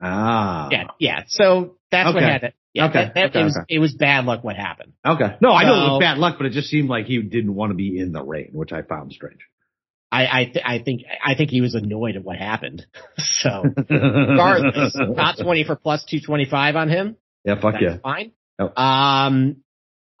Ah. 0.00 0.68
Yeah, 0.70 0.84
yeah. 0.98 1.22
So 1.28 1.76
that's 1.90 2.08
okay. 2.08 2.14
what 2.14 2.22
happened. 2.24 2.52
Yeah, 2.74 2.88
okay. 2.88 3.04
That, 3.04 3.14
that, 3.14 3.26
okay, 3.30 3.40
it 3.40 3.44
was 3.44 3.56
okay. 3.56 3.74
it 3.74 3.78
was 3.78 3.92
bad 3.94 4.24
luck 4.24 4.42
what 4.42 4.56
happened. 4.56 4.94
Okay. 5.06 5.36
No, 5.40 5.52
I 5.52 5.64
know 5.64 5.74
it 5.74 5.90
was 5.90 6.00
bad 6.00 6.18
luck, 6.18 6.36
but 6.38 6.46
it 6.46 6.52
just 6.52 6.68
seemed 6.68 6.88
like 6.88 7.06
he 7.06 7.20
didn't 7.20 7.54
want 7.54 7.70
to 7.70 7.74
be 7.74 7.98
in 7.98 8.12
the 8.12 8.22
rain, 8.22 8.50
which 8.52 8.72
I 8.72 8.82
found 8.82 9.12
strange. 9.12 9.40
I 10.10 10.26
I, 10.26 10.44
th- 10.44 10.64
I 10.64 10.78
think 10.78 11.02
I 11.24 11.34
think 11.34 11.50
he 11.50 11.60
was 11.60 11.74
annoyed 11.74 12.16
at 12.16 12.24
what 12.24 12.36
happened. 12.36 12.86
so 13.18 13.64
regardless, 13.88 14.96
top 15.16 15.36
twenty 15.38 15.64
for 15.64 15.76
plus 15.76 16.04
two 16.04 16.20
twenty 16.20 16.46
five 16.46 16.76
on 16.76 16.88
him. 16.88 17.16
Yeah, 17.44 17.60
fuck 17.60 17.74
yeah. 17.80 17.98
Fine. 18.02 18.32
Yep. 18.58 18.78
Um, 18.78 19.56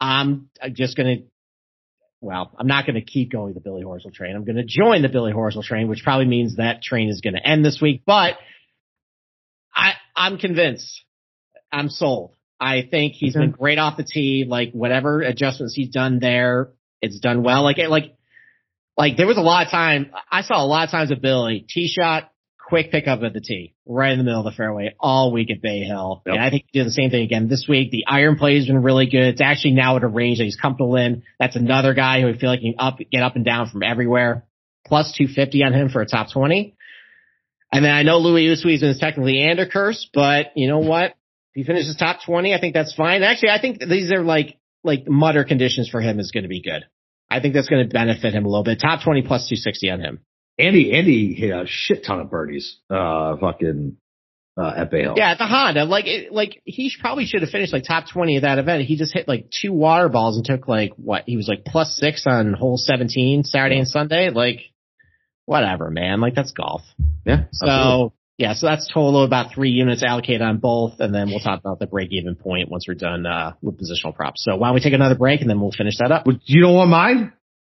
I'm 0.00 0.50
just 0.72 0.96
gonna 0.96 1.16
well, 2.22 2.52
I'm 2.56 2.68
not 2.68 2.86
going 2.86 2.94
to 2.94 3.02
keep 3.02 3.32
going 3.32 3.52
the 3.52 3.60
Billy 3.60 3.82
Horschel 3.82 4.14
train. 4.14 4.36
I'm 4.36 4.44
going 4.44 4.56
to 4.56 4.64
join 4.64 5.02
the 5.02 5.08
Billy 5.08 5.32
Horschel 5.32 5.64
train, 5.64 5.88
which 5.88 6.02
probably 6.04 6.26
means 6.26 6.56
that 6.56 6.80
train 6.80 7.08
is 7.08 7.20
going 7.20 7.34
to 7.34 7.44
end 7.44 7.64
this 7.64 7.80
week. 7.82 8.02
But 8.06 8.34
I, 9.74 9.94
I'm 10.14 10.38
convinced. 10.38 11.02
I'm 11.72 11.88
sold. 11.88 12.36
I 12.60 12.86
think 12.88 13.14
he's 13.14 13.34
okay. 13.34 13.46
been 13.46 13.50
great 13.50 13.78
off 13.78 13.96
the 13.96 14.04
tee. 14.04 14.46
Like 14.48 14.70
whatever 14.70 15.20
adjustments 15.20 15.74
he's 15.74 15.88
done 15.88 16.20
there, 16.20 16.70
it's 17.00 17.18
done 17.18 17.42
well. 17.42 17.64
Like 17.64 17.78
like 17.78 18.14
like 18.96 19.16
there 19.16 19.26
was 19.26 19.36
a 19.36 19.40
lot 19.42 19.66
of 19.66 19.72
time. 19.72 20.12
I 20.30 20.42
saw 20.42 20.62
a 20.62 20.66
lot 20.66 20.84
of 20.84 20.90
times 20.92 21.10
with 21.10 21.20
Billy 21.20 21.66
tee 21.68 21.88
shot, 21.88 22.30
quick 22.68 22.92
pickup 22.92 23.22
at 23.22 23.32
the 23.32 23.40
tee, 23.40 23.71
right 23.86 24.12
in 24.12 24.18
the 24.18 24.24
middle 24.24 24.40
of 24.40 24.44
the 24.44 24.56
fairway 24.56 24.94
all 25.00 25.32
week 25.32 25.50
at 25.50 25.60
Bay 25.60 25.80
Hill. 25.80 26.22
Yep. 26.26 26.34
And 26.34 26.42
I 26.42 26.50
think 26.50 26.64
he 26.70 26.78
did 26.78 26.86
the 26.86 26.92
same 26.92 27.10
thing 27.10 27.22
again 27.22 27.48
this 27.48 27.66
week. 27.68 27.90
The 27.90 28.04
iron 28.06 28.36
play 28.36 28.56
has 28.56 28.66
been 28.66 28.82
really 28.82 29.06
good. 29.06 29.24
It's 29.24 29.40
actually 29.40 29.72
now 29.72 29.96
at 29.96 30.04
a 30.04 30.08
range 30.08 30.38
that 30.38 30.44
he's 30.44 30.56
comfortable 30.56 30.96
in. 30.96 31.22
That's 31.38 31.56
another 31.56 31.94
guy 31.94 32.20
who 32.20 32.28
I 32.28 32.36
feel 32.36 32.50
like 32.50 32.60
he 32.60 32.72
can 32.72 32.80
up, 32.80 32.98
get 33.10 33.22
up 33.22 33.36
and 33.36 33.44
down 33.44 33.68
from 33.70 33.82
everywhere. 33.82 34.44
Plus 34.86 35.12
250 35.16 35.64
on 35.64 35.72
him 35.72 35.88
for 35.88 36.00
a 36.00 36.06
top 36.06 36.32
20. 36.32 36.76
And 37.72 37.84
then 37.84 37.92
I 37.92 38.02
know 38.02 38.18
Louis 38.18 38.46
Oosthuizen 38.46 38.90
is 38.90 38.98
technically 38.98 39.38
Andercurse, 39.38 40.06
but 40.12 40.52
you 40.54 40.68
know 40.68 40.80
what? 40.80 41.12
If 41.54 41.54
he 41.54 41.64
finishes 41.64 41.96
top 41.96 42.18
20, 42.24 42.54
I 42.54 42.60
think 42.60 42.74
that's 42.74 42.94
fine. 42.94 43.22
Actually, 43.22 43.50
I 43.50 43.60
think 43.60 43.80
these 43.80 44.12
are 44.12 44.22
like, 44.22 44.58
like 44.84 45.08
mutter 45.08 45.44
conditions 45.44 45.88
for 45.88 46.00
him 46.00 46.20
is 46.20 46.32
going 46.32 46.42
to 46.42 46.48
be 46.48 46.62
good. 46.62 46.84
I 47.30 47.40
think 47.40 47.54
that's 47.54 47.68
going 47.68 47.88
to 47.88 47.92
benefit 47.92 48.34
him 48.34 48.44
a 48.44 48.48
little 48.48 48.64
bit. 48.64 48.80
Top 48.80 49.02
20 49.02 49.22
plus 49.22 49.48
260 49.48 49.90
on 49.90 50.00
him. 50.00 50.20
Andy, 50.58 50.92
Andy 50.92 51.34
hit 51.34 51.50
a 51.50 51.64
shit 51.66 52.04
ton 52.04 52.20
of 52.20 52.30
birdies, 52.30 52.78
uh, 52.90 53.36
fucking, 53.36 53.96
uh, 54.56 54.72
at 54.76 54.90
Bay 54.90 55.02
Hill. 55.02 55.14
Yeah, 55.16 55.30
at 55.32 55.38
the 55.38 55.46
Honda. 55.46 55.84
Like, 55.84 56.06
it, 56.06 56.32
like, 56.32 56.60
he 56.64 56.92
probably 57.00 57.24
should 57.24 57.40
have 57.40 57.50
finished 57.50 57.72
like 57.72 57.84
top 57.84 58.04
20 58.12 58.36
of 58.36 58.42
that 58.42 58.58
event. 58.58 58.84
He 58.84 58.96
just 58.96 59.14
hit 59.14 59.26
like 59.26 59.50
two 59.50 59.72
water 59.72 60.08
balls 60.08 60.36
and 60.36 60.44
took 60.44 60.68
like, 60.68 60.92
what? 60.96 61.24
He 61.26 61.36
was 61.36 61.48
like 61.48 61.64
plus 61.64 61.96
six 61.96 62.26
on 62.26 62.52
hole 62.52 62.76
17 62.76 63.44
Saturday 63.44 63.78
and 63.78 63.88
Sunday. 63.88 64.30
Like, 64.30 64.60
whatever, 65.46 65.90
man. 65.90 66.20
Like, 66.20 66.34
that's 66.34 66.52
golf. 66.52 66.82
Yeah. 67.24 67.44
So, 67.52 67.66
absolutely. 67.66 68.12
Yeah, 68.38 68.54
so 68.54 68.66
that's 68.66 68.88
total 68.92 69.24
about 69.24 69.54
three 69.54 69.70
units 69.70 70.02
allocated 70.02 70.42
on 70.42 70.56
both, 70.58 70.98
and 70.98 71.14
then 71.14 71.28
we'll 71.28 71.38
talk 71.38 71.60
about 71.60 71.78
the 71.78 71.86
break 71.86 72.08
even 72.10 72.34
point 72.34 72.68
once 72.70 72.86
we're 72.88 72.94
done 72.94 73.24
uh, 73.24 73.52
with 73.60 73.78
positional 73.78 74.14
props. 74.16 74.42
So 74.42 74.56
why 74.56 74.68
don't 74.68 74.74
we 74.74 74.80
take 74.80 74.94
another 74.94 75.14
break 75.14 75.42
and 75.42 75.50
then 75.50 75.60
we'll 75.60 75.70
finish 75.70 75.98
that 75.98 76.10
up? 76.10 76.26
You 76.46 76.62
don't 76.62 76.74
want 76.74 76.90
mine? 76.90 77.32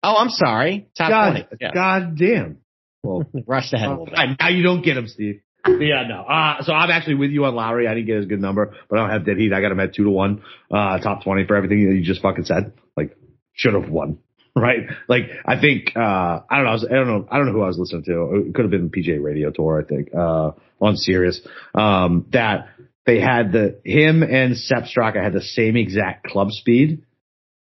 Oh, 0.04 0.16
I'm 0.16 0.30
sorry. 0.30 0.88
Top 0.98 1.10
God, 1.10 1.32
20. 1.32 1.48
Yeah. 1.60 1.74
God 1.74 2.18
damn. 2.18 2.58
Well, 3.04 3.30
rushed 3.47 3.74
ahead 3.74 3.88
a 3.88 3.91
little 3.91 4.06
bit. 4.06 4.38
Now 4.39 4.49
you 4.49 4.64
don't 4.64 4.82
get 4.82 4.97
him, 4.97 5.08
Steve. 5.08 5.41
Yeah, 5.66 6.04
no. 6.10 6.24
Uh, 6.24 6.62
so 6.64 6.74
I'm 6.74 6.91
actually 6.91 7.16
with 7.16 7.32
you 7.32 7.45
on 7.45 7.56
Lowry. 7.56 7.88
I 7.88 7.93
didn't 7.93 8.08
get 8.08 8.18
his 8.18 8.26
good 8.26 8.41
number, 8.41 8.76
but 8.89 8.99
I 8.99 9.01
don't 9.01 9.12
have 9.12 9.26
dead 9.26 9.38
heat. 9.38 9.54
I 9.54 9.62
got 9.62 9.72
him 9.72 9.80
at 9.80 9.93
two 9.95 10.04
to 10.04 10.10
one, 10.10 10.43
uh, 10.70 10.97
top 10.99 11.24
20 11.24 11.45
for 11.47 11.56
everything 11.56 11.88
that 11.88 11.95
you 11.95 12.04
just 12.04 12.22
fucking 12.22 12.43
said. 12.43 12.74
Like, 12.97 13.16
should 13.54 13.74
have 13.74 13.89
won. 13.89 14.20
Right? 14.56 14.82
Like, 15.08 15.24
I 15.47 15.60
think, 15.60 15.93
uh, 15.95 15.99
I 15.99 16.58
don't 16.58 16.66
know, 16.66 16.70
I, 16.70 16.74
was, 16.74 16.88
I 16.88 16.93
don't 16.93 17.08
know, 17.08 17.28
I 17.32 17.38
don't 17.38 17.47
know 17.47 17.54
who 17.54 17.64
I 17.64 17.68
was 17.68 17.80
listening 17.80 18.04
to. 18.04 18.45
It 18.45 18.54
could 18.54 18.66
have 18.66 18.70
been 18.70 18.91
PJ 18.91 19.20
Radio 19.20 19.49
Tour, 19.49 19.84
I 19.84 19.88
think, 19.88 20.10
uh, 20.14 20.51
on 20.80 20.95
Sirius, 20.95 21.41
um, 21.74 22.28
that 22.34 22.68
they 23.08 23.20
had 23.20 23.51
the, 23.51 23.80
him 23.84 24.22
and 24.22 24.56
Sepp 24.56 24.84
Straka 24.84 25.24
had 25.24 25.34
the 25.34 25.41
same 25.41 25.76
exact 25.76 26.28
club 26.28 26.51
speed 26.51 27.01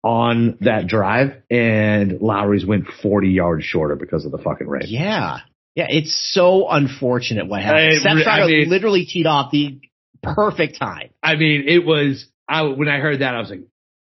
on 0.04 0.58
that 0.62 0.88
drive 0.88 1.42
and 1.52 2.22
Lowry's 2.22 2.66
went 2.66 2.86
40 3.02 3.30
yards 3.30 3.66
shorter 3.66 3.96
because 3.96 4.26
of 4.26 4.32
the 4.32 4.38
fucking 4.38 4.68
rain. 4.68 4.84
Yeah. 4.88 5.40
Yeah, 5.76 5.88
it's 5.90 6.32
so 6.34 6.68
unfortunate 6.70 7.48
what 7.48 7.62
happened. 7.62 8.00
I- 8.08 8.18
Seth 8.18 8.28
I 8.28 8.46
mean- 8.48 8.70
literally 8.70 9.06
teed 9.06 9.26
off 9.28 9.52
the 9.52 9.80
perfect 10.24 10.78
time. 10.80 11.10
I 11.24 11.36
mean, 11.36 11.66
it 11.68 11.86
was, 11.86 12.26
I, 12.48 12.64
when 12.64 12.88
I 12.88 13.00
heard 13.00 13.20
that, 13.20 13.36
I 13.36 13.40
was 13.40 13.50
like, 13.50 13.62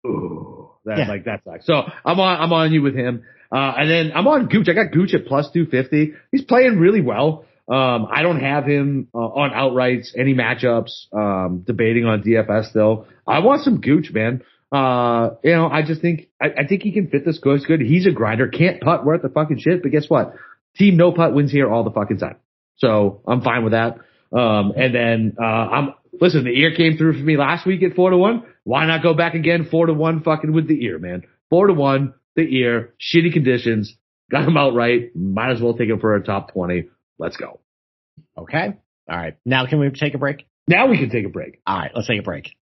ooh, 0.05 0.69
that, 0.85 0.97
Yeah. 0.99 1.07
like, 1.07 1.25
that 1.25 1.43
sucks. 1.43 1.65
So 1.65 1.73
I'm 2.05 2.19
on, 2.19 2.41
I'm 2.41 2.53
on 2.53 2.71
you 2.71 2.81
with 2.81 2.95
him. 2.95 3.23
Uh, 3.51 3.73
and 3.77 3.89
then 3.89 4.11
I'm 4.15 4.27
on 4.27 4.47
Gooch. 4.47 4.67
I 4.69 4.73
got 4.73 4.91
Gooch 4.91 5.13
at 5.13 5.25
plus 5.25 5.49
250. 5.51 6.13
He's 6.31 6.43
playing 6.43 6.77
really 6.79 7.01
well. 7.01 7.45
Um, 7.67 8.07
I 8.11 8.23
don't 8.23 8.39
have 8.39 8.65
him 8.65 9.07
uh, 9.13 9.17
on 9.17 9.51
outrights, 9.51 10.09
any 10.17 10.33
matchups, 10.33 11.13
um, 11.13 11.63
debating 11.65 12.05
on 12.05 12.23
DFS 12.23 12.73
though. 12.73 13.05
I 13.27 13.39
want 13.39 13.61
some 13.63 13.79
Gooch, 13.81 14.11
man. 14.11 14.41
Uh, 14.71 15.31
you 15.43 15.51
know, 15.51 15.67
I 15.67 15.81
just 15.81 16.01
think, 16.01 16.29
I, 16.41 16.47
I 16.59 16.67
think 16.67 16.83
he 16.83 16.91
can 16.91 17.09
fit 17.09 17.25
this 17.25 17.39
course 17.39 17.65
good. 17.65 17.81
He's 17.81 18.05
a 18.05 18.11
grinder, 18.11 18.47
can't 18.47 18.81
putt 18.81 19.05
worth 19.05 19.21
the 19.21 19.29
fucking 19.29 19.59
shit, 19.59 19.81
but 19.81 19.91
guess 19.91 20.05
what? 20.07 20.35
Team 20.75 20.97
no 20.97 21.11
putt 21.11 21.33
wins 21.33 21.51
here 21.51 21.71
all 21.71 21.83
the 21.83 21.91
fucking 21.91 22.19
time. 22.19 22.37
So 22.77 23.21
I'm 23.27 23.41
fine 23.41 23.63
with 23.63 23.73
that. 23.73 23.97
Um, 24.31 24.73
and 24.77 24.93
then, 24.93 25.35
uh, 25.41 25.43
I'm, 25.43 25.93
listen, 26.21 26.43
the 26.43 26.51
ear 26.51 26.75
came 26.75 26.97
through 26.97 27.13
for 27.13 27.23
me 27.23 27.35
last 27.35 27.65
week 27.65 27.81
at 27.83 27.95
four 27.95 28.11
to 28.11 28.17
one. 28.17 28.43
Why 28.63 28.85
not 28.85 29.01
go 29.01 29.15
back 29.15 29.33
again? 29.33 29.67
Four 29.69 29.87
to 29.87 29.93
one 29.93 30.21
fucking 30.21 30.53
with 30.53 30.67
the 30.67 30.85
ear, 30.85 30.99
man. 30.99 31.23
Four 31.49 31.67
to 31.67 31.73
one, 31.73 32.13
the 32.35 32.43
ear, 32.43 32.93
shitty 33.01 33.33
conditions, 33.33 33.95
got 34.29 34.47
him 34.47 34.55
outright. 34.55 35.15
Might 35.15 35.51
as 35.51 35.61
well 35.61 35.73
take 35.73 35.89
him 35.89 35.99
for 35.99 36.15
a 36.15 36.23
top 36.23 36.53
20. 36.53 36.85
Let's 37.17 37.37
go. 37.37 37.59
Okay. 38.37 38.77
All 39.09 39.17
right. 39.17 39.35
Now 39.45 39.65
can 39.65 39.79
we 39.79 39.89
take 39.89 40.13
a 40.13 40.19
break? 40.19 40.45
Now 40.67 40.87
we 40.87 40.97
can 40.99 41.09
take 41.09 41.25
a 41.25 41.29
break. 41.29 41.59
All 41.65 41.77
right. 41.77 41.91
Let's 41.93 42.07
take 42.07 42.19
a 42.19 42.23
break. 42.23 42.55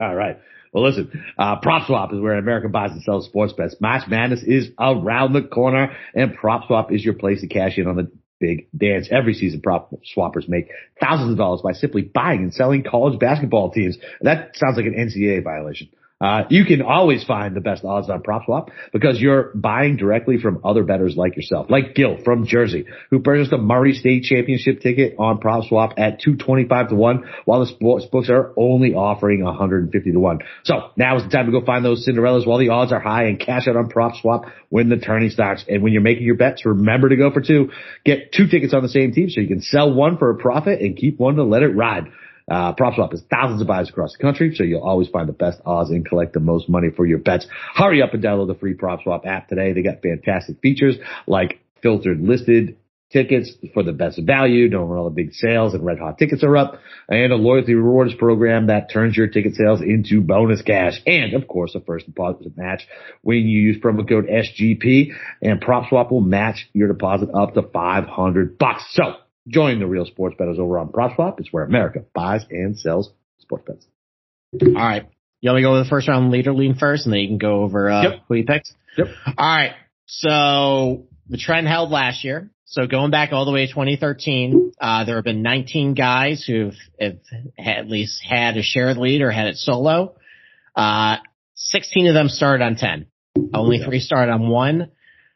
All 0.00 0.14
right. 0.14 0.40
Well, 0.76 0.84
listen, 0.84 1.24
uh, 1.38 1.58
PropSwap 1.60 2.12
is 2.12 2.20
where 2.20 2.36
America 2.36 2.68
buys 2.68 2.90
and 2.90 3.00
sells 3.00 3.24
sports 3.24 3.54
bets. 3.54 3.76
March 3.80 4.02
Madness 4.10 4.42
is 4.42 4.68
around 4.78 5.32
the 5.32 5.40
corner 5.40 5.96
and 6.14 6.36
PropSwap 6.36 6.94
is 6.94 7.02
your 7.02 7.14
place 7.14 7.40
to 7.40 7.46
cash 7.46 7.78
in 7.78 7.86
on 7.86 7.96
the 7.96 8.10
big 8.38 8.68
dance. 8.76 9.08
Every 9.10 9.32
season, 9.32 9.62
Prop 9.62 9.90
Swappers 10.14 10.46
make 10.50 10.68
thousands 11.00 11.30
of 11.32 11.38
dollars 11.38 11.62
by 11.64 11.72
simply 11.72 12.02
buying 12.02 12.40
and 12.40 12.52
selling 12.52 12.84
college 12.84 13.18
basketball 13.18 13.70
teams. 13.70 13.96
That 14.20 14.50
sounds 14.56 14.76
like 14.76 14.84
an 14.84 14.92
NCAA 14.92 15.42
violation. 15.42 15.88
Uh, 16.18 16.44
you 16.48 16.64
can 16.64 16.80
always 16.80 17.24
find 17.24 17.54
the 17.54 17.60
best 17.60 17.84
odds 17.84 18.08
on 18.08 18.22
PropSwap 18.22 18.70
because 18.90 19.20
you're 19.20 19.50
buying 19.54 19.98
directly 19.98 20.38
from 20.38 20.60
other 20.64 20.82
bettors 20.82 21.14
like 21.14 21.36
yourself, 21.36 21.66
like 21.68 21.94
Gil 21.94 22.16
from 22.24 22.46
Jersey, 22.46 22.86
who 23.10 23.20
purchased 23.20 23.52
a 23.52 23.58
Murray 23.58 23.92
State 23.92 24.22
Championship 24.22 24.80
ticket 24.80 25.16
on 25.18 25.38
PropSwap 25.38 25.92
at 25.98 26.20
225 26.20 26.88
to 26.88 26.94
1, 26.94 27.24
while 27.44 27.60
the 27.60 27.66
sports 27.66 28.06
books 28.06 28.30
are 28.30 28.54
only 28.56 28.94
offering 28.94 29.44
150 29.44 30.12
to 30.12 30.18
1. 30.18 30.38
So 30.64 30.90
now 30.96 31.18
is 31.18 31.24
the 31.24 31.28
time 31.28 31.46
to 31.46 31.52
go 31.52 31.64
find 31.64 31.84
those 31.84 32.08
Cinderellas 32.08 32.46
while 32.46 32.58
the 32.58 32.70
odds 32.70 32.92
are 32.92 33.00
high 33.00 33.24
and 33.24 33.38
cash 33.38 33.68
out 33.68 33.76
on 33.76 33.90
PropSwap 33.90 34.50
when 34.70 34.88
the 34.88 34.96
turning 34.96 35.28
starts. 35.28 35.66
And 35.68 35.82
when 35.82 35.92
you're 35.92 36.00
making 36.00 36.24
your 36.24 36.36
bets, 36.36 36.64
remember 36.64 37.10
to 37.10 37.16
go 37.16 37.30
for 37.30 37.42
two. 37.42 37.70
Get 38.06 38.32
two 38.32 38.46
tickets 38.46 38.72
on 38.72 38.82
the 38.82 38.88
same 38.88 39.12
team 39.12 39.28
so 39.28 39.42
you 39.42 39.48
can 39.48 39.60
sell 39.60 39.92
one 39.92 40.16
for 40.16 40.30
a 40.30 40.36
profit 40.36 40.80
and 40.80 40.96
keep 40.96 41.18
one 41.18 41.36
to 41.36 41.44
let 41.44 41.62
it 41.62 41.76
ride. 41.76 42.06
Uh, 42.50 42.74
PropSwap 42.74 43.12
is 43.12 43.22
thousands 43.30 43.60
of 43.60 43.66
buyers 43.66 43.88
across 43.88 44.12
the 44.12 44.18
country, 44.18 44.54
so 44.54 44.62
you'll 44.62 44.82
always 44.82 45.08
find 45.08 45.28
the 45.28 45.32
best 45.32 45.60
odds 45.66 45.90
and 45.90 46.06
collect 46.06 46.32
the 46.32 46.40
most 46.40 46.68
money 46.68 46.88
for 46.94 47.06
your 47.06 47.18
bets. 47.18 47.46
Hurry 47.74 48.02
up 48.02 48.14
and 48.14 48.22
download 48.22 48.46
the 48.46 48.54
free 48.54 48.74
PropSwap 48.74 49.26
app 49.26 49.48
today. 49.48 49.72
They 49.72 49.82
got 49.82 50.02
fantastic 50.02 50.60
features 50.60 50.96
like 51.26 51.60
filtered 51.82 52.20
listed 52.20 52.76
tickets 53.12 53.52
for 53.72 53.82
the 53.82 53.92
best 53.92 54.20
value, 54.24 54.68
knowing 54.68 54.88
when 54.88 54.98
all 54.98 55.04
the 55.04 55.14
big 55.14 55.32
sales 55.32 55.74
and 55.74 55.84
red 55.84 55.98
hot 55.98 56.18
tickets 56.18 56.42
are 56.42 56.56
up, 56.56 56.80
and 57.08 57.32
a 57.32 57.36
loyalty 57.36 57.74
rewards 57.74 58.14
program 58.14 58.66
that 58.66 58.90
turns 58.92 59.16
your 59.16 59.28
ticket 59.28 59.54
sales 59.54 59.80
into 59.80 60.20
bonus 60.20 60.62
cash. 60.62 61.00
And 61.06 61.34
of 61.34 61.46
course, 61.46 61.74
a 61.74 61.80
first 61.80 62.06
deposit 62.06 62.56
match 62.56 62.86
when 63.22 63.38
you 63.38 63.60
use 63.60 63.78
promo 63.80 64.08
code 64.08 64.26
SGP 64.26 65.12
and 65.40 65.60
PropSwap 65.60 66.10
will 66.10 66.20
match 66.20 66.68
your 66.72 66.88
deposit 66.88 67.30
up 67.32 67.54
to 67.54 67.62
500 67.62 68.58
bucks. 68.58 68.84
So 68.90 69.14
join 69.48 69.78
the 69.78 69.86
real 69.86 70.04
sports 70.06 70.36
bettors 70.38 70.58
over 70.58 70.78
on 70.78 70.88
PropSwap. 70.88 71.38
It's 71.40 71.52
where 71.52 71.64
America 71.64 72.04
buys 72.14 72.44
and 72.50 72.78
sells 72.78 73.10
sports 73.38 73.64
bets. 73.66 73.86
All 74.62 74.72
right. 74.74 75.06
You 75.40 75.50
want 75.50 75.56
me 75.58 75.62
to 75.62 75.68
go 75.68 75.72
with 75.74 75.84
the 75.84 75.90
first 75.90 76.08
round 76.08 76.30
leader 76.30 76.52
lean 76.52 76.74
first 76.74 77.04
and 77.06 77.12
then 77.12 77.20
you 77.20 77.28
can 77.28 77.38
go 77.38 77.62
over, 77.62 77.90
uh, 77.90 78.02
Yep. 78.02 78.12
who 78.28 78.34
you 78.34 78.44
picked? 78.44 78.72
Yep. 78.96 79.06
All 79.38 79.56
right. 79.56 79.72
So 80.06 81.06
the 81.28 81.36
trend 81.36 81.68
held 81.68 81.90
last 81.90 82.24
year. 82.24 82.50
So 82.64 82.86
going 82.86 83.10
back 83.12 83.32
all 83.32 83.44
the 83.44 83.52
way 83.52 83.66
to 83.66 83.72
2013, 83.72 84.72
uh, 84.80 85.04
there 85.04 85.16
have 85.16 85.24
been 85.24 85.42
19 85.42 85.94
guys 85.94 86.42
who've 86.44 86.74
have 86.98 87.18
at 87.58 87.88
least 87.88 88.24
had 88.28 88.56
a 88.56 88.62
shared 88.62 88.96
lead 88.96 89.20
or 89.22 89.30
had 89.30 89.46
it 89.46 89.56
solo. 89.56 90.16
Uh, 90.74 91.18
16 91.54 92.08
of 92.08 92.14
them 92.14 92.28
started 92.28 92.64
on 92.64 92.74
10. 92.76 93.06
Only 93.54 93.78
three 93.78 94.00
started 94.00 94.32
on 94.32 94.48
one. 94.48 94.90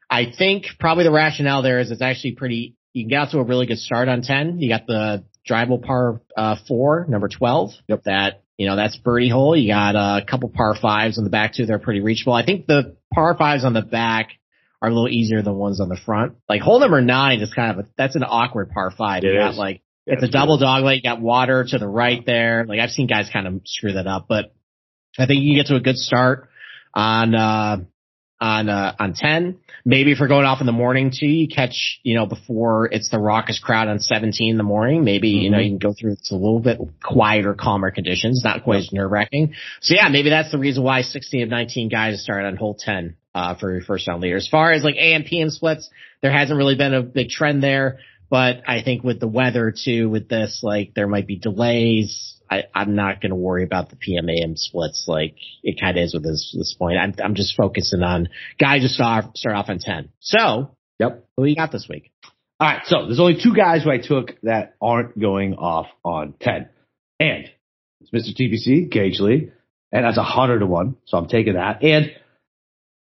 I 0.08 0.32
think 0.36 0.66
probably 0.80 1.04
the 1.04 1.12
rationale 1.12 1.62
there 1.62 1.78
is 1.78 1.90
it's 1.92 2.02
actually 2.02 2.32
pretty, 2.32 2.74
you 2.93 3.05
can 3.05 3.09
get 3.09 3.30
to 3.30 3.38
a 3.38 3.45
really 3.45 3.66
good 3.66 3.78
start 3.78 4.09
on 4.09 4.22
10. 4.22 4.61
You 4.61 4.68
got 4.68 4.86
the 4.86 5.24
drivable 5.49 5.82
par, 5.82 6.20
uh, 6.36 6.57
four, 6.66 7.07
number 7.09 7.28
12. 7.28 7.70
Yep. 7.88 8.03
That, 8.05 8.43
you 8.57 8.66
know, 8.66 8.76
that's 8.76 8.97
birdie 8.97 9.28
hole. 9.28 9.57
You 9.57 9.72
got 9.72 9.95
a 9.97 10.24
couple 10.24 10.49
par 10.49 10.74
fives 10.80 11.18
on 11.18 11.24
the 11.24 11.30
back 11.30 11.55
too. 11.55 11.66
They're 11.66 11.78
pretty 11.78 12.01
reachable. 12.01 12.32
I 12.32 12.45
think 12.45 12.66
the 12.66 12.97
par 13.12 13.36
fives 13.36 13.64
on 13.64 13.72
the 13.72 13.82
back 13.82 14.30
are 14.82 14.88
a 14.88 14.93
little 14.93 15.09
easier 15.09 15.43
than 15.43 15.55
ones 15.55 15.80
on 15.80 15.88
the 15.88 15.99
front. 16.05 16.34
Like 16.49 16.62
hole 16.62 16.80
number 16.80 17.01
nine 17.01 17.41
is 17.41 17.53
kind 17.55 17.78
of 17.78 17.86
a, 17.86 17.88
that's 17.97 18.16
an 18.16 18.24
awkward 18.24 18.70
par 18.70 18.91
five. 18.91 19.22
It 19.24 19.32
you 19.32 19.38
got 19.38 19.53
is. 19.53 19.59
like, 19.59 19.82
Yeah, 20.07 20.14
it's 20.14 20.24
a 20.24 20.28
double 20.28 20.59
dog 20.59 20.84
leg. 20.84 20.97
You 20.97 21.03
got 21.03 21.20
water 21.20 21.64
to 21.68 21.78
the 21.78 21.88
right 21.88 22.24
there. 22.24 22.64
Like 22.66 22.80
I've 22.80 22.91
seen 22.91 23.07
guys 23.07 23.28
kind 23.32 23.47
of 23.47 23.61
screw 23.66 23.93
that 23.93 24.07
up, 24.07 24.26
but 24.28 24.55
I 25.18 25.26
think 25.26 25.43
you 25.43 25.51
can 25.51 25.62
get 25.62 25.66
to 25.66 25.76
a 25.76 25.80
good 25.80 25.97
start 25.97 26.49
on, 26.95 27.34
uh, 27.34 27.76
on, 28.41 28.68
uh, 28.68 28.95
on 28.99 29.12
10. 29.14 29.59
Maybe 29.84 30.12
if 30.12 30.18
you're 30.18 30.28
going 30.28 30.47
off 30.47 30.61
in 30.61 30.66
the 30.66 30.72
morning 30.72 31.12
too, 31.16 31.26
you 31.26 31.49
catch, 31.49 32.01
you 32.03 32.14
know, 32.14 32.26
before 32.26 32.86
it's 32.91 33.11
the 33.11 33.18
raucous 33.18 33.59
crowd 33.59 33.88
on 33.88 33.99
17 33.99 34.51
in 34.51 34.57
the 34.57 34.62
morning. 34.62 35.05
Maybe, 35.05 35.28
you 35.30 35.51
know, 35.51 35.59
Mhm. 35.59 35.64
you 35.64 35.70
can 35.70 35.78
go 35.78 35.93
through 35.93 36.12
it's 36.12 36.30
a 36.30 36.36
little 36.36 36.61
bit 36.61 36.78
quieter, 37.03 37.55
calmer 37.55 37.91
conditions, 37.91 38.43
not 38.45 38.64
quite 38.64 38.78
as 38.80 38.93
nerve 38.93 39.11
wracking. 39.11 39.55
So 39.80 39.95
yeah, 39.95 40.09
maybe 40.09 40.30
that's 40.30 40.51
the 40.51 40.59
reason 40.59 40.82
why 40.82 41.03
16 41.03 41.43
of 41.43 41.49
19 41.51 41.88
guys 41.88 42.22
started 42.22 42.47
on 42.47 42.57
hole 42.57 42.74
10, 42.78 43.14
uh, 43.34 43.55
for 43.57 43.72
your 43.72 43.82
first 43.82 44.09
round 44.09 44.22
leader. 44.22 44.36
As 44.36 44.49
far 44.49 44.72
as 44.72 44.84
like 44.84 44.97
AM 44.97 45.24
PM 45.24 45.51
splits, 45.51 45.91
there 46.22 46.32
hasn't 46.32 46.57
really 46.57 46.76
been 46.76 46.95
a 46.95 47.03
big 47.03 47.28
trend 47.28 47.62
there, 47.62 47.99
but 48.30 48.62
I 48.66 48.82
think 48.82 49.05
with 49.05 49.20
the 49.20 49.28
weather 49.28 49.72
too, 49.72 50.09
with 50.09 50.28
this, 50.28 50.61
like 50.62 50.95
there 50.95 51.09
might 51.09 51.26
be 51.26 51.36
delays. 51.36 52.36
I, 52.51 52.64
I'm 52.74 52.96
not 52.96 53.20
going 53.20 53.30
to 53.30 53.36
worry 53.36 53.62
about 53.64 53.90
the 53.90 53.96
PM 53.96 54.28
AM 54.28 54.57
splits 54.57 55.05
like 55.07 55.36
it 55.62 55.80
kind 55.80 55.96
of 55.96 56.03
is 56.03 56.14
with 56.14 56.24
this, 56.24 56.55
this 56.57 56.74
point. 56.78 56.98
I'm, 56.98 57.14
I'm 57.22 57.34
just 57.34 57.57
focusing 57.57 58.03
on 58.03 58.28
guys 58.59 58.82
who 58.82 58.88
start, 58.88 59.36
start 59.36 59.55
off 59.57 59.68
on 59.68 59.78
10. 59.78 60.09
So 60.20 60.76
Yep. 60.98 61.24
who 61.36 61.44
you 61.44 61.57
got 61.57 61.72
this 61.72 61.86
week? 61.88 62.12
All 62.59 62.68
right, 62.68 62.82
so 62.84 63.07
there's 63.07 63.20
only 63.20 63.40
two 63.42 63.55
guys 63.55 63.84
who 63.84 63.90
I 63.90 63.98
took 63.98 64.38
that 64.42 64.74
aren't 64.82 65.18
going 65.18 65.55
off 65.55 65.86
on 66.05 66.34
10. 66.40 66.68
And 67.18 67.46
it's 68.01 68.11
Mr. 68.11 68.36
TPC, 68.36 68.90
K.H. 68.90 69.20
Lee, 69.20 69.51
and 69.92 70.05
that's 70.05 70.18
a 70.18 70.22
hundred 70.22 70.59
to 70.59 70.66
one. 70.66 70.96
So 71.07 71.16
I'm 71.16 71.28
taking 71.28 71.55
that. 71.55 71.82
And 71.82 72.12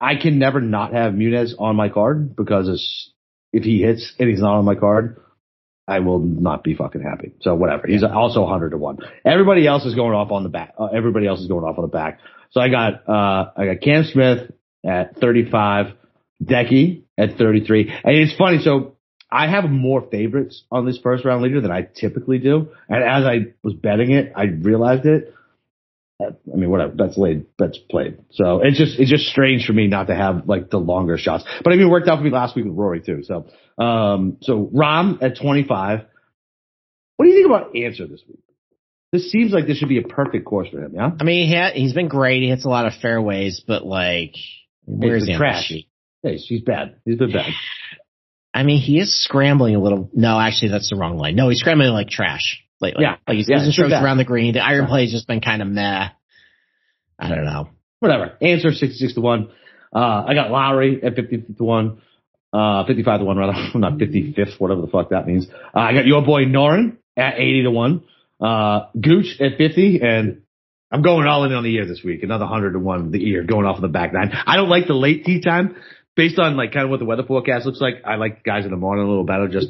I 0.01 0.16
can 0.16 0.38
never 0.38 0.61
not 0.61 0.92
have 0.92 1.12
Munez 1.12 1.53
on 1.59 1.76
my 1.76 1.88
card 1.88 2.34
because 2.34 2.68
it's, 2.68 3.12
if 3.53 3.62
he 3.62 3.80
hits 3.80 4.12
and 4.18 4.28
he's 4.28 4.40
not 4.40 4.57
on 4.57 4.64
my 4.64 4.74
card, 4.74 5.20
I 5.87 6.01
will 6.01 6.18
not 6.18 6.64
be 6.64 6.74
fucking 6.74 7.03
happy. 7.03 7.35
So 7.41 7.55
whatever. 7.55 7.87
He's 7.87 8.03
also 8.03 8.43
100 8.43 8.70
to 8.70 8.78
one. 8.78 8.99
Everybody 9.24 9.66
else 9.66 9.85
is 9.85 9.95
going 9.95 10.14
off 10.14 10.30
on 10.30 10.43
the 10.43 10.49
back. 10.49 10.74
Uh, 10.78 10.87
everybody 10.87 11.26
else 11.26 11.41
is 11.41 11.47
going 11.47 11.64
off 11.64 11.78
on 11.78 11.82
the 11.82 11.89
back. 11.89 12.20
So 12.51 12.61
I 12.61 12.68
got, 12.68 13.09
uh, 13.09 13.51
I 13.57 13.66
got 13.66 13.80
Cam 13.82 14.05
Smith 14.05 14.51
at 14.85 15.16
35, 15.16 15.95
Decky 16.43 17.03
at 17.18 17.37
33. 17.37 17.91
And 18.03 18.16
it's 18.16 18.35
funny. 18.37 18.61
So 18.62 18.97
I 19.30 19.49
have 19.49 19.68
more 19.68 20.09
favorites 20.11 20.64
on 20.70 20.87
this 20.87 20.99
first 21.03 21.24
round 21.24 21.43
leader 21.43 21.61
than 21.61 21.70
I 21.70 21.82
typically 21.82 22.39
do. 22.39 22.68
And 22.89 23.03
as 23.03 23.24
I 23.24 23.53
was 23.62 23.74
betting 23.74 24.12
it, 24.12 24.32
I 24.35 24.45
realized 24.45 25.05
it. 25.07 25.35
I 26.52 26.56
mean, 26.56 26.70
whatever. 26.70 26.94
That's 26.96 27.16
laid. 27.16 27.46
That's 27.58 27.78
played. 27.78 28.18
So 28.32 28.60
it's 28.62 28.78
just 28.78 28.98
it's 28.98 29.10
just 29.10 29.26
strange 29.26 29.66
for 29.66 29.72
me 29.72 29.86
not 29.86 30.08
to 30.08 30.14
have 30.14 30.48
like 30.48 30.70
the 30.70 30.78
longer 30.78 31.18
shots. 31.18 31.44
But 31.62 31.72
I 31.72 31.76
mean, 31.76 31.86
it 31.86 31.90
worked 31.90 32.08
out 32.08 32.18
for 32.18 32.24
me 32.24 32.30
last 32.30 32.56
week 32.56 32.64
with 32.64 32.74
Rory 32.74 33.00
too. 33.00 33.22
So 33.22 33.46
um, 33.82 34.38
so 34.42 34.70
Rahm 34.72 35.22
at 35.22 35.36
25, 35.38 36.00
What 37.16 37.24
do 37.24 37.30
you 37.30 37.36
think 37.36 37.46
about 37.46 37.76
Ancer 37.76 38.06
this 38.06 38.22
week? 38.28 38.38
This 39.12 39.30
seems 39.30 39.52
like 39.52 39.66
this 39.66 39.78
should 39.78 39.88
be 39.88 39.98
a 39.98 40.02
perfect 40.02 40.44
course 40.44 40.68
for 40.68 40.82
him, 40.82 40.92
yeah? 40.94 41.10
I 41.20 41.22
mean, 41.22 41.48
he 41.48 41.54
ha- 41.54 41.70
he's 41.72 41.92
been 41.92 42.08
great. 42.08 42.42
He 42.42 42.48
hits 42.48 42.64
a 42.64 42.68
lot 42.68 42.86
of 42.86 42.94
fairways, 43.00 43.62
but 43.64 43.86
like, 43.86 44.34
where's 44.86 45.24
the 45.26 45.36
trash? 45.36 45.72
Hey, 46.22 46.36
he's 46.36 46.62
bad. 46.62 46.96
He's 47.04 47.16
been 47.18 47.30
bad. 47.30 47.52
I 48.54 48.62
mean, 48.64 48.80
he 48.80 48.98
is 48.98 49.22
scrambling 49.22 49.76
a 49.76 49.80
little. 49.80 50.10
No, 50.12 50.38
actually, 50.38 50.70
that's 50.70 50.90
the 50.90 50.96
wrong 50.96 51.16
line. 51.16 51.36
No, 51.36 51.48
he's 51.48 51.60
scrambling 51.60 51.92
like 51.92 52.08
trash 52.08 52.63
lately. 52.80 53.04
Yeah, 53.04 53.16
like 53.26 53.36
he's 53.36 53.48
yeah, 53.48 53.68
strokes 53.70 53.92
around 53.92 54.18
the 54.18 54.24
green. 54.24 54.54
The 54.54 54.60
iron 54.60 54.86
play 54.86 55.02
has 55.02 55.12
just 55.12 55.26
been 55.26 55.40
kind 55.40 55.62
of 55.62 55.68
meh. 55.68 56.08
I 57.18 57.28
don't 57.28 57.44
know. 57.44 57.68
Whatever. 58.00 58.36
Ancer 58.40 58.72
66 58.72 59.14
to 59.14 59.20
1. 59.20 59.50
Uh, 59.94 59.98
I 59.98 60.34
got 60.34 60.50
Lowry 60.50 61.02
at 61.02 61.14
50 61.14 61.54
to 61.56 61.64
1. 61.64 62.02
Uh, 62.52 62.86
55 62.86 63.20
to 63.20 63.24
1 63.24 63.36
rather. 63.36 63.52
I'm 63.52 63.80
not 63.80 63.94
55th, 63.94 64.60
whatever 64.60 64.80
the 64.80 64.86
fuck 64.88 65.10
that 65.10 65.26
means. 65.26 65.46
Uh, 65.74 65.78
I 65.78 65.92
got 65.92 66.06
your 66.06 66.24
boy 66.24 66.44
Noren 66.44 66.98
at 67.16 67.34
80 67.34 67.62
to 67.64 67.70
1. 67.70 68.04
Uh, 68.40 68.80
Gooch 69.00 69.40
at 69.40 69.58
50 69.58 70.00
and 70.02 70.42
I'm 70.90 71.02
going 71.02 71.26
all 71.26 71.44
in 71.44 71.52
on 71.52 71.64
the 71.64 71.70
year 71.70 71.86
this 71.86 72.02
week. 72.04 72.22
Another 72.22 72.44
100 72.44 72.72
to 72.74 72.78
1 72.78 73.10
the 73.10 73.18
year 73.18 73.42
going 73.42 73.66
off 73.66 73.76
of 73.76 73.82
the 73.82 73.88
back 73.88 74.12
nine. 74.12 74.32
I 74.46 74.56
don't 74.56 74.68
like 74.68 74.86
the 74.86 74.94
late 74.94 75.24
tee 75.24 75.40
time 75.40 75.76
based 76.14 76.38
on 76.38 76.56
like 76.56 76.72
kind 76.72 76.84
of 76.84 76.90
what 76.90 77.00
the 77.00 77.04
weather 77.04 77.24
forecast 77.24 77.66
looks 77.66 77.80
like. 77.80 77.94
I 78.04 78.16
like 78.16 78.44
guys 78.44 78.64
in 78.64 78.70
the 78.70 78.76
morning 78.76 79.04
a 79.04 79.08
little 79.08 79.24
better 79.24 79.48
just, 79.48 79.68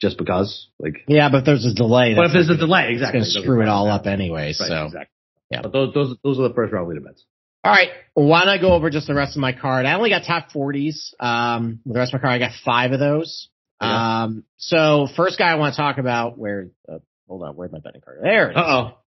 just 0.00 0.18
because 0.18 0.68
like, 0.78 1.04
Yeah, 1.08 1.28
but 1.30 1.38
if 1.38 1.44
there's 1.44 1.66
a 1.66 1.74
delay. 1.74 2.14
but 2.14 2.26
if 2.26 2.32
that's 2.32 2.48
there's 2.48 2.58
a 2.58 2.60
delay, 2.60 2.84
it's 2.84 2.92
exactly. 3.00 3.20
going 3.20 3.24
to 3.24 3.40
screw 3.42 3.62
it 3.62 3.68
all 3.68 3.88
up 3.90 4.06
anyway. 4.06 4.46
Right, 4.46 4.54
so 4.54 4.84
exactly. 4.86 5.06
yeah. 5.50 5.62
But 5.62 5.72
those, 5.72 5.94
those, 5.94 6.16
those 6.22 6.38
are 6.38 6.48
the 6.48 6.54
first 6.54 6.72
round 6.72 6.88
leader 6.88 7.00
bets. 7.00 7.24
All 7.64 7.72
right. 7.72 7.88
Why 8.12 8.44
not 8.44 8.60
go 8.60 8.72
over 8.74 8.90
just 8.90 9.06
the 9.06 9.14
rest 9.14 9.36
of 9.36 9.40
my 9.40 9.52
card? 9.52 9.86
I 9.86 9.94
only 9.94 10.10
got 10.10 10.24
top 10.26 10.50
40s. 10.52 11.14
Um, 11.18 11.80
with 11.84 11.94
the 11.94 11.98
rest 12.00 12.12
of 12.12 12.20
my 12.20 12.28
card, 12.28 12.34
I 12.42 12.46
got 12.46 12.52
five 12.64 12.92
of 12.92 13.00
those. 13.00 13.48
Yeah. 13.80 14.24
Um, 14.24 14.44
so 14.58 15.08
first 15.16 15.38
guy 15.38 15.50
I 15.50 15.54
want 15.54 15.74
to 15.74 15.80
talk 15.80 15.98
about 15.98 16.38
where, 16.38 16.68
uh, 16.88 16.98
hold 17.26 17.42
on, 17.42 17.56
where's 17.56 17.72
my 17.72 17.78
betting 17.78 18.02
card? 18.02 18.18
There 18.22 18.48
it 18.48 18.52
is. 18.52 18.56
Uh 18.56 18.64
oh. 18.66 18.98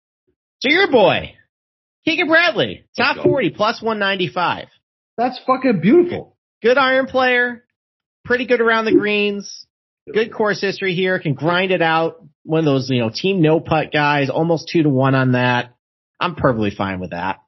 So 0.60 0.70
your 0.70 0.90
boy, 0.90 1.34
Keegan 2.06 2.28
Bradley, 2.28 2.86
top 2.96 3.22
40 3.22 3.50
plus 3.50 3.82
195. 3.82 4.68
That's 5.18 5.38
fucking 5.46 5.80
beautiful. 5.80 6.36
Good 6.62 6.78
iron 6.78 7.06
player, 7.06 7.64
pretty 8.24 8.46
good 8.46 8.60
around 8.62 8.86
the 8.86 8.92
greens, 8.92 9.66
good 10.12 10.32
course 10.32 10.60
history 10.60 10.94
here, 10.94 11.18
can 11.18 11.34
grind 11.34 11.72
it 11.72 11.82
out. 11.82 12.24
One 12.44 12.60
of 12.60 12.64
those, 12.64 12.88
you 12.90 13.00
know, 13.00 13.10
team 13.12 13.40
no 13.42 13.60
putt 13.60 13.92
guys, 13.92 14.30
almost 14.30 14.68
two 14.72 14.82
to 14.82 14.88
one 14.88 15.14
on 15.14 15.32
that. 15.32 15.74
I'm 16.20 16.34
perfectly 16.34 16.70
fine 16.70 17.00
with 17.00 17.10
that. 17.10 17.40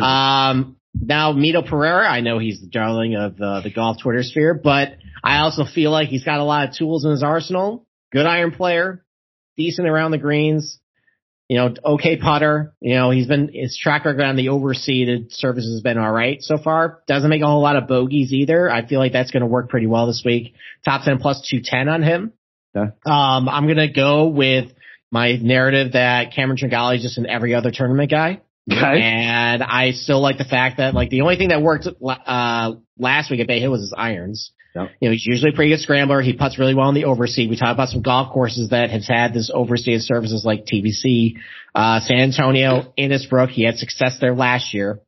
Um, 0.00 0.76
now 0.94 1.32
Mito 1.32 1.66
Pereira, 1.68 2.08
I 2.08 2.20
know 2.20 2.38
he's 2.38 2.60
the 2.60 2.68
darling 2.68 3.16
of 3.16 3.40
uh, 3.40 3.60
the 3.62 3.70
golf 3.70 3.96
Twitter 4.02 4.22
sphere, 4.22 4.54
but 4.54 4.96
I 5.22 5.38
also 5.38 5.64
feel 5.64 5.90
like 5.90 6.08
he's 6.08 6.24
got 6.24 6.38
a 6.40 6.44
lot 6.44 6.68
of 6.68 6.76
tools 6.76 7.04
in 7.04 7.10
his 7.10 7.22
arsenal. 7.22 7.86
Good 8.12 8.26
iron 8.26 8.52
player, 8.52 9.04
decent 9.56 9.88
around 9.88 10.12
the 10.12 10.18
greens, 10.18 10.78
you 11.48 11.58
know, 11.58 11.74
okay 11.84 12.16
putter. 12.16 12.74
You 12.80 12.94
know, 12.94 13.10
he's 13.10 13.26
been 13.26 13.50
his 13.52 13.78
track 13.80 14.04
record 14.04 14.22
on 14.22 14.36
the 14.36 14.46
overseeded 14.46 15.32
surface 15.32 15.64
has 15.64 15.82
been 15.82 15.98
all 15.98 16.12
right 16.12 16.38
so 16.40 16.56
far. 16.56 17.02
Doesn't 17.06 17.28
make 17.28 17.42
a 17.42 17.46
whole 17.46 17.62
lot 17.62 17.76
of 17.76 17.86
bogeys 17.86 18.32
either. 18.32 18.70
I 18.70 18.86
feel 18.86 18.98
like 18.98 19.12
that's 19.12 19.30
going 19.30 19.42
to 19.42 19.46
work 19.46 19.68
pretty 19.68 19.86
well 19.86 20.06
this 20.06 20.22
week. 20.24 20.54
Top 20.84 21.02
ten 21.04 21.18
plus 21.18 21.46
two 21.48 21.60
ten 21.62 21.88
on 21.88 22.02
him. 22.02 22.32
Okay. 22.76 22.90
Um, 23.06 23.48
I'm 23.48 23.66
gonna 23.68 23.92
go 23.92 24.28
with 24.28 24.72
my 25.10 25.36
narrative 25.36 25.92
that 25.92 26.32
Cameron 26.34 26.58
Tringale 26.58 26.96
is 26.96 27.02
just 27.02 27.18
an 27.18 27.26
every 27.26 27.54
other 27.54 27.70
tournament 27.70 28.10
guy. 28.10 28.40
okay. 28.72 29.00
And 29.02 29.62
I 29.62 29.92
still 29.92 30.20
like 30.20 30.38
the 30.38 30.44
fact 30.44 30.78
that 30.78 30.94
like 30.94 31.10
the 31.10 31.20
only 31.20 31.36
thing 31.36 31.48
that 31.48 31.62
worked 31.62 31.86
uh 31.86 32.72
last 32.98 33.30
week 33.30 33.40
at 33.40 33.46
Bay 33.46 33.60
Hill 33.60 33.70
was 33.70 33.82
his 33.82 33.94
irons. 33.96 34.50
Yep. 34.74 34.90
You 35.00 35.08
know, 35.08 35.12
he's 35.12 35.26
usually 35.26 35.52
a 35.52 35.54
pretty 35.54 35.70
good 35.70 35.80
scrambler. 35.80 36.20
He 36.20 36.32
puts 36.32 36.58
really 36.58 36.74
well 36.74 36.88
on 36.88 36.94
the 36.94 37.04
overseed. 37.04 37.48
We 37.48 37.56
talked 37.56 37.74
about 37.74 37.90
some 37.90 38.02
golf 38.02 38.32
courses 38.32 38.70
that 38.70 38.90
have 38.90 39.02
had 39.06 39.32
this 39.32 39.50
overseed 39.54 40.00
services 40.00 40.44
like 40.44 40.66
TPC, 40.66 41.36
uh, 41.74 42.00
San 42.00 42.18
Antonio, 42.18 42.92
Innisbrook. 42.98 43.50
He 43.50 43.64
had 43.64 43.76
success 43.76 44.18
there 44.20 44.34
last 44.34 44.74
year. 44.74 45.00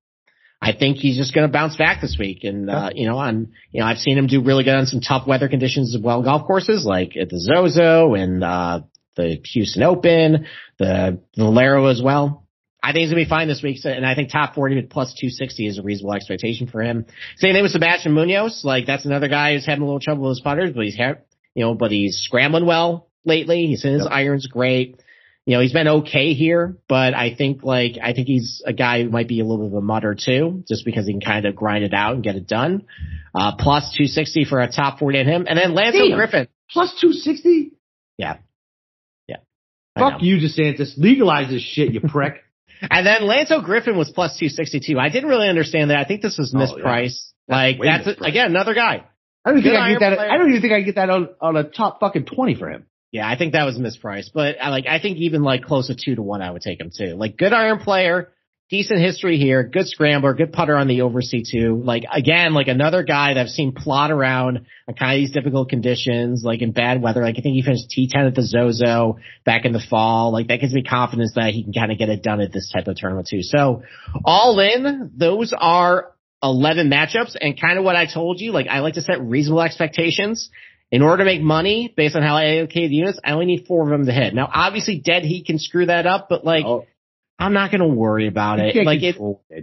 I 0.62 0.72
think 0.72 0.96
he's 0.98 1.16
just 1.16 1.34
going 1.34 1.46
to 1.46 1.52
bounce 1.52 1.76
back 1.76 2.00
this 2.00 2.16
week. 2.18 2.44
And, 2.44 2.70
uh, 2.70 2.90
you 2.94 3.06
know, 3.06 3.18
on, 3.18 3.52
you 3.72 3.80
know, 3.80 3.86
I've 3.86 3.98
seen 3.98 4.16
him 4.16 4.26
do 4.26 4.42
really 4.42 4.64
good 4.64 4.74
on 4.74 4.86
some 4.86 5.00
tough 5.00 5.26
weather 5.26 5.48
conditions 5.48 5.94
as 5.94 6.00
well, 6.00 6.22
golf 6.22 6.46
courses 6.46 6.84
like 6.84 7.16
at 7.16 7.28
the 7.28 7.38
Zozo 7.38 8.14
and, 8.14 8.42
uh, 8.42 8.80
the 9.16 9.40
Houston 9.52 9.82
Open, 9.82 10.46
the, 10.78 11.20
the 11.34 11.44
Valero 11.44 11.86
as 11.86 12.00
well. 12.02 12.45
I 12.86 12.92
think 12.92 13.02
he's 13.02 13.10
gonna 13.10 13.22
be 13.24 13.28
fine 13.28 13.48
this 13.48 13.62
week, 13.62 13.78
and 13.84 14.06
I 14.06 14.14
think 14.14 14.30
top 14.30 14.54
40 14.54 14.76
with 14.76 14.90
plus 14.90 15.12
260 15.14 15.66
is 15.66 15.78
a 15.78 15.82
reasonable 15.82 16.14
expectation 16.14 16.68
for 16.68 16.80
him. 16.82 17.06
Same 17.36 17.52
thing 17.54 17.62
with 17.62 17.72
Sebastian 17.72 18.14
Muñoz. 18.14 18.62
Like 18.64 18.86
that's 18.86 19.04
another 19.04 19.28
guy 19.28 19.54
who's 19.54 19.66
having 19.66 19.82
a 19.82 19.84
little 19.86 20.00
trouble 20.00 20.22
with 20.28 20.36
his 20.36 20.40
putters, 20.40 20.70
but 20.74 20.84
he's 20.84 20.96
had, 20.96 21.22
you 21.54 21.64
know, 21.64 21.74
but 21.74 21.90
he's 21.90 22.16
scrambling 22.18 22.64
well 22.64 23.08
lately. 23.24 23.66
He's 23.66 23.84
in 23.84 23.94
his 23.94 24.04
Yep. 24.04 24.12
irons 24.12 24.46
great. 24.46 25.00
You 25.46 25.54
know, 25.56 25.60
he's 25.62 25.72
been 25.72 25.86
okay 25.88 26.34
here, 26.34 26.76
but 26.88 27.14
I 27.14 27.34
think 27.34 27.62
like, 27.62 27.98
I 28.02 28.12
think 28.12 28.26
he's 28.26 28.62
a 28.66 28.72
guy 28.72 29.02
who 29.02 29.10
might 29.10 29.28
be 29.28 29.40
a 29.40 29.44
little 29.44 29.66
bit 29.68 29.76
of 29.76 29.82
a 29.82 29.84
mutter 29.84 30.14
too, 30.18 30.64
just 30.68 30.84
because 30.84 31.06
he 31.06 31.12
can 31.12 31.20
kind 31.20 31.44
of 31.46 31.54
grind 31.54 31.84
it 31.84 31.94
out 31.94 32.14
and 32.14 32.22
get 32.24 32.34
it 32.36 32.46
done. 32.48 32.82
Uh, 33.34 33.54
plus 33.56 33.92
260 33.96 34.44
for 34.44 34.60
a 34.60 34.70
top 34.70 34.98
40 34.98 35.18
in 35.20 35.26
him. 35.26 35.46
And 35.48 35.58
then 35.58 35.74
Lance. 35.74 35.96
Griffin. 36.16 36.48
Plus 36.70 36.90
260? 37.00 37.72
Yeah. 38.18 38.38
Yeah. 39.28 39.36
Fuck 39.96 40.22
you, 40.22 40.36
DeSantis. 40.38 40.94
Legalize 40.96 41.48
this 41.50 41.62
shit, 41.62 41.92
you 41.92 42.00
prick. 42.00 42.42
And 42.82 43.06
then 43.06 43.22
Lanto 43.22 43.64
Griffin 43.64 43.96
was 43.96 44.10
plus 44.10 44.36
262. 44.38 44.98
I 44.98 45.08
didn't 45.08 45.28
really 45.28 45.48
understand 45.48 45.90
that. 45.90 45.98
I 45.98 46.04
think 46.04 46.22
this 46.22 46.38
was 46.38 46.54
Oh, 46.54 46.58
yeah. 46.60 46.66
mispriced. 46.66 47.30
Like, 47.48 47.78
way 47.78 47.86
that's, 47.86 48.06
mispriced. 48.06 48.28
again, 48.28 48.46
another 48.50 48.74
guy. 48.74 49.04
I 49.44 49.50
don't 49.50 49.58
even 49.60 49.70
think 49.72 49.80
I 49.80 49.92
get 49.92 50.00
that. 50.00 50.16
player. 50.18 50.30
I 50.30 50.36
don't 50.38 50.48
even 50.50 50.60
think 50.60 50.72
I 50.72 50.80
get 50.80 50.94
that 50.96 51.10
on, 51.10 51.28
on 51.40 51.56
a 51.56 51.64
top 51.64 52.00
fucking 52.00 52.24
20 52.26 52.54
for 52.56 52.68
him. 52.70 52.86
Yeah, 53.12 53.28
I 53.28 53.38
think 53.38 53.52
that 53.52 53.64
was 53.64 53.78
mispriced. 53.78 54.30
But 54.34 54.56
I 54.60 54.68
like, 54.70 54.86
I 54.88 54.98
think 55.00 55.18
even 55.18 55.42
like 55.42 55.62
close 55.62 55.86
to 55.86 55.94
two 55.94 56.16
to 56.16 56.22
one, 56.22 56.42
I 56.42 56.50
would 56.50 56.62
take 56.62 56.80
him 56.80 56.90
too. 56.96 57.14
Like, 57.14 57.36
good 57.36 57.52
iron 57.52 57.78
player, 57.78 58.32
decent 58.68 59.00
history 59.00 59.38
here, 59.38 59.62
good 59.62 59.86
scrambler, 59.86 60.34
good 60.34 60.52
putter 60.52 60.76
on 60.76 60.88
the 60.88 61.02
oversea 61.02 61.44
too. 61.48 61.80
Like, 61.82 62.04
again, 62.12 62.52
like 62.52 62.68
another 62.68 63.02
guy 63.02 63.34
that 63.34 63.40
I've 63.40 63.48
seen 63.48 63.72
plot 63.72 64.10
around 64.10 64.66
on 64.88 64.94
kind 64.94 65.14
of 65.14 65.22
these 65.22 65.32
difficult 65.32 65.68
conditions, 65.68 66.42
like 66.44 66.62
in 66.62 66.72
bad 66.72 67.00
weather. 67.00 67.22
Like, 67.22 67.36
I 67.38 67.42
think 67.42 67.54
he 67.54 67.62
finished 67.62 67.94
T10 67.96 68.26
at 68.26 68.34
the 68.34 68.42
Zozo 68.42 69.18
back 69.44 69.64
in 69.64 69.72
the 69.72 69.84
fall. 69.88 70.32
Like, 70.32 70.48
that 70.48 70.60
gives 70.60 70.72
me 70.72 70.82
confidence 70.82 71.32
that 71.36 71.52
he 71.52 71.62
can 71.62 71.72
kind 71.72 71.92
of 71.92 71.98
get 71.98 72.08
it 72.08 72.22
done 72.22 72.40
at 72.40 72.52
this 72.52 72.70
type 72.74 72.88
of 72.88 72.96
tournament 72.96 73.28
too. 73.30 73.42
So, 73.42 73.82
all 74.24 74.58
in, 74.58 75.12
those 75.16 75.54
are 75.56 76.12
11 76.42 76.90
matchups 76.90 77.36
and 77.40 77.60
kind 77.60 77.78
of 77.78 77.84
what 77.84 77.96
I 77.96 78.06
told 78.12 78.40
you, 78.40 78.52
like 78.52 78.66
I 78.68 78.80
like 78.80 78.94
to 78.94 79.02
set 79.02 79.20
reasonable 79.20 79.62
expectations. 79.62 80.50
In 80.92 81.02
order 81.02 81.18
to 81.18 81.24
make 81.24 81.42
money 81.42 81.92
based 81.96 82.14
on 82.14 82.22
how 82.22 82.36
I 82.36 82.58
allocate 82.58 82.90
the 82.90 82.94
units, 82.94 83.18
I 83.24 83.32
only 83.32 83.46
need 83.46 83.66
four 83.66 83.82
of 83.82 83.88
them 83.88 84.06
to 84.06 84.12
hit. 84.12 84.34
Now, 84.34 84.48
obviously, 84.52 85.00
dead 85.00 85.24
heat 85.24 85.44
can 85.44 85.58
screw 85.58 85.86
that 85.86 86.06
up, 86.06 86.28
but 86.28 86.44
like, 86.44 86.64
Oh, 86.64 86.86
I'm 87.38 87.52
not 87.52 87.70
going 87.70 87.82
to 87.82 87.88
worry 87.88 88.28
about 88.28 88.60
it. 88.60 88.74
Like, 88.84 89.02
it, 89.02 89.16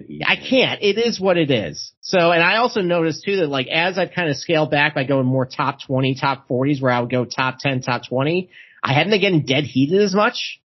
Heath. 0.07 0.21
I 0.25 0.35
can't. 0.35 0.81
It 0.83 0.99
is 0.99 1.19
what 1.19 1.37
it 1.37 1.49
is. 1.49 1.91
So, 2.01 2.31
and 2.31 2.43
I 2.43 2.57
also 2.57 2.81
noticed 2.81 3.23
too 3.25 3.37
that 3.37 3.47
like 3.47 3.67
as 3.67 3.97
I've 3.97 4.11
kind 4.11 4.29
of 4.29 4.35
scaled 4.37 4.69
back 4.69 4.93
by 4.93 5.05
going 5.05 5.25
more 5.25 5.45
top 5.45 5.79
20, 5.87 6.15
top 6.15 6.47
40s 6.47 6.81
where 6.81 6.91
I 6.91 6.99
would 6.99 7.09
go 7.09 7.25
top 7.25 7.57
10, 7.59 7.81
top 7.81 8.03
20, 8.07 8.49
I 8.83 8.93
haven't 8.93 9.11
been 9.11 9.21
getting 9.21 9.45
dead 9.45 9.63
heated 9.63 10.01
as 10.01 10.13
much. 10.13 10.61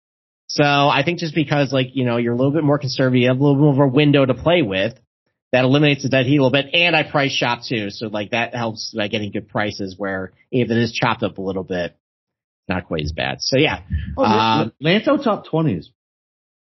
So 0.46 0.62
I 0.62 1.02
think 1.04 1.18
just 1.18 1.34
because 1.34 1.72
like, 1.72 1.88
you 1.94 2.04
know, 2.04 2.18
you're 2.18 2.34
a 2.34 2.36
little 2.36 2.52
bit 2.52 2.62
more 2.62 2.78
conservative, 2.78 3.22
you 3.22 3.28
have 3.28 3.38
a 3.38 3.42
little 3.42 3.72
bit 3.72 3.76
more 3.76 3.88
window 3.88 4.24
to 4.24 4.34
play 4.34 4.62
with, 4.62 4.94
that 5.50 5.64
eliminates 5.64 6.02
the 6.04 6.08
dead 6.08 6.26
heat 6.26 6.36
a 6.36 6.44
little 6.44 6.50
bit. 6.50 6.72
And 6.72 6.94
I 6.94 7.02
price 7.02 7.32
shop 7.32 7.60
too. 7.68 7.90
So 7.90 8.06
like 8.06 8.30
that 8.30 8.54
helps 8.54 8.94
by 8.96 9.08
getting 9.08 9.32
good 9.32 9.48
prices 9.48 9.96
where 9.98 10.32
even 10.52 10.70
if 10.70 10.76
it 10.76 10.82
is 10.82 10.92
chopped 10.92 11.24
up 11.24 11.38
a 11.38 11.42
little 11.42 11.64
bit, 11.64 11.96
not 12.68 12.86
quite 12.86 13.02
as 13.02 13.12
bad. 13.12 13.40
So 13.40 13.56
yeah, 13.56 13.80
Oh, 14.16 14.24
um, 14.24 14.72
Lanto 14.80 15.22
top 15.22 15.46
20 15.46 15.74
is 15.74 15.90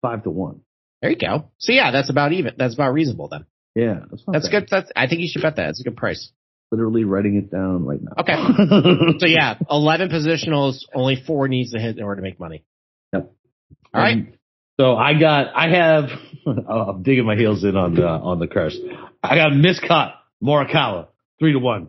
5 0.03 0.23
to 0.25 0.31
1. 0.31 0.61
there 1.03 1.11
you 1.11 1.17
go. 1.17 1.51
So 1.59 1.73
yeah, 1.73 1.91
that's 1.91 2.11
about 2.11 2.33
even. 2.33 2.55
That's 2.57 2.75
about 2.75 2.93
reasonable 2.93 3.29
then. 3.29 3.47
Yeah. 3.75 4.01
That's, 4.11 4.23
That's 4.27 4.49
good. 4.49 4.69
That's, 4.71 4.91
I 4.97 5.07
think 5.07 5.21
you 5.21 5.29
should 5.31 5.43
bet 5.43 5.57
that. 5.57 5.71
It's 5.71 5.81
a 5.81 5.85
good 5.85 5.97
price. 5.97 6.31
Literally 6.71 7.05
writing 7.05 7.37
it 7.37 7.51
down 7.51 7.85
right 7.87 8.01
now. 8.03 8.13
Okay. 8.19 8.35
So 9.21 9.27
yeah, 9.27 9.55
11 9.71 10.11
positionals, 10.11 10.81
only 10.95 11.17
four 11.27 11.49
needs 11.49 11.73
to 11.73 11.79
hit 11.79 11.97
in 11.97 12.03
order 12.05 12.21
to 12.21 12.23
make 12.23 12.39
money. 12.39 12.65
Yep. 13.13 13.33
All 13.95 14.01
right. 14.03 14.17
Um, 14.17 14.33
so 14.79 14.95
I 14.97 15.19
got, 15.19 15.47
I 15.55 15.69
have, 15.71 16.05
I'm 16.69 17.03
digging 17.03 17.25
my 17.25 17.37
heels 17.37 17.65
in 17.65 17.77
on 17.77 17.95
the, 17.95 18.07
on 18.07 18.39
the 18.39 18.47
curse. 18.47 18.77
I 19.23 19.35
got 19.35 19.51
miscut 19.53 20.13
Morikawa, 20.43 21.09
three 21.39 21.53
to 21.53 21.59
one. 21.59 21.89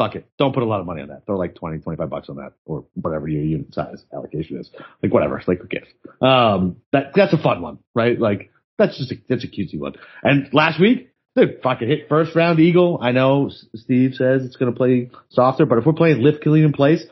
Fuck 0.00 0.14
it. 0.14 0.30
Don't 0.38 0.54
put 0.54 0.62
a 0.62 0.66
lot 0.66 0.80
of 0.80 0.86
money 0.86 1.02
on 1.02 1.08
that. 1.08 1.26
Throw 1.26 1.36
like 1.36 1.54
20, 1.56 1.80
25 1.80 2.08
bucks 2.08 2.30
on 2.30 2.36
that 2.36 2.54
or 2.64 2.86
whatever 2.94 3.28
your 3.28 3.42
unit 3.42 3.74
size 3.74 4.02
allocation 4.14 4.56
is. 4.56 4.70
Like 5.02 5.12
whatever. 5.12 5.36
It's 5.36 5.46
like 5.46 5.58
who 5.60 5.68
cares? 5.68 5.88
Um, 6.22 6.76
that, 6.90 7.12
that's 7.14 7.34
a 7.34 7.36
fun 7.36 7.60
one, 7.60 7.80
right? 7.94 8.18
Like 8.18 8.50
that's 8.78 8.96
just 8.96 9.12
a, 9.12 9.16
that's 9.28 9.44
a 9.44 9.46
cutesy 9.46 9.78
one. 9.78 9.96
And 10.22 10.48
last 10.54 10.80
week, 10.80 11.10
they 11.36 11.42
fucking 11.62 11.86
hit 11.86 12.08
first 12.08 12.34
round 12.34 12.60
eagle. 12.60 12.98
I 13.02 13.12
know 13.12 13.50
Steve 13.74 14.14
says 14.14 14.42
it's 14.42 14.56
going 14.56 14.72
to 14.72 14.76
play 14.76 15.10
softer, 15.28 15.66
but 15.66 15.76
if 15.76 15.84
we're 15.84 15.92
playing 15.92 16.22
lift 16.22 16.42
clean 16.42 16.64
and 16.64 16.72
place, 16.72 17.04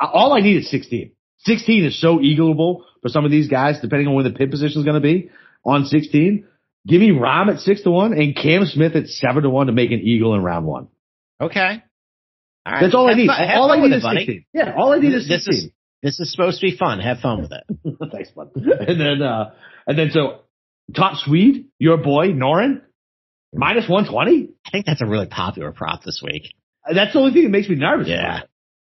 all 0.00 0.32
I 0.32 0.40
need 0.40 0.56
is 0.56 0.70
16. 0.70 1.12
16 1.40 1.84
is 1.84 2.00
so 2.00 2.16
eagleable 2.16 2.84
for 3.02 3.10
some 3.10 3.26
of 3.26 3.30
these 3.30 3.48
guys, 3.48 3.78
depending 3.82 4.08
on 4.08 4.14
where 4.14 4.24
the 4.24 4.30
pin 4.30 4.50
position 4.50 4.80
is 4.80 4.86
going 4.86 4.94
to 4.94 5.06
be 5.06 5.30
on 5.66 5.84
16. 5.84 6.46
Give 6.86 6.98
me 6.98 7.10
Rahm 7.10 7.52
at 7.52 7.60
six 7.60 7.82
to 7.82 7.90
one 7.90 8.14
and 8.14 8.34
Cam 8.34 8.64
Smith 8.64 8.96
at 8.96 9.06
seven 9.08 9.42
to 9.42 9.50
one 9.50 9.66
to 9.66 9.74
make 9.74 9.90
an 9.90 10.00
eagle 10.00 10.34
in 10.34 10.42
round 10.42 10.64
one. 10.64 10.88
Okay. 11.38 11.82
All 12.66 12.72
right. 12.72 12.80
That's 12.82 12.94
all 12.94 13.08
I 13.08 13.14
need. 13.14 13.28
fun- 13.28 13.38
have 13.48 13.58
all 13.60 13.70
I 13.70 13.80
need 13.80 13.92
it, 13.92 13.96
is 13.98 14.02
buddy. 14.02 14.18
16. 14.18 14.44
Yeah, 14.52 14.74
all 14.76 14.92
I 14.92 14.98
need 14.98 15.14
is 15.14 15.28
This 15.28 15.44
16. 15.44 15.66
is 15.66 15.70
This 16.02 16.20
is 16.20 16.32
supposed 16.32 16.60
to 16.60 16.66
be 16.66 16.76
fun. 16.76 16.98
Have 16.98 17.20
fun 17.20 17.42
with 17.42 17.52
it. 17.52 17.64
Thanks, 18.12 18.30
bud. 18.30 18.50
And 18.56 19.00
then, 19.00 19.22
uh, 19.22 19.52
and 19.86 19.96
then 19.96 20.10
so 20.10 20.40
top 20.94 21.16
Swede, 21.16 21.66
your 21.78 21.96
boy 21.96 22.28
Noren, 22.32 22.80
minus 23.54 23.88
one 23.88 24.04
twenty. 24.10 24.50
I 24.66 24.70
think 24.70 24.84
that's 24.84 25.00
a 25.00 25.06
really 25.06 25.26
popular 25.26 25.70
prop 25.72 26.02
this 26.02 26.20
week. 26.22 26.52
That's 26.92 27.12
the 27.12 27.18
only 27.20 27.32
thing 27.32 27.44
that 27.44 27.50
makes 27.50 27.68
me 27.68 27.76
nervous. 27.76 28.08
Yeah. 28.08 28.40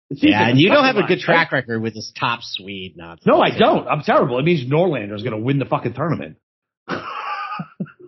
Yeah, 0.10 0.50
and 0.50 0.60
you 0.60 0.70
don't 0.70 0.86
have 0.86 0.98
a 0.98 1.08
good 1.08 1.20
track 1.20 1.52
record 1.52 1.82
with 1.82 1.94
this 1.96 2.12
top 2.20 2.42
Swede 2.44 2.96
nonsense. 2.96 3.26
No, 3.26 3.42
I 3.42 3.58
don't. 3.58 3.88
I'm 3.88 4.02
terrible. 4.02 4.38
It 4.38 4.44
means 4.44 4.70
Norlander 4.70 5.16
is 5.16 5.24
going 5.24 5.36
to 5.36 5.42
win 5.44 5.58
the 5.60 5.66
fucking 5.66 5.94
tournament. 5.94 6.38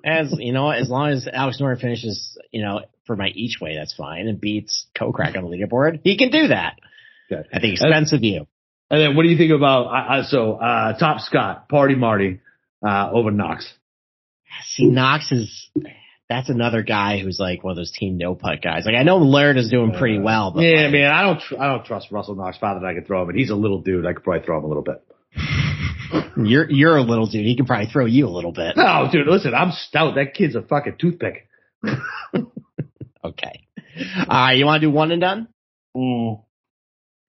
As 0.05 0.33
you 0.37 0.53
know, 0.53 0.69
as 0.69 0.87
long 0.89 1.09
as 1.09 1.27
Alex 1.31 1.59
Noren 1.59 1.81
finishes, 1.81 2.37
you 2.51 2.61
know, 2.61 2.81
for 3.07 3.15
my 3.15 3.29
each 3.29 3.57
way, 3.59 3.75
that's 3.75 3.93
fine, 3.95 4.27
and 4.27 4.39
beats 4.39 4.85
Kokrak 4.95 5.35
on 5.35 5.43
the 5.43 5.49
leaderboard, 5.49 5.99
he 6.03 6.15
can 6.17 6.29
do 6.29 6.49
that 6.49 6.75
Okay. 7.31 7.47
at 7.51 7.61
the 7.63 7.71
expense 7.71 8.13
of 8.13 8.23
you. 8.23 8.45
And 8.91 9.01
then 9.01 9.15
what 9.15 9.23
do 9.23 9.29
you 9.29 9.37
think 9.37 9.51
about 9.51 9.85
uh, 9.87 10.23
so 10.23 10.53
uh, 10.53 10.95
top 10.99 11.21
Scott, 11.21 11.67
Party 11.69 11.95
Marty 11.95 12.39
uh, 12.87 13.09
over 13.11 13.31
Knox? 13.31 13.67
See, 14.67 14.85
Knox 14.85 15.31
is 15.31 15.69
that's 16.29 16.49
another 16.49 16.83
guy 16.83 17.17
who's 17.19 17.39
like 17.39 17.63
one 17.63 17.71
of 17.71 17.77
those 17.77 17.91
team 17.91 18.17
no 18.17 18.35
putt 18.35 18.61
guys. 18.61 18.83
Like 18.85 18.95
I 18.95 19.01
know 19.03 19.17
Laird 19.17 19.57
is 19.57 19.71
doing 19.71 19.91
pretty 19.93 20.19
well, 20.19 20.51
but 20.51 20.61
yeah, 20.61 20.83
like, 20.83 20.91
man, 20.91 21.11
I 21.11 21.23
don't 21.23 21.39
tr- 21.41 21.59
I 21.59 21.67
don't 21.67 21.83
trust 21.83 22.11
Russell 22.11 22.35
Knox 22.35 22.57
Father, 22.59 22.85
I 22.85 22.93
could 22.93 23.07
throw 23.07 23.23
him, 23.23 23.29
and 23.29 23.37
he's 23.39 23.49
a 23.49 23.55
little 23.55 23.81
dude. 23.81 24.05
I 24.05 24.13
could 24.13 24.23
probably 24.23 24.45
throw 24.45 24.59
him 24.59 24.65
a 24.65 24.67
little 24.67 24.83
bit. 24.83 25.03
You're 26.37 26.69
you're 26.69 26.97
a 26.97 27.01
little 27.01 27.25
dude. 27.27 27.45
He 27.45 27.55
can 27.55 27.65
probably 27.65 27.87
throw 27.87 28.05
you 28.05 28.27
a 28.27 28.29
little 28.29 28.51
bit. 28.51 28.75
No, 28.77 29.07
dude, 29.11 29.27
listen, 29.27 29.53
I'm 29.53 29.71
stout. 29.71 30.15
That 30.15 30.33
kid's 30.33 30.55
a 30.55 30.61
fucking 30.61 30.95
toothpick. 30.99 31.47
Okay. 33.23 33.65
Right, 34.29 34.53
you 34.53 34.65
want 34.65 34.81
to 34.81 34.87
do 34.87 34.91
one 34.91 35.11
and 35.11 35.19
done? 35.19 35.47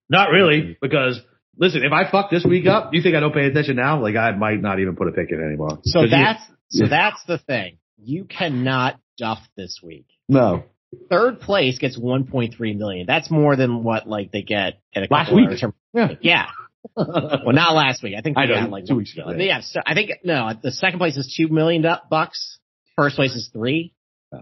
Not 0.09 0.29
really, 0.31 0.77
because 0.81 1.19
listen, 1.57 1.83
if 1.83 1.91
I 1.91 2.09
fuck 2.09 2.29
this 2.29 2.45
week 2.45 2.67
up, 2.67 2.93
you 2.93 3.01
think 3.01 3.15
I 3.15 3.19
don't 3.19 3.33
pay 3.33 3.45
attention 3.45 3.77
now? 3.77 4.01
Like 4.01 4.15
I 4.15 4.31
might 4.31 4.61
not 4.61 4.79
even 4.79 4.95
put 4.95 5.07
a 5.07 5.11
pick 5.11 5.31
in 5.31 5.43
anymore. 5.43 5.79
So 5.83 6.01
'Cause 6.01 6.03
you- 6.03 6.09
that's 6.09 6.43
so 6.69 6.83
yeah. 6.83 6.89
that's 6.89 7.23
the 7.25 7.37
thing. 7.39 7.77
You 7.97 8.25
cannot 8.25 8.99
duff 9.17 9.39
this 9.55 9.79
week. 9.83 10.05
no. 10.29 10.63
Third 11.09 11.41
place 11.41 11.79
gets 11.79 11.97
1.3 11.99 12.77
million. 12.77 13.05
That's 13.07 13.29
more 13.29 13.57
than 13.57 13.83
what 13.83 14.07
like 14.07 14.31
they 14.31 14.41
get 14.41 14.79
at 14.95 15.03
a 15.03 15.07
Last 15.11 15.33
week. 15.35 15.49
term- 15.59 15.73
Yeah. 15.93 16.13
Yeah. 16.21 16.45
Well, 16.97 17.53
not 17.53 17.73
last 17.75 18.01
week. 18.03 18.13
I 18.17 18.21
think 18.21 18.37
I 18.37 18.45
they 18.47 18.59
know, 18.61 18.67
like 18.69 18.85
two 18.85 18.95
weeks 18.95 19.13
ago, 19.13 19.31
Yeah. 19.31 19.61
so 19.61 19.79
I 19.85 19.93
think 19.93 20.11
no. 20.23 20.51
The 20.61 20.71
second 20.71 20.99
place 20.99 21.17
is 21.17 21.33
two 21.37 21.47
million 21.53 21.85
bucks. 22.09 22.59
First 22.95 23.15
place 23.15 23.35
is 23.35 23.49
three. 23.53 23.93
Yeah. 24.33 24.39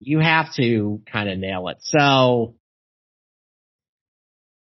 You 0.00 0.20
have 0.20 0.54
to 0.54 1.00
kind 1.10 1.28
of 1.28 1.38
nail 1.38 1.68
it. 1.68 1.78
So 1.80 2.54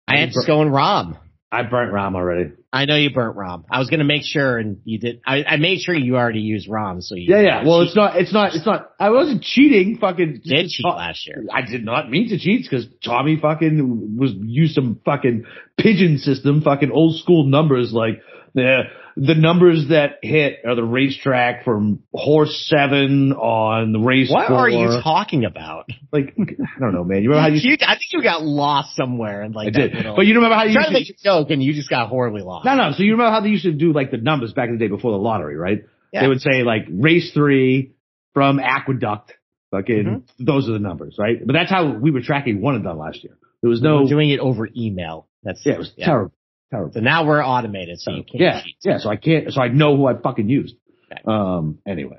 I 0.06 0.18
am 0.18 0.28
just 0.30 0.46
going 0.46 0.68
Rahm. 0.68 1.18
I 1.52 1.62
burnt 1.62 1.92
Rahm 1.92 2.14
already. 2.14 2.52
I 2.70 2.84
know 2.84 2.96
you 2.96 3.10
burnt 3.10 3.36
Rahm. 3.36 3.64
I 3.70 3.78
was 3.78 3.88
going 3.88 4.00
to 4.00 4.04
make 4.04 4.24
sure, 4.24 4.58
and 4.58 4.80
you 4.84 4.98
did. 4.98 5.22
I, 5.26 5.42
I 5.42 5.56
made 5.56 5.80
sure 5.80 5.94
you 5.94 6.16
already 6.16 6.40
used 6.40 6.68
Rahm. 6.68 7.02
So 7.02 7.14
you 7.14 7.34
Yeah, 7.34 7.40
yeah. 7.40 7.64
Well, 7.64 7.80
it's 7.80 7.96
not. 7.96 8.16
It's 8.16 8.32
not. 8.32 8.54
It's 8.54 8.66
not. 8.66 8.90
I 9.00 9.08
wasn't 9.08 9.42
cheating. 9.42 9.96
Fucking 9.98 10.42
did 10.44 10.68
cheat 10.68 10.84
last 10.84 11.26
year. 11.26 11.44
I 11.50 11.62
did 11.62 11.82
not 11.82 12.10
mean 12.10 12.28
to 12.28 12.38
cheat 12.38 12.64
because 12.64 12.86
Tommy 13.02 13.38
fucking 13.40 14.18
was 14.18 14.32
used 14.34 14.74
some 14.74 15.00
fucking 15.02 15.46
pigeon 15.78 16.18
system, 16.18 16.60
fucking 16.60 16.90
old 16.90 17.18
school 17.18 17.46
numbers 17.46 17.90
like 17.92 18.20
the 18.59 18.82
the 19.16 19.34
numbers 19.34 19.88
that 19.88 20.18
hit 20.22 20.61
are 20.64 20.76
the 20.76 20.84
racetrack 20.84 21.64
from 21.64 22.04
horse 22.14 22.66
seven 22.68 23.32
on 23.32 23.92
the 23.92 23.98
race. 23.98 24.30
What 24.30 24.46
four. 24.48 24.59
are 24.59 24.68
you 24.68 25.00
talking 25.02 25.44
about? 25.44 25.88
like? 26.12 26.34
I 26.38 26.78
don't 26.80 26.94
know, 26.94 27.02
man. 27.04 27.22
You 27.22 27.30
remember 27.30 27.48
how 27.50 27.54
you? 27.54 27.61
You- 27.70 27.76
I 27.80 27.94
think 27.94 28.12
you 28.12 28.22
got 28.22 28.42
lost 28.42 28.94
somewhere 28.94 29.42
and 29.42 29.54
like 29.54 29.68
I 29.68 29.70
that 29.70 29.78
did, 29.88 29.94
little- 29.94 30.16
but 30.16 30.26
you 30.26 30.34
remember 30.34 30.54
how 30.56 30.64
you? 30.64 30.74
trying 30.74 30.86
to 30.86 30.92
make 30.92 31.09
a 31.09 31.14
joke 31.24 31.50
and 31.50 31.62
you 31.62 31.72
just 31.74 31.90
got 31.90 32.09
horribly 32.09 32.42
lost. 32.42 32.64
no, 32.66 32.74
no. 32.76 32.92
So 32.96 33.02
you 33.02 33.12
remember 33.12 33.32
how 33.32 33.40
they 33.40 33.48
used 33.48 33.64
to 33.64 33.72
do 33.72 33.92
like 33.92 34.11
the 34.11 34.18
numbers 34.18 34.52
back 34.52 34.68
in 34.68 34.78
the 34.78 34.84
day 34.84 34.88
before 34.88 35.11
the 35.12 35.18
lottery, 35.18 35.56
right? 35.56 35.84
Yeah. 36.12 36.22
They 36.22 36.28
would 36.28 36.40
say 36.40 36.62
like 36.62 36.86
race 36.90 37.32
three 37.32 37.94
from 38.34 38.61
Aqueduct. 38.61 39.32
Fucking, 39.70 40.04
Mm-hmm. 40.06 40.44
those 40.46 40.66
are 40.66 40.72
the 40.72 40.78
numbers, 40.78 41.16
right? 41.18 41.36
But 41.44 41.52
that's 41.52 41.70
how 41.70 41.92
we 41.92 42.11
were 42.11 42.22
tracking 42.22 42.62
one 42.62 42.74
and 42.76 42.82
done 42.84 42.96
last 42.96 43.22
year. 43.22 43.36
There 43.61 43.68
was 43.68 43.82
We're 43.82 44.00
no, 44.02 44.09
doing 44.09 44.30
it 44.30 44.40
over 44.40 44.66
email. 44.74 45.26
That's 45.42 45.61
yeah, 45.66 45.74
it 45.74 45.78
was 45.78 45.92
terrible, 45.98 46.32
terrible. 46.70 46.92
So 46.92 47.00
now 47.00 47.26
we're 47.26 47.42
automated, 47.44 48.00
so 48.00 48.10
you 48.12 48.24
can't 48.24 48.40
Yeah, 48.40 48.62
cheat. 48.62 48.76
yeah. 48.84 48.98
So 48.98 49.08
I 49.10 49.16
can't, 49.16 49.52
so 49.52 49.60
I 49.60 49.68
know 49.68 49.96
who 49.96 50.06
I 50.06 50.14
fucking 50.14 50.48
used. 50.48 50.74
Okay. 51.12 51.22
Um. 51.26 51.78
Anyway. 51.86 52.18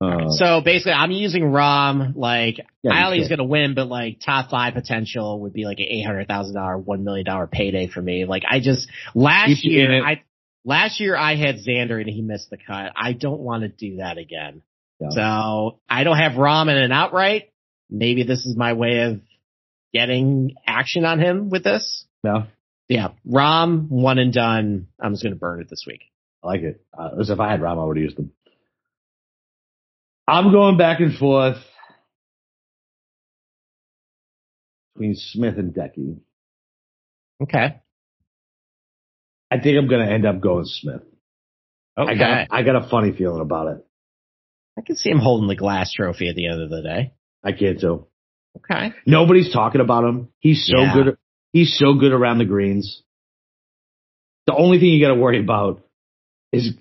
Uh, 0.00 0.28
So 0.28 0.60
basically, 0.60 0.92
I'm 0.92 1.10
using 1.10 1.42
Rahm. 1.42 2.14
Like, 2.16 2.58
Yeah, 2.82 2.92
I 2.92 3.14
is 3.14 3.28
going 3.28 3.38
to 3.38 3.44
win, 3.44 3.74
but 3.74 3.86
like 3.88 4.20
top 4.20 4.50
five 4.50 4.74
potential 4.74 5.40
would 5.40 5.52
be 5.54 5.64
like 5.64 5.78
an 5.78 5.86
eight 5.88 6.02
hundred 6.04 6.28
thousand 6.28 6.54
dollar, 6.54 6.76
one 6.76 7.02
million 7.04 7.24
dollar 7.24 7.46
payday 7.46 7.86
for 7.88 8.02
me. 8.02 8.24
Like, 8.26 8.42
I 8.48 8.60
just 8.60 8.88
last 9.14 9.64
You 9.64 9.72
year. 9.80 10.04
I 10.04 10.22
last 10.64 11.00
year 11.00 11.16
I 11.16 11.36
had 11.36 11.56
Xander 11.66 11.98
and 12.00 12.10
he 12.10 12.20
missed 12.20 12.50
the 12.50 12.58
cut. 12.58 12.92
I 12.96 13.12
don't 13.14 13.40
want 13.40 13.62
to 13.62 13.68
do 13.68 13.96
that 13.98 14.18
again. 14.18 14.60
Yeah. 15.00 15.08
So 15.10 15.78
I 15.88 16.04
don't 16.04 16.18
have 16.18 16.32
Rahm 16.32 16.68
in 16.70 16.76
an 16.76 16.92
outright. 16.92 17.50
Maybe 17.88 18.24
this 18.24 18.44
is 18.44 18.54
my 18.56 18.72
way 18.74 18.98
of 19.02 19.20
getting 19.94 20.54
action 20.66 21.04
on 21.04 21.20
him 21.20 21.48
with 21.48 21.64
this. 21.64 22.04
no, 22.22 22.44
Yeah, 22.88 23.08
Rahm 23.28 23.88
one 23.88 24.18
and 24.18 24.32
done. 24.32 24.88
I'm 25.00 25.12
just 25.12 25.22
going 25.22 25.34
to 25.34 25.38
burn 25.38 25.60
it 25.60 25.68
this 25.68 25.84
week. 25.86 26.02
I 26.42 26.46
like 26.46 26.60
it. 26.62 26.84
Uh, 26.96 27.10
as 27.20 27.30
if 27.30 27.40
I 27.40 27.50
had 27.50 27.60
Rahm, 27.60 27.80
I 27.80 27.84
would 27.84 27.96
have 27.96 28.04
used 28.04 28.16
them. 28.16 28.32
I'm 30.28 30.52
going 30.52 30.76
back 30.76 31.00
and 31.00 31.16
forth 31.16 31.56
between 34.94 35.14
Smith 35.16 35.56
and 35.58 35.72
Decky. 35.74 36.18
Okay. 37.42 37.80
I 39.50 39.60
think 39.60 39.78
I'm 39.78 39.88
going 39.88 40.06
to 40.06 40.12
end 40.12 40.26
up 40.26 40.40
going 40.40 40.64
Smith. 40.66 41.02
Okay. 41.98 42.12
I 42.12 42.16
got, 42.16 42.46
I 42.50 42.62
got 42.62 42.84
a 42.84 42.88
funny 42.88 43.12
feeling 43.16 43.40
about 43.40 43.68
it. 43.68 43.86
I 44.78 44.82
can 44.82 44.96
see 44.96 45.10
him 45.10 45.18
holding 45.18 45.48
the 45.48 45.56
glass 45.56 45.92
trophy 45.92 46.28
at 46.28 46.34
the 46.36 46.46
end 46.48 46.60
of 46.60 46.70
the 46.70 46.82
day. 46.82 47.12
I 47.42 47.52
can't 47.52 47.80
too. 47.80 48.06
Okay. 48.58 48.92
Nobody's 49.06 49.52
talking 49.52 49.80
about 49.80 50.04
him. 50.04 50.28
He's 50.38 50.66
so 50.66 50.80
Yeah. 50.80 50.94
good. 50.94 51.18
He's 51.52 51.76
so 51.78 51.94
good 51.94 52.12
around 52.12 52.38
the 52.38 52.44
greens. 52.44 53.02
The 54.46 54.54
only 54.54 54.78
thing 54.78 54.88
you 54.90 55.04
got 55.04 55.14
to 55.14 55.20
worry 55.20 55.40
about 55.40 55.82
is 56.52 56.72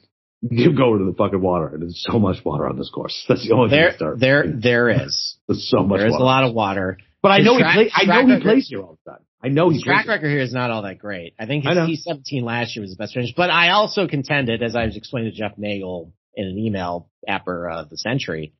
you 0.41 0.75
go 0.75 0.97
to 0.97 1.05
the 1.05 1.13
fucking 1.17 1.41
water. 1.41 1.75
There's 1.79 2.05
so 2.09 2.19
much 2.19 2.43
water 2.45 2.67
on 2.67 2.77
this 2.77 2.89
course. 2.93 3.25
That's 3.27 3.47
the 3.47 3.53
only 3.55 3.69
thing. 3.69 3.79
There, 3.79 3.89
to 3.91 3.95
start. 3.95 4.19
there, 4.19 4.45
there 4.47 4.89
is. 4.89 5.37
There's 5.47 5.67
so 5.69 5.83
much 5.83 5.99
There 5.99 6.07
is 6.07 6.11
water. 6.13 6.23
a 6.23 6.25
lot 6.25 6.43
of 6.43 6.53
water. 6.53 6.97
but 7.21 7.31
I 7.31 7.39
know 7.39 7.57
track- 7.57 7.75
he 7.77 7.83
play, 7.85 7.91
I 7.93 8.21
know 8.21 8.35
he 8.35 8.41
plays 8.41 8.67
here 8.69 8.81
all 8.81 8.99
the 9.05 9.11
time. 9.11 9.21
I 9.43 9.47
know 9.49 9.69
he 9.69 9.75
His 9.75 9.83
track 9.83 10.05
plays 10.05 10.15
record 10.15 10.29
here 10.29 10.39
is 10.39 10.53
not 10.53 10.71
all 10.71 10.81
that 10.83 10.97
great. 10.99 11.33
I 11.39 11.45
think 11.45 11.65
his 11.65 11.75
T17 11.77 12.43
last 12.43 12.75
year 12.75 12.81
was 12.81 12.91
the 12.91 12.97
best 12.97 13.13
finish. 13.13 13.33
But 13.35 13.49
I 13.49 13.69
also 13.71 14.07
contended, 14.07 14.61
as 14.63 14.75
I 14.75 14.85
was 14.85 14.97
explaining 14.97 15.31
to 15.31 15.37
Jeff 15.37 15.57
Nagel 15.57 16.13
in 16.35 16.47
an 16.47 16.57
email 16.57 17.09
after 17.27 17.69
uh, 17.69 17.83
the 17.89 17.97
Sentry, 17.97 18.53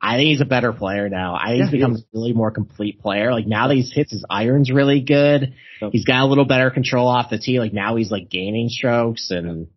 I 0.00 0.16
think 0.16 0.28
he's 0.28 0.40
a 0.40 0.44
better 0.46 0.72
player 0.72 1.08
now. 1.08 1.34
I 1.34 1.48
think 1.48 1.58
Yeah, 1.58 1.64
he's 1.64 1.70
become 1.72 1.94
a 1.96 1.98
really 2.12 2.32
more 2.32 2.50
complete 2.50 3.00
player. 3.00 3.32
Like 3.32 3.46
now 3.46 3.68
that 3.68 3.74
he's 3.74 3.92
hits 3.92 4.12
his 4.12 4.24
irons 4.28 4.70
really 4.70 5.00
good. 5.00 5.54
Yep. 5.80 5.90
He's 5.92 6.04
got 6.04 6.22
a 6.22 6.26
little 6.26 6.44
better 6.44 6.70
control 6.70 7.08
off 7.08 7.30
the 7.30 7.38
tee. 7.38 7.58
Like 7.58 7.72
now 7.72 7.96
he's 7.96 8.10
like 8.10 8.28
gaining 8.30 8.68
strokes 8.68 9.30
and 9.30 9.68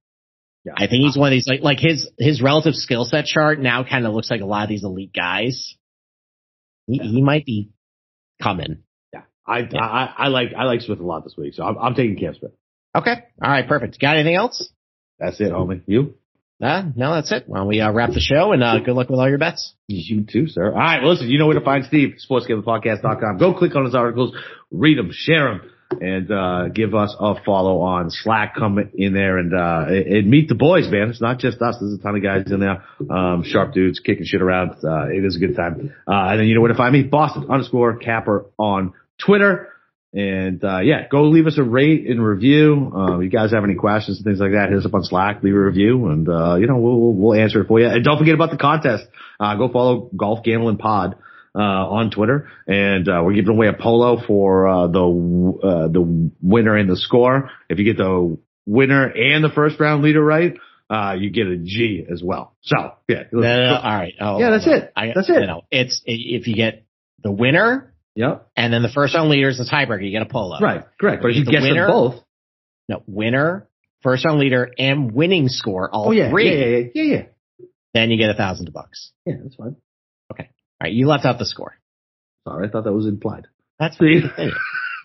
Yeah. 0.65 0.73
I 0.75 0.87
think 0.87 1.03
he's 1.05 1.17
one 1.17 1.27
of 1.27 1.31
these 1.31 1.47
like 1.47 1.61
like 1.61 1.79
his 1.79 2.09
his 2.17 2.41
relative 2.41 2.73
skill 2.75 3.05
set 3.05 3.25
chart 3.25 3.59
now 3.59 3.83
kind 3.83 4.05
of 4.05 4.13
looks 4.13 4.29
like 4.31 4.41
a 4.41 4.45
lot 4.45 4.63
of 4.63 4.69
these 4.69 4.83
elite 4.83 5.13
guys. 5.13 5.75
He, 6.87 6.97
Yeah. 6.97 7.03
he 7.03 7.21
might 7.21 7.45
be 7.45 7.69
coming. 8.41 8.83
Yeah. 9.13 9.21
I, 9.47 9.59
Yeah. 9.59 9.79
I, 9.81 10.13
I 10.17 10.27
like, 10.27 10.53
I 10.57 10.63
like 10.65 10.81
Smith 10.81 10.99
a 10.99 11.03
lot 11.03 11.23
this 11.23 11.35
week. 11.37 11.53
So 11.53 11.63
I'm, 11.63 11.77
I'm 11.77 11.95
taking 11.95 12.17
Cam 12.17 12.33
Smith. 12.35 12.51
Okay. 12.95 13.13
All 13.43 13.49
right. 13.51 13.67
Perfect. 13.67 13.99
Got 13.99 14.15
anything 14.17 14.35
else? 14.35 14.71
That's 15.19 15.39
it, 15.41 15.51
homie. 15.51 15.81
You? 15.85 16.15
Uh, 16.61 16.83
that's 16.95 17.31
it. 17.31 17.45
Well, 17.47 17.67
we 17.67 17.79
uh, 17.79 17.91
wrap 17.91 18.11
the 18.11 18.19
show 18.19 18.51
and 18.51 18.63
uh, 18.63 18.79
good 18.79 18.93
luck 18.93 19.09
with 19.09 19.19
all 19.19 19.29
your 19.29 19.37
bets. 19.37 19.73
You 19.87 20.25
too, 20.25 20.47
sir. 20.47 20.71
All 20.71 20.77
right. 20.77 21.01
Well, 21.01 21.11
listen, 21.11 21.29
you 21.29 21.39
know 21.39 21.47
where 21.47 21.57
to 21.57 21.63
find 21.63 21.85
Steve. 21.85 22.15
SportsGamblingPodcast.com. 22.29 23.37
Go 23.37 23.53
click 23.53 23.75
on 23.75 23.85
his 23.85 23.95
articles, 23.95 24.35
read 24.69 24.97
them, 24.97 25.09
share 25.13 25.53
them, 25.53 25.71
and 26.01 26.31
uh, 26.31 26.67
give 26.67 26.93
us 26.93 27.15
a 27.17 27.35
follow 27.45 27.79
on 27.81 28.09
Slack. 28.09 28.55
Come 28.55 28.77
in 28.93 29.13
there 29.13 29.37
and, 29.37 29.53
uh, 29.53 29.85
and 29.87 30.29
meet 30.29 30.49
the 30.49 30.55
boys, 30.55 30.89
man. 30.89 31.09
It's 31.09 31.21
not 31.21 31.39
just 31.39 31.61
us. 31.61 31.77
There's 31.79 31.93
a 31.93 32.03
ton 32.03 32.17
of 32.17 32.23
guys 32.23 32.51
in 32.51 32.59
there. 32.59 32.83
Um, 33.09 33.43
sharp 33.45 33.73
dudes 33.73 33.99
kicking 33.99 34.25
shit 34.25 34.41
around. 34.41 34.71
Uh, 34.83 35.07
it 35.07 35.23
is 35.23 35.37
a 35.37 35.39
good 35.39 35.55
time. 35.55 35.93
Uh, 36.05 36.11
and 36.31 36.41
then 36.41 36.47
you 36.47 36.55
know 36.55 36.61
where 36.61 36.71
to 36.71 36.77
find 36.77 36.91
me. 36.91 37.03
Boston 37.03 37.45
underscore 37.49 37.95
Capper 37.97 38.45
on 38.57 38.93
Twitter. 39.17 39.69
And 40.11 40.63
uh, 40.63 40.79
yeah, 40.79 41.07
go 41.07 41.23
leave 41.25 41.45
us 41.45 41.59
a 41.59 41.63
rate 41.63 42.07
and 42.07 42.23
review. 42.25 42.91
Uh, 42.95 43.19
you 43.19 43.29
guys 43.29 43.51
have 43.51 43.63
any 43.63 43.75
questions 43.75 44.17
and 44.17 44.25
things 44.25 44.39
like 44.39 44.53
that, 44.53 44.69
hit 44.69 44.79
us 44.79 44.85
up 44.85 44.95
on 44.95 45.03
Slack, 45.03 45.43
leave 45.43 45.53
a 45.53 45.59
review, 45.59 46.07
and 46.07 46.27
uh, 46.27 46.55
you 46.55 46.65
know 46.65 46.77
we'll 46.77 46.99
we'll 46.99 47.13
we'll 47.13 47.39
answer 47.39 47.61
it 47.61 47.67
for 47.67 47.79
you. 47.79 47.87
And 47.87 48.03
don't 48.03 48.17
forget 48.17 48.33
about 48.33 48.49
the 48.49 48.57
contest. 48.57 49.05
Uh, 49.39 49.55
go 49.55 49.69
follow 49.69 50.09
Golf 50.17 50.43
Gambling 50.43 50.77
Pod 50.77 51.15
uh, 51.53 51.59
on 51.59 52.09
Twitter, 52.09 52.49
and 52.67 53.07
uh, 53.07 53.21
we're 53.23 53.33
giving 53.33 53.51
away 53.51 53.67
a 53.67 53.73
polo 53.73 54.19
for 54.25 54.67
uh, 54.67 54.87
the 54.87 55.59
uh, 55.63 55.87
the 55.89 56.31
winner 56.41 56.75
and 56.75 56.89
the 56.89 56.97
score. 56.97 57.51
If 57.69 57.77
you 57.77 57.85
get 57.85 57.97
the 57.97 58.37
winner 58.65 59.05
and 59.05 59.43
the 59.43 59.49
first 59.49 59.79
round 59.79 60.03
leader 60.03 60.23
right, 60.23 60.57
uh, 60.89 61.15
you 61.19 61.29
get 61.29 61.45
a 61.45 61.57
G 61.57 62.03
as 62.11 62.23
well. 62.23 62.55
So 62.61 62.93
yeah, 63.07 63.25
No, 63.31 63.41
no, 63.41 63.67
no. 63.67 63.75
All 63.75 63.95
right. 63.95 64.13
Oh, 64.19 64.39
Yeah, 64.39 64.49
that's 64.49 64.65
it. 64.67 64.91
I, 64.95 65.11
That's 65.13 65.29
it. 65.29 65.49
It's 65.69 66.01
if 66.05 66.47
you 66.47 66.55
get 66.55 66.83
the 67.21 67.31
winner 67.31 67.93
yep, 68.15 68.47
and 68.55 68.73
then 68.73 68.81
the 68.81 68.89
first 68.89 69.15
round 69.15 69.29
leader 69.29 69.49
is 69.49 69.57
the 69.57 69.65
tiebreaker, 69.65 70.03
you 70.03 70.11
get 70.11 70.21
a 70.21 70.25
polo. 70.25 70.59
right, 70.59 70.85
correct. 70.99 71.21
But 71.21 71.31
if 71.31 71.37
you 71.37 71.45
guess 71.45 71.63
them 71.63 71.87
both, 71.87 72.15
No, 72.87 73.03
winner, 73.07 73.67
first 74.01 74.25
round 74.25 74.39
leader, 74.39 74.69
and 74.77 75.11
winning 75.13 75.47
score, 75.49 75.89
all 75.93 76.09
Oh 76.09 76.11
yeah, 76.11 76.29
three. 76.29 76.49
yeah, 76.49 76.65
yeah, 76.65 77.03
yeah, 77.03 77.15
yeah, 77.59 77.67
Then 77.93 78.11
you 78.11 78.17
get 78.17 78.29
a 78.29 78.33
thousand 78.35 78.71
bucks. 78.73 79.11
yeah. 79.25 79.35
That's 79.43 79.55
fine. 79.55 79.75
Okay. 80.31 80.43
All 80.81 80.85
right, 80.85 80.93
you 80.93 81.07
left 81.07 81.25
out 81.25 81.39
the 81.39 81.45
score. 81.45 81.75
Sorry, 82.47 82.67
I 82.67 82.71
thought 82.71 82.85
that 82.85 82.93
was 82.93 83.05
implied. 83.07 83.47
That's 83.79 83.97
fine. 83.97 84.31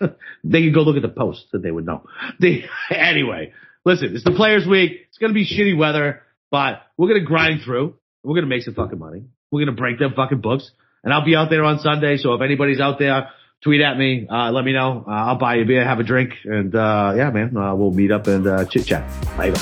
they 0.45 0.63
could 0.65 0.75
go 0.75 0.83
look 0.83 0.97
at 0.97 1.03
the 1.03 1.09
post 1.09 1.47
that 1.53 1.63
they 1.63 1.71
would 1.71 1.87
know. 1.87 2.05
The, 2.41 2.63
anyway, 2.91 3.53
listen, 3.85 4.15
it's 4.15 4.25
the 4.25 4.33
Players 4.33 4.67
Week. 4.67 4.93
It's 5.09 5.19
going 5.19 5.31
to 5.31 5.35
be 5.35 5.47
shitty 5.47 5.77
weather, 5.77 6.23
but 6.51 6.83
we're 6.97 7.09
going 7.09 7.21
to 7.21 7.27
grind 7.27 7.61
through. 7.65 7.95
We're 8.23 8.35
going 8.35 8.45
to 8.45 8.49
make 8.49 8.63
some 8.63 8.75
fucking 8.75 8.99
money. 8.99 9.25
We're 9.51 9.65
going 9.65 9.75
to 9.77 9.81
break 9.81 9.99
them 9.99 10.15
fucking 10.17 10.41
books, 10.41 10.71
and 11.05 11.13
I'll 11.13 11.25
be 11.25 11.37
out 11.37 11.51
there 11.51 11.65
on 11.65 11.79
Sunday. 11.79 12.17
So 12.17 12.35
if 12.35 12.41
anybody's 12.41 12.81
out 12.81 12.99
there, 12.99 13.31
tweet 13.63 13.81
at 13.81 13.97
me. 13.97 14.27
Uh, 14.29 14.51
let 14.51 14.65
me 14.65 14.73
know. 14.73 15.05
Uh, 15.07 15.11
I'll 15.11 15.39
buy 15.39 15.57
you 15.57 15.63
a 15.63 15.67
beer, 15.67 15.85
have 15.85 16.01
a 16.01 16.05
drink, 16.05 16.33
and 16.45 16.75
uh, 16.75 17.15
yeah, 17.17 17.31
man, 17.31 17.57
uh, 17.57 17.75
we'll 17.75 17.93
meet 17.93 18.11
up 18.11 18.27
and 18.27 18.47
uh, 18.47 18.65
chit 18.65 18.87
chat. 18.87 19.09
Later. 19.39 19.61